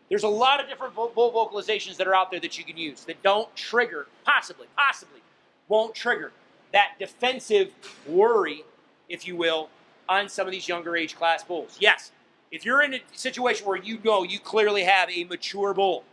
There's 0.09 0.23
a 0.23 0.29
lot 0.29 0.61
of 0.61 0.69
different 0.69 0.95
bull 0.95 1.11
vocalizations 1.15 1.97
that 1.97 2.07
are 2.07 2.15
out 2.15 2.31
there 2.31 2.41
that 2.41 2.59
you 2.59 2.65
can 2.65 2.77
use 2.77 3.05
that 3.05 3.23
don't 3.23 3.55
trigger, 3.57 4.07
possibly, 4.25 4.69
possibly, 4.77 5.21
won't 5.69 5.95
trigger 5.95 6.33
that 6.73 6.93
defensive 6.99 7.73
worry, 8.07 8.65
if 9.09 9.27
you 9.27 9.37
will, 9.37 9.69
on 10.09 10.29
some 10.29 10.47
of 10.47 10.53
these 10.53 10.69
younger 10.69 10.97
age 10.97 11.17
class 11.17 11.43
bulls. 11.43 11.77
Yes, 11.81 12.13
if 12.51 12.65
you're 12.65 12.83
in 12.83 12.95
a 12.95 13.01
situation 13.13 13.67
where 13.67 13.77
you 13.77 13.99
know 14.05 14.23
you 14.23 14.39
clearly 14.39 14.85
have 14.85 15.11
a 15.11 15.25
mature 15.25 15.75
bull, 15.75 16.05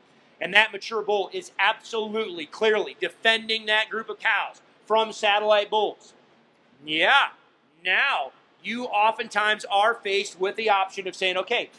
and 0.41 0.53
that 0.53 0.71
mature 0.71 1.01
bull 1.01 1.29
is 1.31 1.51
absolutely, 1.59 2.45
clearly 2.45 2.97
defending 2.99 3.67
that 3.67 3.89
group 3.89 4.09
of 4.09 4.19
cows 4.19 4.61
from 4.85 5.13
satellite 5.13 5.69
bulls, 5.69 6.13
yeah, 6.85 7.29
now 7.85 8.31
you 8.63 8.85
oftentimes 8.85 9.65
are 9.65 9.93
faced 9.93 10.39
with 10.39 10.55
the 10.55 10.69
option 10.69 11.07
of 11.07 11.15
saying, 11.15 11.37
okay, 11.37 11.69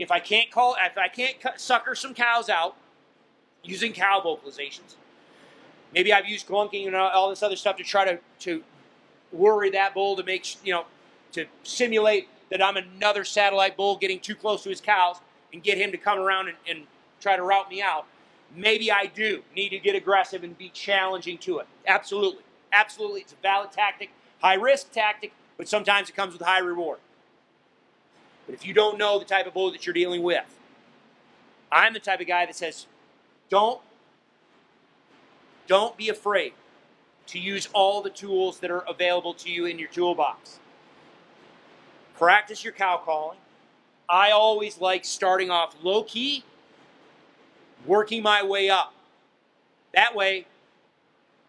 if 0.00 0.10
I 0.10 0.18
can't 0.18 0.50
call, 0.50 0.76
if 0.80 0.96
I 0.96 1.08
can't 1.08 1.36
sucker 1.56 1.94
some 1.94 2.14
cows 2.14 2.48
out 2.48 2.74
using 3.62 3.92
cow 3.92 4.22
vocalizations, 4.24 4.96
maybe 5.92 6.12
I've 6.12 6.26
used 6.26 6.48
glunking 6.48 6.86
and 6.86 6.96
all 6.96 7.28
this 7.28 7.42
other 7.42 7.54
stuff 7.54 7.76
to 7.76 7.84
try 7.84 8.06
to, 8.06 8.18
to 8.40 8.64
worry 9.30 9.70
that 9.70 9.92
bull 9.92 10.16
to 10.16 10.24
make, 10.24 10.56
you 10.64 10.72
know, 10.72 10.86
to 11.32 11.44
simulate 11.62 12.28
that 12.50 12.64
I'm 12.64 12.78
another 12.78 13.24
satellite 13.24 13.76
bull 13.76 13.96
getting 13.96 14.18
too 14.18 14.34
close 14.34 14.62
to 14.62 14.70
his 14.70 14.80
cows 14.80 15.16
and 15.52 15.62
get 15.62 15.76
him 15.76 15.92
to 15.92 15.98
come 15.98 16.18
around 16.18 16.48
and, 16.48 16.56
and 16.66 16.86
try 17.20 17.36
to 17.36 17.42
route 17.42 17.68
me 17.68 17.82
out. 17.82 18.06
Maybe 18.56 18.90
I 18.90 19.06
do 19.06 19.42
need 19.54 19.68
to 19.68 19.78
get 19.78 19.94
aggressive 19.94 20.42
and 20.42 20.56
be 20.56 20.70
challenging 20.70 21.36
to 21.38 21.58
it. 21.58 21.66
Absolutely. 21.86 22.42
Absolutely. 22.72 23.20
It's 23.20 23.32
a 23.32 23.36
valid 23.42 23.70
tactic, 23.70 24.10
high 24.40 24.54
risk 24.54 24.92
tactic, 24.92 25.32
but 25.58 25.68
sometimes 25.68 26.08
it 26.08 26.16
comes 26.16 26.32
with 26.32 26.42
high 26.42 26.60
reward. 26.60 26.98
But 28.50 28.58
if 28.58 28.66
you 28.66 28.74
don't 28.74 28.98
know 28.98 29.20
the 29.20 29.24
type 29.24 29.46
of 29.46 29.54
bull 29.54 29.70
that 29.70 29.86
you're 29.86 29.94
dealing 29.94 30.24
with, 30.24 30.58
I'm 31.70 31.92
the 31.92 32.00
type 32.00 32.20
of 32.20 32.26
guy 32.26 32.46
that 32.46 32.56
says, 32.56 32.86
don't, 33.48 33.80
don't 35.68 35.96
be 35.96 36.08
afraid 36.08 36.54
to 37.28 37.38
use 37.38 37.68
all 37.72 38.02
the 38.02 38.10
tools 38.10 38.58
that 38.58 38.72
are 38.72 38.82
available 38.88 39.34
to 39.34 39.48
you 39.48 39.66
in 39.66 39.78
your 39.78 39.88
toolbox. 39.88 40.58
Practice 42.18 42.64
your 42.64 42.72
cow 42.72 43.00
calling. 43.04 43.38
I 44.08 44.32
always 44.32 44.80
like 44.80 45.04
starting 45.04 45.52
off 45.52 45.76
low 45.80 46.02
key, 46.02 46.42
working 47.86 48.20
my 48.20 48.42
way 48.42 48.68
up. 48.68 48.92
That 49.94 50.16
way, 50.16 50.46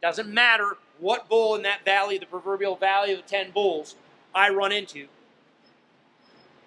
doesn't 0.03 0.29
matter 0.29 0.77
what 0.99 1.27
bull 1.27 1.55
in 1.55 1.63
that 1.63 1.83
valley, 1.83 2.19
the 2.19 2.27
proverbial 2.27 2.75
valley 2.75 3.11
of 3.13 3.23
the 3.23 3.27
10 3.27 3.49
bulls, 3.49 3.95
I 4.35 4.51
run 4.51 4.71
into. 4.71 5.07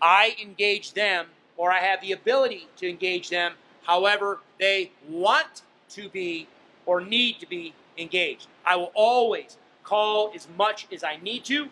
I 0.05 0.36
engage 0.40 0.92
them, 0.92 1.26
or 1.57 1.72
I 1.72 1.80
have 1.80 2.02
the 2.02 2.12
ability 2.12 2.68
to 2.76 2.88
engage 2.88 3.30
them 3.30 3.55
however 3.84 4.40
they 4.61 4.92
want 5.09 5.62
to 5.90 6.09
be 6.11 6.46
or 6.84 7.00
need 7.00 7.40
to 7.40 7.46
be 7.46 7.72
engaged. 7.96 8.46
I 8.66 8.76
will 8.76 8.92
always 8.94 9.57
call 9.82 10.32
as 10.34 10.46
much 10.59 10.86
as 10.92 11.02
I 11.02 11.16
need 11.16 11.44
to, 11.46 11.68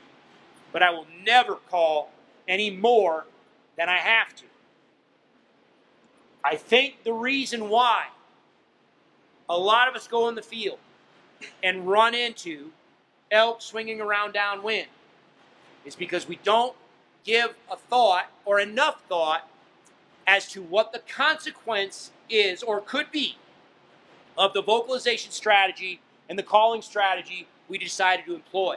but 0.72 0.82
I 0.82 0.90
will 0.90 1.06
never 1.24 1.56
call 1.56 2.10
any 2.48 2.70
more 2.70 3.26
than 3.76 3.90
I 3.90 3.98
have 3.98 4.34
to. 4.36 4.44
I 6.42 6.56
think 6.56 7.04
the 7.04 7.12
reason 7.12 7.68
why 7.68 8.06
a 9.48 9.58
lot 9.58 9.88
of 9.88 9.94
us 9.94 10.08
go 10.08 10.28
in 10.28 10.34
the 10.34 10.42
field 10.42 10.78
and 11.62 11.86
run 11.86 12.14
into 12.14 12.70
elk 13.30 13.60
swinging 13.60 14.00
around 14.00 14.32
downwind 14.32 14.88
is 15.84 15.94
because 15.94 16.26
we 16.26 16.36
don't 16.42 16.74
give 17.24 17.54
a 17.70 17.76
thought 17.76 18.30
or 18.44 18.60
enough 18.60 19.02
thought 19.08 19.48
as 20.26 20.48
to 20.48 20.62
what 20.62 20.92
the 20.92 21.00
consequence 21.00 22.10
is 22.28 22.62
or 22.62 22.80
could 22.80 23.10
be 23.10 23.36
of 24.36 24.52
the 24.54 24.62
vocalization 24.62 25.30
strategy 25.30 26.00
and 26.28 26.38
the 26.38 26.42
calling 26.42 26.82
strategy 26.82 27.46
we 27.68 27.78
decided 27.78 28.24
to 28.26 28.34
employ. 28.34 28.76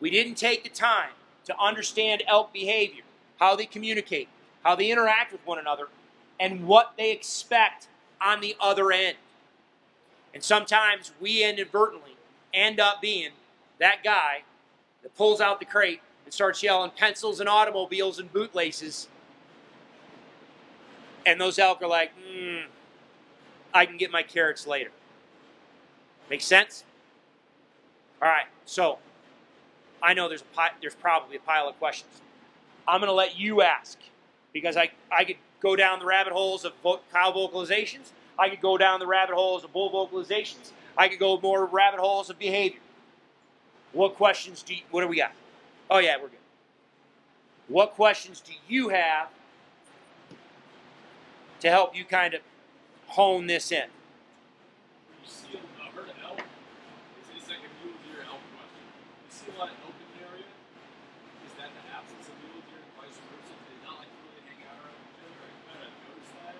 We 0.00 0.10
didn't 0.10 0.34
take 0.34 0.64
the 0.64 0.70
time 0.70 1.10
to 1.46 1.58
understand 1.58 2.22
elk 2.26 2.52
behavior, 2.52 3.02
how 3.38 3.56
they 3.56 3.66
communicate, 3.66 4.28
how 4.62 4.74
they 4.74 4.90
interact 4.90 5.32
with 5.32 5.46
one 5.46 5.58
another, 5.58 5.88
and 6.40 6.66
what 6.66 6.94
they 6.96 7.10
expect 7.10 7.88
on 8.20 8.40
the 8.40 8.56
other 8.60 8.92
end. 8.92 9.16
And 10.32 10.42
sometimes 10.42 11.12
we 11.20 11.44
inadvertently 11.44 12.16
end 12.52 12.80
up 12.80 13.00
being 13.00 13.30
that 13.78 14.02
guy 14.02 14.42
that 15.02 15.16
pulls 15.16 15.40
out 15.40 15.60
the 15.60 15.66
crate 15.66 16.00
and 16.24 16.32
starts 16.32 16.62
yelling 16.62 16.90
pencils 16.96 17.40
and 17.40 17.48
automobiles 17.48 18.18
and 18.18 18.32
bootlaces. 18.32 19.08
And 21.26 21.40
those 21.40 21.58
elk 21.58 21.82
are 21.82 21.88
like, 21.88 22.12
hmm, 22.16 22.66
I 23.72 23.86
can 23.86 23.96
get 23.96 24.10
my 24.10 24.22
carrots 24.22 24.66
later. 24.66 24.90
Make 26.30 26.40
sense? 26.40 26.84
All 28.22 28.28
right, 28.28 28.46
so 28.64 28.98
I 30.02 30.14
know 30.14 30.28
there's 30.28 30.42
a 30.42 30.56
pi- 30.56 30.72
there's 30.80 30.94
probably 30.94 31.36
a 31.36 31.40
pile 31.40 31.68
of 31.68 31.78
questions. 31.78 32.20
I'm 32.86 33.00
going 33.00 33.08
to 33.08 33.14
let 33.14 33.38
you 33.38 33.62
ask 33.62 33.98
because 34.52 34.76
I, 34.76 34.90
I 35.10 35.24
could 35.24 35.36
go 35.60 35.76
down 35.76 35.98
the 35.98 36.04
rabbit 36.04 36.32
holes 36.32 36.64
of 36.64 36.72
vo- 36.82 37.00
cow 37.12 37.32
vocalizations. 37.32 38.10
I 38.38 38.48
could 38.48 38.60
go 38.60 38.76
down 38.76 39.00
the 39.00 39.06
rabbit 39.06 39.34
holes 39.34 39.64
of 39.64 39.72
bull 39.72 39.90
vocalizations. 39.90 40.72
I 40.96 41.08
could 41.08 41.18
go 41.18 41.38
more 41.40 41.64
rabbit 41.66 42.00
holes 42.00 42.30
of 42.30 42.38
behavior. 42.38 42.80
What 43.92 44.16
questions 44.16 44.62
do 44.62 44.74
you, 44.74 44.82
what 44.90 45.02
do 45.02 45.08
we 45.08 45.16
got? 45.16 45.32
Oh, 45.90 45.98
yeah, 45.98 46.16
we're 46.16 46.28
good. 46.28 46.38
What 47.68 47.92
questions 47.92 48.40
do 48.40 48.52
you 48.68 48.88
have 48.90 49.28
to 51.60 51.70
help 51.70 51.96
you 51.96 52.04
kind 52.04 52.34
of 52.34 52.40
hone 53.06 53.46
this 53.46 53.72
in? 53.72 53.84
You 55.22 55.28
see 55.28 55.56
a 55.56 55.96
herd 55.96 56.10
elk, 56.24 56.40
it's, 57.20 57.28
it's 57.36 57.48
like 57.48 57.58
a 57.58 57.84
mule 57.84 57.96
deer 58.04 58.24
elk 58.28 58.40
question. 58.52 58.84
You 59.24 59.32
see 59.32 59.46
a 59.54 59.58
lot 59.58 59.68
of 59.68 59.76
elk 59.84 59.94
in 59.96 60.08
the 60.12 60.28
area. 60.28 60.48
Is 61.46 61.52
that 61.56 61.70
the 61.72 61.84
absence 61.96 62.28
of 62.28 62.34
mule 62.44 62.60
deer 62.68 62.80
and 62.80 62.92
vice 63.00 63.16
versa? 63.16 63.52
Do 63.52 63.64
they 63.68 63.80
not 63.84 63.96
like 64.00 64.08
to 64.08 64.20
really 64.28 64.44
hang 64.44 64.60
out 64.68 64.76
around 64.84 64.96
each 65.00 65.20
other? 65.24 65.40
Have 65.40 65.72
kind 65.72 65.84
of 65.88 65.92
noticed 66.04 66.32
that? 66.36 66.56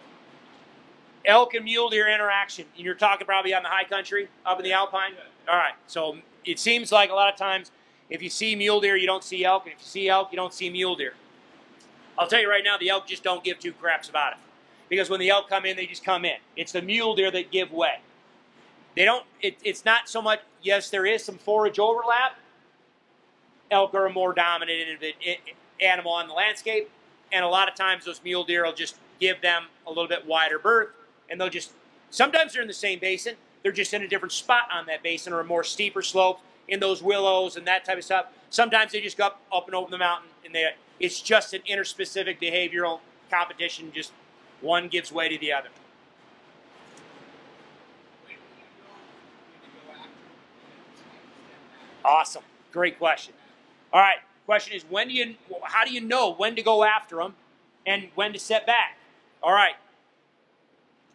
Elk 1.29 1.53
and 1.53 1.65
mule 1.65 1.89
deer 1.89 2.09
interaction. 2.09 2.65
And 2.77 2.85
you're 2.85 2.95
talking 2.95 3.27
probably 3.27 3.53
on 3.53 3.63
the 3.63 3.73
high 3.73 3.85
country, 3.85 4.29
up 4.45 4.57
in 4.61 4.65
the 4.65 4.73
alpine? 4.73 5.13
All 5.49 5.57
right. 5.57 5.77
So 5.87 6.17
it 6.45 6.59
seems 6.59 6.93
like 6.93 7.11
a 7.11 7.15
lot 7.15 7.33
of 7.33 7.39
times 7.39 7.73
if 8.15 8.23
you 8.23 8.31
see 8.31 8.55
mule 8.55 8.81
deer, 8.81 8.97
you 8.97 9.09
don't 9.09 9.25
see 9.25 9.45
elk. 9.45 9.65
And 9.65 9.73
if 9.73 9.81
you 9.81 9.87
see 9.87 10.09
elk, 10.09 10.29
you 10.31 10.37
don't 10.37 10.55
see 10.55 10.71
mule 10.71 10.95
deer. 10.95 11.15
I'll 12.17 12.29
tell 12.29 12.41
you 12.41 12.49
right 12.49 12.63
now, 12.65 12.79
the 12.79 12.89
elk 12.89 13.09
just 13.09 13.25
don't 13.25 13.43
give 13.43 13.59
two 13.59 13.73
craps 13.73 14.09
about 14.09 14.35
it. 14.35 14.39
Because 14.89 15.11
when 15.11 15.19
the 15.19 15.31
elk 15.31 15.49
come 15.49 15.65
in, 15.65 15.77
they 15.77 15.87
just 15.87 16.05
come 16.05 16.25
in. 16.25 16.37
It's 16.57 16.71
the 16.71 16.81
mule 16.81 17.17
deer 17.17 17.33
that 17.33 17.51
give 17.51 17.73
way. 17.73 17.99
They 18.95 19.05
don't, 19.05 19.27
it, 19.43 19.57
it's 19.65 19.85
not 19.85 20.09
so 20.09 20.23
much, 20.23 20.39
yes, 20.63 20.91
there 20.91 21.05
is 21.05 21.25
some 21.25 21.39
forage 21.39 21.81
overlap, 21.81 22.37
elk 23.73 23.93
are 23.95 24.07
a 24.07 24.13
more 24.13 24.33
dominant 24.33 25.03
animal 25.81 26.13
on 26.13 26.29
the 26.29 26.35
landscape, 26.35 26.89
and 27.33 27.45
a 27.45 27.49
lot 27.49 27.69
of 27.69 27.75
times 27.75 28.05
those 28.05 28.23
mule 28.23 28.45
deer 28.45 28.65
will 28.65 28.73
just 28.73 28.95
give 29.19 29.41
them 29.41 29.65
a 29.89 29.91
little 29.91 30.07
bit 30.07 30.25
wider 30.25 30.61
berth, 30.61 30.91
and 31.29 31.41
they'll 31.41 31.49
just 31.49 31.73
sometimes 32.11 32.53
they're 32.53 32.63
in 32.63 32.69
the 32.69 32.75
same 32.75 33.01
basin, 33.01 33.35
they're 33.65 33.73
just 33.73 33.93
in 33.93 34.03
a 34.03 34.07
different 34.07 34.31
spot 34.31 34.69
on 34.73 34.87
that 34.87 35.03
basin 35.03 35.33
or 35.33 35.41
a 35.41 35.45
more 35.45 35.65
steeper 35.65 36.03
slope 36.03 36.39
in 36.69 36.81
those 36.81 37.03
willows 37.03 37.57
and 37.57 37.67
that 37.67 37.85
type 37.85 37.99
of 37.99 38.05
stuff. 38.05 38.27
Sometimes 38.51 38.93
they 38.93 39.01
just 39.01 39.17
go 39.17 39.27
up, 39.27 39.41
up 39.53 39.67
and 39.67 39.75
over 39.75 39.91
the 39.91 39.99
mountain, 39.99 40.31
and 40.45 40.55
they 40.55 40.71
it's 41.01 41.21
just 41.21 41.55
an 41.55 41.63
interspecific 41.69 42.41
behavioral 42.41 43.01
competition. 43.31 43.91
Just 43.95 44.13
one 44.61 44.89
gives 44.89 45.13
way 45.13 45.29
to 45.29 45.39
the 45.39 45.53
other. 45.53 45.69
Awesome, 52.05 52.43
great 52.73 52.99
question. 52.99 53.35
All 53.93 54.01
right, 54.01 54.19
question 54.47 54.75
is 54.75 54.85
when 54.89 55.09
do 55.09 55.15
you 55.15 55.35
how 55.63 55.85
do 55.85 55.93
you 55.93 56.01
know 56.01 56.33
when 56.33 56.55
to 56.57 56.63
go 56.63 56.85
after 56.85 57.17
them 57.17 57.35
and 57.87 58.09
when 58.15 58.33
to 58.33 58.39
set 58.39 58.67
back? 58.67 58.99
All 59.43 59.53
right. 59.53 59.75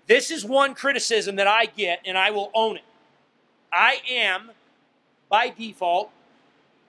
This 0.08 0.32
is 0.32 0.44
one 0.44 0.74
criticism 0.74 1.36
that 1.36 1.46
I 1.46 1.66
get, 1.66 2.02
and 2.04 2.18
I 2.18 2.32
will 2.32 2.50
own 2.56 2.78
it. 2.78 2.84
I 3.72 4.00
am, 4.10 4.50
by 5.30 5.50
default, 5.50 6.12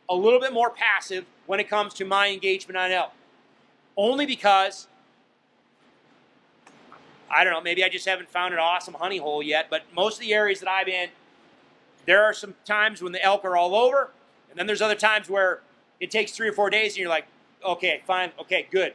a 0.08 0.14
little 0.14 0.40
bit 0.40 0.52
more 0.52 0.70
passive 0.70 1.24
when 1.46 1.60
it 1.60 1.68
comes 1.68 1.94
to 1.94 2.04
my 2.04 2.28
engagement 2.28 2.76
on 2.76 2.90
elk. 2.90 3.12
Only 3.96 4.26
because, 4.26 4.88
I 7.30 7.44
don't 7.44 7.52
know, 7.52 7.60
maybe 7.60 7.84
I 7.84 7.88
just 7.88 8.06
haven't 8.08 8.30
found 8.30 8.54
an 8.54 8.60
awesome 8.60 8.94
honey 8.94 9.18
hole 9.18 9.42
yet, 9.42 9.66
but 9.70 9.82
most 9.94 10.14
of 10.14 10.20
the 10.20 10.32
areas 10.32 10.60
that 10.60 10.70
I'm 10.70 10.88
in, 10.88 11.10
there 12.06 12.24
are 12.24 12.32
some 12.32 12.54
times 12.64 13.02
when 13.02 13.12
the 13.12 13.22
elk 13.22 13.44
are 13.44 13.56
all 13.56 13.74
over, 13.74 14.10
and 14.48 14.58
then 14.58 14.66
there's 14.66 14.82
other 14.82 14.94
times 14.94 15.28
where 15.28 15.60
it 16.00 16.10
takes 16.10 16.32
three 16.32 16.48
or 16.48 16.52
four 16.52 16.70
days, 16.70 16.92
and 16.92 16.98
you're 16.98 17.10
like, 17.10 17.26
okay, 17.64 18.02
fine, 18.06 18.32
okay, 18.40 18.66
good. 18.70 18.94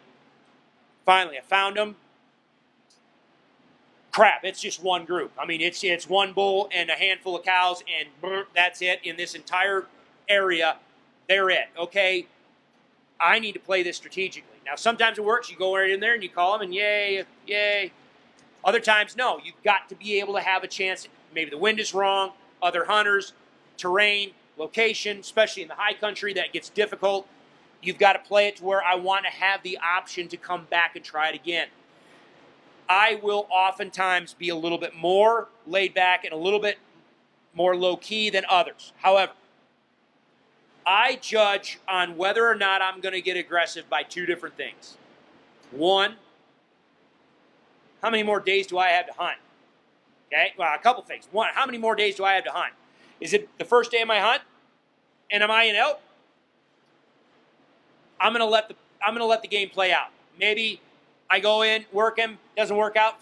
Finally, 1.05 1.37
I 1.37 1.41
found 1.41 1.77
them 1.77 1.95
crap, 4.15 4.45
it's 4.45 4.61
just 4.61 4.81
one 4.81 5.03
group. 5.03 5.33
I 5.37 5.45
mean, 5.45 5.59
it's 5.59 5.83
it's 5.83 6.07
one 6.07 6.31
bull 6.31 6.69
and 6.73 6.89
a 6.89 6.93
handful 6.93 7.35
of 7.35 7.43
cows, 7.43 7.83
and 7.99 8.07
brr, 8.21 8.45
that's 8.55 8.81
it. 8.81 9.01
In 9.03 9.17
this 9.17 9.35
entire 9.35 9.87
area, 10.29 10.77
they're 11.27 11.49
it. 11.49 11.67
Okay, 11.77 12.25
I 13.19 13.39
need 13.39 13.51
to 13.51 13.59
play 13.59 13.83
this 13.83 13.97
strategically. 13.97 14.57
Now, 14.65 14.75
sometimes 14.75 15.17
it 15.17 15.25
works. 15.25 15.51
You 15.51 15.57
go 15.57 15.75
right 15.75 15.91
in 15.91 15.99
there 15.99 16.13
and 16.13 16.23
you 16.23 16.29
call 16.29 16.53
them, 16.53 16.61
and 16.61 16.73
yay, 16.73 17.25
yay. 17.45 17.91
Other 18.63 18.79
times, 18.79 19.17
no. 19.17 19.37
You've 19.43 19.61
got 19.65 19.89
to 19.89 19.95
be 19.95 20.17
able 20.21 20.35
to 20.35 20.41
have 20.41 20.63
a 20.63 20.67
chance. 20.67 21.09
Maybe 21.33 21.51
the 21.51 21.57
wind 21.57 21.81
is 21.81 21.93
wrong. 21.93 22.31
Other 22.63 22.85
hunters, 22.85 23.33
terrain, 23.75 24.31
location, 24.57 25.19
especially 25.19 25.63
in 25.63 25.67
the 25.67 25.75
high 25.75 25.93
country, 25.93 26.31
that 26.35 26.53
gets 26.53 26.69
difficult. 26.69 27.27
You've 27.81 27.99
got 27.99 28.13
to 28.13 28.19
play 28.19 28.47
it 28.47 28.55
to 28.55 28.63
where 28.63 28.81
I 28.81 28.95
want 28.95 29.25
to 29.25 29.31
have 29.31 29.61
the 29.61 29.77
option 29.77 30.29
to 30.29 30.37
come 30.37 30.67
back 30.69 30.95
and 30.95 31.03
try 31.03 31.27
it 31.27 31.35
again. 31.35 31.67
I 32.87 33.19
will 33.21 33.47
oftentimes 33.49 34.33
be 34.33 34.49
a 34.49 34.55
little 34.55 34.77
bit 34.77 34.95
more 34.95 35.49
laid 35.65 35.93
back 35.93 36.23
and 36.23 36.33
a 36.33 36.37
little 36.37 36.59
bit 36.59 36.77
more 37.53 37.75
low 37.75 37.97
key 37.97 38.29
than 38.29 38.43
others. 38.49 38.93
However, 38.97 39.31
I 40.85 41.15
judge 41.15 41.79
on 41.87 42.15
whether 42.15 42.47
or 42.47 42.55
not 42.55 42.81
I'm 42.81 43.01
going 43.01 43.13
to 43.13 43.21
get 43.21 43.37
aggressive 43.37 43.89
by 43.89 44.03
two 44.03 44.25
different 44.25 44.55
things. 44.55 44.97
One, 45.71 46.15
how 48.01 48.09
many 48.11 48.23
more 48.23 48.39
days 48.39 48.67
do 48.67 48.77
I 48.77 48.89
have 48.89 49.07
to 49.07 49.13
hunt? 49.13 49.37
Okay, 50.27 50.53
well, 50.57 50.73
a 50.75 50.77
couple 50.77 51.01
things. 51.03 51.27
One, 51.31 51.49
how 51.53 51.65
many 51.65 51.77
more 51.77 51.95
days 51.95 52.15
do 52.15 52.23
I 52.23 52.33
have 52.33 52.43
to 52.43 52.51
hunt? 52.51 52.73
Is 53.19 53.33
it 53.33 53.49
the 53.57 53.65
first 53.65 53.91
day 53.91 54.01
of 54.01 54.07
my 54.07 54.19
hunt? 54.19 54.41
And 55.31 55.41
am 55.41 55.49
I 55.49 55.63
an 55.63 55.75
elk? 55.75 55.99
I'm 58.19 58.31
gonna 58.31 58.45
let 58.45 58.69
the 58.69 58.75
I'm 59.03 59.13
gonna 59.13 59.25
let 59.25 59.41
the 59.41 59.47
game 59.47 59.69
play 59.69 59.91
out. 59.91 60.09
Maybe 60.39 60.81
I 61.29 61.39
go 61.39 61.61
in, 61.63 61.85
work 61.91 62.17
him, 62.17 62.37
doesn't 62.55 62.75
work 62.75 62.95
out, 62.95 63.15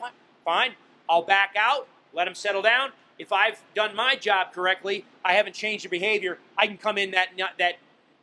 fine. 0.43 0.73
I'll 1.09 1.21
back 1.21 1.55
out, 1.57 1.87
let 2.13 2.27
him 2.27 2.35
settle 2.35 2.61
down. 2.61 2.91
If 3.19 3.31
I've 3.31 3.61
done 3.75 3.95
my 3.95 4.15
job 4.15 4.53
correctly, 4.53 5.05
I 5.23 5.33
haven't 5.33 5.53
changed 5.53 5.85
the 5.85 5.89
behavior, 5.89 6.39
I 6.57 6.67
can 6.67 6.77
come 6.77 6.97
in 6.97 7.11
that 7.11 7.29
that 7.59 7.75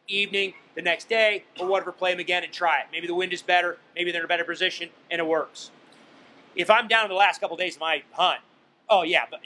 evening, 0.08 0.54
the 0.74 0.82
next 0.82 1.08
day, 1.08 1.44
or 1.58 1.66
whatever, 1.68 1.92
play 1.92 2.12
him 2.12 2.18
again 2.18 2.42
and 2.42 2.52
try 2.52 2.80
it. 2.80 2.86
Maybe 2.90 3.06
the 3.06 3.14
wind 3.14 3.32
is 3.32 3.42
better, 3.42 3.78
maybe 3.94 4.10
they're 4.10 4.22
in 4.22 4.24
a 4.24 4.28
better 4.28 4.44
position, 4.44 4.90
and 5.10 5.20
it 5.20 5.26
works. 5.26 5.70
If 6.56 6.68
I'm 6.68 6.88
down 6.88 7.04
to 7.04 7.08
the 7.08 7.14
last 7.14 7.40
couple 7.40 7.54
of 7.54 7.60
days 7.60 7.76
of 7.76 7.80
my 7.80 8.02
hunt, 8.12 8.40
oh 8.88 9.02
yeah, 9.02 9.24
but 9.30 9.40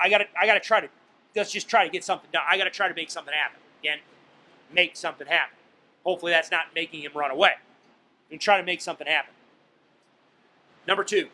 I 0.00 0.08
gotta 0.08 0.26
I 0.40 0.46
gotta 0.46 0.60
try 0.60 0.80
to 0.80 0.88
let's 1.34 1.50
just 1.52 1.68
try 1.68 1.84
to 1.84 1.90
get 1.90 2.04
something 2.04 2.30
done. 2.32 2.42
I 2.48 2.56
gotta 2.56 2.70
try 2.70 2.88
to 2.88 2.94
make 2.94 3.10
something 3.10 3.34
happen. 3.34 3.58
Again, 3.82 3.98
make 4.72 4.96
something 4.96 5.26
happen. 5.26 5.56
Hopefully 6.04 6.32
that's 6.32 6.50
not 6.50 6.66
making 6.74 7.02
him 7.02 7.12
run 7.14 7.30
away. 7.30 7.54
And 8.30 8.40
try 8.40 8.58
to 8.58 8.64
make 8.64 8.80
something 8.80 9.06
happen. 9.06 9.32
Number 10.86 11.04
two, 11.04 11.28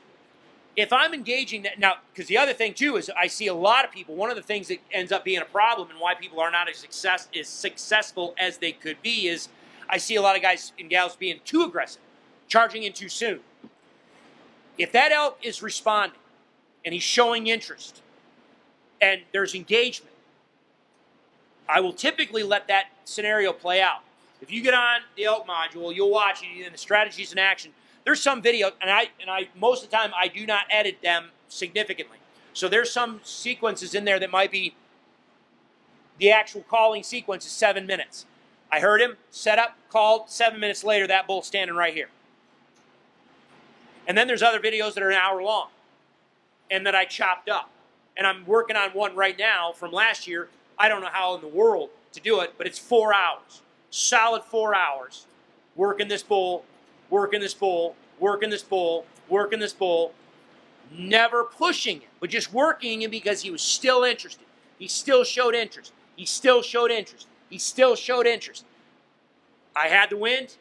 if 0.75 0.93
I'm 0.93 1.13
engaging 1.13 1.63
that 1.63 1.79
now, 1.79 1.97
because 2.13 2.29
the 2.29 2.39
other 2.39 2.55
thing 2.55 2.73
too 2.73 2.97
is 2.97 3.11
I 3.17 3.27
see 3.27 3.47
a 3.47 3.55
lot 3.55 3.85
of 3.85 3.91
people. 3.91 4.15
One 4.15 4.31
of 4.31 4.37
the 4.37 4.43
things 4.43 4.69
that 4.69 4.79
ends 4.91 5.13
up 5.13 5.25
being 5.25 5.43
a 5.43 5.45
problem 5.45 5.91
and 5.91 6.01
why 6.01 6.15
people 6.15 6.41
are 6.41 6.51
not 6.51 6.69
as 6.69 6.79
success 6.79 7.29
as 7.39 7.49
successful 7.49 8.35
as 8.39 8.59
they 8.59 8.73
could 8.73 9.01
be 9.03 9.29
is 9.29 9.49
I 9.89 9.99
see 9.99 10.17
a 10.17 10.23
lot 10.23 10.37
of 10.37 10.43
guys 10.43 10.73
and 10.79 10.89
gals 10.89 11.17
being 11.17 11.41
too 11.45 11.63
aggressive, 11.63 12.01
charging 12.49 12.85
in 12.85 12.95
too 12.95 13.11
soon. 13.11 13.41
If 14.79 14.93
that 14.93 15.13
elk 15.13 15.39
is 15.43 15.63
responding 15.63 16.19
and 16.85 16.95
he's 16.95 17.03
showing 17.03 17.49
interest 17.49 18.01
and 19.01 19.21
there's 19.33 19.55
engagement, 19.55 20.15
I 21.69 21.81
will 21.81 21.93
typically 21.93 22.43
let 22.43 22.69
that 22.69 22.87
scenario 23.05 23.53
play 23.53 23.83
out. 23.83 24.01
If 24.41 24.51
you 24.51 24.63
get 24.63 24.73
on 24.75 25.03
the 25.17 25.25
elk 25.25 25.47
module, 25.47 25.95
you'll 25.95 26.11
watch 26.11 26.43
it 26.43 26.67
in 26.67 26.73
the 26.73 26.79
strategies 26.79 27.33
in 27.33 27.39
action 27.39 27.73
there's 28.05 28.23
some 28.23 28.43
video, 28.43 28.71
and 28.81 28.91
I 28.91 29.11
and 29.21 29.31
I 29.31 29.49
most 29.59 29.85
of 29.85 29.91
the 29.91 29.97
time 29.97 30.13
I 30.17 30.29
do 30.29 30.47
not 30.47 30.65
edit 30.71 30.99
them 31.03 31.31
significantly. 31.49 32.19
So 32.53 32.69
there's 32.69 32.91
some 32.91 33.21
sequences 33.25 33.95
in 33.95 34.05
there 34.05 34.19
that 34.19 34.31
might 34.31 34.51
be 34.51 34.75
the 36.19 36.31
actual 36.31 36.63
calling 36.63 37.03
sequence 37.03 37.47
is 37.47 37.53
seven 37.53 37.87
minutes. 37.87 38.27
I 38.71 38.81
heard 38.81 39.01
him, 39.01 39.17
set 39.31 39.59
up, 39.59 39.77
called, 39.91 40.31
seven 40.31 40.61
minutes 40.61 40.83
later, 40.83 41.07
that 41.07 41.27
bull 41.27 41.43
standing 41.43 41.77
right 41.77 41.93
here. 41.93 42.09
And 44.07 44.17
then 44.17 44.27
there's 44.27 44.43
other 44.43 44.59
videos 44.59 44.95
that 44.95 45.03
are 45.03 45.11
an 45.11 45.17
hour 45.17 45.43
long 45.43 45.69
and 46.71 46.87
that 46.87 46.95
I 46.95 47.05
chopped 47.05 47.49
up. 47.49 47.71
And 48.17 48.27
I'm 48.27 48.47
working 48.47 48.77
on 48.77 48.91
one 48.91 49.15
right 49.15 49.39
now 49.39 49.73
from 49.73 49.93
last 49.93 50.27
year. 50.27 50.49
I 50.79 50.89
don't 50.89 51.01
know 51.01 51.09
how 51.13 51.35
in 51.35 51.41
the 51.41 51.49
world 51.49 51.91
to 52.13 52.21
do 52.21 52.41
it, 52.41 52.55
but 52.59 52.67
it's 52.67 52.79
four 52.79 53.15
hours. 53.15 53.63
Solid 53.91 54.43
four 54.43 54.75
hours 54.75 55.27
working 55.77 56.09
this 56.09 56.23
bull 56.23 56.65
working 57.13 57.41
this 57.41 57.53
bull, 57.53 57.95
working 58.19 58.49
this 58.49 58.63
bull, 58.63 59.05
working 59.29 59.61
this 59.61 59.75
bull, 59.75 60.15
never 60.91 61.45
pushing 61.45 61.99
it, 61.99 62.09
but 62.19 62.31
just 62.31 62.53
working 62.55 63.03
him 63.03 63.11
because 63.11 63.43
he 63.43 63.51
was 63.51 63.61
still 63.61 64.03
interested. 64.03 64.47
He 64.79 64.89
still 64.89 65.23
showed 65.23 65.55
interest. 65.55 65.93
He 66.17 66.25
still 66.25 66.63
showed 66.63 66.91
interest. 66.91 67.29
He 67.51 67.59
still 67.59 67.95
showed 67.97 68.27
interest. 68.27 68.65
I 69.77 69.89
had 69.89 70.09
the 70.09 70.17
wind. 70.17 70.57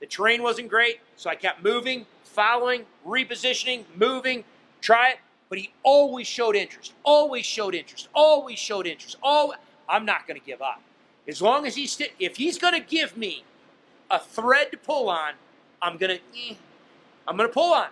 The 0.00 0.06
terrain 0.06 0.42
wasn't 0.42 0.68
great, 0.68 0.98
so 1.16 1.30
I 1.30 1.36
kept 1.36 1.62
moving, 1.62 2.04
following, 2.24 2.84
repositioning, 3.06 3.84
moving, 3.96 4.44
try 4.80 5.10
it. 5.10 5.18
But 5.48 5.58
he 5.58 5.72
always 5.84 6.26
showed 6.26 6.56
interest. 6.56 6.92
Always 7.04 7.46
showed 7.46 7.76
interest. 7.76 8.08
Always 8.12 8.58
showed 8.58 8.88
interest. 8.88 9.16
Always. 9.22 9.58
I'm 9.88 10.04
not 10.04 10.26
going 10.26 10.38
to 10.38 10.44
give 10.44 10.60
up. 10.60 10.82
As 11.28 11.40
long 11.40 11.64
as 11.64 11.76
he's 11.76 11.92
st- 11.92 12.10
if 12.18 12.36
he's 12.38 12.58
going 12.58 12.74
to 12.74 12.80
give 12.80 13.16
me 13.16 13.44
a 14.10 14.18
thread 14.18 14.72
to 14.72 14.76
pull 14.76 15.08
on, 15.08 15.34
I'm 15.82 15.96
gonna, 15.96 16.18
eh, 16.36 16.54
I'm 17.26 17.36
gonna 17.36 17.48
pull 17.48 17.72
on. 17.72 17.88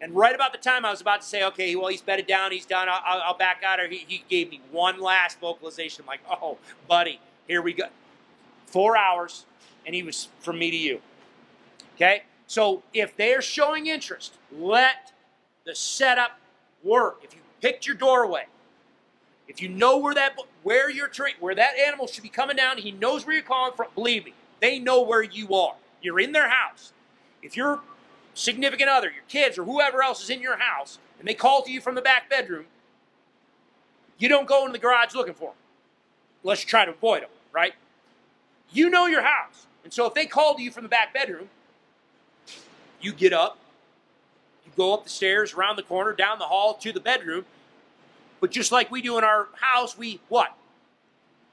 And 0.00 0.14
right 0.16 0.34
about 0.34 0.52
the 0.52 0.58
time 0.58 0.84
I 0.84 0.90
was 0.90 1.00
about 1.00 1.20
to 1.20 1.26
say, 1.26 1.44
okay, 1.44 1.76
well, 1.76 1.86
he's 1.86 2.02
bedded 2.02 2.26
down, 2.26 2.50
he's 2.50 2.66
done, 2.66 2.88
I'll, 2.90 3.22
I'll 3.24 3.38
back 3.38 3.62
out, 3.64 3.78
or 3.78 3.88
he, 3.88 4.04
he 4.08 4.24
gave 4.28 4.50
me 4.50 4.60
one 4.72 5.00
last 5.00 5.38
vocalization. 5.38 6.02
I'm 6.02 6.08
like, 6.08 6.20
oh, 6.28 6.58
buddy, 6.88 7.20
here 7.46 7.62
we 7.62 7.72
go. 7.72 7.84
Four 8.66 8.96
hours, 8.96 9.46
and 9.86 9.94
he 9.94 10.02
was 10.02 10.28
from 10.40 10.58
me 10.58 10.72
to 10.72 10.76
you. 10.76 11.00
Okay? 11.94 12.24
So 12.48 12.82
if 12.92 13.16
they're 13.16 13.42
showing 13.42 13.86
interest, 13.86 14.34
let 14.50 15.12
the 15.64 15.74
setup 15.74 16.40
work. 16.82 17.20
If 17.22 17.34
you 17.34 17.40
picked 17.60 17.86
your 17.86 17.94
doorway, 17.94 18.46
if 19.46 19.62
you 19.62 19.68
know 19.68 19.98
where 19.98 20.14
that 20.14 20.36
where 20.62 20.90
your 20.90 21.08
tra- 21.08 21.32
where 21.38 21.54
that 21.54 21.76
animal 21.78 22.06
should 22.06 22.22
be 22.22 22.28
coming 22.28 22.56
down, 22.56 22.78
he 22.78 22.90
knows 22.90 23.24
where 23.26 23.34
you're 23.34 23.44
calling 23.44 23.72
from. 23.76 23.86
Believe 23.94 24.24
me, 24.24 24.34
they 24.60 24.78
know 24.78 25.02
where 25.02 25.22
you 25.22 25.54
are. 25.54 25.74
You're 26.02 26.20
in 26.20 26.32
their 26.32 26.48
house. 26.48 26.92
If 27.42 27.56
your 27.56 27.80
significant 28.34 28.90
other, 28.90 29.10
your 29.10 29.24
kids, 29.28 29.58
or 29.58 29.64
whoever 29.64 30.02
else 30.02 30.22
is 30.22 30.30
in 30.30 30.40
your 30.40 30.58
house, 30.58 30.98
and 31.18 31.28
they 31.28 31.34
call 31.34 31.62
to 31.62 31.70
you 31.70 31.80
from 31.80 31.94
the 31.94 32.02
back 32.02 32.28
bedroom, 32.28 32.66
you 34.18 34.28
don't 34.28 34.46
go 34.46 34.62
into 34.62 34.72
the 34.72 34.78
garage 34.78 35.14
looking 35.14 35.34
for 35.34 35.50
them, 35.50 35.56
unless 36.42 36.62
you 36.62 36.68
try 36.68 36.84
to 36.84 36.92
avoid 36.92 37.22
them, 37.22 37.30
right? 37.52 37.74
You 38.70 38.90
know 38.90 39.06
your 39.06 39.22
house. 39.22 39.66
And 39.84 39.92
so 39.92 40.06
if 40.06 40.14
they 40.14 40.26
call 40.26 40.54
to 40.54 40.62
you 40.62 40.70
from 40.70 40.84
the 40.84 40.88
back 40.88 41.12
bedroom, 41.12 41.48
you 43.00 43.12
get 43.12 43.32
up, 43.32 43.58
you 44.64 44.72
go 44.76 44.94
up 44.94 45.04
the 45.04 45.10
stairs, 45.10 45.54
around 45.54 45.76
the 45.76 45.82
corner, 45.82 46.12
down 46.12 46.38
the 46.38 46.46
hall 46.46 46.74
to 46.74 46.92
the 46.92 47.00
bedroom. 47.00 47.44
But 48.40 48.50
just 48.50 48.72
like 48.72 48.90
we 48.90 49.02
do 49.02 49.18
in 49.18 49.24
our 49.24 49.48
house, 49.60 49.98
we 49.98 50.20
what? 50.28 50.56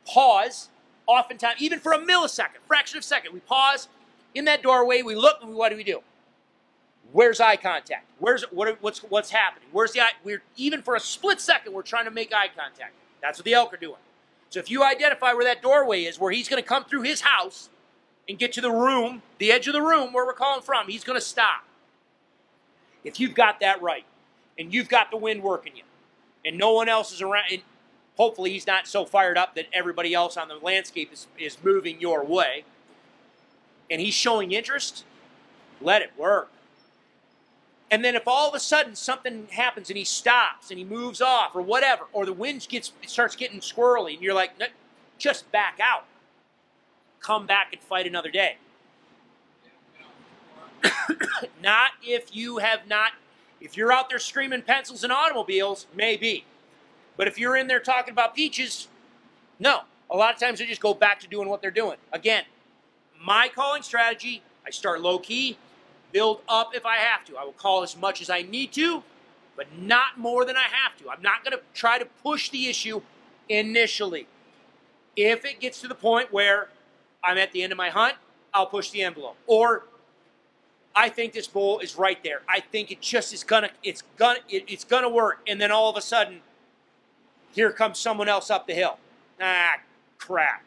Pause 0.05 0.69
oftentimes, 1.07 1.61
even 1.61 1.79
for 1.79 1.91
a 1.91 1.97
millisecond, 1.97 2.61
fraction 2.67 2.97
of 2.97 3.03
a 3.03 3.07
second, 3.07 3.33
we 3.33 3.39
pause 3.39 3.87
in 4.35 4.45
that 4.45 4.61
doorway, 4.61 5.01
we 5.01 5.15
look, 5.15 5.37
and 5.41 5.53
what 5.53 5.69
do 5.69 5.75
we 5.75 5.83
do? 5.83 6.01
Where's 7.11 7.39
eye 7.39 7.55
contact? 7.55 8.05
Where's 8.19 8.43
what, 8.51 8.77
what's 8.81 8.99
what's 8.99 9.31
happening? 9.31 9.67
Where's 9.71 9.93
the 9.93 10.01
eye? 10.01 10.11
We're 10.23 10.43
even 10.57 10.83
for 10.83 10.95
a 10.95 10.99
split 10.99 11.41
second, 11.41 11.73
we're 11.73 11.81
trying 11.81 12.05
to 12.05 12.11
make 12.11 12.31
eye 12.33 12.49
contact. 12.55 12.93
That's 13.21 13.39
what 13.39 13.45
the 13.45 13.53
elk 13.53 13.73
are 13.73 13.77
doing. 13.77 13.97
So 14.49 14.59
if 14.59 14.69
you 14.69 14.83
identify 14.83 15.33
where 15.33 15.45
that 15.45 15.61
doorway 15.61 16.03
is, 16.03 16.19
where 16.19 16.31
he's 16.31 16.47
going 16.47 16.61
to 16.61 16.67
come 16.67 16.85
through 16.85 17.03
his 17.03 17.21
house 17.21 17.69
and 18.27 18.37
get 18.37 18.53
to 18.53 18.61
the 18.61 18.71
room, 18.71 19.21
the 19.37 19.51
edge 19.51 19.67
of 19.67 19.73
the 19.73 19.81
room 19.81 20.13
where 20.13 20.25
we're 20.25 20.33
calling 20.33 20.61
from, 20.61 20.87
he's 20.87 21.03
going 21.03 21.19
to 21.19 21.25
stop. 21.25 21.63
If 23.03 23.19
you've 23.19 23.33
got 23.35 23.59
that 23.59 23.81
right, 23.81 24.05
and 24.57 24.73
you've 24.73 24.89
got 24.89 25.09
the 25.09 25.17
wind 25.17 25.41
working 25.41 25.75
you, 25.75 25.83
and 26.45 26.57
no 26.57 26.73
one 26.73 26.89
else 26.89 27.11
is 27.11 27.21
around, 27.21 27.45
and 27.51 27.61
hopefully 28.17 28.51
he's 28.51 28.67
not 28.67 28.87
so 28.87 29.05
fired 29.05 29.37
up 29.37 29.55
that 29.55 29.67
everybody 29.71 30.13
else 30.13 30.35
on 30.35 30.47
the 30.47 30.55
landscape 30.55 31.11
is, 31.13 31.27
is 31.37 31.57
moving 31.63 31.99
your 32.01 32.25
way, 32.25 32.65
and 33.89 34.01
he's 34.01 34.13
showing 34.13 34.51
interest, 34.51 35.03
let 35.81 36.01
it 36.01 36.11
work. 36.17 36.49
And 37.91 38.05
then 38.05 38.15
if 38.15 38.27
all 38.27 38.47
of 38.47 38.53
a 38.53 38.59
sudden 38.59 38.95
something 38.95 39.47
happens 39.49 39.89
and 39.89 39.97
he 39.97 40.03
stops 40.03 40.69
and 40.69 40.77
he 40.77 40.85
moves 40.85 41.21
off 41.21 41.55
or 41.55 41.61
whatever, 41.61 42.05
or 42.13 42.25
the 42.25 42.33
wind 42.33 42.67
gets 42.69 42.91
starts 43.07 43.35
getting 43.35 43.59
squirrely, 43.59 44.13
and 44.13 44.21
you're 44.21 44.33
like, 44.33 44.51
just 45.17 45.51
back 45.51 45.79
out. 45.81 46.05
Come 47.19 47.45
back 47.45 47.73
and 47.73 47.81
fight 47.81 48.05
another 48.05 48.29
day. 48.29 48.57
not 51.61 51.91
if 52.03 52.35
you 52.35 52.59
have 52.59 52.87
not, 52.87 53.13
if 53.59 53.75
you're 53.75 53.91
out 53.91 54.09
there 54.09 54.19
screaming 54.19 54.61
pencils 54.61 55.03
and 55.03 55.11
automobiles, 55.11 55.87
maybe. 55.95 56.45
But 57.17 57.27
if 57.27 57.37
you're 57.37 57.57
in 57.57 57.67
there 57.67 57.79
talking 57.81 58.11
about 58.11 58.35
peaches, 58.35 58.87
no. 59.59 59.81
A 60.09 60.15
lot 60.15 60.33
of 60.33 60.39
times 60.39 60.59
they 60.59 60.65
just 60.65 60.81
go 60.81 60.93
back 60.93 61.19
to 61.19 61.27
doing 61.27 61.49
what 61.49 61.61
they're 61.61 61.69
doing. 61.69 61.97
Again, 62.13 62.45
my 63.21 63.49
calling 63.53 63.83
strategy, 63.83 64.41
I 64.65 64.71
start 64.71 65.01
low 65.01 65.19
key, 65.19 65.57
build 66.11 66.41
up 66.47 66.71
if 66.73 66.85
I 66.85 66.97
have 66.97 67.25
to. 67.25 67.37
I 67.37 67.43
will 67.43 67.51
call 67.53 67.83
as 67.83 67.97
much 67.97 68.21
as 68.21 68.29
I 68.29 68.41
need 68.41 68.71
to, 68.73 69.03
but 69.55 69.67
not 69.77 70.17
more 70.17 70.45
than 70.45 70.55
I 70.55 70.63
have 70.63 70.97
to. 70.97 71.09
I'm 71.09 71.21
not 71.21 71.43
going 71.43 71.57
to 71.57 71.63
try 71.73 71.99
to 71.99 72.05
push 72.05 72.49
the 72.49 72.67
issue 72.67 73.01
initially. 73.47 74.27
If 75.15 75.43
it 75.45 75.59
gets 75.59 75.81
to 75.81 75.87
the 75.87 75.95
point 75.95 76.31
where 76.31 76.69
I'm 77.23 77.37
at 77.37 77.51
the 77.51 77.63
end 77.63 77.71
of 77.71 77.77
my 77.77 77.89
hunt, 77.89 78.15
I'll 78.53 78.67
push 78.67 78.89
the 78.91 79.03
envelope. 79.03 79.35
Or 79.47 79.83
I 80.95 81.09
think 81.09 81.33
this 81.33 81.47
bull 81.47 81.79
is 81.79 81.97
right 81.97 82.21
there. 82.23 82.41
I 82.47 82.61
think 82.61 82.91
it 82.91 83.01
just 83.01 83.33
is 83.33 83.43
gonna 83.43 83.69
it's 83.83 84.03
gonna 84.17 84.39
it, 84.49 84.63
it's 84.67 84.83
gonna 84.83 85.09
work. 85.09 85.41
And 85.47 85.59
then 85.59 85.71
all 85.71 85.89
of 85.89 85.97
a 85.97 86.01
sudden, 86.01 86.41
here 87.51 87.71
comes 87.71 87.99
someone 87.99 88.29
else 88.29 88.49
up 88.49 88.65
the 88.65 88.73
hill. 88.73 88.97
Ah, 89.41 89.77
crap. 90.17 90.63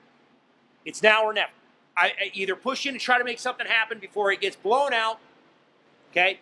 It's 0.84 1.02
now 1.02 1.24
or 1.24 1.32
never. 1.32 1.50
I, 1.96 2.06
I 2.06 2.30
either 2.32 2.56
push 2.56 2.86
in 2.86 2.94
and 2.94 3.00
try 3.00 3.18
to 3.18 3.24
make 3.24 3.38
something 3.38 3.66
happen 3.66 3.98
before 3.98 4.32
it 4.32 4.40
gets 4.40 4.56
blown 4.56 4.92
out. 4.92 5.18
Okay, 6.10 6.40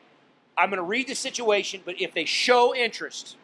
I'm 0.57 0.71
going 0.71 0.79
to 0.79 0.83
read 0.83 1.09
the 1.09 1.15
situation, 1.15 1.83
but 1.85 2.01
if 2.01 2.13
they 2.13 2.25
show 2.25 2.75
interest, 2.75 3.37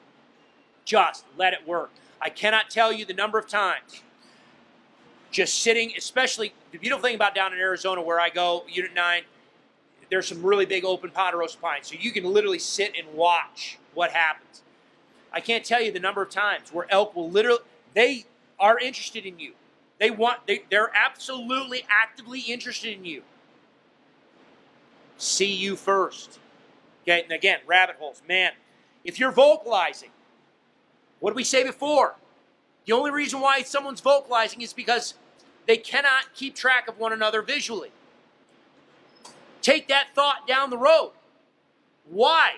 just 0.85 1.25
let 1.37 1.53
it 1.53 1.67
work. 1.67 1.91
I 2.21 2.31
cannot 2.31 2.71
tell 2.71 2.93
you 2.93 3.05
the 3.05 3.15
number 3.15 3.39
of 3.39 3.47
times 3.47 4.03
just 5.31 5.59
sitting, 5.63 5.93
especially 5.97 6.53
the 6.73 6.79
beautiful 6.79 7.03
thing 7.03 7.15
about 7.15 7.35
down 7.35 7.53
in 7.53 7.59
Arizona 7.59 8.01
where 8.01 8.19
I 8.19 8.31
go, 8.31 8.65
Unit 8.69 8.95
9, 8.95 9.23
there's 10.11 10.29
some 10.29 10.43
really 10.43 10.67
big 10.67 10.85
open 10.85 11.11
ponderosa 11.11 11.59
pines. 11.59 11.89
So 11.89 11.97
you 11.99 12.13
can 12.13 12.25
literally 12.25 12.59
sit 12.59 12.95
and 12.97 13.07
watch 13.15 13.79
what 13.95 14.13
happens. 14.13 14.63
I 15.33 15.41
can't 15.41 15.65
tell 15.65 15.83
you 15.83 15.93
the 15.93 16.01
number 16.01 16.23
of 16.23 16.31
times 16.31 16.73
where 16.73 16.87
elk 16.91 17.15
will 17.15 17.31
literally, 17.31 17.61
they 17.95 18.25
are 18.59 18.79
interested 18.79 19.27
in 19.27 19.39
you. 19.39 19.53
They 19.99 20.11
want, 20.11 20.47
they, 20.47 20.65
they're 20.71 20.91
absolutely 20.95 21.85
actively 21.89 22.41
interested 22.41 22.97
in 22.97 23.05
you. 23.05 23.23
See 25.17 25.53
you 25.53 25.77
first. 25.77 26.39
Okay, 27.03 27.23
and 27.23 27.33
again, 27.33 27.61
rabbit 27.67 27.97
holes. 27.99 28.21
Man, 28.29 28.53
if 29.05 29.19
you're 29.19 29.33
vocalizing, 29.33 30.11
what 31.21 31.31
did 31.31 31.37
we 31.37 31.45
say 31.45 31.65
before? 31.65 32.17
The 32.85 32.93
only 32.93 33.11
reason 33.11 33.41
why 33.41 33.63
someone's 33.63 34.01
vocalizing 34.01 34.61
is 34.61 34.73
because 34.73 35.15
they 35.67 35.77
cannot 35.77 36.35
keep 36.35 36.55
track 36.55 36.89
of 36.89 36.99
one 36.99 37.13
another 37.13 37.43
visually. 37.43 37.91
Take 39.63 39.89
that 39.89 40.09
thought 40.15 40.47
down 40.47 40.71
the 40.71 40.79
road. 40.79 41.13
Why? 42.09 42.57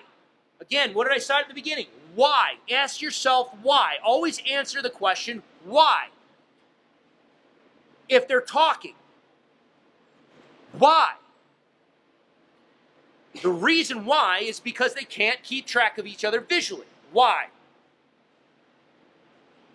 Again, 0.61 0.93
what 0.93 1.07
did 1.07 1.13
I 1.15 1.19
start 1.19 1.43
at 1.43 1.47
the 1.47 1.55
beginning? 1.55 1.87
Why? 2.13 2.55
Ask 2.71 3.01
yourself 3.01 3.49
why. 3.61 3.95
Always 4.03 4.41
answer 4.49 4.81
the 4.81 4.89
question 4.89 5.41
why. 5.63 6.09
If 8.09 8.27
they're 8.27 8.41
talking, 8.41 8.95
why? 10.77 11.13
The 13.41 13.49
reason 13.49 14.05
why 14.05 14.39
is 14.39 14.59
because 14.59 14.95
they 14.95 15.03
can't 15.03 15.41
keep 15.43 15.65
track 15.65 15.97
of 15.97 16.07
each 16.07 16.25
other 16.25 16.41
visually. 16.41 16.87
Why? 17.11 17.47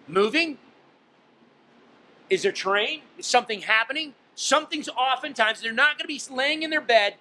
Moving? 0.06 0.58
Is 2.28 2.42
there 2.42 2.52
terrain? 2.52 3.02
Is 3.16 3.26
something 3.26 3.62
happening? 3.62 4.14
Something's 4.34 4.88
oftentimes, 4.88 5.60
they're 5.60 5.72
not 5.72 5.96
going 5.96 6.08
to 6.08 6.28
be 6.28 6.34
laying 6.34 6.64
in 6.64 6.70
their 6.70 6.80
bed 6.80 7.14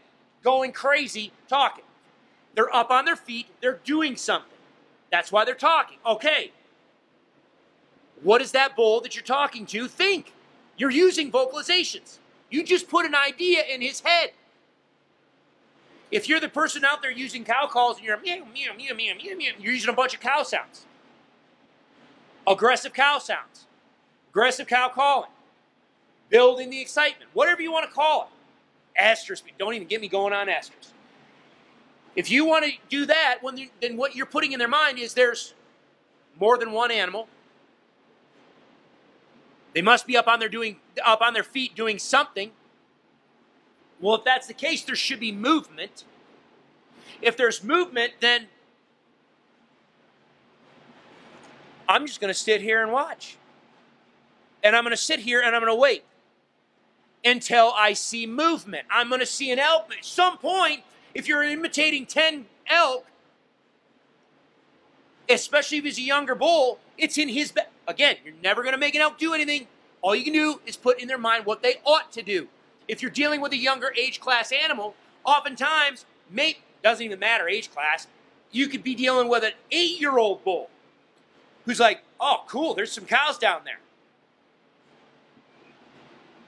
going 0.44 0.72
crazy 0.72 1.32
talking. 1.48 1.86
They're 2.56 2.74
up 2.76 2.92
on 2.92 3.06
their 3.06 3.16
feet, 3.16 3.48
they're 3.62 3.80
doing 3.84 4.16
something. 4.16 4.50
That's 5.12 5.32
why 5.32 5.46
they're 5.46 5.56
talking. 5.56 5.98
Okay. 6.06 6.52
What 8.22 8.40
does 8.40 8.52
that 8.52 8.76
bull 8.76 9.02
that 9.02 9.16
you're 9.16 9.24
talking 9.24 9.66
to 9.68 9.88
think? 9.88 10.34
You're 10.78 10.92
using 10.92 11.32
vocalizations. 11.32 12.18
You 12.50 12.64
just 12.64 12.88
put 12.88 13.06
an 13.06 13.16
idea 13.16 13.64
in 13.70 13.82
his 13.82 14.00
head. 14.02 14.32
If 16.12 16.30
you're 16.30 16.40
the 16.40 16.50
person 16.50 16.86
out 16.86 17.02
there 17.02 17.12
using 17.12 17.44
cow 17.44 17.68
calls 17.68 17.98
and 17.98 18.06
you're 18.06 18.20
meow, 18.20 18.44
meow, 18.54 18.74
meow, 18.78 18.94
meow, 18.96 19.14
meow, 19.16 19.36
meow, 19.36 19.52
you're 19.60 19.74
using 19.74 19.90
a 19.90 19.94
bunch 19.94 20.14
of 20.14 20.20
cow 20.20 20.44
sounds. 20.44 20.86
Aggressive 22.46 22.94
cow 22.94 23.18
sounds. 23.18 23.66
Aggressive 24.30 24.68
cow 24.68 24.90
calling. 24.90 25.30
Building 26.30 26.70
the 26.70 26.82
excitement. 26.82 27.30
Whatever 27.34 27.62
you 27.62 27.72
want 27.72 27.90
to 27.90 27.94
call 27.94 28.24
it. 28.24 29.00
Asterisk. 29.02 29.46
Don't 29.58 29.74
even 29.74 29.88
get 29.88 30.02
me 30.02 30.08
going 30.08 30.34
on 30.34 30.50
asterisk. 30.50 30.92
If 32.16 32.30
you 32.30 32.46
want 32.46 32.66
to 32.66 32.72
do 32.90 33.08
that, 33.08 33.40
then 33.82 33.98
what 33.98 34.16
you're 34.16 34.28
putting 34.28 34.52
in 34.52 34.60
their 34.60 34.68
mind 34.68 35.00
is 35.00 35.16
there's 35.16 35.56
more 36.40 36.58
than 36.58 36.72
one 36.72 36.92
animal. 36.92 37.28
They 39.74 39.82
must 39.82 40.06
be 40.06 40.16
up 40.16 40.28
on 40.28 40.40
their 40.40 40.50
doing 40.50 40.78
up 41.04 41.22
on 41.22 41.34
their 41.34 41.44
feet 41.44 41.76
doing 41.76 41.98
something. 41.98 42.52
Well, 44.00 44.16
if 44.16 44.24
that's 44.24 44.48
the 44.48 44.54
case, 44.54 44.84
there 44.84 44.96
should 44.96 45.20
be 45.20 45.32
movement. 45.32 46.04
If 47.22 47.38
there's 47.38 47.64
movement, 47.64 48.14
then 48.20 48.48
I'm 51.88 52.06
just 52.06 52.20
going 52.20 52.34
to 52.34 52.40
sit 52.40 52.62
here 52.62 52.82
and 52.84 52.92
watch. 52.92 53.38
And 54.64 54.76
I'm 54.76 54.84
going 54.84 54.96
to 54.96 55.02
sit 55.02 55.22
here 55.22 55.42
and 55.42 55.56
I'm 55.56 55.62
going 55.62 55.74
to 55.74 55.80
wait 55.80 56.04
until 57.24 57.72
I 57.76 57.94
see 57.94 58.28
movement. 58.28 58.86
I'm 58.90 59.10
going 59.10 59.20
to 59.20 59.26
see 59.26 59.52
an 59.52 59.60
elk. 59.60 59.92
At 59.98 60.06
some 60.06 60.38
point, 60.38 60.82
if 61.14 61.28
you're 61.28 61.44
imitating 61.44 62.06
10 62.06 62.46
elk, 62.68 63.06
especially 65.30 65.78
if 65.78 65.84
he's 65.86 65.98
a 65.98 66.02
younger 66.02 66.36
bull, 66.36 66.80
it's 66.98 67.18
in 67.18 67.30
his. 67.30 67.52
Be- 67.52 67.62
Again, 67.88 68.18
you're 68.24 68.34
never 68.42 68.62
going 68.62 68.74
to 68.74 68.80
make 68.80 68.96
an 68.96 69.02
elk 69.02 69.18
do 69.18 69.34
anything. 69.34 69.68
All 70.02 70.16
you 70.16 70.24
can 70.24 70.34
do 70.34 70.60
is 70.66 70.78
put 70.78 71.00
in 71.02 71.08
their 71.08 71.18
mind 71.18 71.46
what 71.46 71.62
they 71.62 71.76
ought 71.86 72.12
to 72.14 72.22
do. 72.22 72.48
If 72.88 73.02
you're 73.02 73.12
dealing 73.12 73.42
with 73.42 73.54
a 73.54 73.58
younger 73.58 73.94
age 73.98 74.20
class 74.20 74.52
animal, 74.52 74.96
oftentimes, 75.24 76.06
mate 76.30 76.58
doesn't 76.84 77.04
even 77.06 77.20
matter 77.20 77.48
age 77.48 77.72
class. 77.72 78.08
You 78.52 78.68
could 78.68 78.84
be 78.84 78.94
dealing 78.94 79.30
with 79.30 79.44
an 79.44 79.54
eight-year-old 79.72 80.44
bull 80.44 80.70
who's 81.66 81.80
like, 81.80 82.04
"Oh, 82.20 82.44
cool, 82.48 82.74
there's 82.74 82.92
some 82.92 83.06
cows 83.06 83.38
down 83.38 83.62
there. 83.64 83.80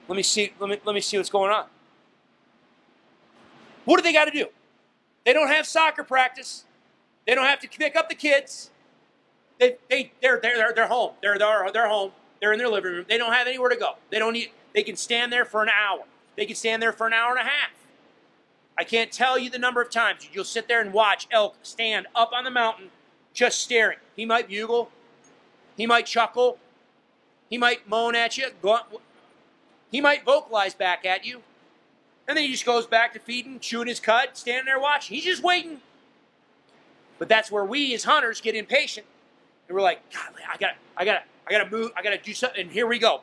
Let 0.08 0.16
me 0.16 0.22
see. 0.22 0.52
Let 0.60 0.70
me 0.70 0.78
let 0.84 0.94
me 0.94 1.00
see 1.00 1.16
what's 1.16 1.30
going 1.30 1.50
on." 1.50 1.66
What 3.86 3.96
do 3.96 4.02
they 4.02 4.12
got 4.12 4.26
to 4.26 4.30
do? 4.30 4.48
They 5.24 5.32
don't 5.32 5.48
have 5.48 5.66
soccer 5.66 6.04
practice. 6.04 6.64
They 7.26 7.34
don't 7.34 7.46
have 7.46 7.60
to 7.60 7.68
pick 7.68 7.96
up 7.96 8.08
the 8.08 8.14
kids. 8.14 8.70
They, 9.58 9.76
they, 9.88 10.12
they're, 10.20 10.38
they're, 10.42 10.72
they're 10.74 10.86
home. 10.86 11.12
They're, 11.22 11.38
they're, 11.38 11.70
they're 11.72 11.88
home. 11.88 12.12
They're 12.40 12.52
in 12.52 12.58
their 12.58 12.68
living 12.68 12.92
room. 12.92 13.06
They 13.08 13.18
don't 13.18 13.32
have 13.32 13.46
anywhere 13.46 13.70
to 13.70 13.76
go. 13.76 13.94
They 14.10 14.18
don't 14.18 14.34
need, 14.34 14.50
they 14.74 14.82
can 14.82 14.96
stand 14.96 15.32
there 15.32 15.44
for 15.44 15.62
an 15.62 15.70
hour. 15.70 16.04
They 16.36 16.46
can 16.46 16.56
stand 16.56 16.82
there 16.82 16.92
for 16.92 17.06
an 17.06 17.12
hour 17.12 17.30
and 17.30 17.40
a 17.40 17.50
half. 17.50 17.70
I 18.78 18.84
can't 18.84 19.10
tell 19.10 19.38
you 19.38 19.48
the 19.48 19.58
number 19.58 19.80
of 19.80 19.90
times 19.90 20.28
you'll 20.32 20.44
sit 20.44 20.68
there 20.68 20.82
and 20.82 20.92
watch 20.92 21.26
elk 21.30 21.56
stand 21.62 22.06
up 22.14 22.32
on 22.34 22.44
the 22.44 22.50
mountain 22.50 22.90
just 23.32 23.60
staring. 23.60 23.98
He 24.14 24.26
might 24.26 24.48
bugle. 24.48 24.90
He 25.76 25.86
might 25.86 26.04
chuckle. 26.04 26.58
He 27.48 27.56
might 27.56 27.88
moan 27.88 28.14
at 28.14 28.36
you. 28.36 28.48
He 29.90 30.00
might 30.00 30.24
vocalize 30.24 30.74
back 30.74 31.06
at 31.06 31.24
you. 31.24 31.42
And 32.28 32.36
then 32.36 32.44
he 32.44 32.52
just 32.52 32.66
goes 32.66 32.86
back 32.86 33.14
to 33.14 33.20
feeding, 33.20 33.60
chewing 33.60 33.86
his 33.86 34.00
cud, 34.00 34.30
standing 34.34 34.66
there 34.66 34.80
watching. 34.80 35.14
He's 35.14 35.24
just 35.24 35.42
waiting. 35.42 35.78
But 37.18 37.28
that's 37.28 37.50
where 37.50 37.64
we 37.64 37.94
as 37.94 38.04
hunters 38.04 38.40
get 38.40 38.54
impatient 38.54 39.06
And 39.68 39.74
we're 39.74 39.82
like, 39.82 40.00
God, 40.12 40.32
I 40.52 40.56
got, 40.56 40.74
I 40.96 41.04
got, 41.04 41.24
I 41.46 41.52
got 41.52 41.64
to 41.64 41.70
move. 41.70 41.92
I 41.96 42.02
got 42.02 42.10
to 42.10 42.18
do 42.18 42.34
something. 42.34 42.60
And 42.60 42.70
here 42.70 42.86
we 42.86 42.98
go. 42.98 43.20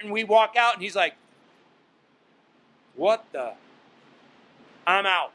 And 0.00 0.10
we 0.10 0.24
walk 0.24 0.56
out, 0.56 0.74
and 0.74 0.82
he's 0.82 0.96
like, 0.96 1.14
"What 2.96 3.24
the? 3.32 3.52
I'm 4.86 5.06
out." 5.06 5.32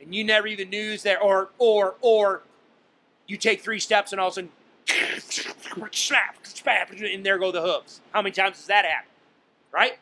And 0.00 0.14
you 0.14 0.24
never 0.24 0.48
even 0.48 0.68
knew 0.68 0.98
there, 0.98 1.20
or 1.20 1.50
or 1.58 1.94
or 2.00 2.42
you 3.28 3.36
take 3.36 3.62
three 3.62 3.78
steps, 3.78 4.10
and 4.10 4.20
all 4.20 4.28
of 4.28 4.32
a 4.32 4.34
sudden, 4.34 4.50
snap, 5.92 6.36
snap, 6.42 6.90
and 6.90 7.24
there 7.24 7.38
go 7.38 7.52
the 7.52 7.62
hooves. 7.62 8.00
How 8.10 8.20
many 8.20 8.32
times 8.32 8.56
does 8.56 8.66
that 8.66 8.84
happen? 8.84 9.08
Right? 9.70 9.98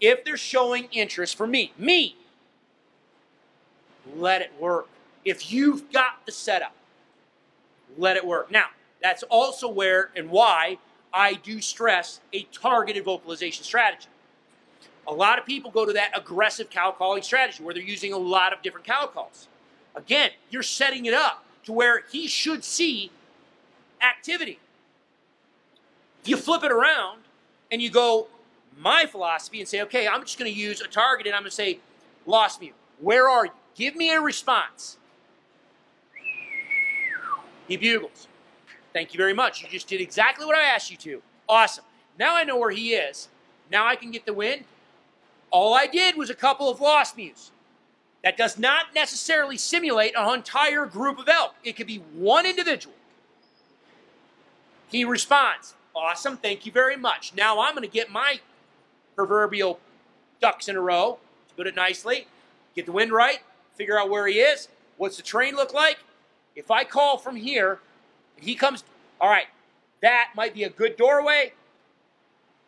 If 0.00 0.24
they're 0.24 0.36
showing 0.36 0.88
interest 0.90 1.36
for 1.36 1.46
me, 1.46 1.72
me, 1.78 2.16
let 4.16 4.42
it 4.42 4.52
work. 4.58 4.88
If 5.24 5.52
you've 5.52 5.90
got 5.92 6.26
the 6.26 6.32
setup, 6.32 6.74
let 7.96 8.16
it 8.16 8.26
work. 8.26 8.50
Now, 8.50 8.66
that's 9.02 9.22
also 9.24 9.68
where 9.68 10.10
and 10.16 10.30
why 10.30 10.78
I 11.12 11.34
do 11.34 11.60
stress 11.60 12.20
a 12.32 12.42
targeted 12.52 13.04
vocalization 13.04 13.64
strategy. 13.64 14.08
A 15.06 15.12
lot 15.12 15.38
of 15.38 15.44
people 15.44 15.70
go 15.70 15.84
to 15.84 15.92
that 15.92 16.16
aggressive 16.16 16.70
cow 16.70 16.90
calling 16.90 17.22
strategy 17.22 17.62
where 17.62 17.74
they're 17.74 17.82
using 17.82 18.12
a 18.12 18.18
lot 18.18 18.52
of 18.52 18.62
different 18.62 18.86
cow 18.86 19.06
calls. 19.06 19.48
Again, 19.94 20.30
you're 20.50 20.62
setting 20.62 21.06
it 21.06 21.14
up 21.14 21.44
to 21.64 21.72
where 21.72 22.04
he 22.10 22.26
should 22.26 22.64
see 22.64 23.10
activity. 24.02 24.58
You 26.24 26.36
flip 26.36 26.64
it 26.64 26.72
around 26.72 27.20
and 27.70 27.82
you 27.82 27.90
go, 27.90 28.28
my 28.78 29.06
philosophy, 29.06 29.60
and 29.60 29.68
say, 29.68 29.82
okay, 29.82 30.08
I'm 30.08 30.22
just 30.22 30.38
going 30.38 30.52
to 30.52 30.58
use 30.58 30.80
a 30.80 30.88
target 30.88 31.26
and 31.26 31.36
I'm 31.36 31.42
going 31.42 31.50
to 31.50 31.54
say, 31.54 31.78
lost 32.26 32.60
mew. 32.60 32.72
Where 32.98 33.28
are 33.28 33.46
you? 33.46 33.52
Give 33.74 33.94
me 33.94 34.12
a 34.12 34.20
response. 34.20 34.96
He 37.68 37.76
bugles. 37.76 38.28
Thank 38.92 39.12
you 39.12 39.18
very 39.18 39.34
much. 39.34 39.62
You 39.62 39.68
just 39.68 39.88
did 39.88 40.00
exactly 40.00 40.46
what 40.46 40.56
I 40.56 40.62
asked 40.62 40.90
you 40.90 40.96
to. 40.98 41.22
Awesome. 41.48 41.84
Now 42.18 42.36
I 42.36 42.44
know 42.44 42.56
where 42.56 42.70
he 42.70 42.94
is. 42.94 43.28
Now 43.70 43.86
I 43.86 43.96
can 43.96 44.10
get 44.10 44.26
the 44.26 44.32
wind. 44.32 44.64
All 45.50 45.74
I 45.74 45.86
did 45.86 46.16
was 46.16 46.30
a 46.30 46.34
couple 46.34 46.68
of 46.68 46.80
lost 46.80 47.16
mews. 47.16 47.50
That 48.22 48.36
does 48.36 48.58
not 48.58 48.86
necessarily 48.94 49.56
simulate 49.58 50.14
an 50.16 50.32
entire 50.32 50.86
group 50.86 51.18
of 51.18 51.28
elk. 51.28 51.54
It 51.62 51.76
could 51.76 51.86
be 51.86 51.98
one 51.98 52.46
individual. 52.46 52.94
He 54.88 55.04
responds, 55.04 55.74
Awesome, 55.94 56.36
thank 56.36 56.66
you 56.66 56.72
very 56.72 56.96
much. 56.96 57.34
Now 57.36 57.60
I'm 57.60 57.74
going 57.74 57.86
to 57.86 57.92
get 57.92 58.10
my 58.10 58.40
proverbial 59.14 59.78
ducks 60.40 60.68
in 60.68 60.76
a 60.76 60.80
row, 60.80 61.18
put 61.56 61.66
it 61.66 61.76
nicely, 61.76 62.26
get 62.74 62.86
the 62.86 62.92
wind 62.92 63.12
right, 63.12 63.40
figure 63.76 63.98
out 63.98 64.10
where 64.10 64.26
he 64.26 64.40
is. 64.40 64.68
What's 64.96 65.16
the 65.16 65.22
terrain 65.22 65.54
look 65.54 65.72
like? 65.72 65.98
If 66.56 66.70
I 66.70 66.84
call 66.84 67.18
from 67.18 67.36
here, 67.36 67.80
he 68.36 68.54
comes, 68.54 68.84
all 69.20 69.28
right, 69.28 69.46
that 70.02 70.30
might 70.36 70.54
be 70.54 70.64
a 70.64 70.70
good 70.70 70.96
doorway, 70.96 71.52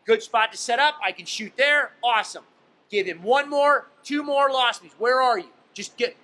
good 0.06 0.22
spot 0.22 0.52
to 0.52 0.58
set 0.58 0.78
up. 0.78 0.96
I 1.04 1.12
can 1.12 1.26
shoot 1.26 1.52
there. 1.56 1.92
Awesome. 2.02 2.44
Give 2.90 3.06
him 3.06 3.22
one 3.22 3.50
more, 3.50 3.88
two 4.02 4.22
more 4.22 4.50
lost 4.50 4.82
mews. 4.82 4.92
Where 4.98 5.20
are 5.20 5.38
you? 5.38 5.50
Just 5.74 5.96
get. 5.96 6.16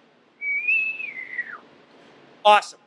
Awesome. 2.45 2.79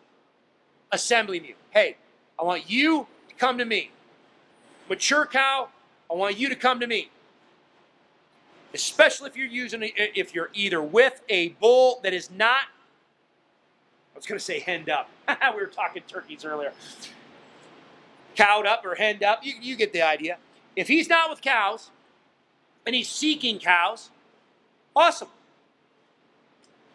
Assembly 0.91 1.39
mew. 1.39 1.55
Hey, 1.71 1.97
I 2.39 2.43
want 2.43 2.69
you 2.69 3.07
to 3.29 3.35
come 3.35 3.57
to 3.57 3.65
me. 3.65 3.91
Mature 4.89 5.25
cow, 5.25 5.69
I 6.09 6.13
want 6.13 6.37
you 6.37 6.49
to 6.49 6.55
come 6.55 6.79
to 6.79 6.87
me. 6.87 7.09
Especially 8.73 9.29
if 9.29 9.37
you're 9.37 9.47
using, 9.47 9.89
if 9.95 10.35
you're 10.35 10.49
either 10.53 10.81
with 10.81 11.21
a 11.29 11.49
bull 11.49 11.99
that 12.03 12.13
is 12.13 12.29
not 12.29 12.63
I 14.15 14.17
was 14.17 14.25
going 14.25 14.39
to 14.39 14.43
say 14.43 14.59
henned 14.59 14.89
up. 14.89 15.09
we 15.27 15.59
were 15.61 15.67
talking 15.67 16.01
turkeys 16.07 16.45
earlier. 16.45 16.71
Cowed 18.35 18.65
up 18.65 18.85
or 18.85 18.95
henned 18.95 19.23
up, 19.23 19.41
you, 19.43 19.53
you 19.61 19.75
get 19.75 19.91
the 19.91 20.01
idea. 20.01 20.37
If 20.75 20.87
he's 20.87 21.09
not 21.09 21.29
with 21.29 21.41
cows 21.41 21.91
and 22.85 22.95
he's 22.95 23.09
seeking 23.09 23.59
cows, 23.59 24.09
awesome. 24.95 25.27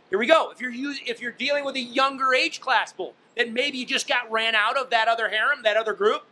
Here 0.09 0.19
we 0.19 0.27
go. 0.27 0.51
If 0.51 0.61
you're 0.61 0.73
if 1.07 1.21
you're 1.21 1.33
dealing 1.33 1.65
with 1.65 1.77
a 1.77 1.81
younger 1.81 2.35
age 2.35 2.61
class 2.61 2.93
bull 2.93 3.15
that 3.37 3.53
maybe 3.53 3.79
you 3.79 3.87
just 3.87 4.09
got 4.09 4.31
ran 4.31 4.55
out 4.55 4.77
of 4.77 4.91
that 4.91 5.07
other 5.07 5.29
harem, 5.29 5.63
that 5.63 5.77
other 5.77 5.93
group, 5.93 6.25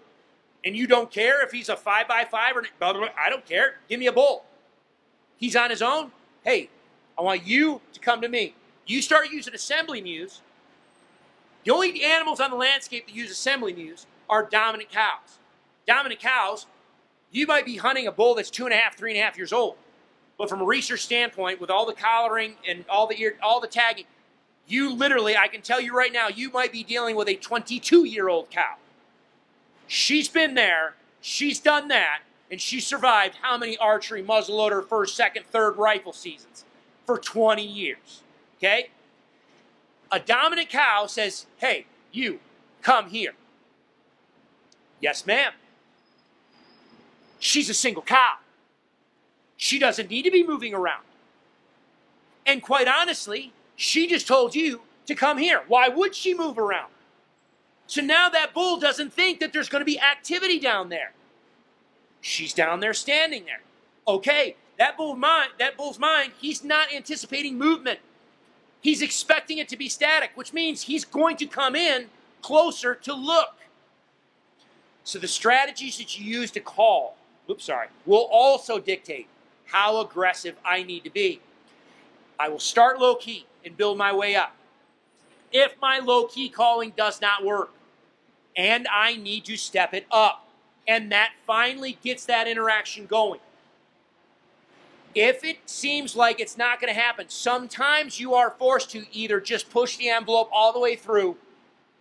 and 0.64 0.76
you 0.76 0.86
don't 0.86 1.10
care 1.10 1.44
if 1.44 1.52
he's 1.52 1.68
a 1.68 1.76
five 1.76 2.08
by 2.08 2.24
five 2.24 2.56
or 2.56 2.64
I 2.80 3.30
don't 3.30 3.46
care. 3.46 3.76
Give 3.88 4.00
me 4.00 4.06
a 4.08 4.12
bull. 4.12 4.44
He's 5.36 5.54
on 5.54 5.70
his 5.70 5.80
own. 5.80 6.10
Hey, 6.44 6.70
I 7.16 7.22
want 7.22 7.46
you 7.46 7.80
to 7.92 8.00
come 8.00 8.20
to 8.20 8.28
me. 8.28 8.54
You 8.86 9.00
start 9.00 9.30
using 9.30 9.54
assembly 9.54 10.00
mews, 10.00 10.40
the 11.68 11.74
only 11.74 12.02
animals 12.02 12.40
on 12.40 12.50
the 12.50 12.56
landscape 12.56 13.06
that 13.06 13.14
use 13.14 13.30
assembly 13.30 13.74
mews 13.74 14.06
are 14.30 14.42
dominant 14.42 14.90
cows. 14.90 15.38
Dominant 15.86 16.18
cows, 16.18 16.64
you 17.30 17.46
might 17.46 17.66
be 17.66 17.76
hunting 17.76 18.06
a 18.06 18.12
bull 18.12 18.34
that's 18.34 18.48
two 18.48 18.64
and 18.64 18.72
a 18.72 18.76
half, 18.78 18.96
three 18.96 19.10
and 19.10 19.20
a 19.20 19.22
half 19.22 19.36
years 19.36 19.52
old. 19.52 19.76
But 20.38 20.48
from 20.48 20.62
a 20.62 20.64
research 20.64 21.02
standpoint, 21.02 21.60
with 21.60 21.68
all 21.68 21.84
the 21.84 21.92
collaring 21.92 22.54
and 22.66 22.86
all 22.88 23.06
the 23.06 23.20
ear, 23.20 23.36
all 23.42 23.60
the 23.60 23.66
tagging, 23.66 24.06
you 24.66 24.94
literally, 24.94 25.36
I 25.36 25.46
can 25.48 25.60
tell 25.60 25.78
you 25.78 25.94
right 25.94 26.10
now, 26.10 26.28
you 26.28 26.50
might 26.50 26.72
be 26.72 26.82
dealing 26.82 27.16
with 27.16 27.28
a 27.28 27.34
22 27.34 28.06
year 28.06 28.30
old 28.30 28.48
cow. 28.48 28.76
She's 29.86 30.30
been 30.30 30.54
there, 30.54 30.94
she's 31.20 31.60
done 31.60 31.88
that, 31.88 32.20
and 32.50 32.62
she 32.62 32.80
survived 32.80 33.40
how 33.42 33.58
many 33.58 33.76
archery, 33.76 34.22
muzzleloader, 34.22 34.88
first, 34.88 35.14
second, 35.14 35.44
third 35.44 35.76
rifle 35.76 36.14
seasons? 36.14 36.64
For 37.04 37.18
20 37.18 37.62
years. 37.62 38.22
Okay? 38.56 38.88
A 40.10 40.18
dominant 40.18 40.68
cow 40.68 41.06
says, 41.06 41.46
Hey, 41.58 41.86
you, 42.12 42.40
come 42.82 43.10
here. 43.10 43.34
Yes, 45.00 45.26
ma'am. 45.26 45.52
She's 47.38 47.68
a 47.68 47.74
single 47.74 48.02
cow. 48.02 48.34
She 49.56 49.78
doesn't 49.78 50.10
need 50.10 50.22
to 50.22 50.30
be 50.30 50.46
moving 50.46 50.74
around. 50.74 51.04
And 52.46 52.62
quite 52.62 52.88
honestly, 52.88 53.52
she 53.76 54.06
just 54.06 54.26
told 54.26 54.54
you 54.54 54.80
to 55.06 55.14
come 55.14 55.38
here. 55.38 55.62
Why 55.68 55.88
would 55.88 56.14
she 56.14 56.34
move 56.34 56.58
around? 56.58 56.90
So 57.86 58.02
now 58.02 58.28
that 58.28 58.54
bull 58.54 58.78
doesn't 58.78 59.12
think 59.12 59.40
that 59.40 59.52
there's 59.52 59.68
going 59.68 59.80
to 59.80 59.86
be 59.86 60.00
activity 60.00 60.58
down 60.58 60.88
there. 60.88 61.12
She's 62.20 62.52
down 62.52 62.80
there 62.80 62.94
standing 62.94 63.44
there. 63.44 63.60
Okay, 64.06 64.56
that 64.78 64.96
bull 64.96 65.16
mind, 65.16 65.52
that 65.58 65.76
bull's 65.76 65.98
mind, 65.98 66.32
he's 66.40 66.64
not 66.64 66.92
anticipating 66.92 67.58
movement. 67.58 68.00
He's 68.80 69.02
expecting 69.02 69.58
it 69.58 69.68
to 69.68 69.76
be 69.76 69.88
static, 69.88 70.30
which 70.34 70.52
means 70.52 70.82
he's 70.82 71.04
going 71.04 71.36
to 71.38 71.46
come 71.46 71.74
in 71.74 72.06
closer 72.42 72.94
to 72.94 73.14
look. 73.14 73.56
So 75.04 75.18
the 75.18 75.28
strategies 75.28 75.98
that 75.98 76.18
you 76.18 76.24
use 76.24 76.50
to 76.52 76.60
call, 76.60 77.16
oops, 77.50 77.64
sorry, 77.64 77.88
will 78.06 78.28
also 78.30 78.78
dictate 78.78 79.26
how 79.64 80.00
aggressive 80.00 80.56
I 80.64 80.82
need 80.82 81.04
to 81.04 81.10
be. 81.10 81.40
I 82.38 82.48
will 82.48 82.60
start 82.60 82.98
low 82.98 83.16
key 83.16 83.46
and 83.64 83.76
build 83.76 83.98
my 83.98 84.12
way 84.14 84.36
up. 84.36 84.54
If 85.50 85.74
my 85.80 85.98
low 85.98 86.26
key 86.26 86.48
calling 86.48 86.92
does 86.96 87.20
not 87.20 87.44
work 87.44 87.70
and 88.56 88.86
I 88.92 89.16
need 89.16 89.44
to 89.46 89.56
step 89.56 89.94
it 89.94 90.06
up, 90.10 90.46
and 90.86 91.10
that 91.12 91.32
finally 91.46 91.98
gets 92.02 92.24
that 92.26 92.46
interaction 92.46 93.06
going, 93.06 93.40
if 95.14 95.44
it 95.44 95.58
seems 95.66 96.14
like 96.14 96.40
it's 96.40 96.56
not 96.56 96.80
going 96.80 96.92
to 96.92 96.98
happen, 96.98 97.26
sometimes 97.28 98.20
you 98.20 98.34
are 98.34 98.54
forced 98.58 98.90
to 98.90 99.04
either 99.12 99.40
just 99.40 99.70
push 99.70 99.96
the 99.96 100.08
envelope 100.08 100.48
all 100.52 100.72
the 100.72 100.80
way 100.80 100.96
through 100.96 101.36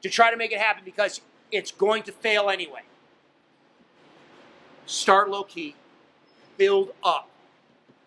to 0.01 0.09
try 0.09 0.31
to 0.31 0.37
make 0.37 0.51
it 0.51 0.59
happen 0.59 0.83
because 0.85 1.21
it's 1.51 1.71
going 1.71 2.03
to 2.03 2.11
fail 2.11 2.49
anyway. 2.49 2.81
Start 4.85 5.29
low 5.29 5.43
key, 5.43 5.75
build 6.57 6.91
up 7.03 7.29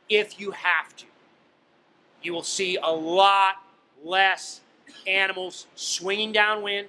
if 0.09 0.41
you 0.41 0.51
have 0.53 0.95
to. 0.97 1.05
You 2.23 2.33
will 2.33 2.43
see 2.43 2.77
a 2.83 2.91
lot 2.91 3.57
less 4.05 4.61
animals 5.07 5.67
swinging 5.75 6.33
downwind. 6.33 6.89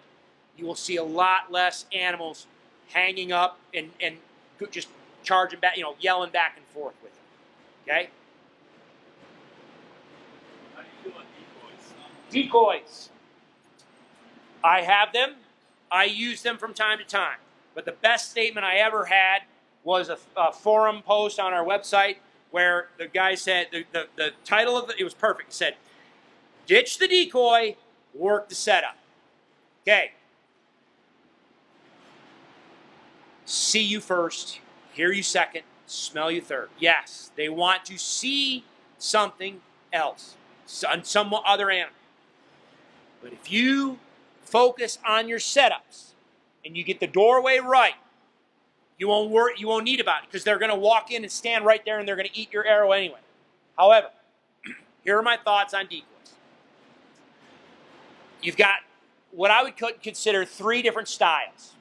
You 0.57 0.65
will 0.65 0.75
see 0.75 0.97
a 0.97 1.03
lot 1.03 1.51
less 1.51 1.85
animals 1.93 2.47
hanging 2.89 3.31
up 3.31 3.57
and, 3.73 3.91
and 4.01 4.17
just 4.71 4.89
charging 5.23 5.59
back, 5.59 5.77
you 5.77 5.83
know, 5.83 5.95
yelling 5.99 6.31
back 6.31 6.55
and 6.57 6.65
forth 6.67 6.93
Okay? 7.83 8.09
How 10.75 10.81
do 10.81 10.87
you 11.03 11.13
decoys? 12.29 12.79
Decoys. 12.81 13.09
I 14.63 14.81
have 14.81 15.13
them. 15.13 15.35
I 15.91 16.05
use 16.05 16.41
them 16.41 16.57
from 16.57 16.73
time 16.73 16.97
to 16.99 17.03
time. 17.03 17.37
But 17.73 17.85
the 17.85 17.91
best 17.91 18.31
statement 18.31 18.65
I 18.65 18.75
ever 18.77 19.05
had 19.05 19.43
was 19.83 20.09
a, 20.09 20.17
a 20.37 20.51
forum 20.51 21.01
post 21.01 21.39
on 21.39 21.53
our 21.53 21.65
website 21.65 22.17
where 22.51 22.89
the 22.97 23.07
guy 23.07 23.35
said, 23.35 23.67
the, 23.71 23.85
the, 23.91 24.07
the 24.15 24.31
title 24.43 24.77
of 24.77 24.89
it, 24.89 24.97
it 24.99 25.03
was 25.03 25.13
perfect. 25.13 25.49
It 25.49 25.53
said, 25.53 25.75
ditch 26.67 26.97
the 26.97 27.07
decoy, 27.07 27.75
work 28.13 28.49
the 28.49 28.55
setup. 28.55 28.97
Okay. 29.83 30.11
See 33.45 33.81
you 33.81 33.99
first, 33.99 34.59
hear 34.93 35.11
you 35.11 35.23
second, 35.23 35.63
smell 35.91 36.31
you 36.31 36.41
third. 36.41 36.69
Yes, 36.79 37.31
they 37.35 37.49
want 37.49 37.85
to 37.85 37.97
see 37.97 38.63
something 38.97 39.61
else, 39.91 40.35
some 40.65 41.33
other 41.45 41.69
animal. 41.69 41.95
But 43.21 43.33
if 43.33 43.51
you 43.51 43.99
focus 44.43 44.97
on 45.07 45.27
your 45.27 45.39
setups 45.39 46.11
and 46.65 46.75
you 46.75 46.83
get 46.83 46.99
the 46.99 47.07
doorway 47.07 47.59
right, 47.59 47.95
you 48.97 49.07
won't 49.07 49.31
worry, 49.31 49.53
you 49.57 49.67
won't 49.67 49.83
need 49.83 49.99
about 49.99 50.23
it 50.23 50.29
because 50.29 50.43
they're 50.43 50.59
going 50.59 50.71
to 50.71 50.77
walk 50.77 51.11
in 51.11 51.23
and 51.23 51.31
stand 51.31 51.65
right 51.65 51.83
there 51.85 51.99
and 51.99 52.07
they're 52.07 52.15
going 52.15 52.29
to 52.29 52.37
eat 52.37 52.53
your 52.53 52.65
arrow 52.65 52.91
anyway. 52.91 53.19
However, 53.77 54.09
here 55.03 55.17
are 55.17 55.23
my 55.23 55.37
thoughts 55.37 55.73
on 55.73 55.85
decoys. 55.85 56.05
You've 58.41 58.57
got 58.57 58.77
what 59.31 59.51
I 59.51 59.63
would 59.63 59.73
consider 60.01 60.45
three 60.45 60.81
different 60.81 61.07
styles. 61.07 61.73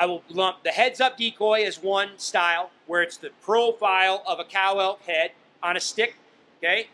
I 0.00 0.06
will 0.06 0.22
lump 0.30 0.62
the 0.64 0.70
heads 0.70 0.98
up 0.98 1.18
decoy 1.18 1.62
as 1.66 1.82
one 1.82 2.12
style, 2.16 2.70
where 2.86 3.02
it's 3.02 3.18
the 3.18 3.28
profile 3.42 4.24
of 4.26 4.40
a 4.40 4.44
cow 4.44 4.78
elk 4.78 5.02
head 5.02 5.32
on 5.62 5.76
a 5.76 5.80
stick. 5.80 6.16
Okay. 6.58 6.88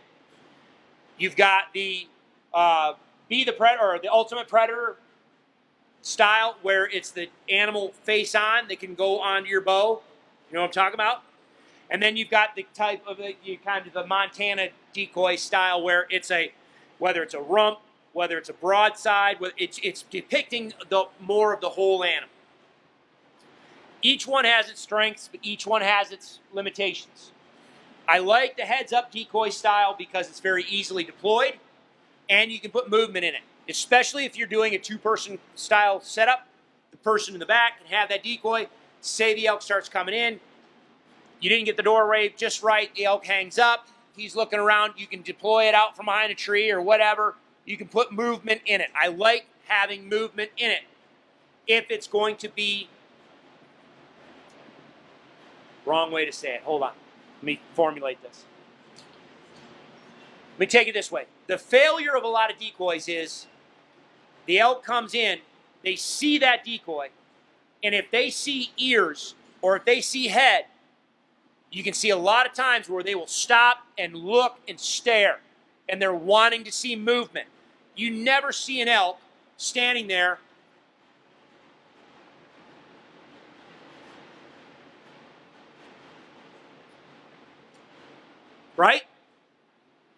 You've 1.16 1.37
got 1.37 1.73
the 1.73 2.09
uh, 2.53 2.95
be 3.28 3.45
the 3.45 3.53
predator 3.53 3.95
or 3.95 3.99
the 4.01 4.12
ultimate 4.12 4.49
predator 4.49 4.97
style, 6.03 6.57
where 6.62 6.87
it's 6.87 7.12
the 7.12 7.28
animal 7.49 7.93
face 8.03 8.35
on 8.35 8.66
that 8.69 8.81
can 8.81 8.97
go 8.97 9.20
onto 9.20 9.49
your 9.49 9.61
bow. 9.61 10.03
You 10.51 10.55
know 10.55 10.62
what 10.62 10.66
I'm 10.66 10.73
talking 10.73 10.95
about? 10.95 11.23
And 11.89 12.03
then 12.03 12.16
you've 12.16 12.31
got 12.31 12.57
the 12.57 12.66
type 12.74 13.07
of 13.07 13.19
the, 13.19 13.35
you 13.45 13.57
kind 13.59 13.87
of 13.87 13.93
the 13.93 14.05
Montana 14.05 14.70
decoy 14.93 15.37
style, 15.37 15.81
where 15.81 16.09
it's 16.11 16.33
a 16.33 16.53
whether 16.99 17.23
it's 17.23 17.35
a 17.35 17.41
rump, 17.41 17.78
whether 18.15 18.37
it's 18.37 18.49
a 18.49 18.55
broadside, 18.55 19.37
it's 19.57 19.78
it's 19.85 20.03
depicting 20.03 20.73
the 20.89 21.05
more 21.20 21.55
of 21.55 21.61
the 21.61 21.69
whole 21.69 22.03
animal. 22.03 22.31
Each 24.07 24.24
one 24.24 24.45
has 24.45 24.70
its 24.70 24.81
strengths, 24.81 25.27
but 25.27 25.41
each 25.43 25.66
one 25.66 25.83
has 25.83 26.12
its 26.12 26.39
limitations. 26.53 27.33
I 28.07 28.20
like 28.20 28.57
the 28.57 28.62
heads 28.62 28.93
up 28.93 29.11
decoy 29.11 29.49
style 29.49 29.97
because 29.99 30.28
it's 30.28 30.39
very 30.39 30.65
easily 30.69 31.03
deployed 31.03 31.55
and 32.31 32.53
you 32.53 32.61
can 32.61 32.70
put 32.70 32.89
movement 32.89 33.24
in 33.24 33.35
it, 33.35 33.41
especially 33.69 34.24
if 34.24 34.39
you're 34.39 34.47
doing 34.47 34.77
a 34.77 34.78
two 34.78 34.97
person 34.97 35.41
style 35.57 36.01
setup. 36.01 36.47
The 36.93 36.99
person 36.99 37.35
in 37.35 37.41
the 37.41 37.47
back 37.47 37.81
can 37.81 37.89
have 37.89 38.09
that 38.11 38.23
decoy. 38.23 38.69
Say 39.01 39.35
the 39.35 39.49
elk 39.49 39.61
starts 39.61 39.89
coming 39.89 40.15
in, 40.15 40.39
you 41.41 41.51
didn't 41.51 41.65
get 41.65 41.77
the 41.77 41.83
door 41.83 42.03
doorway 42.03 42.33
just 42.37 42.62
right, 42.62 42.95
the 42.95 43.07
elk 43.07 43.27
hangs 43.27 43.59
up, 43.59 43.89
he's 44.16 44.37
looking 44.37 44.61
around, 44.61 44.95
you 44.97 45.09
can 45.09 45.23
deploy 45.23 45.65
it 45.65 45.74
out 45.74 45.97
from 45.97 46.07
behind 46.07 46.31
a 46.31 46.37
tree 46.37 46.70
or 46.70 46.81
whatever. 46.81 47.35
You 47.65 47.77
can 47.77 47.89
put 47.89 48.12
movement 48.12 48.61
in 48.66 48.81
it. 48.81 48.91
I 48.95 49.09
like 49.09 49.47
having 49.66 50.09
movement 50.09 50.53
in 50.57 50.70
it 50.70 50.83
if 51.66 51.91
it's 51.91 52.07
going 52.07 52.37
to 52.37 52.49
be 52.49 52.89
Wrong 55.86 56.10
way 56.10 56.24
to 56.24 56.32
say 56.32 56.54
it. 56.54 56.62
Hold 56.62 56.82
on. 56.82 56.92
Let 57.38 57.44
me 57.44 57.60
formulate 57.74 58.22
this. 58.22 58.44
Let 60.54 60.60
me 60.60 60.66
take 60.66 60.88
it 60.88 60.94
this 60.94 61.12
way. 61.12 61.26
The 61.46 61.58
failure 61.58 62.16
of 62.16 62.24
a 62.24 62.28
lot 62.28 62.50
of 62.50 62.58
decoys 62.58 63.08
is 63.08 63.46
the 64.46 64.58
elk 64.58 64.84
comes 64.84 65.14
in, 65.14 65.38
they 65.82 65.96
see 65.96 66.38
that 66.38 66.64
decoy, 66.64 67.10
and 67.82 67.94
if 67.94 68.10
they 68.10 68.30
see 68.30 68.72
ears 68.76 69.34
or 69.62 69.76
if 69.76 69.84
they 69.84 70.00
see 70.00 70.28
head, 70.28 70.64
you 71.70 71.82
can 71.82 71.92
see 71.92 72.10
a 72.10 72.16
lot 72.16 72.46
of 72.46 72.52
times 72.52 72.88
where 72.88 73.02
they 73.02 73.14
will 73.14 73.26
stop 73.26 73.86
and 73.98 74.16
look 74.16 74.58
and 74.66 74.80
stare, 74.80 75.40
and 75.88 76.00
they're 76.00 76.14
wanting 76.14 76.64
to 76.64 76.72
see 76.72 76.96
movement. 76.96 77.48
You 77.94 78.10
never 78.10 78.50
see 78.50 78.80
an 78.80 78.88
elk 78.88 79.18
standing 79.56 80.06
there 80.08 80.38
right? 88.77 89.03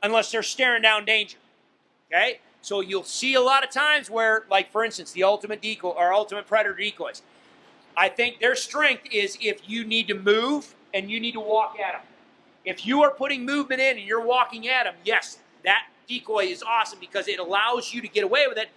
Unless 0.03 0.31
they're 0.31 0.43
staring 0.43 0.83
down 0.83 1.05
danger. 1.05 1.39
Okay? 2.13 2.41
So 2.61 2.81
you'll 2.81 3.05
see 3.05 3.35
a 3.35 3.41
lot 3.41 3.65
of 3.65 3.71
times 3.71 4.11
where, 4.11 4.45
like 4.51 4.71
for 4.71 4.85
instance, 4.85 5.13
the 5.13 5.25
ultimate 5.25 5.63
decoy 5.63 5.91
or 5.91 6.13
ultimate 6.13 6.47
predator 6.47 6.75
decoys. 6.75 7.23
I 7.97 8.09
think 8.09 8.41
their 8.41 8.55
strength 8.55 9.05
is 9.11 9.37
if 9.41 9.69
you 9.69 9.85
need 9.85 10.09
to 10.09 10.15
move 10.15 10.75
and 10.95 11.11
you 11.11 11.21
need 11.21 11.33
to 11.33 11.41
walk 11.41 11.79
at 11.81 11.93
them. 11.93 12.03
If 12.65 12.87
you 12.87 13.03
are 13.03 13.11
putting 13.11 13.45
movement 13.45 13.81
in 13.81 13.99
and 13.99 14.07
you're 14.07 14.25
walking 14.25 14.69
at 14.69 14.85
them, 14.85 14.95
yes, 15.05 15.39
that 15.65 15.87
decoy 16.09 16.45
is 16.45 16.63
awesome 16.63 16.99
because 17.01 17.29
it 17.29 17.39
allows 17.39 17.93
you 17.93 18.01
to 18.01 18.09
get 18.09 18.25
away 18.25 18.47
with 18.47 18.59
it. 18.59 18.69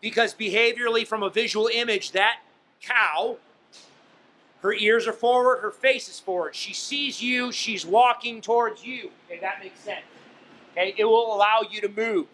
Because 0.00 0.34
behaviorally, 0.34 1.06
from 1.06 1.22
a 1.22 1.30
visual 1.30 1.68
image, 1.72 2.12
that 2.12 2.40
cow 2.80 3.36
her 4.62 4.72
ears 4.72 5.08
are 5.08 5.12
forward, 5.12 5.60
her 5.60 5.72
face 5.72 6.08
is 6.08 6.20
forward. 6.20 6.54
She 6.54 6.72
sees 6.72 7.20
you, 7.20 7.50
she's 7.50 7.84
walking 7.84 8.40
towards 8.40 8.84
you. 8.84 9.10
Okay, 9.26 9.40
that 9.40 9.58
makes 9.60 9.80
sense. 9.80 10.04
Okay, 10.72 10.94
it 10.96 11.04
will 11.04 11.34
allow 11.34 11.62
you 11.68 11.80
to 11.80 11.88
move. 11.88 12.26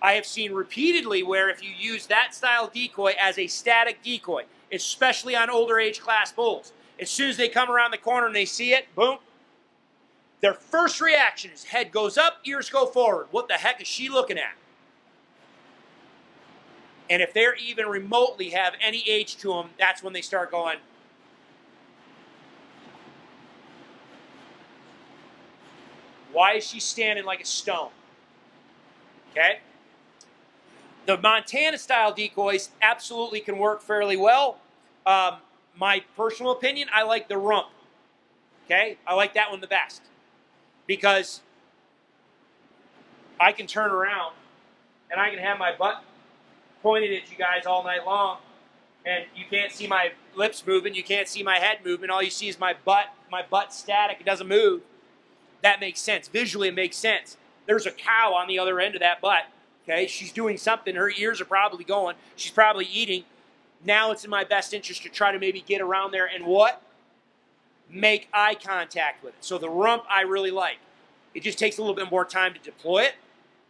I 0.00 0.12
have 0.12 0.26
seen 0.26 0.52
repeatedly 0.52 1.22
where 1.22 1.48
if 1.48 1.62
you 1.62 1.70
use 1.76 2.06
that 2.06 2.34
style 2.34 2.70
decoy 2.72 3.14
as 3.18 3.38
a 3.38 3.46
static 3.46 4.02
decoy, 4.02 4.44
especially 4.70 5.34
on 5.34 5.48
older 5.48 5.78
age 5.80 6.00
class 6.00 6.30
bulls, 6.30 6.72
as 7.00 7.08
soon 7.10 7.30
as 7.30 7.36
they 7.36 7.48
come 7.48 7.70
around 7.70 7.92
the 7.92 7.98
corner 7.98 8.26
and 8.26 8.36
they 8.36 8.44
see 8.44 8.74
it, 8.74 8.86
boom, 8.94 9.18
their 10.40 10.54
first 10.54 11.00
reaction 11.00 11.50
is 11.50 11.64
head 11.64 11.90
goes 11.90 12.18
up, 12.18 12.38
ears 12.44 12.68
go 12.68 12.86
forward. 12.86 13.26
What 13.30 13.48
the 13.48 13.54
heck 13.54 13.80
is 13.80 13.88
she 13.88 14.08
looking 14.08 14.38
at? 14.38 14.54
And 17.10 17.22
if 17.22 17.32
they're 17.32 17.56
even 17.56 17.86
remotely 17.86 18.50
have 18.50 18.74
any 18.80 19.02
age 19.08 19.36
to 19.38 19.48
them, 19.48 19.70
that's 19.78 20.02
when 20.02 20.12
they 20.12 20.20
start 20.20 20.50
going, 20.50 20.76
Why 26.38 26.52
is 26.52 26.64
she 26.64 26.78
standing 26.78 27.24
like 27.24 27.40
a 27.40 27.44
stone? 27.44 27.90
Okay? 29.32 29.58
The 31.04 31.18
Montana 31.18 31.76
style 31.78 32.14
decoys 32.14 32.70
absolutely 32.80 33.40
can 33.40 33.58
work 33.58 33.82
fairly 33.82 34.16
well. 34.16 34.60
Um, 35.04 35.38
my 35.76 36.04
personal 36.16 36.52
opinion, 36.52 36.90
I 36.94 37.02
like 37.02 37.28
the 37.28 37.36
rump. 37.36 37.66
Okay? 38.66 38.98
I 39.04 39.14
like 39.14 39.34
that 39.34 39.50
one 39.50 39.60
the 39.60 39.66
best. 39.66 40.00
Because 40.86 41.40
I 43.40 43.50
can 43.50 43.66
turn 43.66 43.90
around 43.90 44.34
and 45.10 45.20
I 45.20 45.30
can 45.30 45.40
have 45.40 45.58
my 45.58 45.74
butt 45.76 46.04
pointed 46.84 47.20
at 47.20 47.28
you 47.32 47.36
guys 47.36 47.66
all 47.66 47.82
night 47.82 48.06
long 48.06 48.38
and 49.04 49.24
you 49.34 49.44
can't 49.50 49.72
see 49.72 49.88
my 49.88 50.12
lips 50.36 50.64
moving, 50.64 50.94
you 50.94 51.02
can't 51.02 51.26
see 51.26 51.42
my 51.42 51.58
head 51.58 51.78
moving, 51.84 52.10
all 52.10 52.22
you 52.22 52.30
see 52.30 52.46
is 52.46 52.60
my 52.60 52.76
butt, 52.84 53.06
my 53.28 53.42
butt 53.42 53.74
static, 53.74 54.18
it 54.20 54.24
doesn't 54.24 54.46
move 54.46 54.82
that 55.62 55.80
makes 55.80 56.00
sense. 56.00 56.28
Visually, 56.28 56.68
it 56.68 56.74
makes 56.74 56.96
sense. 56.96 57.36
There's 57.66 57.86
a 57.86 57.90
cow 57.90 58.34
on 58.34 58.48
the 58.48 58.58
other 58.58 58.80
end 58.80 58.94
of 58.94 59.00
that 59.00 59.20
butt. 59.20 59.44
Okay, 59.84 60.06
she's 60.06 60.32
doing 60.32 60.56
something. 60.58 60.94
Her 60.94 61.10
ears 61.10 61.40
are 61.40 61.46
probably 61.46 61.84
going. 61.84 62.16
She's 62.36 62.52
probably 62.52 62.84
eating. 62.84 63.24
Now 63.84 64.10
it's 64.10 64.24
in 64.24 64.30
my 64.30 64.44
best 64.44 64.74
interest 64.74 65.02
to 65.02 65.08
try 65.08 65.32
to 65.32 65.38
maybe 65.38 65.60
get 65.60 65.80
around 65.80 66.12
there 66.12 66.26
and 66.26 66.44
what? 66.44 66.82
Make 67.90 68.28
eye 68.32 68.54
contact 68.54 69.24
with 69.24 69.34
it. 69.34 69.44
So 69.44 69.56
the 69.56 69.70
rump 69.70 70.04
I 70.10 70.22
really 70.22 70.50
like. 70.50 70.78
It 71.34 71.42
just 71.42 71.58
takes 71.58 71.78
a 71.78 71.82
little 71.82 71.94
bit 71.94 72.10
more 72.10 72.24
time 72.24 72.52
to 72.54 72.60
deploy 72.60 73.02
it 73.04 73.14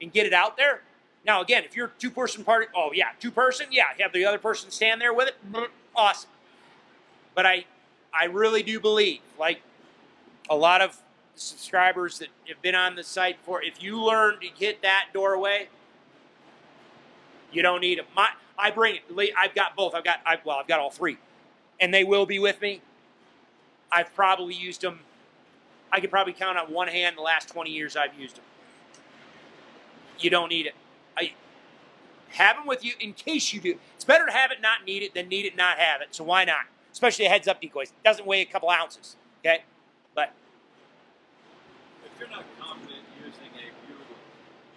and 0.00 0.12
get 0.12 0.26
it 0.26 0.32
out 0.32 0.56
there. 0.56 0.82
Now 1.24 1.40
again, 1.42 1.64
if 1.64 1.76
you're 1.76 1.92
two 1.98 2.10
person 2.10 2.42
party, 2.44 2.66
oh 2.74 2.90
yeah, 2.92 3.10
two 3.20 3.30
person, 3.30 3.66
yeah, 3.70 3.84
have 4.00 4.12
the 4.12 4.24
other 4.24 4.38
person 4.38 4.70
stand 4.70 5.00
there 5.00 5.12
with 5.12 5.28
it, 5.28 5.36
awesome. 5.94 6.30
But 7.34 7.46
I, 7.46 7.66
I 8.12 8.24
really 8.24 8.62
do 8.62 8.80
believe, 8.80 9.20
like 9.38 9.60
a 10.48 10.56
lot 10.56 10.80
of 10.80 11.00
subscribers 11.40 12.18
that 12.18 12.28
have 12.48 12.60
been 12.62 12.74
on 12.74 12.96
the 12.96 13.02
site 13.02 13.38
for, 13.42 13.62
if 13.62 13.82
you 13.82 14.02
learn 14.02 14.40
to 14.40 14.46
hit 14.46 14.82
that 14.82 15.06
doorway, 15.12 15.68
you 17.52 17.62
don't 17.62 17.80
need 17.80 17.98
them. 17.98 18.06
My, 18.14 18.28
I 18.58 18.70
bring 18.70 18.96
it. 18.96 19.32
I've 19.36 19.54
got 19.54 19.76
both. 19.76 19.94
I've 19.94 20.04
got, 20.04 20.20
I, 20.26 20.38
well, 20.44 20.58
I've 20.58 20.68
got 20.68 20.80
all 20.80 20.90
three, 20.90 21.18
and 21.80 21.92
they 21.92 22.04
will 22.04 22.26
be 22.26 22.38
with 22.38 22.60
me. 22.60 22.82
I've 23.90 24.14
probably 24.14 24.54
used 24.54 24.82
them. 24.82 25.00
I 25.90 26.00
could 26.00 26.10
probably 26.10 26.34
count 26.34 26.58
on 26.58 26.72
one 26.72 26.88
hand 26.88 27.16
the 27.16 27.22
last 27.22 27.48
20 27.48 27.70
years 27.70 27.96
I've 27.96 28.18
used 28.18 28.36
them. 28.36 28.44
You 30.18 30.30
don't 30.30 30.50
need 30.50 30.66
it. 30.66 30.74
I 31.16 31.32
have 32.30 32.56
them 32.56 32.66
with 32.66 32.84
you 32.84 32.92
in 33.00 33.14
case 33.14 33.52
you 33.52 33.60
do. 33.60 33.78
It's 33.94 34.04
better 34.04 34.26
to 34.26 34.32
have 34.32 34.50
it, 34.50 34.60
not 34.60 34.84
need 34.84 35.02
it, 35.02 35.14
than 35.14 35.28
need 35.28 35.46
it, 35.46 35.56
not 35.56 35.78
have 35.78 36.00
it. 36.02 36.08
So 36.10 36.24
why 36.24 36.44
not? 36.44 36.66
Especially 36.92 37.26
a 37.26 37.28
heads-up 37.28 37.60
decoys. 37.60 37.88
It 37.88 38.04
doesn't 38.04 38.26
weigh 38.26 38.42
a 38.42 38.44
couple 38.44 38.68
ounces. 38.68 39.16
Okay, 39.40 39.62
if 42.18 42.26
you're 42.26 42.36
not 42.36 42.44
confident 42.58 42.98
using 43.24 43.46
a 43.54 43.86
bugle, 43.86 44.16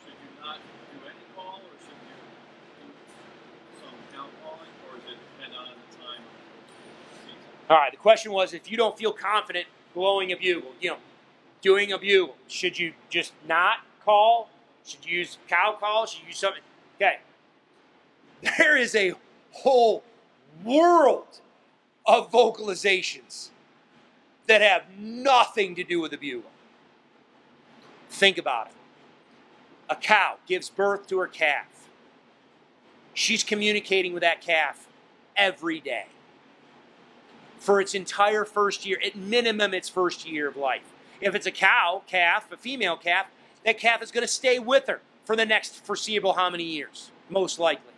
should 0.05 0.13
you 0.13 0.29
not 0.39 0.57
do 0.93 0.99
any 1.05 1.25
call, 1.35 1.57
or 1.57 1.73
should 1.81 1.97
you 2.05 2.85
do 2.85 2.93
some 3.81 3.95
count 4.13 4.29
calling, 4.43 4.69
or 4.87 4.97
is 4.99 5.11
it 5.11 5.17
depend 5.37 5.57
on 5.57 5.65
the 5.65 5.97
time? 5.97 6.21
All 7.67 7.77
right. 7.77 7.91
The 7.91 7.97
question 7.97 8.31
was, 8.31 8.53
if 8.53 8.69
you 8.69 8.77
don't 8.77 8.95
feel 8.95 9.11
confident 9.11 9.65
blowing 9.95 10.31
a 10.31 10.35
bugle, 10.35 10.73
you 10.79 10.91
know, 10.91 10.97
doing 11.63 11.91
a 11.91 11.97
bugle, 11.97 12.35
should 12.47 12.77
you 12.77 12.93
just 13.09 13.33
not 13.47 13.79
call? 14.05 14.49
Should 14.85 15.03
you 15.07 15.19
use 15.19 15.39
cow 15.47 15.75
call? 15.79 16.05
Should 16.05 16.21
you 16.21 16.27
use 16.27 16.37
something? 16.37 16.63
Okay. 16.97 17.19
There 18.57 18.77
is 18.77 18.93
a 18.93 19.13
whole 19.51 20.03
world 20.63 21.41
of 22.05 22.31
vocalizations 22.31 23.49
that 24.45 24.61
have 24.61 24.83
nothing 24.99 25.73
to 25.75 25.83
do 25.83 25.99
with 25.99 26.11
the 26.11 26.17
bugle. 26.17 26.51
Think 28.11 28.37
about 28.37 28.67
it. 28.67 28.73
A 29.89 29.95
cow 29.95 30.35
gives 30.45 30.69
birth 30.69 31.07
to 31.07 31.17
her 31.19 31.27
calf. 31.27 31.65
she's 33.13 33.43
communicating 33.43 34.13
with 34.13 34.21
that 34.21 34.41
calf 34.41 34.87
every 35.35 35.79
day 35.79 36.05
for 37.59 37.81
its 37.81 37.93
entire 37.93 38.45
first 38.45 38.85
year, 38.85 38.99
at 39.05 39.15
minimum, 39.15 39.73
its 39.73 39.89
first 39.89 40.27
year 40.27 40.47
of 40.47 40.55
life. 40.55 40.83
If 41.19 41.35
it's 41.35 41.45
a 41.45 41.51
cow, 41.51 42.03
calf, 42.07 42.51
a 42.51 42.57
female 42.57 42.97
calf, 42.97 43.27
that 43.65 43.77
calf 43.77 44.01
is 44.01 44.11
going 44.11 44.23
to 44.23 44.31
stay 44.31 44.57
with 44.57 44.87
her 44.87 45.01
for 45.25 45.35
the 45.35 45.45
next 45.45 45.85
foreseeable 45.85 46.33
how 46.33 46.49
many 46.49 46.63
years? 46.63 47.11
Most 47.29 47.59
likely. 47.59 47.93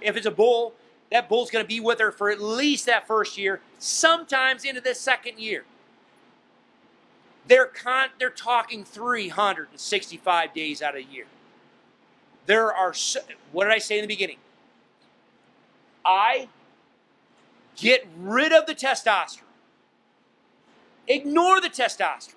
If 0.00 0.16
it's 0.16 0.26
a 0.26 0.32
bull, 0.32 0.74
that 1.12 1.28
bull's 1.28 1.50
going 1.50 1.64
to 1.64 1.68
be 1.68 1.78
with 1.78 2.00
her 2.00 2.10
for 2.10 2.30
at 2.30 2.40
least 2.40 2.86
that 2.86 3.06
first 3.06 3.38
year, 3.38 3.60
sometimes 3.78 4.64
into 4.64 4.80
the 4.80 4.94
second 4.94 5.38
year. 5.38 5.64
They're 7.50 7.66
con- 7.66 8.10
they're 8.20 8.30
talking 8.30 8.84
365 8.84 10.54
days 10.54 10.80
out 10.80 10.94
of 10.94 11.00
a 11.00 11.02
year. 11.02 11.26
There 12.46 12.72
are 12.72 12.94
so- 12.94 13.24
what 13.50 13.64
did 13.64 13.72
I 13.72 13.78
say 13.78 13.98
in 13.98 14.02
the 14.02 14.06
beginning? 14.06 14.38
I 16.04 16.48
get 17.74 18.06
rid 18.16 18.52
of 18.52 18.66
the 18.66 18.74
testosterone. 18.76 19.42
Ignore 21.08 21.60
the 21.60 21.68
testosterone. 21.68 22.34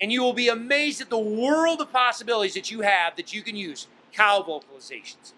And 0.00 0.10
you 0.10 0.24
will 0.24 0.32
be 0.32 0.48
amazed 0.48 1.00
at 1.00 1.08
the 1.08 1.16
world 1.16 1.80
of 1.80 1.92
possibilities 1.92 2.54
that 2.54 2.72
you 2.72 2.80
have 2.80 3.14
that 3.14 3.32
you 3.32 3.42
can 3.42 3.54
use 3.54 3.86
cow 4.12 4.42
vocalizations. 4.42 5.34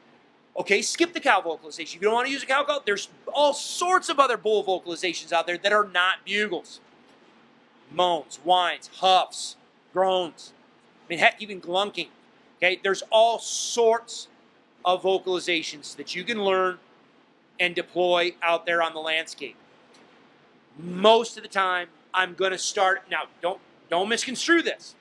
Okay, 0.56 0.80
skip 0.80 1.12
the 1.12 1.20
cow 1.20 1.42
vocalization. 1.42 1.98
If 1.98 2.02
you 2.02 2.08
don't 2.08 2.14
want 2.14 2.26
to 2.28 2.32
use 2.32 2.42
a 2.42 2.46
cow 2.46 2.64
call, 2.64 2.82
there's 2.86 3.10
all 3.34 3.52
sorts 3.52 4.08
of 4.08 4.18
other 4.18 4.38
bull 4.38 4.64
vocalizations 4.64 5.30
out 5.30 5.46
there 5.46 5.58
that 5.58 5.74
are 5.74 5.84
not 5.86 6.24
bugles. 6.24 6.80
Moans, 7.90 8.40
whines, 8.44 8.90
huffs, 8.96 9.56
groans. 9.92 10.52
I 11.04 11.08
mean, 11.08 11.18
heck, 11.18 11.40
even 11.40 11.60
glunking. 11.60 12.08
Okay, 12.58 12.80
there's 12.82 13.02
all 13.10 13.38
sorts 13.38 14.28
of 14.84 15.02
vocalizations 15.02 15.96
that 15.96 16.14
you 16.14 16.24
can 16.24 16.42
learn 16.42 16.78
and 17.58 17.74
deploy 17.74 18.34
out 18.42 18.66
there 18.66 18.82
on 18.82 18.92
the 18.92 19.00
landscape. 19.00 19.56
Most 20.78 21.36
of 21.36 21.42
the 21.42 21.48
time, 21.48 21.88
I'm 22.12 22.34
going 22.34 22.52
to 22.52 22.58
start 22.58 23.02
now. 23.10 23.24
Don't 23.40 23.60
don't 23.88 24.08
misconstrue 24.08 24.62
this. 24.62 24.94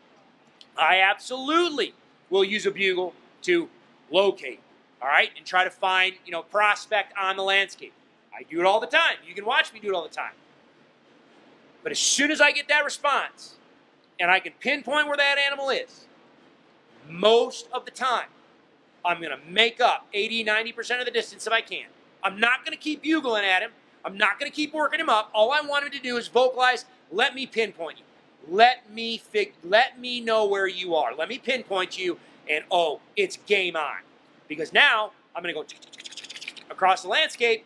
I 0.78 1.00
absolutely 1.02 1.94
will 2.30 2.44
use 2.44 2.66
a 2.66 2.72
bugle 2.72 3.14
to 3.44 3.70
locate, 4.12 4.60
all 5.02 5.08
right, 5.08 5.30
and 5.38 5.46
try 5.46 5.64
to 5.64 5.70
find 5.70 6.16
you 6.26 6.32
know 6.32 6.44
prospect 6.44 7.14
on 7.18 7.36
the 7.36 7.44
landscape. 7.44 7.94
I 8.34 8.44
do 8.44 8.60
it 8.60 8.66
all 8.66 8.80
the 8.80 8.88
time. 8.88 9.18
You 9.26 9.34
can 9.34 9.46
watch 9.46 9.74
me 9.74 9.80
do 9.80 9.90
it 9.90 9.96
all 9.96 10.04
the 10.04 10.14
time. 10.14 10.34
But 11.86 11.92
as 11.92 12.00
soon 12.00 12.32
as 12.32 12.42
I 12.42 12.52
get 12.52 12.68
that 12.70 12.84
response, 12.84 13.58
and 14.20 14.32
I 14.32 14.40
can 14.40 14.54
pinpoint 14.60 15.08
where 15.08 15.18
that 15.18 15.38
animal 15.38 15.70
is, 15.70 16.08
most 17.08 17.68
of 17.72 17.86
the 17.86 17.92
time, 17.92 18.26
I'm 19.06 19.22
going 19.22 19.38
to 19.38 19.46
make 19.48 19.80
up 19.80 20.08
80, 20.12 20.46
90% 20.46 21.00
of 21.00 21.06
the 21.06 21.12
distance 21.12 21.46
if 21.46 21.54
I 21.54 21.62
can. 21.62 21.86
I'm 22.24 22.40
not 22.40 22.66
going 22.66 22.76
to 22.76 22.84
keep 22.84 23.04
bugling 23.04 23.46
at 23.46 23.62
him. 23.62 23.70
I'm 24.04 24.18
not 24.18 24.40
going 24.40 24.52
to 24.52 24.56
keep 24.56 24.74
working 24.74 25.00
him 25.00 25.10
up. 25.10 25.30
All 25.32 25.52
I 25.52 25.62
want 25.62 25.86
him 25.86 25.92
to 25.92 26.00
do 26.00 26.18
is 26.18 26.28
vocalize, 26.28 26.86
let 27.12 27.36
me 27.36 27.46
pinpoint 27.46 28.00
you. 28.00 28.06
Let 28.48 28.92
me 28.92 29.20
fig- 29.20 29.54
let 29.64 30.00
me 30.00 30.22
know 30.22 30.48
where 30.48 30.66
you 30.68 30.96
are. 30.96 31.14
Let 31.14 31.30
me 31.30 31.38
pinpoint 31.38 32.00
you 32.00 32.18
and 32.50 32.64
oh, 32.72 33.00
it's 33.16 33.38
game 33.46 33.76
on. 33.76 33.98
Because 34.48 34.74
now 34.74 35.12
I'm 35.36 35.44
going 35.44 35.54
to 35.54 35.62
go 35.62 35.68
across 36.72 37.04
the 37.04 37.10
landscape 37.10 37.64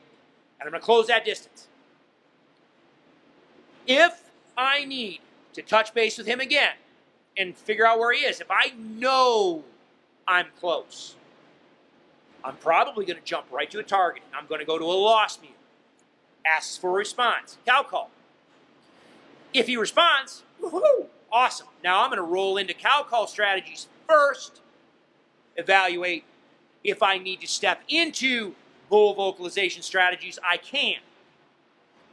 and 0.60 0.68
I'm 0.68 0.72
going 0.72 0.82
to 0.82 0.86
close 0.86 1.08
that 1.08 1.24
distance. 1.24 1.59
If 3.90 4.30
I 4.56 4.86
need 4.86 5.20
to 5.54 5.64
touch 5.64 5.96
base 5.96 6.20
with 6.20 6.28
him 6.28 6.40
again 6.40 6.76
and 7.36 7.58
figure 7.58 7.88
out 7.88 7.98
where 7.98 8.14
he 8.14 8.20
is, 8.20 8.40
if 8.40 8.52
I 8.52 8.72
know 8.78 9.64
I'm 10.28 10.46
close, 10.60 11.16
I'm 12.44 12.56
probably 12.58 13.04
going 13.04 13.18
to 13.18 13.26
jump 13.26 13.48
right 13.52 13.70
to 13.72 13.80
a 13.80 13.84
target. 13.84 14.22
I'm 14.32 14.46
going 14.46 14.60
to 14.60 14.66
go 14.66 14.78
to 14.78 14.86
a 14.86 14.86
lost 14.86 15.42
mew. 15.42 15.50
Asks 16.46 16.78
for 16.78 16.92
a 16.92 16.94
response. 16.94 17.58
Cow 17.66 17.82
call. 17.82 18.12
If 19.56 19.66
he 19.66 19.76
responds, 19.76 20.44
woohoo, 20.62 21.08
awesome. 21.32 21.68
Now 21.84 22.04
I'm 22.04 22.12
going 22.12 22.18
to 22.18 22.24
roll 22.24 22.58
into 22.58 22.76
cow 22.76 23.04
call 23.10 23.26
strategies 23.26 23.88
first, 24.08 24.62
evaluate 25.58 26.26
if 26.84 27.02
I 27.02 27.18
need 27.18 27.42
to 27.42 27.48
step 27.48 27.82
into 27.90 28.54
bull 28.88 29.16
vocalization 29.16 29.82
strategies, 29.82 30.38
I 30.48 30.58
can. 30.58 30.98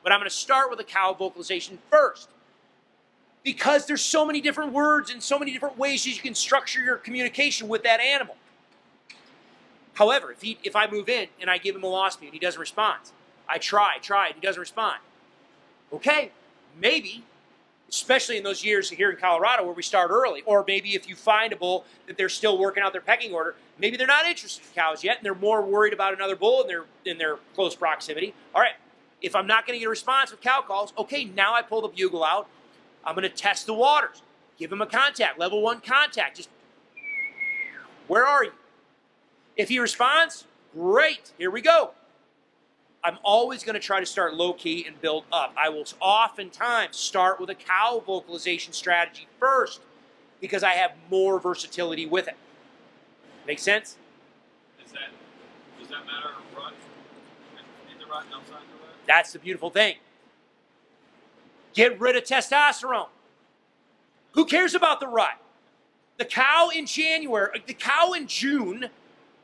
But 0.07 0.13
I'm 0.13 0.21
going 0.21 0.31
to 0.31 0.37
start 0.37 0.71
with 0.71 0.79
a 0.79 0.85
cow 0.85 1.15
vocalization 1.15 1.81
first. 1.91 2.29
Because 3.43 3.87
there's 3.87 4.05
so 4.05 4.25
many 4.25 4.41
different 4.41 4.73
words 4.73 5.11
and 5.11 5.21
so 5.21 5.37
many 5.37 5.53
different 5.53 5.77
ways 5.77 6.05
that 6.05 6.11
you 6.11 6.23
can 6.23 6.37
structure 6.37 6.81
your 6.81 6.95
communication 6.95 7.67
with 7.67 7.83
that 7.83 7.99
animal. 7.99 8.37
However, 9.95 10.31
if 10.31 10.43
he 10.43 10.59
if 10.63 10.77
I 10.77 10.89
move 10.89 11.09
in 11.09 11.27
and 11.41 11.51
I 11.51 11.59
give 11.59 11.75
him 11.75 11.83
a 11.83 11.89
lost 11.89 12.21
mew 12.21 12.29
and 12.29 12.35
he 12.35 12.39
doesn't 12.39 12.61
respond, 12.61 13.01
I 13.49 13.59
try, 13.59 13.99
try, 14.01 14.27
and 14.27 14.37
he 14.37 14.41
doesn't 14.41 14.61
respond. 14.61 15.01
Okay, 15.93 16.31
maybe, 16.81 17.25
especially 17.89 18.37
in 18.37 18.45
those 18.45 18.65
years 18.65 18.89
here 18.89 19.11
in 19.11 19.17
Colorado 19.17 19.65
where 19.65 19.75
we 19.75 19.83
start 19.83 20.13
early, 20.13 20.43
or 20.47 20.65
maybe 20.69 20.95
if 20.95 21.09
you 21.09 21.17
find 21.17 21.53
a 21.53 21.57
bull 21.57 21.85
that 22.07 22.17
they're 22.17 22.29
still 22.29 22.59
working 22.59 22.81
out 22.81 22.93
their 22.93 23.01
pecking 23.01 23.35
order, 23.35 23.57
maybe 23.77 23.97
they're 23.97 24.07
not 24.07 24.25
interested 24.25 24.63
in 24.63 24.73
cows 24.73 25.03
yet 25.03 25.17
and 25.17 25.25
they're 25.25 25.35
more 25.35 25.63
worried 25.63 25.93
about 25.93 26.15
another 26.15 26.37
bull 26.37 26.63
in 26.63 26.69
their 26.69 26.85
in 27.05 27.19
their 27.19 27.39
close 27.57 27.75
proximity. 27.75 28.35
All 28.55 28.61
right, 28.61 28.75
if 29.27 29.35
I'm 29.35 29.47
not 29.47 29.67
going 29.67 29.77
to 29.77 29.81
get 29.81 29.87
a 29.87 29.91
response 29.91 30.31
with 30.31 30.41
cow 30.41 30.63
calls, 30.63 30.93
okay, 30.97 31.25
now 31.25 31.53
I 31.53 31.61
pull 31.61 31.83
the 31.83 31.89
bugle 31.89 32.23
out. 32.23 32.49
I'm 33.05 33.17
going 33.17 33.29
to 33.29 33.35
test 33.35 33.67
the 33.67 33.75
waters. 33.75 34.23
Give 34.57 34.71
him 34.71 34.81
a 34.81 34.87
contact, 34.87 35.39
level 35.39 35.63
one 35.63 35.81
contact. 35.81 36.37
Just 36.37 36.49
where 38.07 38.25
are 38.25 38.45
you? 38.45 38.53
If 39.57 39.69
he 39.69 39.81
responds, 39.81 40.45
great, 40.73 41.33
here 41.39 41.51
we 41.51 41.61
go. 41.61 41.91
I'm 43.03 43.19
always 43.25 43.65
going 43.65 43.75
to 43.75 43.81
try 43.81 44.01
to 44.01 44.07
start 44.07 44.35
low 44.35 44.53
key 44.53 44.85
and 44.87 45.01
build 45.01 45.25
up. 45.33 45.53
I 45.57 45.69
will 45.69 45.85
oftentimes 46.01 46.97
start 46.97 47.41
with 47.41 47.51
a 47.51 47.55
cow 47.55 48.03
vocalization 48.05 48.73
strategy 48.73 49.27
first 49.41 49.81
because 50.41 50.63
I 50.63 50.71
have 50.71 50.93
more 51.11 51.41
versatility 51.41 52.07
with 52.07 52.29
it. 52.29 52.37
Make 53.47 53.59
sense? 53.59 53.97
That 54.79 55.11
does 55.79 55.89
that 55.89 56.07
matter 56.07 56.31
in 56.31 56.57
rut? 56.57 56.75
In 57.93 57.99
the 57.99 58.07
rut 58.07 58.25
outside 58.33 58.63
the? 58.73 58.76
That's 59.07 59.33
the 59.33 59.39
beautiful 59.39 59.71
thing. 59.71 59.97
Get 61.75 62.01
rid 62.01 62.17
of 62.17 62.25
testosterone. 62.25 63.09
Who 64.33 64.45
cares 64.45 64.75
about 64.75 65.01
the 65.01 65.09
rut? 65.09 65.39
The 66.19 66.25
cow 66.25 66.71
in 66.75 66.87
January, 66.87 67.63
the 67.67 67.75
cow 67.75 68.13
in 68.13 68.27
June, 68.27 68.89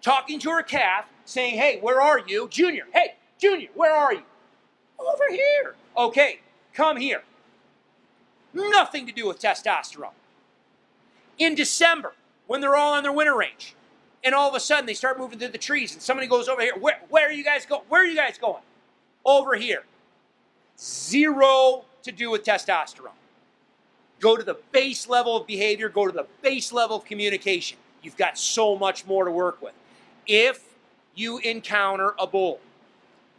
talking 0.01 0.39
to 0.41 0.51
her 0.51 0.63
calf, 0.63 1.05
saying, 1.25 1.57
Hey, 1.57 1.79
where 1.81 2.01
are 2.01 2.21
you? 2.27 2.49
Junior, 2.49 2.85
hey, 2.93 3.15
Junior, 3.39 3.69
where 3.75 3.95
are 3.95 4.15
you? 4.15 4.23
Over 4.99 5.25
here. 5.31 5.75
Okay, 5.97 6.41
come 6.73 6.97
here. 6.97 7.23
Nothing 8.55 9.07
to 9.07 9.13
do 9.13 9.27
with 9.27 9.41
testosterone. 9.41 10.13
In 11.39 11.55
December, 11.55 12.15
when 12.47 12.61
they're 12.61 12.77
all 12.77 12.95
on 12.95 13.03
their 13.03 13.13
winter 13.13 13.37
range, 13.37 13.75
and 14.25 14.35
all 14.35 14.49
of 14.49 14.55
a 14.55 14.61
sudden 14.61 14.87
they 14.87 14.95
start 14.95 15.19
moving 15.19 15.39
through 15.39 15.49
the 15.49 15.59
trees, 15.59 15.93
and 15.93 16.03
somebody 16.03 16.27
goes 16.27 16.49
over 16.49 16.63
here. 16.63 16.77
Where, 16.79 17.01
where 17.09 17.29
are 17.29 17.33
you 17.33 17.45
guys 17.45 17.67
going? 17.67 17.83
Where 17.89 18.03
are 18.03 18.07
you 18.07 18.17
guys 18.17 18.39
going? 18.39 18.63
Over 19.25 19.55
here. 19.55 19.85
Zero 20.79 21.85
to 22.03 22.13
do 22.13 22.31
with 22.31 22.45
testosterone. 22.45 23.11
Go 24.21 24.37
to 24.37 24.43
the 24.43 24.59
base 24.71 25.09
level 25.09 25.37
of 25.37 25.47
behavior, 25.47 25.89
go 25.89 26.07
to 26.07 26.13
the 26.13 26.27
base 26.43 26.73
level 26.73 26.97
of 26.97 27.05
communication. 27.05 27.79
You've 28.03 28.17
got 28.17 28.39
so 28.39 28.77
much 28.77 29.07
more 29.07 29.25
to 29.25 29.31
work 29.31 29.61
with. 29.61 29.75
If 30.27 30.63
you 31.15 31.39
encounter 31.39 32.15
a 32.19 32.27
bull 32.27 32.61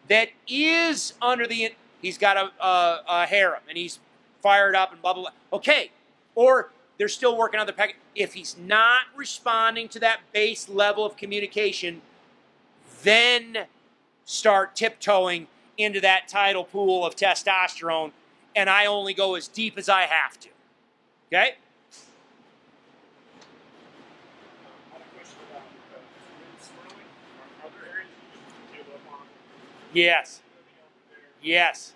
that 0.07 0.30
is 0.47 1.14
under 1.22 1.47
the, 1.47 1.73
he's 2.01 2.18
got 2.18 2.38
a, 2.38 2.65
a, 2.65 3.03
a 3.07 3.26
harem 3.26 3.61
and 3.68 3.77
he's 3.77 3.99
fired 4.41 4.76
up 4.76 4.91
and 4.91 5.01
blah, 5.01 5.14
blah, 5.14 5.23
blah. 5.23 5.31
Okay. 5.57 5.91
Or 6.35 6.69
they're 6.97 7.07
still 7.07 7.38
working 7.38 7.60
on 7.60 7.65
the 7.65 7.73
packet. 7.73 7.95
If 8.15 8.34
he's 8.34 8.55
not 8.57 9.03
responding 9.15 9.88
to 9.89 9.99
that 9.99 10.19
base 10.31 10.69
level 10.69 11.05
of 11.05 11.15
communication, 11.18 12.01
then 13.03 13.65
start 14.26 14.76
tiptoeing 14.76 15.47
into 15.77 15.99
that 16.01 16.27
tidal 16.27 16.63
pool 16.63 17.05
of 17.05 17.15
testosterone, 17.15 18.11
and 18.55 18.69
I 18.69 18.85
only 18.85 19.13
go 19.13 19.35
as 19.35 19.47
deep 19.47 19.77
as 19.77 19.89
I 19.89 20.03
have 20.03 20.39
to. 20.41 20.49
Okay? 21.27 21.55
Yes. 29.93 30.41
Yes. 31.41 31.93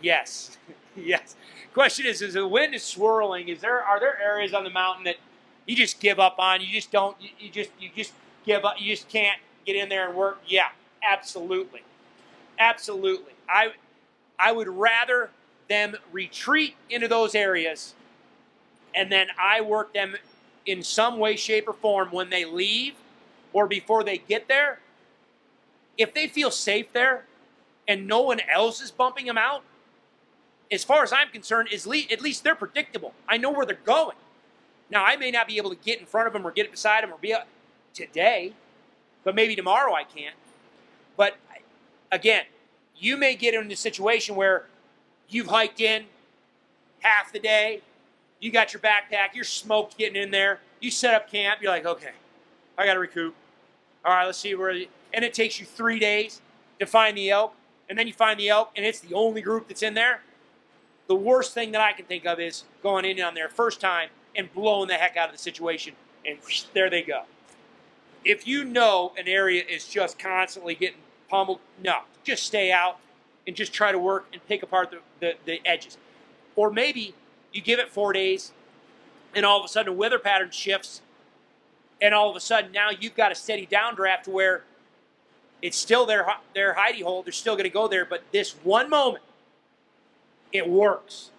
Yes. 0.00 0.58
yes. 0.96 1.36
Question 1.74 2.06
is: 2.06 2.22
Is 2.22 2.34
the 2.34 2.46
wind 2.46 2.74
is 2.74 2.82
swirling? 2.82 3.48
Is 3.48 3.60
there 3.60 3.82
are 3.82 4.00
there 4.00 4.20
areas 4.22 4.54
on 4.54 4.64
the 4.64 4.70
mountain 4.70 5.04
that 5.04 5.16
you 5.66 5.76
just 5.76 6.00
give 6.00 6.18
up 6.20 6.36
on? 6.38 6.60
You 6.60 6.68
just 6.68 6.90
don't. 6.90 7.20
You, 7.20 7.30
you 7.38 7.50
just 7.50 7.70
you 7.78 7.90
just 7.94 8.12
give 8.44 8.64
up. 8.64 8.76
You 8.80 8.94
just 8.94 9.08
can't 9.08 9.38
get 9.66 9.76
in 9.76 9.88
there 9.88 10.08
and 10.08 10.16
work. 10.16 10.40
Yeah, 10.46 10.68
absolutely, 11.02 11.82
absolutely. 12.58 13.32
I 13.48 13.72
I 14.38 14.52
would 14.52 14.68
rather 14.68 15.30
them 15.68 15.96
retreat 16.12 16.76
into 16.90 17.08
those 17.08 17.34
areas, 17.34 17.94
and 18.94 19.10
then 19.10 19.28
I 19.38 19.60
work 19.60 19.94
them 19.94 20.16
in 20.66 20.82
some 20.82 21.18
way, 21.18 21.36
shape, 21.36 21.68
or 21.68 21.72
form 21.72 22.10
when 22.12 22.30
they 22.30 22.44
leave, 22.44 22.94
or 23.52 23.66
before 23.66 24.04
they 24.04 24.18
get 24.18 24.48
there, 24.48 24.80
if 25.96 26.12
they 26.14 26.26
feel 26.28 26.50
safe 26.50 26.92
there 26.92 27.24
and 27.88 28.06
no 28.06 28.22
one 28.22 28.40
else 28.52 28.80
is 28.80 28.90
bumping 28.90 29.26
them 29.26 29.38
out, 29.38 29.62
as 30.70 30.84
far 30.84 31.02
as 31.02 31.12
I'm 31.12 31.28
concerned, 31.28 31.68
is 31.72 31.86
le- 31.86 32.04
at 32.10 32.20
least 32.20 32.44
they're 32.44 32.54
predictable. 32.56 33.14
I 33.28 33.36
know 33.36 33.50
where 33.50 33.64
they're 33.66 33.78
going. 33.84 34.16
Now, 34.90 35.04
I 35.04 35.16
may 35.16 35.30
not 35.30 35.48
be 35.48 35.56
able 35.58 35.70
to 35.70 35.76
get 35.76 36.00
in 36.00 36.06
front 36.06 36.26
of 36.26 36.32
them 36.32 36.46
or 36.46 36.50
get 36.50 36.70
beside 36.70 37.02
them 37.04 37.12
or 37.12 37.18
be 37.18 37.32
a- 37.32 37.46
today, 37.94 38.52
but 39.24 39.34
maybe 39.34 39.56
tomorrow 39.56 39.94
I 39.94 40.04
can. 40.04 40.32
But 41.16 41.36
again, 42.16 42.44
you 42.98 43.16
may 43.16 43.36
get 43.36 43.54
in 43.54 43.70
a 43.70 43.76
situation 43.76 44.34
where 44.34 44.66
you've 45.28 45.46
hiked 45.46 45.80
in 45.80 46.06
half 47.00 47.32
the 47.32 47.38
day, 47.38 47.82
you 48.40 48.50
got 48.50 48.72
your 48.72 48.80
backpack, 48.80 49.34
you're 49.34 49.44
smoked 49.44 49.96
getting 49.96 50.20
in 50.20 50.30
there, 50.30 50.60
you 50.80 50.90
set 50.90 51.14
up 51.14 51.30
camp, 51.30 51.60
you're 51.62 51.70
like, 51.70 51.86
okay, 51.86 52.12
I 52.76 52.86
got 52.86 52.94
to 52.94 53.00
recoup. 53.00 53.34
All 54.04 54.12
right, 54.12 54.24
let's 54.24 54.38
see 54.38 54.54
where, 54.54 54.70
and 54.70 55.24
it 55.24 55.34
takes 55.34 55.60
you 55.60 55.66
three 55.66 55.98
days 55.98 56.40
to 56.80 56.86
find 56.86 57.16
the 57.16 57.30
elk, 57.30 57.54
and 57.88 57.98
then 57.98 58.06
you 58.06 58.12
find 58.12 58.40
the 58.40 58.48
elk, 58.48 58.72
and 58.76 58.84
it's 58.84 59.00
the 59.00 59.14
only 59.14 59.42
group 59.42 59.68
that's 59.68 59.82
in 59.82 59.94
there. 59.94 60.22
The 61.06 61.14
worst 61.14 61.54
thing 61.54 61.70
that 61.72 61.80
I 61.80 61.92
can 61.92 62.06
think 62.06 62.26
of 62.26 62.40
is 62.40 62.64
going 62.82 63.04
in 63.04 63.20
on 63.20 63.34
their 63.34 63.48
first 63.48 63.80
time 63.80 64.08
and 64.34 64.52
blowing 64.52 64.88
the 64.88 64.94
heck 64.94 65.16
out 65.16 65.28
of 65.28 65.34
the 65.34 65.40
situation, 65.40 65.94
and 66.24 66.38
there 66.72 66.90
they 66.90 67.02
go. 67.02 67.22
If 68.24 68.46
you 68.46 68.64
know 68.64 69.12
an 69.18 69.28
area 69.28 69.62
is 69.68 69.86
just 69.86 70.18
constantly 70.18 70.74
getting 70.74 70.98
pummeled, 71.28 71.60
no, 71.82 72.00
just 72.24 72.44
stay 72.44 72.72
out 72.72 72.98
and 73.46 73.54
just 73.54 73.72
try 73.72 73.92
to 73.92 73.98
work 73.98 74.26
and 74.32 74.44
pick 74.46 74.62
apart 74.62 74.90
the, 74.90 74.98
the, 75.20 75.34
the 75.44 75.66
edges. 75.66 75.96
Or 76.56 76.70
maybe 76.70 77.14
you 77.52 77.60
give 77.60 77.78
it 77.78 77.88
four 77.88 78.12
days, 78.12 78.52
and 79.34 79.44
all 79.44 79.58
of 79.58 79.64
a 79.64 79.68
sudden 79.68 79.92
the 79.92 79.98
weather 79.98 80.18
pattern 80.18 80.50
shifts, 80.50 81.00
and 82.00 82.14
all 82.14 82.28
of 82.30 82.36
a 82.36 82.40
sudden 82.40 82.72
now 82.72 82.90
you've 82.90 83.14
got 83.14 83.32
a 83.32 83.34
steady 83.34 83.66
downdraft 83.66 84.26
where 84.26 84.64
it's 85.62 85.76
still 85.76 86.06
their 86.06 86.26
their 86.54 86.74
hidey 86.74 87.02
hole. 87.02 87.22
They're 87.22 87.32
still 87.32 87.54
going 87.54 87.64
to 87.64 87.70
go 87.70 87.88
there, 87.88 88.04
but 88.04 88.22
this 88.32 88.52
one 88.62 88.90
moment, 88.90 89.24
it 90.52 90.68
works. 90.68 91.30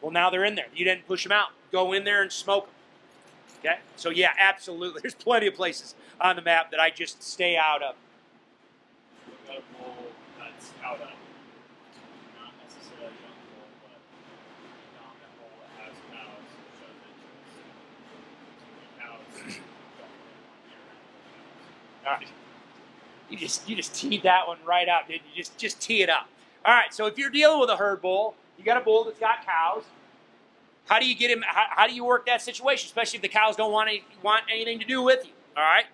Well, 0.00 0.12
now 0.12 0.30
they're 0.30 0.44
in 0.44 0.54
there. 0.54 0.66
You 0.74 0.84
didn't 0.84 1.06
push 1.06 1.22
them 1.22 1.32
out. 1.32 1.48
Go 1.72 1.92
in 1.92 2.04
there 2.04 2.22
and 2.22 2.30
smoke 2.30 2.66
them. 2.66 2.74
Okay. 3.60 3.78
So 3.96 4.10
yeah, 4.10 4.32
absolutely. 4.38 5.00
There's 5.02 5.14
plenty 5.14 5.46
of 5.46 5.54
places 5.54 5.94
on 6.20 6.36
the 6.36 6.42
map 6.42 6.70
that 6.70 6.80
I 6.80 6.90
just 6.90 7.22
stay 7.22 7.56
out 7.56 7.82
of. 7.82 7.94
We've 9.26 9.46
got 9.46 9.56
a 9.56 9.82
bull 9.82 10.06
Not 10.94 12.52
necessarily 12.62 13.14
but 13.82 13.98
dominant 14.94 15.34
cows 16.12 16.46
shows 16.78 16.96
interest. 19.42 19.60
All 22.06 22.12
right. 22.12 22.28
You 23.28 23.36
just 23.36 23.68
you 23.68 23.74
just 23.74 23.94
teed 23.94 24.22
that 24.22 24.46
one 24.46 24.58
right 24.64 24.88
out, 24.88 25.08
didn't 25.08 25.22
you? 25.32 25.36
Just 25.42 25.58
just 25.58 25.80
tee 25.80 26.02
it 26.02 26.08
up. 26.08 26.28
All 26.64 26.72
right. 26.74 26.94
So 26.94 27.06
if 27.06 27.18
you're 27.18 27.30
dealing 27.30 27.58
with 27.60 27.70
a 27.70 27.76
herd 27.76 28.00
bull, 28.00 28.34
you 28.56 28.64
got 28.64 28.76
a 28.76 28.80
bull 28.80 29.02
that's 29.04 29.18
got 29.18 29.44
cows. 29.44 29.82
How 30.86 31.00
do 31.00 31.08
you 31.08 31.16
get 31.16 31.30
him? 31.32 31.42
How, 31.44 31.64
how 31.68 31.86
do 31.88 31.94
you 31.94 32.04
work 32.04 32.26
that 32.26 32.40
situation, 32.42 32.86
especially 32.86 33.16
if 33.16 33.22
the 33.22 33.28
cows 33.28 33.56
don't 33.56 33.72
want 33.72 33.88
any, 33.88 34.04
want 34.22 34.44
anything 34.48 34.78
to 34.78 34.84
do 34.84 35.02
with 35.02 35.24
you? 35.24 35.32
All 35.56 35.64
right. 35.64 35.86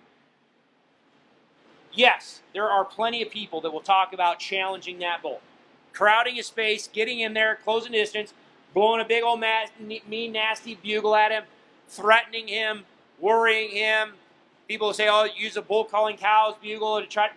Yes, 1.93 2.40
there 2.55 2.70
are 2.70 2.85
plenty 2.85 3.23
of 3.23 3.31
people 3.31 3.60
that 3.60 3.73
will 3.73 3.81
talk 3.81 4.12
about 4.12 4.39
challenging 4.39 4.98
that 5.01 5.23
bull, 5.23 5.40
crowding 5.93 6.36
his 6.36 6.47
space, 6.47 6.89
getting 6.89 7.20
in 7.20 7.35
there, 7.35 7.56
closing 7.62 7.93
distance, 7.93 8.32
blowing 8.73 9.01
a 9.01 9.05
big 9.05 9.23
old 9.23 9.40
ma- 9.40 9.66
mean, 9.78 10.32
nasty 10.32 10.74
bugle 10.74 11.14
at 11.14 11.31
him, 11.31 11.44
threatening 11.89 12.48
him, 12.48 12.85
worrying 13.20 13.70
him. 13.70 14.14
People 14.69 14.89
will 14.89 14.94
say, 14.94 15.09
"Oh, 15.09 15.24
use 15.24 15.56
a 15.56 15.62
bull 15.62 15.85
calling 15.85 16.16
cows 16.16 16.55
bugle 16.62 17.01
to 17.01 17.06
try." 17.06 17.31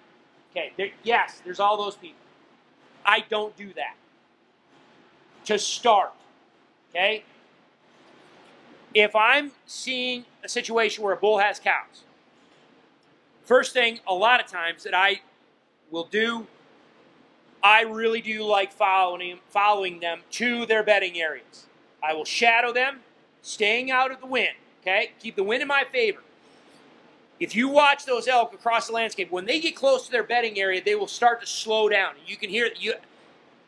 Okay, 0.51 0.71
there, 0.77 0.91
yes, 1.03 1.41
there's 1.43 1.59
all 1.59 1.75
those 1.75 1.95
people. 1.95 2.21
I 3.05 3.21
don't 3.29 3.55
do 3.57 3.73
that. 3.73 3.95
To 5.45 5.59
start, 5.59 6.13
okay. 6.91 7.23
If 8.93 9.15
I'm 9.15 9.51
seeing 9.65 10.25
a 10.43 10.49
situation 10.49 11.03
where 11.03 11.13
a 11.13 11.17
bull 11.17 11.39
has 11.39 11.59
cows, 11.59 12.04
first 13.45 13.73
thing, 13.73 13.99
a 14.07 14.13
lot 14.13 14.39
of 14.43 14.47
times 14.47 14.83
that 14.83 14.93
I 14.93 15.21
will 15.91 16.05
do, 16.05 16.47
I 17.63 17.81
really 17.81 18.21
do 18.21 18.43
like 18.43 18.71
following 18.71 19.39
following 19.49 19.99
them 19.99 20.21
to 20.31 20.65
their 20.65 20.83
bedding 20.83 21.19
areas. 21.19 21.65
I 22.03 22.13
will 22.13 22.25
shadow 22.25 22.71
them, 22.71 22.99
staying 23.41 23.89
out 23.89 24.11
of 24.11 24.19
the 24.19 24.27
wind. 24.27 24.55
Okay, 24.81 25.11
keep 25.19 25.35
the 25.35 25.43
wind 25.43 25.61
in 25.61 25.67
my 25.67 25.83
favor. 25.91 26.21
If 27.39 27.55
you 27.55 27.67
watch 27.67 28.05
those 28.05 28.27
elk 28.27 28.53
across 28.53 28.87
the 28.87 28.93
landscape, 28.93 29.31
when 29.31 29.45
they 29.45 29.59
get 29.59 29.75
close 29.75 30.05
to 30.05 30.11
their 30.11 30.23
bedding 30.23 30.59
area, 30.59 30.81
they 30.83 30.95
will 30.95 31.07
start 31.07 31.41
to 31.41 31.47
slow 31.47 31.89
down. 31.89 32.13
You 32.25 32.37
can 32.37 32.49
hear 32.49 32.69
you. 32.79 32.93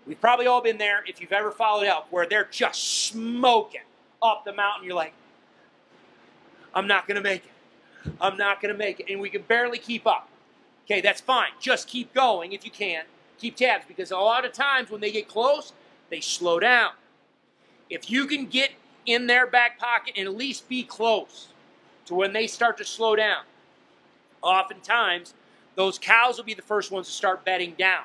We've 0.06 0.22
probably 0.22 0.48
all 0.48 0.62
been 0.62 0.78
there 0.78 1.04
if 1.06 1.20
you've 1.20 1.34
ever 1.34 1.52
followed 1.52 1.86
elk, 1.86 2.06
where 2.12 2.26
they're 2.26 2.48
just 2.50 3.08
smoking 3.08 3.82
up 4.22 4.46
the 4.46 4.54
mountain. 4.54 4.86
You're 4.86 4.96
like, 4.96 5.14
I'm 6.74 6.88
not 6.88 7.08
to 7.10 7.22
make 7.22 7.44
it. 7.44 7.52
I'm 8.22 8.38
not 8.38 8.62
going 8.62 8.74
to 8.74 8.78
make 8.78 9.00
it. 9.00 9.08
And 9.10 9.20
we 9.20 9.30
can 9.30 9.42
barely 9.44 9.78
keep 9.78 10.08
up. 10.08 10.30
Okay, 10.86 11.02
that's 11.02 11.22
fine. 11.22 11.50
Just 11.60 11.88
keep 11.88 12.14
going 12.14 12.54
if 12.54 12.64
you 12.64 12.72
can. 12.72 13.04
Keep 13.38 13.58
tabs 13.58 13.86
because 13.88 14.12
a 14.12 14.18
lot 14.18 14.46
of 14.46 14.54
times 14.54 14.90
when 14.90 15.02
they 15.02 15.12
get 15.12 15.28
close, 15.28 15.74
they 16.10 16.22
slow 16.22 16.60
down. 16.60 16.92
If 17.90 18.10
you 18.10 18.26
can 18.26 18.48
get 18.48 18.72
in 19.06 19.28
their 19.28 19.48
back 19.48 19.80
pocket 19.80 20.14
and 20.18 20.28
at 20.28 20.36
least 20.36 20.68
be 20.68 20.84
close 20.84 21.50
to 22.06 22.16
when 22.16 22.34
they 22.34 22.48
start 22.48 22.78
to 22.78 22.86
slow 22.86 23.16
down, 23.16 23.44
oftentimes 24.42 25.34
those 25.76 26.00
cows 26.00 26.38
will 26.38 26.46
be 26.46 26.54
the 26.54 26.62
first 26.62 26.92
ones 26.92 27.08
to 27.08 27.14
start 27.14 27.46
bedding 27.46 27.76
down. 27.78 28.04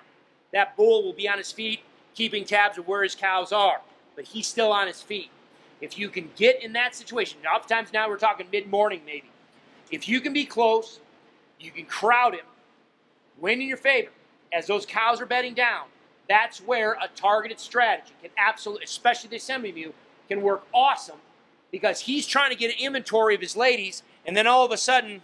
That 0.53 0.77
bull 0.77 1.03
will 1.03 1.15
be 1.15 1.29
on 1.29 1.39
his 1.39 1.51
feet, 1.51 1.81
keeping 2.15 2.45
tabs 2.45 2.77
of 2.79 2.87
where 2.87 3.03
his 3.03 3.15
cows 3.15 3.53
are, 3.53 3.81
but 4.15 4.27
he's 4.27 4.47
still 4.47 4.71
on 4.71 4.87
his 4.87 5.01
feet. 5.01 5.31
If 5.81 5.99
you 5.99 6.11
can 6.11 6.31
get 6.37 6.63
in 6.63 6.75
that 6.75 6.95
situation, 6.95 7.41
oftentimes 7.47 7.93
now 7.93 8.09
we're 8.09 8.19
talking 8.19 8.47
mid 8.53 8.69
morning 8.69 9.01
maybe. 9.07 9.32
If 9.93 10.09
you 10.09 10.21
can 10.21 10.33
be 10.33 10.45
close, 10.45 10.99
you 11.61 11.71
can 11.71 11.85
crowd 11.85 12.35
him, 12.35 12.47
win 13.39 13.61
in 13.61 13.69
your 13.69 13.77
favor. 13.77 14.11
As 14.53 14.67
those 14.67 14.85
cows 14.85 15.21
are 15.21 15.27
bedding 15.27 15.55
down, 15.55 15.87
that's 16.29 16.61
where 16.61 16.95
a 16.95 17.09
targeted 17.15 17.61
strategy 17.61 18.15
can 18.21 18.31
absolutely, 18.37 18.85
especially 18.85 19.31
the 19.31 19.37
assembly 19.37 19.71
mew, 19.71 19.95
can 20.29 20.43
work 20.43 20.67
awesome 20.75 21.19
because 21.71 22.01
he's 22.01 22.27
trying 22.27 22.51
to 22.51 22.57
get 22.57 22.71
an 22.71 22.85
inventory 22.85 23.35
of 23.35 23.41
his 23.41 23.57
ladies, 23.57 24.03
and 24.27 24.37
then 24.37 24.47
all 24.47 24.65
of 24.65 24.73
a 24.73 24.77
sudden, 24.77 25.23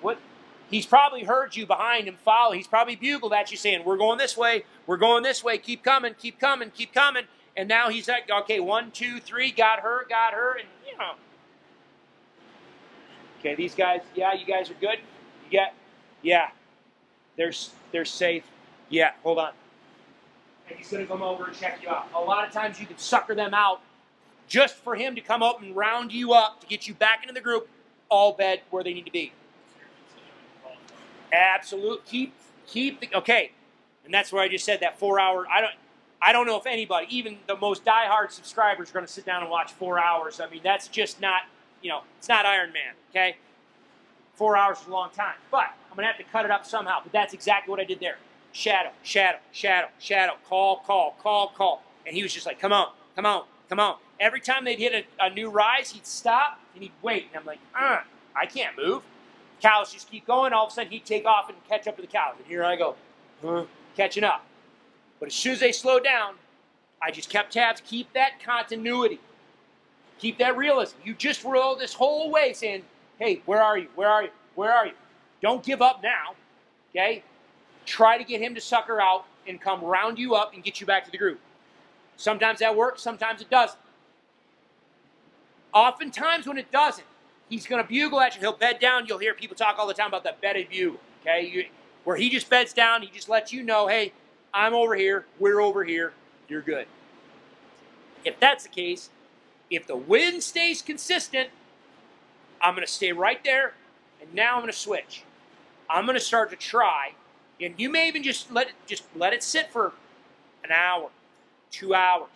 what? 0.00 0.18
He's 0.70 0.84
probably 0.84 1.24
heard 1.24 1.54
you 1.54 1.64
behind 1.64 2.08
him 2.08 2.16
follow. 2.16 2.52
He's 2.52 2.66
probably 2.66 2.96
bugled 2.96 3.32
at 3.32 3.50
you 3.50 3.56
saying, 3.56 3.84
We're 3.84 3.96
going 3.96 4.18
this 4.18 4.36
way, 4.36 4.64
we're 4.86 4.96
going 4.96 5.22
this 5.22 5.44
way, 5.44 5.58
keep 5.58 5.82
coming, 5.82 6.14
keep 6.18 6.38
coming, 6.38 6.70
keep 6.70 6.92
coming. 6.92 7.24
And 7.56 7.68
now 7.68 7.88
he's 7.88 8.06
like, 8.06 8.30
okay, 8.30 8.60
one, 8.60 8.90
two, 8.90 9.18
three, 9.18 9.50
got 9.50 9.80
her, 9.80 10.06
got 10.08 10.34
her, 10.34 10.58
and 10.58 10.68
you 10.86 10.96
know. 10.98 11.12
Okay, 13.46 13.54
these 13.54 13.76
guys, 13.76 14.00
yeah, 14.16 14.34
you 14.34 14.44
guys 14.44 14.70
are 14.70 14.74
good. 14.80 14.98
You 15.48 15.60
got, 15.60 15.72
yeah, 16.20 16.48
they're 17.36 17.52
they're 17.92 18.04
safe. 18.04 18.42
Yeah, 18.88 19.12
hold 19.22 19.38
on. 19.38 19.52
And 20.68 20.76
he's 20.76 20.90
gonna 20.90 21.06
come 21.06 21.22
over 21.22 21.44
and 21.44 21.56
check 21.56 21.78
you 21.80 21.88
out. 21.88 22.08
A 22.12 22.20
lot 22.20 22.44
of 22.44 22.52
times 22.52 22.80
you 22.80 22.86
can 22.86 22.98
sucker 22.98 23.36
them 23.36 23.54
out 23.54 23.82
just 24.48 24.74
for 24.74 24.96
him 24.96 25.14
to 25.14 25.20
come 25.20 25.44
up 25.44 25.62
and 25.62 25.76
round 25.76 26.12
you 26.12 26.32
up 26.32 26.60
to 26.60 26.66
get 26.66 26.88
you 26.88 26.94
back 26.94 27.22
into 27.22 27.32
the 27.32 27.40
group, 27.40 27.68
all 28.08 28.32
bed 28.32 28.62
where 28.70 28.82
they 28.82 28.92
need 28.92 29.06
to 29.06 29.12
be. 29.12 29.32
Absolute. 31.32 32.04
Keep 32.04 32.34
keep 32.66 33.00
the 33.00 33.08
okay, 33.14 33.52
and 34.04 34.12
that's 34.12 34.32
where 34.32 34.42
I 34.42 34.48
just 34.48 34.64
said 34.64 34.80
that 34.80 34.98
four 34.98 35.20
hour. 35.20 35.46
I 35.48 35.60
don't. 35.60 35.74
I 36.20 36.32
don't 36.32 36.46
know 36.46 36.58
if 36.58 36.66
anybody, 36.66 37.06
even 37.10 37.36
the 37.46 37.56
most 37.56 37.84
diehard 37.84 38.32
subscribers, 38.32 38.92
are 38.92 39.00
to 39.02 39.06
sit 39.06 39.24
down 39.24 39.42
and 39.42 39.50
watch 39.50 39.72
four 39.72 40.00
hours. 40.00 40.40
I 40.40 40.48
mean, 40.48 40.62
that's 40.64 40.88
just 40.88 41.20
not, 41.20 41.42
you 41.86 41.92
know, 41.92 42.00
it's 42.18 42.28
not 42.28 42.44
Iron 42.44 42.72
Man, 42.72 42.94
okay? 43.10 43.36
Four 44.34 44.56
hours 44.56 44.80
is 44.80 44.88
a 44.88 44.90
long 44.90 45.10
time. 45.10 45.36
But 45.52 45.68
I'm 45.88 45.96
to 45.96 46.02
have 46.02 46.18
to 46.18 46.24
cut 46.24 46.44
it 46.44 46.50
up 46.50 46.66
somehow. 46.66 46.98
But 47.00 47.12
that's 47.12 47.32
exactly 47.32 47.70
what 47.70 47.78
I 47.78 47.84
did 47.84 48.00
there. 48.00 48.18
Shadow, 48.50 48.90
shadow, 49.04 49.38
shadow, 49.52 49.86
shadow, 50.00 50.32
call, 50.48 50.78
call, 50.78 51.14
call, 51.22 51.52
call. 51.56 51.84
And 52.04 52.16
he 52.16 52.24
was 52.24 52.34
just 52.34 52.44
like, 52.44 52.58
come 52.58 52.72
on, 52.72 52.88
come 53.14 53.24
on, 53.24 53.44
come 53.68 53.78
on. 53.78 53.98
Every 54.18 54.40
time 54.40 54.64
they'd 54.64 54.80
hit 54.80 55.06
a, 55.20 55.26
a 55.26 55.30
new 55.30 55.48
rise, 55.48 55.92
he'd 55.92 56.08
stop 56.08 56.58
and 56.74 56.82
he'd 56.82 56.92
wait. 57.02 57.28
And 57.28 57.38
I'm 57.38 57.46
like, 57.46 57.60
uh, 57.78 58.00
I 58.34 58.46
can't 58.46 58.76
move. 58.76 59.04
Cows 59.62 59.92
just 59.92 60.10
keep 60.10 60.26
going. 60.26 60.52
All 60.52 60.66
of 60.66 60.72
a 60.72 60.74
sudden, 60.74 60.90
he'd 60.90 61.04
take 61.04 61.24
off 61.24 61.48
and 61.48 61.56
catch 61.68 61.86
up 61.86 61.94
to 61.96 62.02
the 62.02 62.08
cows. 62.08 62.34
And 62.36 62.48
here 62.48 62.64
I 62.64 62.74
go, 62.74 62.96
catching 63.96 64.24
up. 64.24 64.44
But 65.20 65.28
as 65.28 65.34
soon 65.34 65.52
as 65.52 65.60
they 65.60 65.70
slowed 65.70 66.02
down, 66.02 66.34
I 67.00 67.12
just 67.12 67.30
kept 67.30 67.52
tabs. 67.52 67.80
Keep 67.86 68.12
that 68.14 68.42
continuity. 68.44 69.20
Keep 70.18 70.38
that 70.38 70.56
realism. 70.56 70.96
You 71.04 71.14
just 71.14 71.44
roll 71.44 71.76
this 71.76 71.94
whole 71.94 72.30
way 72.30 72.52
saying, 72.52 72.82
hey, 73.18 73.42
where 73.46 73.62
are 73.62 73.78
you? 73.78 73.88
Where 73.94 74.08
are 74.08 74.24
you? 74.24 74.30
Where 74.54 74.72
are 74.72 74.86
you? 74.86 74.92
Don't 75.42 75.62
give 75.62 75.82
up 75.82 76.02
now. 76.02 76.34
Okay? 76.90 77.22
Try 77.84 78.18
to 78.18 78.24
get 78.24 78.40
him 78.40 78.54
to 78.54 78.60
sucker 78.60 79.00
out 79.00 79.26
and 79.46 79.60
come 79.60 79.82
round 79.82 80.18
you 80.18 80.34
up 80.34 80.54
and 80.54 80.64
get 80.64 80.80
you 80.80 80.86
back 80.86 81.04
to 81.04 81.10
the 81.10 81.18
group. 81.18 81.38
Sometimes 82.16 82.60
that 82.60 82.74
works, 82.74 83.02
sometimes 83.02 83.42
it 83.42 83.50
doesn't. 83.50 83.78
Oftentimes 85.74 86.46
when 86.46 86.56
it 86.56 86.72
doesn't, 86.72 87.06
he's 87.50 87.66
going 87.66 87.82
to 87.82 87.88
bugle 87.88 88.20
at 88.20 88.34
you. 88.34 88.40
He'll 88.40 88.54
bed 88.54 88.78
down. 88.80 89.06
You'll 89.06 89.18
hear 89.18 89.34
people 89.34 89.54
talk 89.54 89.78
all 89.78 89.86
the 89.86 89.94
time 89.94 90.08
about 90.08 90.24
that 90.24 90.40
bedded 90.40 90.70
bugle. 90.70 90.98
Okay, 91.20 91.46
you, 91.46 91.66
where 92.04 92.16
he 92.16 92.30
just 92.30 92.48
beds 92.48 92.72
down. 92.72 93.02
He 93.02 93.08
just 93.08 93.28
lets 93.28 93.52
you 93.52 93.62
know, 93.62 93.86
hey, 93.86 94.12
I'm 94.54 94.72
over 94.72 94.94
here. 94.94 95.26
We're 95.38 95.60
over 95.60 95.84
here. 95.84 96.14
You're 96.48 96.62
good. 96.62 96.86
If 98.24 98.40
that's 98.40 98.62
the 98.62 98.70
case, 98.70 99.10
if 99.70 99.86
the 99.86 99.96
wind 99.96 100.42
stays 100.42 100.82
consistent, 100.82 101.50
I'm 102.60 102.74
going 102.74 102.86
to 102.86 102.92
stay 102.92 103.12
right 103.12 103.42
there, 103.44 103.74
and 104.20 104.32
now 104.34 104.54
I'm 104.54 104.60
going 104.60 104.72
to 104.72 104.78
switch. 104.78 105.24
I'm 105.88 106.04
going 106.04 106.18
to 106.18 106.24
start 106.24 106.50
to 106.50 106.56
try, 106.56 107.12
and 107.60 107.74
you 107.76 107.90
may 107.90 108.08
even 108.08 108.22
just 108.22 108.50
let 108.52 108.68
it 108.68 108.74
just 108.86 109.04
let 109.14 109.32
it 109.32 109.42
sit 109.42 109.70
for 109.70 109.92
an 110.64 110.72
hour, 110.72 111.10
two 111.70 111.94
hours. 111.94 112.28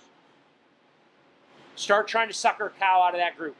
Start 1.74 2.08
trying 2.08 2.28
to 2.28 2.34
sucker 2.34 2.66
a 2.66 2.70
cow 2.70 3.02
out 3.02 3.14
of 3.14 3.20
that 3.20 3.36
group. 3.36 3.56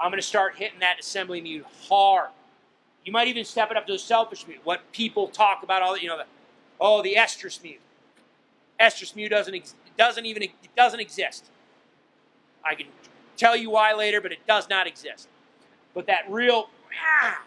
I'm 0.00 0.10
going 0.10 0.20
to 0.20 0.26
start 0.26 0.56
hitting 0.56 0.80
that 0.80 0.98
assembly 0.98 1.40
mew 1.40 1.64
hard. 1.88 2.30
You 3.04 3.12
might 3.12 3.28
even 3.28 3.44
step 3.44 3.70
it 3.70 3.76
up 3.76 3.86
to 3.86 3.92
the 3.92 3.98
selfish 3.98 4.46
mew. 4.46 4.58
What 4.64 4.80
people 4.92 5.28
talk 5.28 5.62
about 5.62 5.82
all 5.82 5.96
you 5.96 6.08
know, 6.08 6.18
the, 6.18 6.26
oh, 6.80 7.02
the 7.02 7.14
estrus 7.16 7.62
mew. 7.62 7.78
Estrus 8.80 9.14
mew 9.14 9.28
doesn't 9.28 9.54
ex- 9.54 9.74
doesn't 9.96 10.24
even 10.24 10.42
it 10.44 10.52
doesn't 10.76 11.00
exist. 11.00 11.46
I 12.64 12.74
can 12.74 12.86
tell 13.36 13.56
you 13.56 13.70
why 13.70 13.94
later, 13.94 14.20
but 14.20 14.32
it 14.32 14.46
does 14.46 14.68
not 14.68 14.86
exist. 14.86 15.28
But 15.94 16.06
that 16.06 16.30
real 16.30 16.68
ah, 17.22 17.42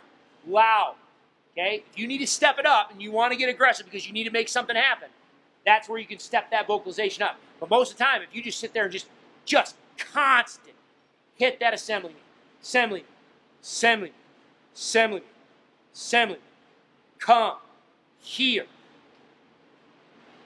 loud, 0.48 0.96
okay? 1.54 1.84
If 1.92 1.98
you 1.98 2.08
need 2.08 2.20
to 2.20 2.28
step 2.28 2.58
it 2.60 2.66
up 2.66 2.92
and 2.92 3.02
you 3.02 3.12
want 3.12 3.32
to 3.32 3.38
get 3.38 3.50
aggressive 3.50 3.86
because 3.86 4.08
you 4.08 4.14
need 4.14 4.24
to 4.26 4.32
make 4.32 4.50
something 4.50 4.76
happen, 4.76 5.10
that's 5.66 5.88
where 5.88 6.00
you 6.00 6.08
can 6.08 6.20
step 6.20 6.50
that 6.52 6.68
vocalization 6.68 7.24
up. 7.24 7.40
But 7.60 7.70
most 7.70 7.92
of 7.92 7.98
the 7.98 8.04
time, 8.04 8.22
if 8.22 8.30
you 8.34 8.42
just 8.42 8.60
sit 8.60 8.74
there 8.74 8.84
and 8.84 8.92
just 8.92 9.08
just 9.46 9.76
constant 9.98 10.76
hit 11.36 11.60
that 11.60 11.74
assembly, 11.74 12.16
assembly, 12.62 13.04
assembly, 13.62 14.12
assembly, 14.76 15.24
assembly, 15.94 16.38
come 17.20 17.56
here. 18.20 18.66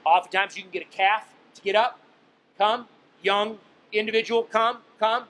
Oftentimes, 0.04 0.56
you 0.56 0.62
can 0.62 0.70
get 0.70 0.82
a 0.82 0.96
calf 0.96 1.28
to 1.54 1.62
get 1.62 1.74
up, 1.74 2.00
come, 2.56 2.86
young 3.22 3.58
individual, 3.92 4.42
come, 4.42 4.78
come. 4.98 5.24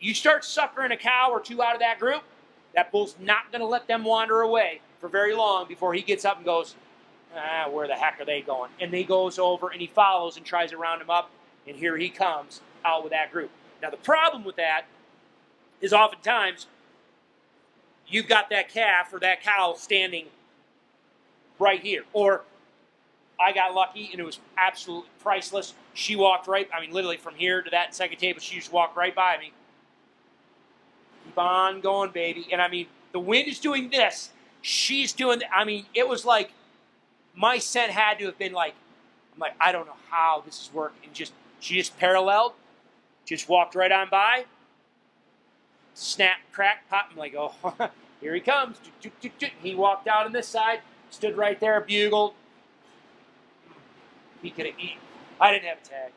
You 0.00 0.14
start 0.14 0.44
suckering 0.44 0.92
a 0.92 0.96
cow 0.96 1.30
or 1.30 1.40
two 1.40 1.62
out 1.62 1.74
of 1.74 1.80
that 1.80 1.98
group, 1.98 2.22
that 2.74 2.92
bull's 2.92 3.16
not 3.18 3.50
going 3.50 3.60
to 3.60 3.66
let 3.66 3.88
them 3.88 4.04
wander 4.04 4.42
away 4.42 4.80
for 5.00 5.08
very 5.08 5.34
long 5.34 5.66
before 5.66 5.94
he 5.94 6.02
gets 6.02 6.24
up 6.24 6.36
and 6.36 6.44
goes, 6.44 6.74
ah, 7.34 7.68
where 7.70 7.86
the 7.86 7.94
heck 7.94 8.20
are 8.20 8.24
they 8.24 8.42
going? 8.42 8.70
And 8.80 8.92
he 8.92 9.04
goes 9.04 9.38
over 9.38 9.70
and 9.70 9.80
he 9.80 9.86
follows 9.86 10.36
and 10.36 10.44
tries 10.44 10.70
to 10.70 10.76
round 10.76 11.00
them 11.00 11.10
up, 11.10 11.30
and 11.66 11.76
here 11.76 11.96
he 11.96 12.08
comes 12.08 12.60
out 12.84 13.02
with 13.02 13.12
that 13.12 13.32
group. 13.32 13.50
Now, 13.82 13.90
the 13.90 13.96
problem 13.96 14.44
with 14.44 14.56
that 14.56 14.84
is 15.80 15.92
oftentimes 15.92 16.66
you've 18.06 18.28
got 18.28 18.50
that 18.50 18.68
calf 18.68 19.12
or 19.12 19.20
that 19.20 19.42
cow 19.42 19.74
standing 19.76 20.26
right 21.58 21.80
here. 21.80 22.04
Or 22.12 22.42
I 23.40 23.52
got 23.52 23.74
lucky 23.74 24.08
and 24.12 24.20
it 24.20 24.24
was 24.24 24.38
absolutely 24.56 25.10
priceless. 25.20 25.74
She 25.94 26.16
walked 26.16 26.46
right, 26.46 26.68
I 26.74 26.80
mean, 26.80 26.92
literally 26.92 27.16
from 27.16 27.34
here 27.34 27.62
to 27.62 27.70
that 27.70 27.94
second 27.94 28.18
table, 28.18 28.40
she 28.40 28.56
just 28.56 28.72
walked 28.72 28.96
right 28.96 29.14
by 29.14 29.36
me. 29.38 29.52
Keep 31.24 31.38
on 31.38 31.80
going, 31.80 32.10
baby. 32.10 32.46
And 32.52 32.62
I 32.62 32.68
mean, 32.68 32.86
the 33.12 33.20
wind 33.20 33.48
is 33.48 33.58
doing 33.58 33.90
this. 33.90 34.30
She's 34.62 35.12
doing, 35.12 35.42
I 35.54 35.64
mean, 35.64 35.86
it 35.94 36.08
was 36.08 36.24
like 36.24 36.52
my 37.34 37.58
scent 37.58 37.92
had 37.92 38.18
to 38.18 38.26
have 38.26 38.38
been 38.38 38.52
like, 38.52 38.74
I'm 39.34 39.40
like, 39.40 39.54
I 39.60 39.70
don't 39.70 39.86
know 39.86 39.96
how 40.10 40.42
this 40.44 40.62
is 40.62 40.70
working. 40.72 41.00
And 41.04 41.14
just, 41.14 41.32
she 41.60 41.74
just 41.74 41.96
paralleled, 41.98 42.54
just 43.26 43.48
walked 43.48 43.74
right 43.74 43.92
on 43.92 44.08
by, 44.08 44.46
snap, 45.94 46.38
crack, 46.52 46.88
pop. 46.88 47.08
I'm 47.10 47.18
like, 47.18 47.34
oh, 47.36 47.54
here 48.20 48.34
he 48.34 48.40
comes. 48.40 48.78
He 49.62 49.74
walked 49.74 50.08
out 50.08 50.24
on 50.26 50.32
this 50.32 50.48
side, 50.48 50.80
stood 51.10 51.36
right 51.36 51.60
there, 51.60 51.80
bugled. 51.80 52.34
He 54.46 54.52
could 54.54 54.66
have 54.66 54.78
eaten. 54.78 55.02
I 55.40 55.50
didn't 55.50 55.66
have 55.66 55.78
a 55.82 55.88
tag. 55.88 56.12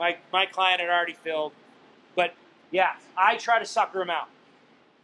My, 0.00 0.16
my 0.32 0.46
client 0.46 0.80
had 0.80 0.88
already 0.88 1.12
filled. 1.12 1.52
But 2.16 2.32
yeah, 2.70 2.96
I 3.12 3.36
try 3.36 3.58
to 3.58 3.66
sucker 3.66 4.00
him 4.00 4.08
out. 4.08 4.32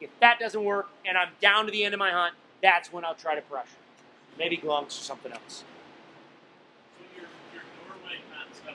If 0.00 0.08
that 0.20 0.38
doesn't 0.40 0.64
work 0.64 0.88
and 1.04 1.18
I'm 1.18 1.28
down 1.42 1.66
to 1.66 1.70
the 1.72 1.84
end 1.84 1.92
of 1.92 2.00
my 2.00 2.10
hunt, 2.10 2.32
that's 2.62 2.90
when 2.90 3.04
I'll 3.04 3.14
try 3.20 3.34
to 3.34 3.42
pressure. 3.42 3.76
Maybe 4.38 4.56
glunks 4.56 4.96
or 4.96 5.04
something 5.04 5.28
else. 5.30 5.60
So 6.96 7.04
your 7.20 7.28
your 7.52 7.68
doorway 7.84 8.16
kind 8.32 8.48
that, 8.64 8.72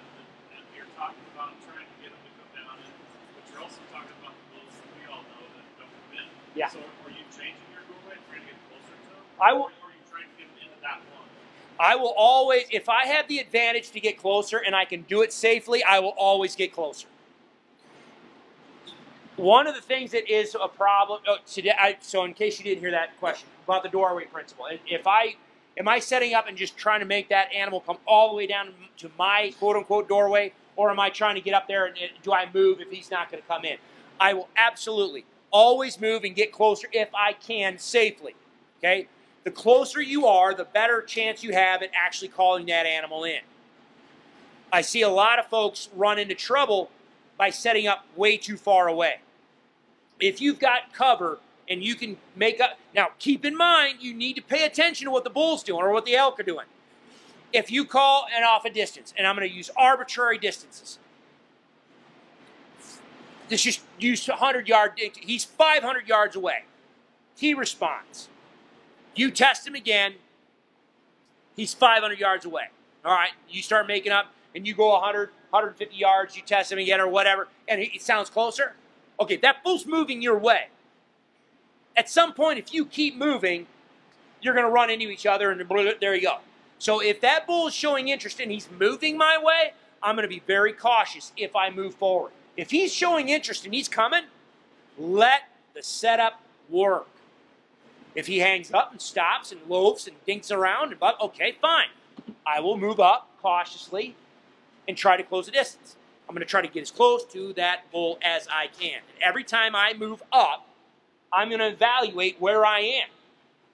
that 0.53 0.63
you're 0.77 0.85
talking 0.93 1.25
about 1.33 1.57
trying 1.65 1.89
to 1.89 1.95
get 2.05 2.13
them 2.13 2.21
to 2.21 2.31
come 2.37 2.51
down 2.61 2.77
in, 2.85 2.93
but 3.33 3.41
you're 3.49 3.63
also 3.65 3.81
talking 3.89 4.13
about 4.21 4.37
the 4.37 4.45
bulls 4.53 4.69
that 4.85 4.89
we 5.01 5.09
all 5.09 5.25
know 5.33 5.41
that 5.49 5.65
don't 5.81 5.89
come 5.89 6.13
in. 6.13 6.29
Yeah. 6.53 6.69
So 6.69 6.77
are 6.77 7.09
you 7.09 7.25
changing 7.33 7.65
your 7.73 7.81
doorway, 7.89 8.21
trying 8.29 8.45
to 8.45 8.53
get 8.53 8.57
closer 8.69 8.93
to 8.93 9.07
them? 9.17 9.25
I 9.41 9.49
will- 9.57 9.73
Or 9.73 9.89
are 9.89 9.97
you 9.97 10.05
trying 10.05 10.29
to 10.29 10.35
get 10.37 10.45
them 10.45 10.61
into 10.61 10.77
that 10.85 11.01
one? 11.09 11.25
I 11.79 11.95
will 11.95 12.13
always, 12.17 12.65
if 12.71 12.87
I 12.87 13.05
have 13.05 13.27
the 13.27 13.39
advantage 13.39 13.91
to 13.91 13.99
get 13.99 14.17
closer 14.17 14.57
and 14.57 14.75
I 14.75 14.85
can 14.85 15.01
do 15.03 15.21
it 15.21 15.33
safely, 15.33 15.83
I 15.83 15.99
will 15.99 16.13
always 16.17 16.55
get 16.55 16.73
closer. 16.73 17.07
One 19.35 19.67
of 19.67 19.75
the 19.75 19.81
things 19.81 20.11
that 20.11 20.31
is 20.31 20.55
a 20.55 20.69
problem, 20.69 21.21
oh, 21.27 21.37
today, 21.45 21.73
I, 21.77 21.97
so 21.99 22.23
in 22.23 22.33
case 22.33 22.57
you 22.57 22.63
didn't 22.63 22.79
hear 22.79 22.91
that 22.91 23.19
question 23.19 23.49
about 23.65 23.83
the 23.83 23.89
doorway 23.89 24.25
principle, 24.25 24.67
if 24.87 25.05
I 25.05 25.35
am 25.77 25.89
I 25.89 25.99
setting 25.99 26.33
up 26.33 26.47
and 26.47 26.55
just 26.55 26.77
trying 26.77 27.01
to 27.01 27.05
make 27.05 27.27
that 27.29 27.51
animal 27.53 27.81
come 27.81 27.97
all 28.07 28.29
the 28.29 28.35
way 28.35 28.47
down 28.47 28.73
to 28.97 29.11
my 29.19 29.53
quote 29.59 29.75
unquote 29.75 30.07
doorway, 30.07 30.53
or 30.77 30.89
am 30.89 31.01
I 31.01 31.09
trying 31.09 31.35
to 31.35 31.41
get 31.41 31.53
up 31.53 31.67
there 31.67 31.85
and 31.85 31.97
and 31.97 32.11
do 32.23 32.31
I 32.31 32.47
move 32.53 32.79
if 32.79 32.89
he's 32.89 33.11
not 33.11 33.29
going 33.29 33.43
to 33.43 33.47
come 33.47 33.65
in? 33.65 33.77
I 34.21 34.33
will 34.33 34.47
absolutely 34.55 35.25
always 35.51 35.99
move 35.99 36.23
and 36.23 36.33
get 36.33 36.53
closer 36.53 36.87
if 36.93 37.09
I 37.13 37.33
can 37.33 37.77
safely. 37.77 38.35
Okay, 38.79 39.09
the 39.45 39.51
closer 39.51 40.01
you 40.01 40.25
are, 40.25 40.53
the 40.53 40.65
better 40.65 41.01
chance 41.01 41.43
you 41.43 41.53
have 41.53 41.83
at 41.83 41.91
actually 41.95 42.27
calling 42.27 42.65
that 42.65 42.85
animal 42.85 43.23
in. 43.23 43.39
I 44.73 44.81
see 44.81 45.03
a 45.03 45.09
lot 45.09 45.39
of 45.39 45.45
folks 45.45 45.87
run 45.95 46.17
into 46.17 46.33
trouble 46.33 46.89
by 47.37 47.51
setting 47.51 47.87
up 47.87 48.05
way 48.15 48.37
too 48.37 48.57
far 48.57 48.87
away. 48.87 49.19
If 50.19 50.41
you've 50.41 50.59
got 50.59 50.93
cover 50.93 51.37
and 51.69 51.83
you 51.83 51.93
can 51.93 52.17
make 52.35 52.59
up, 52.59 52.79
now 52.95 53.09
keep 53.19 53.45
in 53.45 53.55
mind 53.55 53.99
you 54.01 54.15
need 54.15 54.33
to 54.33 54.41
pay 54.41 54.65
attention 54.65 55.05
to 55.05 55.11
what 55.11 55.23
the 55.23 55.29
bull's 55.29 55.63
doing 55.63 55.83
or 55.83 55.93
what 55.93 56.05
the 56.05 56.15
elk 56.15 56.39
are 56.39 56.43
doing. 56.43 56.65
If 57.53 57.69
you 57.69 57.85
call 57.85 58.25
and 58.35 58.43
off 58.43 58.65
a 58.65 58.69
distance, 58.71 59.13
and 59.15 59.27
I'm 59.27 59.35
going 59.35 59.47
to 59.47 59.55
use 59.55 59.69
arbitrary 59.77 60.39
distances, 60.39 60.97
let's 63.49 63.61
just 63.61 63.81
use 63.99 64.27
100 64.27 64.67
yard, 64.67 64.93
he's 65.21 65.45
500 65.45 66.07
yards 66.07 66.35
away. 66.35 66.63
He 67.37 67.53
responds. 67.53 68.29
You 69.15 69.31
test 69.31 69.65
him 69.65 69.75
again. 69.75 70.15
He's 71.55 71.73
500 71.73 72.19
yards 72.19 72.45
away. 72.45 72.65
All 73.03 73.13
right. 73.13 73.31
You 73.49 73.61
start 73.61 73.87
making 73.87 74.11
up 74.11 74.27
and 74.53 74.65
you 74.65 74.73
go 74.73 74.89
100, 74.89 75.29
150 75.49 75.95
yards. 75.95 76.35
You 76.35 76.41
test 76.41 76.71
him 76.71 76.79
again 76.79 76.99
or 76.99 77.07
whatever, 77.07 77.47
and 77.67 77.81
it 77.81 78.01
sounds 78.01 78.29
closer. 78.29 78.73
Okay, 79.19 79.37
that 79.37 79.63
bull's 79.63 79.85
moving 79.85 80.21
your 80.21 80.37
way. 80.37 80.67
At 81.95 82.09
some 82.09 82.33
point, 82.33 82.59
if 82.59 82.73
you 82.73 82.85
keep 82.85 83.15
moving, 83.15 83.67
you're 84.41 84.53
going 84.53 84.65
to 84.65 84.71
run 84.71 84.89
into 84.89 85.09
each 85.09 85.25
other, 85.25 85.51
and 85.51 85.61
there 86.01 86.15
you 86.15 86.21
go. 86.21 86.37
So 86.79 87.01
if 87.01 87.21
that 87.21 87.47
bull 87.47 87.67
is 87.67 87.73
showing 87.73 88.09
interest 88.09 88.39
and 88.39 88.51
he's 88.51 88.67
moving 88.77 89.17
my 89.17 89.37
way, 89.41 89.73
I'm 90.03 90.15
going 90.15 90.27
to 90.27 90.33
be 90.33 90.43
very 90.45 90.73
cautious 90.73 91.31
if 91.37 91.55
I 91.55 91.69
move 91.69 91.95
forward. 91.95 92.31
If 92.57 92.71
he's 92.71 92.93
showing 92.93 93.29
interest 93.29 93.65
and 93.65 93.73
he's 93.73 93.87
coming, 93.87 94.23
let 94.97 95.43
the 95.73 95.81
setup 95.81 96.41
work. 96.69 97.07
If 98.15 98.27
he 98.27 98.39
hangs 98.39 98.73
up 98.73 98.91
and 98.91 99.01
stops 99.01 99.51
and 99.51 99.61
loafs 99.67 100.07
and 100.07 100.15
dinks 100.25 100.51
around, 100.51 100.91
and 100.91 100.99
but 100.99 101.19
okay, 101.21 101.57
fine. 101.61 101.89
I 102.47 102.59
will 102.61 102.77
move 102.77 102.99
up 102.99 103.29
cautiously 103.41 104.15
and 104.87 104.97
try 104.97 105.17
to 105.17 105.23
close 105.23 105.47
the 105.47 105.51
distance. 105.51 105.95
I'm 106.27 106.33
going 106.33 106.45
to 106.45 106.49
try 106.49 106.61
to 106.61 106.67
get 106.67 106.81
as 106.81 106.91
close 106.91 107.23
to 107.25 107.53
that 107.53 107.91
bull 107.91 108.17
as 108.21 108.47
I 108.47 108.67
can. 108.67 109.01
And 109.13 109.21
every 109.21 109.43
time 109.43 109.75
I 109.75 109.93
move 109.93 110.23
up, 110.31 110.67
I'm 111.31 111.49
going 111.49 111.59
to 111.59 111.67
evaluate 111.67 112.39
where 112.39 112.65
I 112.65 112.79
am. 112.79 113.09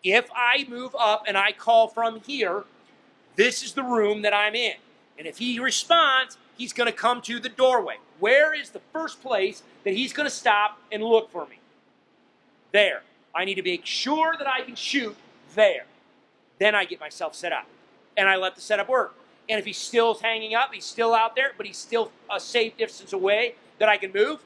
If 0.04 0.30
I 0.36 0.66
move 0.68 0.96
up 1.00 1.24
and 1.28 1.38
I 1.38 1.52
call 1.52 1.88
from 1.88 2.22
here, 2.22 2.64
this 3.36 3.64
is 3.64 3.74
the 3.74 3.84
room 3.84 4.24
that 4.24 4.34
I'm 4.34 4.56
in. 4.56 4.76
And 5.18 5.28
if 5.28 5.38
he 5.38 5.60
responds, 5.60 6.38
he's 6.58 6.74
going 6.74 6.92
to 6.92 6.98
come 6.98 7.22
to 7.24 7.40
the 7.40 7.50
doorway. 7.50 7.98
Where 8.20 8.54
is 8.54 8.72
the 8.72 8.82
first 8.92 9.22
place 9.22 9.64
that 9.84 9.94
he's 9.94 10.14
going 10.14 10.28
to 10.28 10.36
stop 10.36 10.80
and 10.92 11.04
look 11.04 11.32
for 11.32 11.46
me? 11.48 11.60
There. 12.72 13.04
I 13.34 13.46
need 13.46 13.56
to 13.56 13.64
make 13.64 13.86
sure 13.86 14.36
that 14.38 14.48
I 14.48 14.62
can 14.62 14.76
shoot 14.76 15.16
there. 15.56 15.86
Then 16.60 16.76
I 16.76 16.86
get 16.86 17.00
myself 17.00 17.36
set 17.36 17.52
up. 17.52 17.66
And 18.18 18.28
I 18.28 18.36
let 18.36 18.56
the 18.56 18.62
setup 18.62 18.90
work. 18.90 19.16
And 19.50 19.60
if 19.60 19.66
he's 19.66 19.78
still 19.78 20.16
hanging 20.16 20.54
up, 20.54 20.74
he's 20.74 20.86
still 20.86 21.14
out 21.14 21.36
there, 21.36 21.52
but 21.58 21.66
he's 21.66 21.78
still 21.78 22.12
a 22.30 22.40
safe 22.40 22.78
distance 22.78 23.14
away 23.14 23.56
that 23.80 23.90
I 23.90 23.98
can 23.98 24.12
move, 24.14 24.40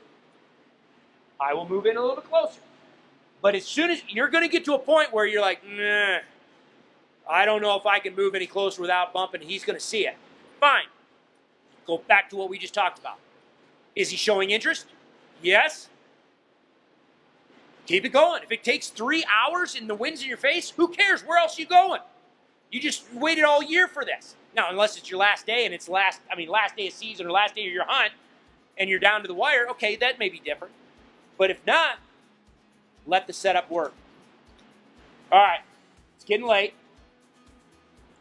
I 1.40 1.54
will 1.54 1.68
move 1.68 1.86
in 1.86 1.98
a 1.98 2.02
little 2.02 2.16
bit 2.16 2.30
closer. 2.30 2.62
But 3.42 3.54
as 3.54 3.66
soon 3.66 3.92
as 3.92 4.02
you're 4.08 4.30
going 4.30 4.44
to 4.44 4.48
get 4.50 4.66
to 4.66 4.74
a 4.74 4.80
point 4.80 5.14
where 5.14 5.26
you're 5.26 5.42
like, 5.42 5.62
nah, 5.68 6.20
I 7.30 7.46
don't 7.46 7.62
know 7.62 7.76
if 7.76 7.86
I 7.86 8.00
can 8.00 8.16
move 8.16 8.34
any 8.34 8.48
closer 8.48 8.82
without 8.82 9.14
bumping, 9.14 9.42
he's 9.42 9.64
going 9.64 9.78
to 9.78 9.84
see 9.84 10.08
it. 10.08 10.16
Fine. 10.60 10.86
Go 11.86 11.98
back 12.08 12.30
to 12.30 12.36
what 12.36 12.50
we 12.50 12.58
just 12.58 12.74
talked 12.74 12.98
about. 12.98 13.18
Is 13.96 14.10
he 14.10 14.18
showing 14.18 14.52
interest? 14.52 14.88
Yes. 15.42 15.90
Keep 17.86 18.06
it 18.06 18.10
going. 18.10 18.44
If 18.44 18.52
it 18.52 18.64
takes 18.64 18.90
three 18.90 19.26
hours 19.26 19.76
and 19.76 19.90
the 19.90 19.96
wind's 19.96 20.22
in 20.22 20.28
your 20.28 20.38
face, 20.38 20.70
who 20.70 20.88
cares? 20.88 21.22
Where 21.22 21.38
else 21.38 21.58
you 21.58 21.66
going? 21.66 22.02
You 22.72 22.80
just 22.80 23.06
waited 23.14 23.44
all 23.44 23.64
year 23.64 23.88
for 23.88 24.04
this. 24.04 24.36
Now, 24.56 24.70
unless 24.70 24.98
it's 24.98 25.10
your 25.10 25.20
last 25.20 25.46
day 25.46 25.66
and 25.66 25.74
it's 25.74 25.90
last, 25.90 26.22
I 26.32 26.36
mean, 26.36 26.50
last 26.50 26.76
day 26.76 26.88
of 26.88 26.94
season 26.94 27.26
or 27.26 27.32
last 27.32 27.56
day 27.56 27.66
of 27.68 27.74
your 27.74 27.86
hunt, 27.88 28.12
and 28.78 28.90
you're 28.90 29.00
down 29.00 29.22
to 29.22 29.28
the 29.28 29.34
wire, 29.34 29.68
okay, 29.72 29.96
that 29.98 30.20
may 30.20 30.30
be 30.30 30.40
different. 30.40 30.74
But 31.38 31.52
if 31.52 31.58
not, 31.66 32.00
let 33.06 33.28
the 33.28 33.34
setup 33.34 33.70
work. 33.70 33.94
All 35.32 35.40
right, 35.40 35.60
it's 36.16 36.26
getting 36.26 36.48
late. 36.48 36.74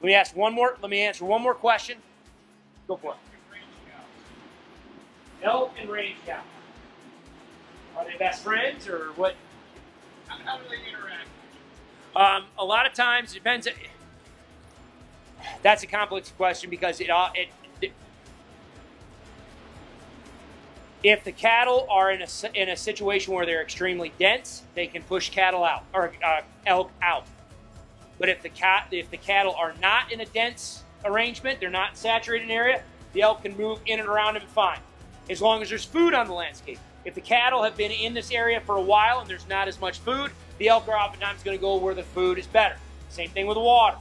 Let 0.01 0.07
me 0.07 0.15
ask 0.15 0.37
one 0.37 0.53
more. 0.53 0.77
Let 0.83 0.91
me 0.91 1.01
answer 1.01 1.25
one 1.25 1.43
more 1.43 1.55
question. 1.55 1.99
Go 2.87 2.97
for 2.97 3.13
it. 3.13 3.19
Elk 5.43 5.73
and 5.81 5.89
range 5.91 6.17
cow. 6.27 6.41
Are 7.97 8.05
they 8.05 8.17
best 8.17 8.43
friends 8.43 8.89
or 8.89 9.13
what? 9.17 9.35
How, 10.27 10.59
do 10.59 10.65
they 10.69 10.89
interact? 10.89 11.29
Um, 12.17 12.49
a 12.59 12.65
lot 12.65 12.87
of 12.87 12.93
times 12.95 13.33
it 13.33 13.35
depends. 13.35 13.69
That's 15.63 15.83
a 15.83 15.87
complex 15.87 16.31
question 16.31 16.71
because 16.71 17.01
it 17.01 17.11
all 17.11 17.31
it. 17.35 17.49
If 21.03 21.23
the 21.23 21.33
cattle 21.33 21.87
are 21.91 22.11
in 22.11 22.23
a 22.23 22.29
in 22.55 22.71
a 22.71 22.77
situation 22.77 23.35
where 23.35 23.45
they're 23.45 23.63
extremely 23.63 24.13
dense, 24.19 24.63
they 24.75 24.87
can 24.87 25.03
push 25.03 25.31
cattle 25.31 25.65
out 25.65 25.85
or 25.93 26.13
uh, 26.25 26.41
elk 26.67 26.91
out. 27.03 27.27
But 28.19 28.29
if 28.29 28.43
the 28.43 28.49
cat 28.49 28.89
if 28.91 29.11
the 29.11 29.19
cattle 29.19 29.55
are 29.55 29.75
not 29.83 30.13
in 30.13 30.21
a 30.21 30.27
dense 30.27 30.83
arrangement, 31.05 31.61
they're 31.61 31.69
not 31.69 31.91
in 31.91 31.97
saturated 31.97 32.51
area, 32.51 32.83
the 33.13 33.23
elk 33.23 33.43
can 33.43 33.57
move 33.57 33.81
in 33.87 34.01
and 34.01 34.09
around 34.09 34.35
them 34.35 34.45
fine, 34.55 34.81
as 35.29 35.43
long 35.43 35.61
as 35.63 35.69
there's 35.69 35.85
food 35.85 36.15
on 36.15 36.27
the 36.27 36.33
landscape. 36.33 36.79
If 37.05 37.15
the 37.15 37.21
cattle 37.21 37.63
have 37.63 37.77
been 37.77 37.91
in 37.91 38.15
this 38.15 38.31
area 38.31 38.61
for 38.61 38.77
a 38.77 38.83
while 38.83 39.21
and 39.21 39.29
there's 39.29 39.47
not 39.49 39.69
as 39.69 39.81
much 39.81 39.99
food, 39.99 40.31
the 40.59 40.69
elk 40.69 40.89
are 40.89 40.97
oftentimes 40.97 41.43
going 41.43 41.57
to 41.57 41.61
go 41.61 41.77
where 41.77 41.95
the 41.95 42.03
food 42.03 42.39
is 42.39 42.47
better. 42.47 42.77
Same 43.11 43.29
thing 43.31 43.47
with 43.47 43.57
the 43.57 43.61
water. 43.61 43.99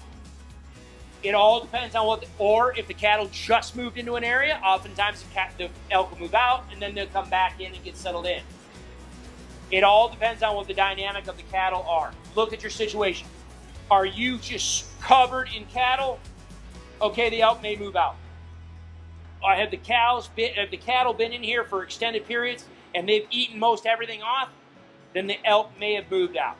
It 1.21 1.35
all 1.35 1.61
depends 1.61 1.95
on 1.95 2.05
what, 2.05 2.21
the, 2.21 2.27
or 2.38 2.77
if 2.77 2.88
the 2.88 2.93
cattle 2.93 3.30
just 3.31 3.75
moved 3.75 3.97
into 3.97 4.15
an 4.15 4.23
area, 4.23 4.59
oftentimes 4.63 5.23
the, 5.23 5.34
cat, 5.34 5.53
the 5.57 5.69
elk 5.91 6.11
will 6.11 6.19
move 6.19 6.34
out 6.34 6.65
and 6.71 6.81
then 6.81 6.95
they'll 6.95 7.07
come 7.07 7.30
back 7.30 7.59
in 7.59 7.73
and 7.73 7.84
get 7.84 7.95
settled 7.95 8.25
in. 8.25 8.41
It 9.71 9.84
all 9.84 10.09
depends 10.09 10.43
on 10.43 10.55
what 10.55 10.67
the 10.67 10.73
dynamic 10.73 11.27
of 11.27 11.38
the 11.38 11.43
cattle 11.43 11.84
are. 11.88 12.13
Look 12.35 12.53
at 12.53 12.61
your 12.61 12.69
situation. 12.69 13.27
Are 13.89 14.05
you 14.05 14.38
just 14.38 14.85
covered 15.01 15.49
in 15.55 15.65
cattle? 15.65 16.19
Okay, 17.01 17.30
the 17.30 17.41
elk 17.41 17.61
may 17.61 17.75
move 17.75 17.95
out. 17.95 18.15
Uh, 19.43 19.55
have 19.55 19.71
the 19.71 19.77
cows 19.77 20.30
been, 20.30 20.53
have 20.53 20.71
the 20.71 20.77
cattle 20.77 21.13
been 21.13 21.34
in 21.34 21.43
here 21.43 21.63
for 21.63 21.84
extended 21.84 22.25
periods 22.25 22.65
and 22.95 23.07
they've 23.07 23.28
eaten 23.32 23.60
most 23.60 23.86
everything 23.86 24.22
off? 24.22 24.49
Then 25.14 25.28
the 25.28 25.38
elk 25.45 25.72
may 25.80 25.94
have 25.95 26.10
moved 26.10 26.38
out. 26.38 26.57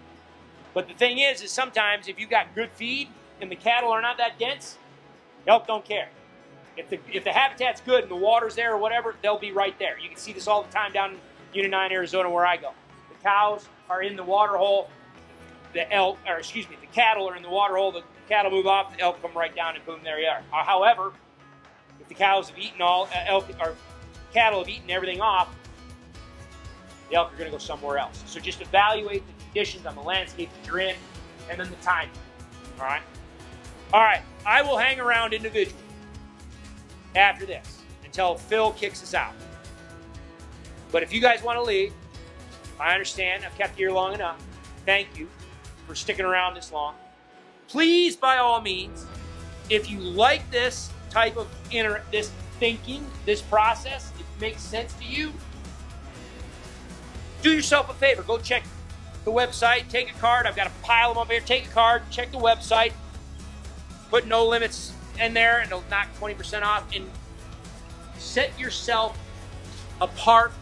But 0.74 0.88
the 0.88 0.94
thing 0.94 1.20
is, 1.20 1.42
is 1.42 1.52
sometimes 1.52 2.08
if 2.08 2.20
you 2.20 2.28
got 2.28 2.56
good 2.56 2.72
feed 2.72 3.10
and 3.42 3.52
the 3.52 3.56
cattle 3.56 3.92
are 3.92 4.02
not 4.02 4.18
that 4.18 4.40
dense, 4.40 4.78
elk 5.48 5.68
don't 5.68 5.86
care. 5.86 6.10
If 6.76 6.90
the 6.90 7.00
if 7.12 7.24
the 7.24 7.32
habitat's 7.32 7.82
good 7.82 8.04
and 8.04 8.12
the 8.12 8.16
water's 8.16 8.56
there 8.56 8.74
or 8.74 8.78
whatever, 8.78 9.16
they'll 9.22 9.38
be 9.38 9.52
right 9.52 9.78
there. 9.78 10.00
You 10.00 10.10
can 10.10 10.18
see 10.18 10.34
this 10.34 10.48
all 10.48 10.64
the 10.64 10.72
time 10.72 10.92
down 10.92 11.12
in 11.12 11.18
Unit 11.54 11.70
9, 11.70 11.92
Arizona, 11.92 12.30
where 12.30 12.46
I 12.46 12.58
go. 12.58 12.72
The 13.10 13.24
cows 13.24 13.68
are 13.90 14.02
in 14.02 14.16
the 14.16 14.24
water 14.24 14.58
hole. 14.58 14.90
The 15.74 15.92
elk, 15.92 16.18
or 16.28 16.38
excuse 16.38 16.68
me, 16.70 16.78
the 16.82 16.88
cattle 16.88 17.30
are 17.30 17.36
in 17.36 17.44
the 17.44 17.50
water 17.50 17.76
hole. 17.78 17.92
The 17.92 18.04
cattle 18.28 18.52
move 18.52 18.66
off. 18.66 18.96
The 18.96 19.02
elk 19.02 19.22
come 19.22 19.34
right 19.36 19.56
down, 19.56 19.76
and 19.76 19.86
boom, 19.86 20.00
there 20.04 20.20
you 20.20 20.28
are. 20.28 20.42
Uh, 20.52 20.64
However, 20.64 21.14
if 22.00 22.08
the 22.08 22.16
cows 22.16 22.50
have 22.50 22.58
eaten 22.58 22.82
all, 22.82 23.06
uh, 23.06 23.26
elk 23.28 23.48
or 23.60 23.76
cattle 24.34 24.60
have 24.60 24.70
eaten 24.70 24.90
everything 24.90 25.22
off, 25.22 25.54
the 27.14 27.20
elk 27.20 27.32
are 27.32 27.38
going 27.38 27.46
to 27.46 27.52
go 27.52 27.60
somewhere 27.60 28.00
else. 28.00 28.24
So 28.26 28.40
just 28.40 28.62
evaluate 28.62 29.24
the 29.28 29.44
conditions 29.44 29.86
on 29.86 29.94
the 29.94 30.02
landscape 30.02 30.50
that 30.52 30.68
you're 30.68 30.80
in, 30.80 30.96
and 31.50 31.60
then 31.60 31.70
the 31.70 31.76
timing. 31.76 32.10
All 32.80 32.86
right. 32.86 33.04
All 33.94 34.02
right. 34.02 34.22
I 34.46 34.64
will 34.64 34.78
hang 34.78 35.00
around 35.00 35.34
individually 35.34 35.78
after 37.16 37.46
this 37.46 37.84
until 38.04 38.36
Phil 38.36 38.72
kicks 38.72 39.04
us 39.04 39.14
out. 39.14 39.34
But 40.92 41.04
if 41.04 41.14
you 41.14 41.22
guys 41.22 41.44
want 41.44 41.58
to 41.58 41.64
leave, 41.64 41.94
I 42.80 42.94
understand. 42.94 43.46
I've 43.46 43.56
kept 43.58 43.78
you 43.78 43.88
here 43.88 43.96
long 43.96 44.16
enough. 44.16 44.44
Thank 44.86 45.08
you 45.16 45.30
for 45.88 45.94
sticking 45.94 46.26
around 46.26 46.56
this 46.56 46.72
long. 46.72 46.96
Please, 47.68 48.16
by 48.16 48.38
all 48.38 48.60
means, 48.60 49.06
if 49.70 49.90
you 49.90 50.00
like 50.00 50.50
this 50.50 50.90
type 51.12 51.38
of 51.38 51.48
inter- 51.70 52.04
this 52.12 52.32
thinking, 52.60 53.06
this 53.26 53.42
process, 53.42 54.12
it 54.20 54.26
makes 54.42 54.62
sense 54.62 54.94
to 54.94 55.06
you. 55.06 55.32
Do 57.44 57.52
yourself 57.52 57.90
a 57.90 57.94
favor. 57.94 58.24
Go 58.24 58.38
check 58.38 58.64
the 59.26 59.32
website. 59.32 59.90
Take 59.90 60.10
a 60.10 60.18
card. 60.18 60.48
I've 60.48 60.56
got 60.56 60.68
a 60.68 60.72
pile 60.82 61.10
of 61.10 61.16
them 61.16 61.22
up 61.24 61.30
here. 61.30 61.42
Take 61.42 61.66
a 61.66 61.70
card. 61.70 62.04
Check 62.10 62.32
the 62.32 62.38
website. 62.38 62.94
Put 64.10 64.28
no 64.28 64.48
limits 64.48 64.94
in 65.20 65.34
there, 65.34 65.60
and 65.60 65.68
it'll 65.68 65.84
knock 65.90 66.08
20% 66.18 66.64
off. 66.64 66.88
And 66.96 67.10
set 68.18 68.58
yourself 68.58 69.20
apart 70.00 70.54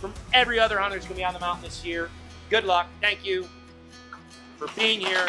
from 0.00 0.12
every 0.32 0.58
other 0.58 0.80
hunter 0.80 0.96
that's 0.96 1.06
going 1.06 1.14
to 1.14 1.20
be 1.20 1.24
on 1.24 1.32
the 1.32 1.40
mountain 1.40 1.62
this 1.62 1.84
year. 1.84 2.10
Good 2.50 2.64
luck. 2.64 2.88
Thank 3.00 3.24
you 3.24 3.48
for 4.56 4.66
being 4.76 5.00
here. 5.00 5.28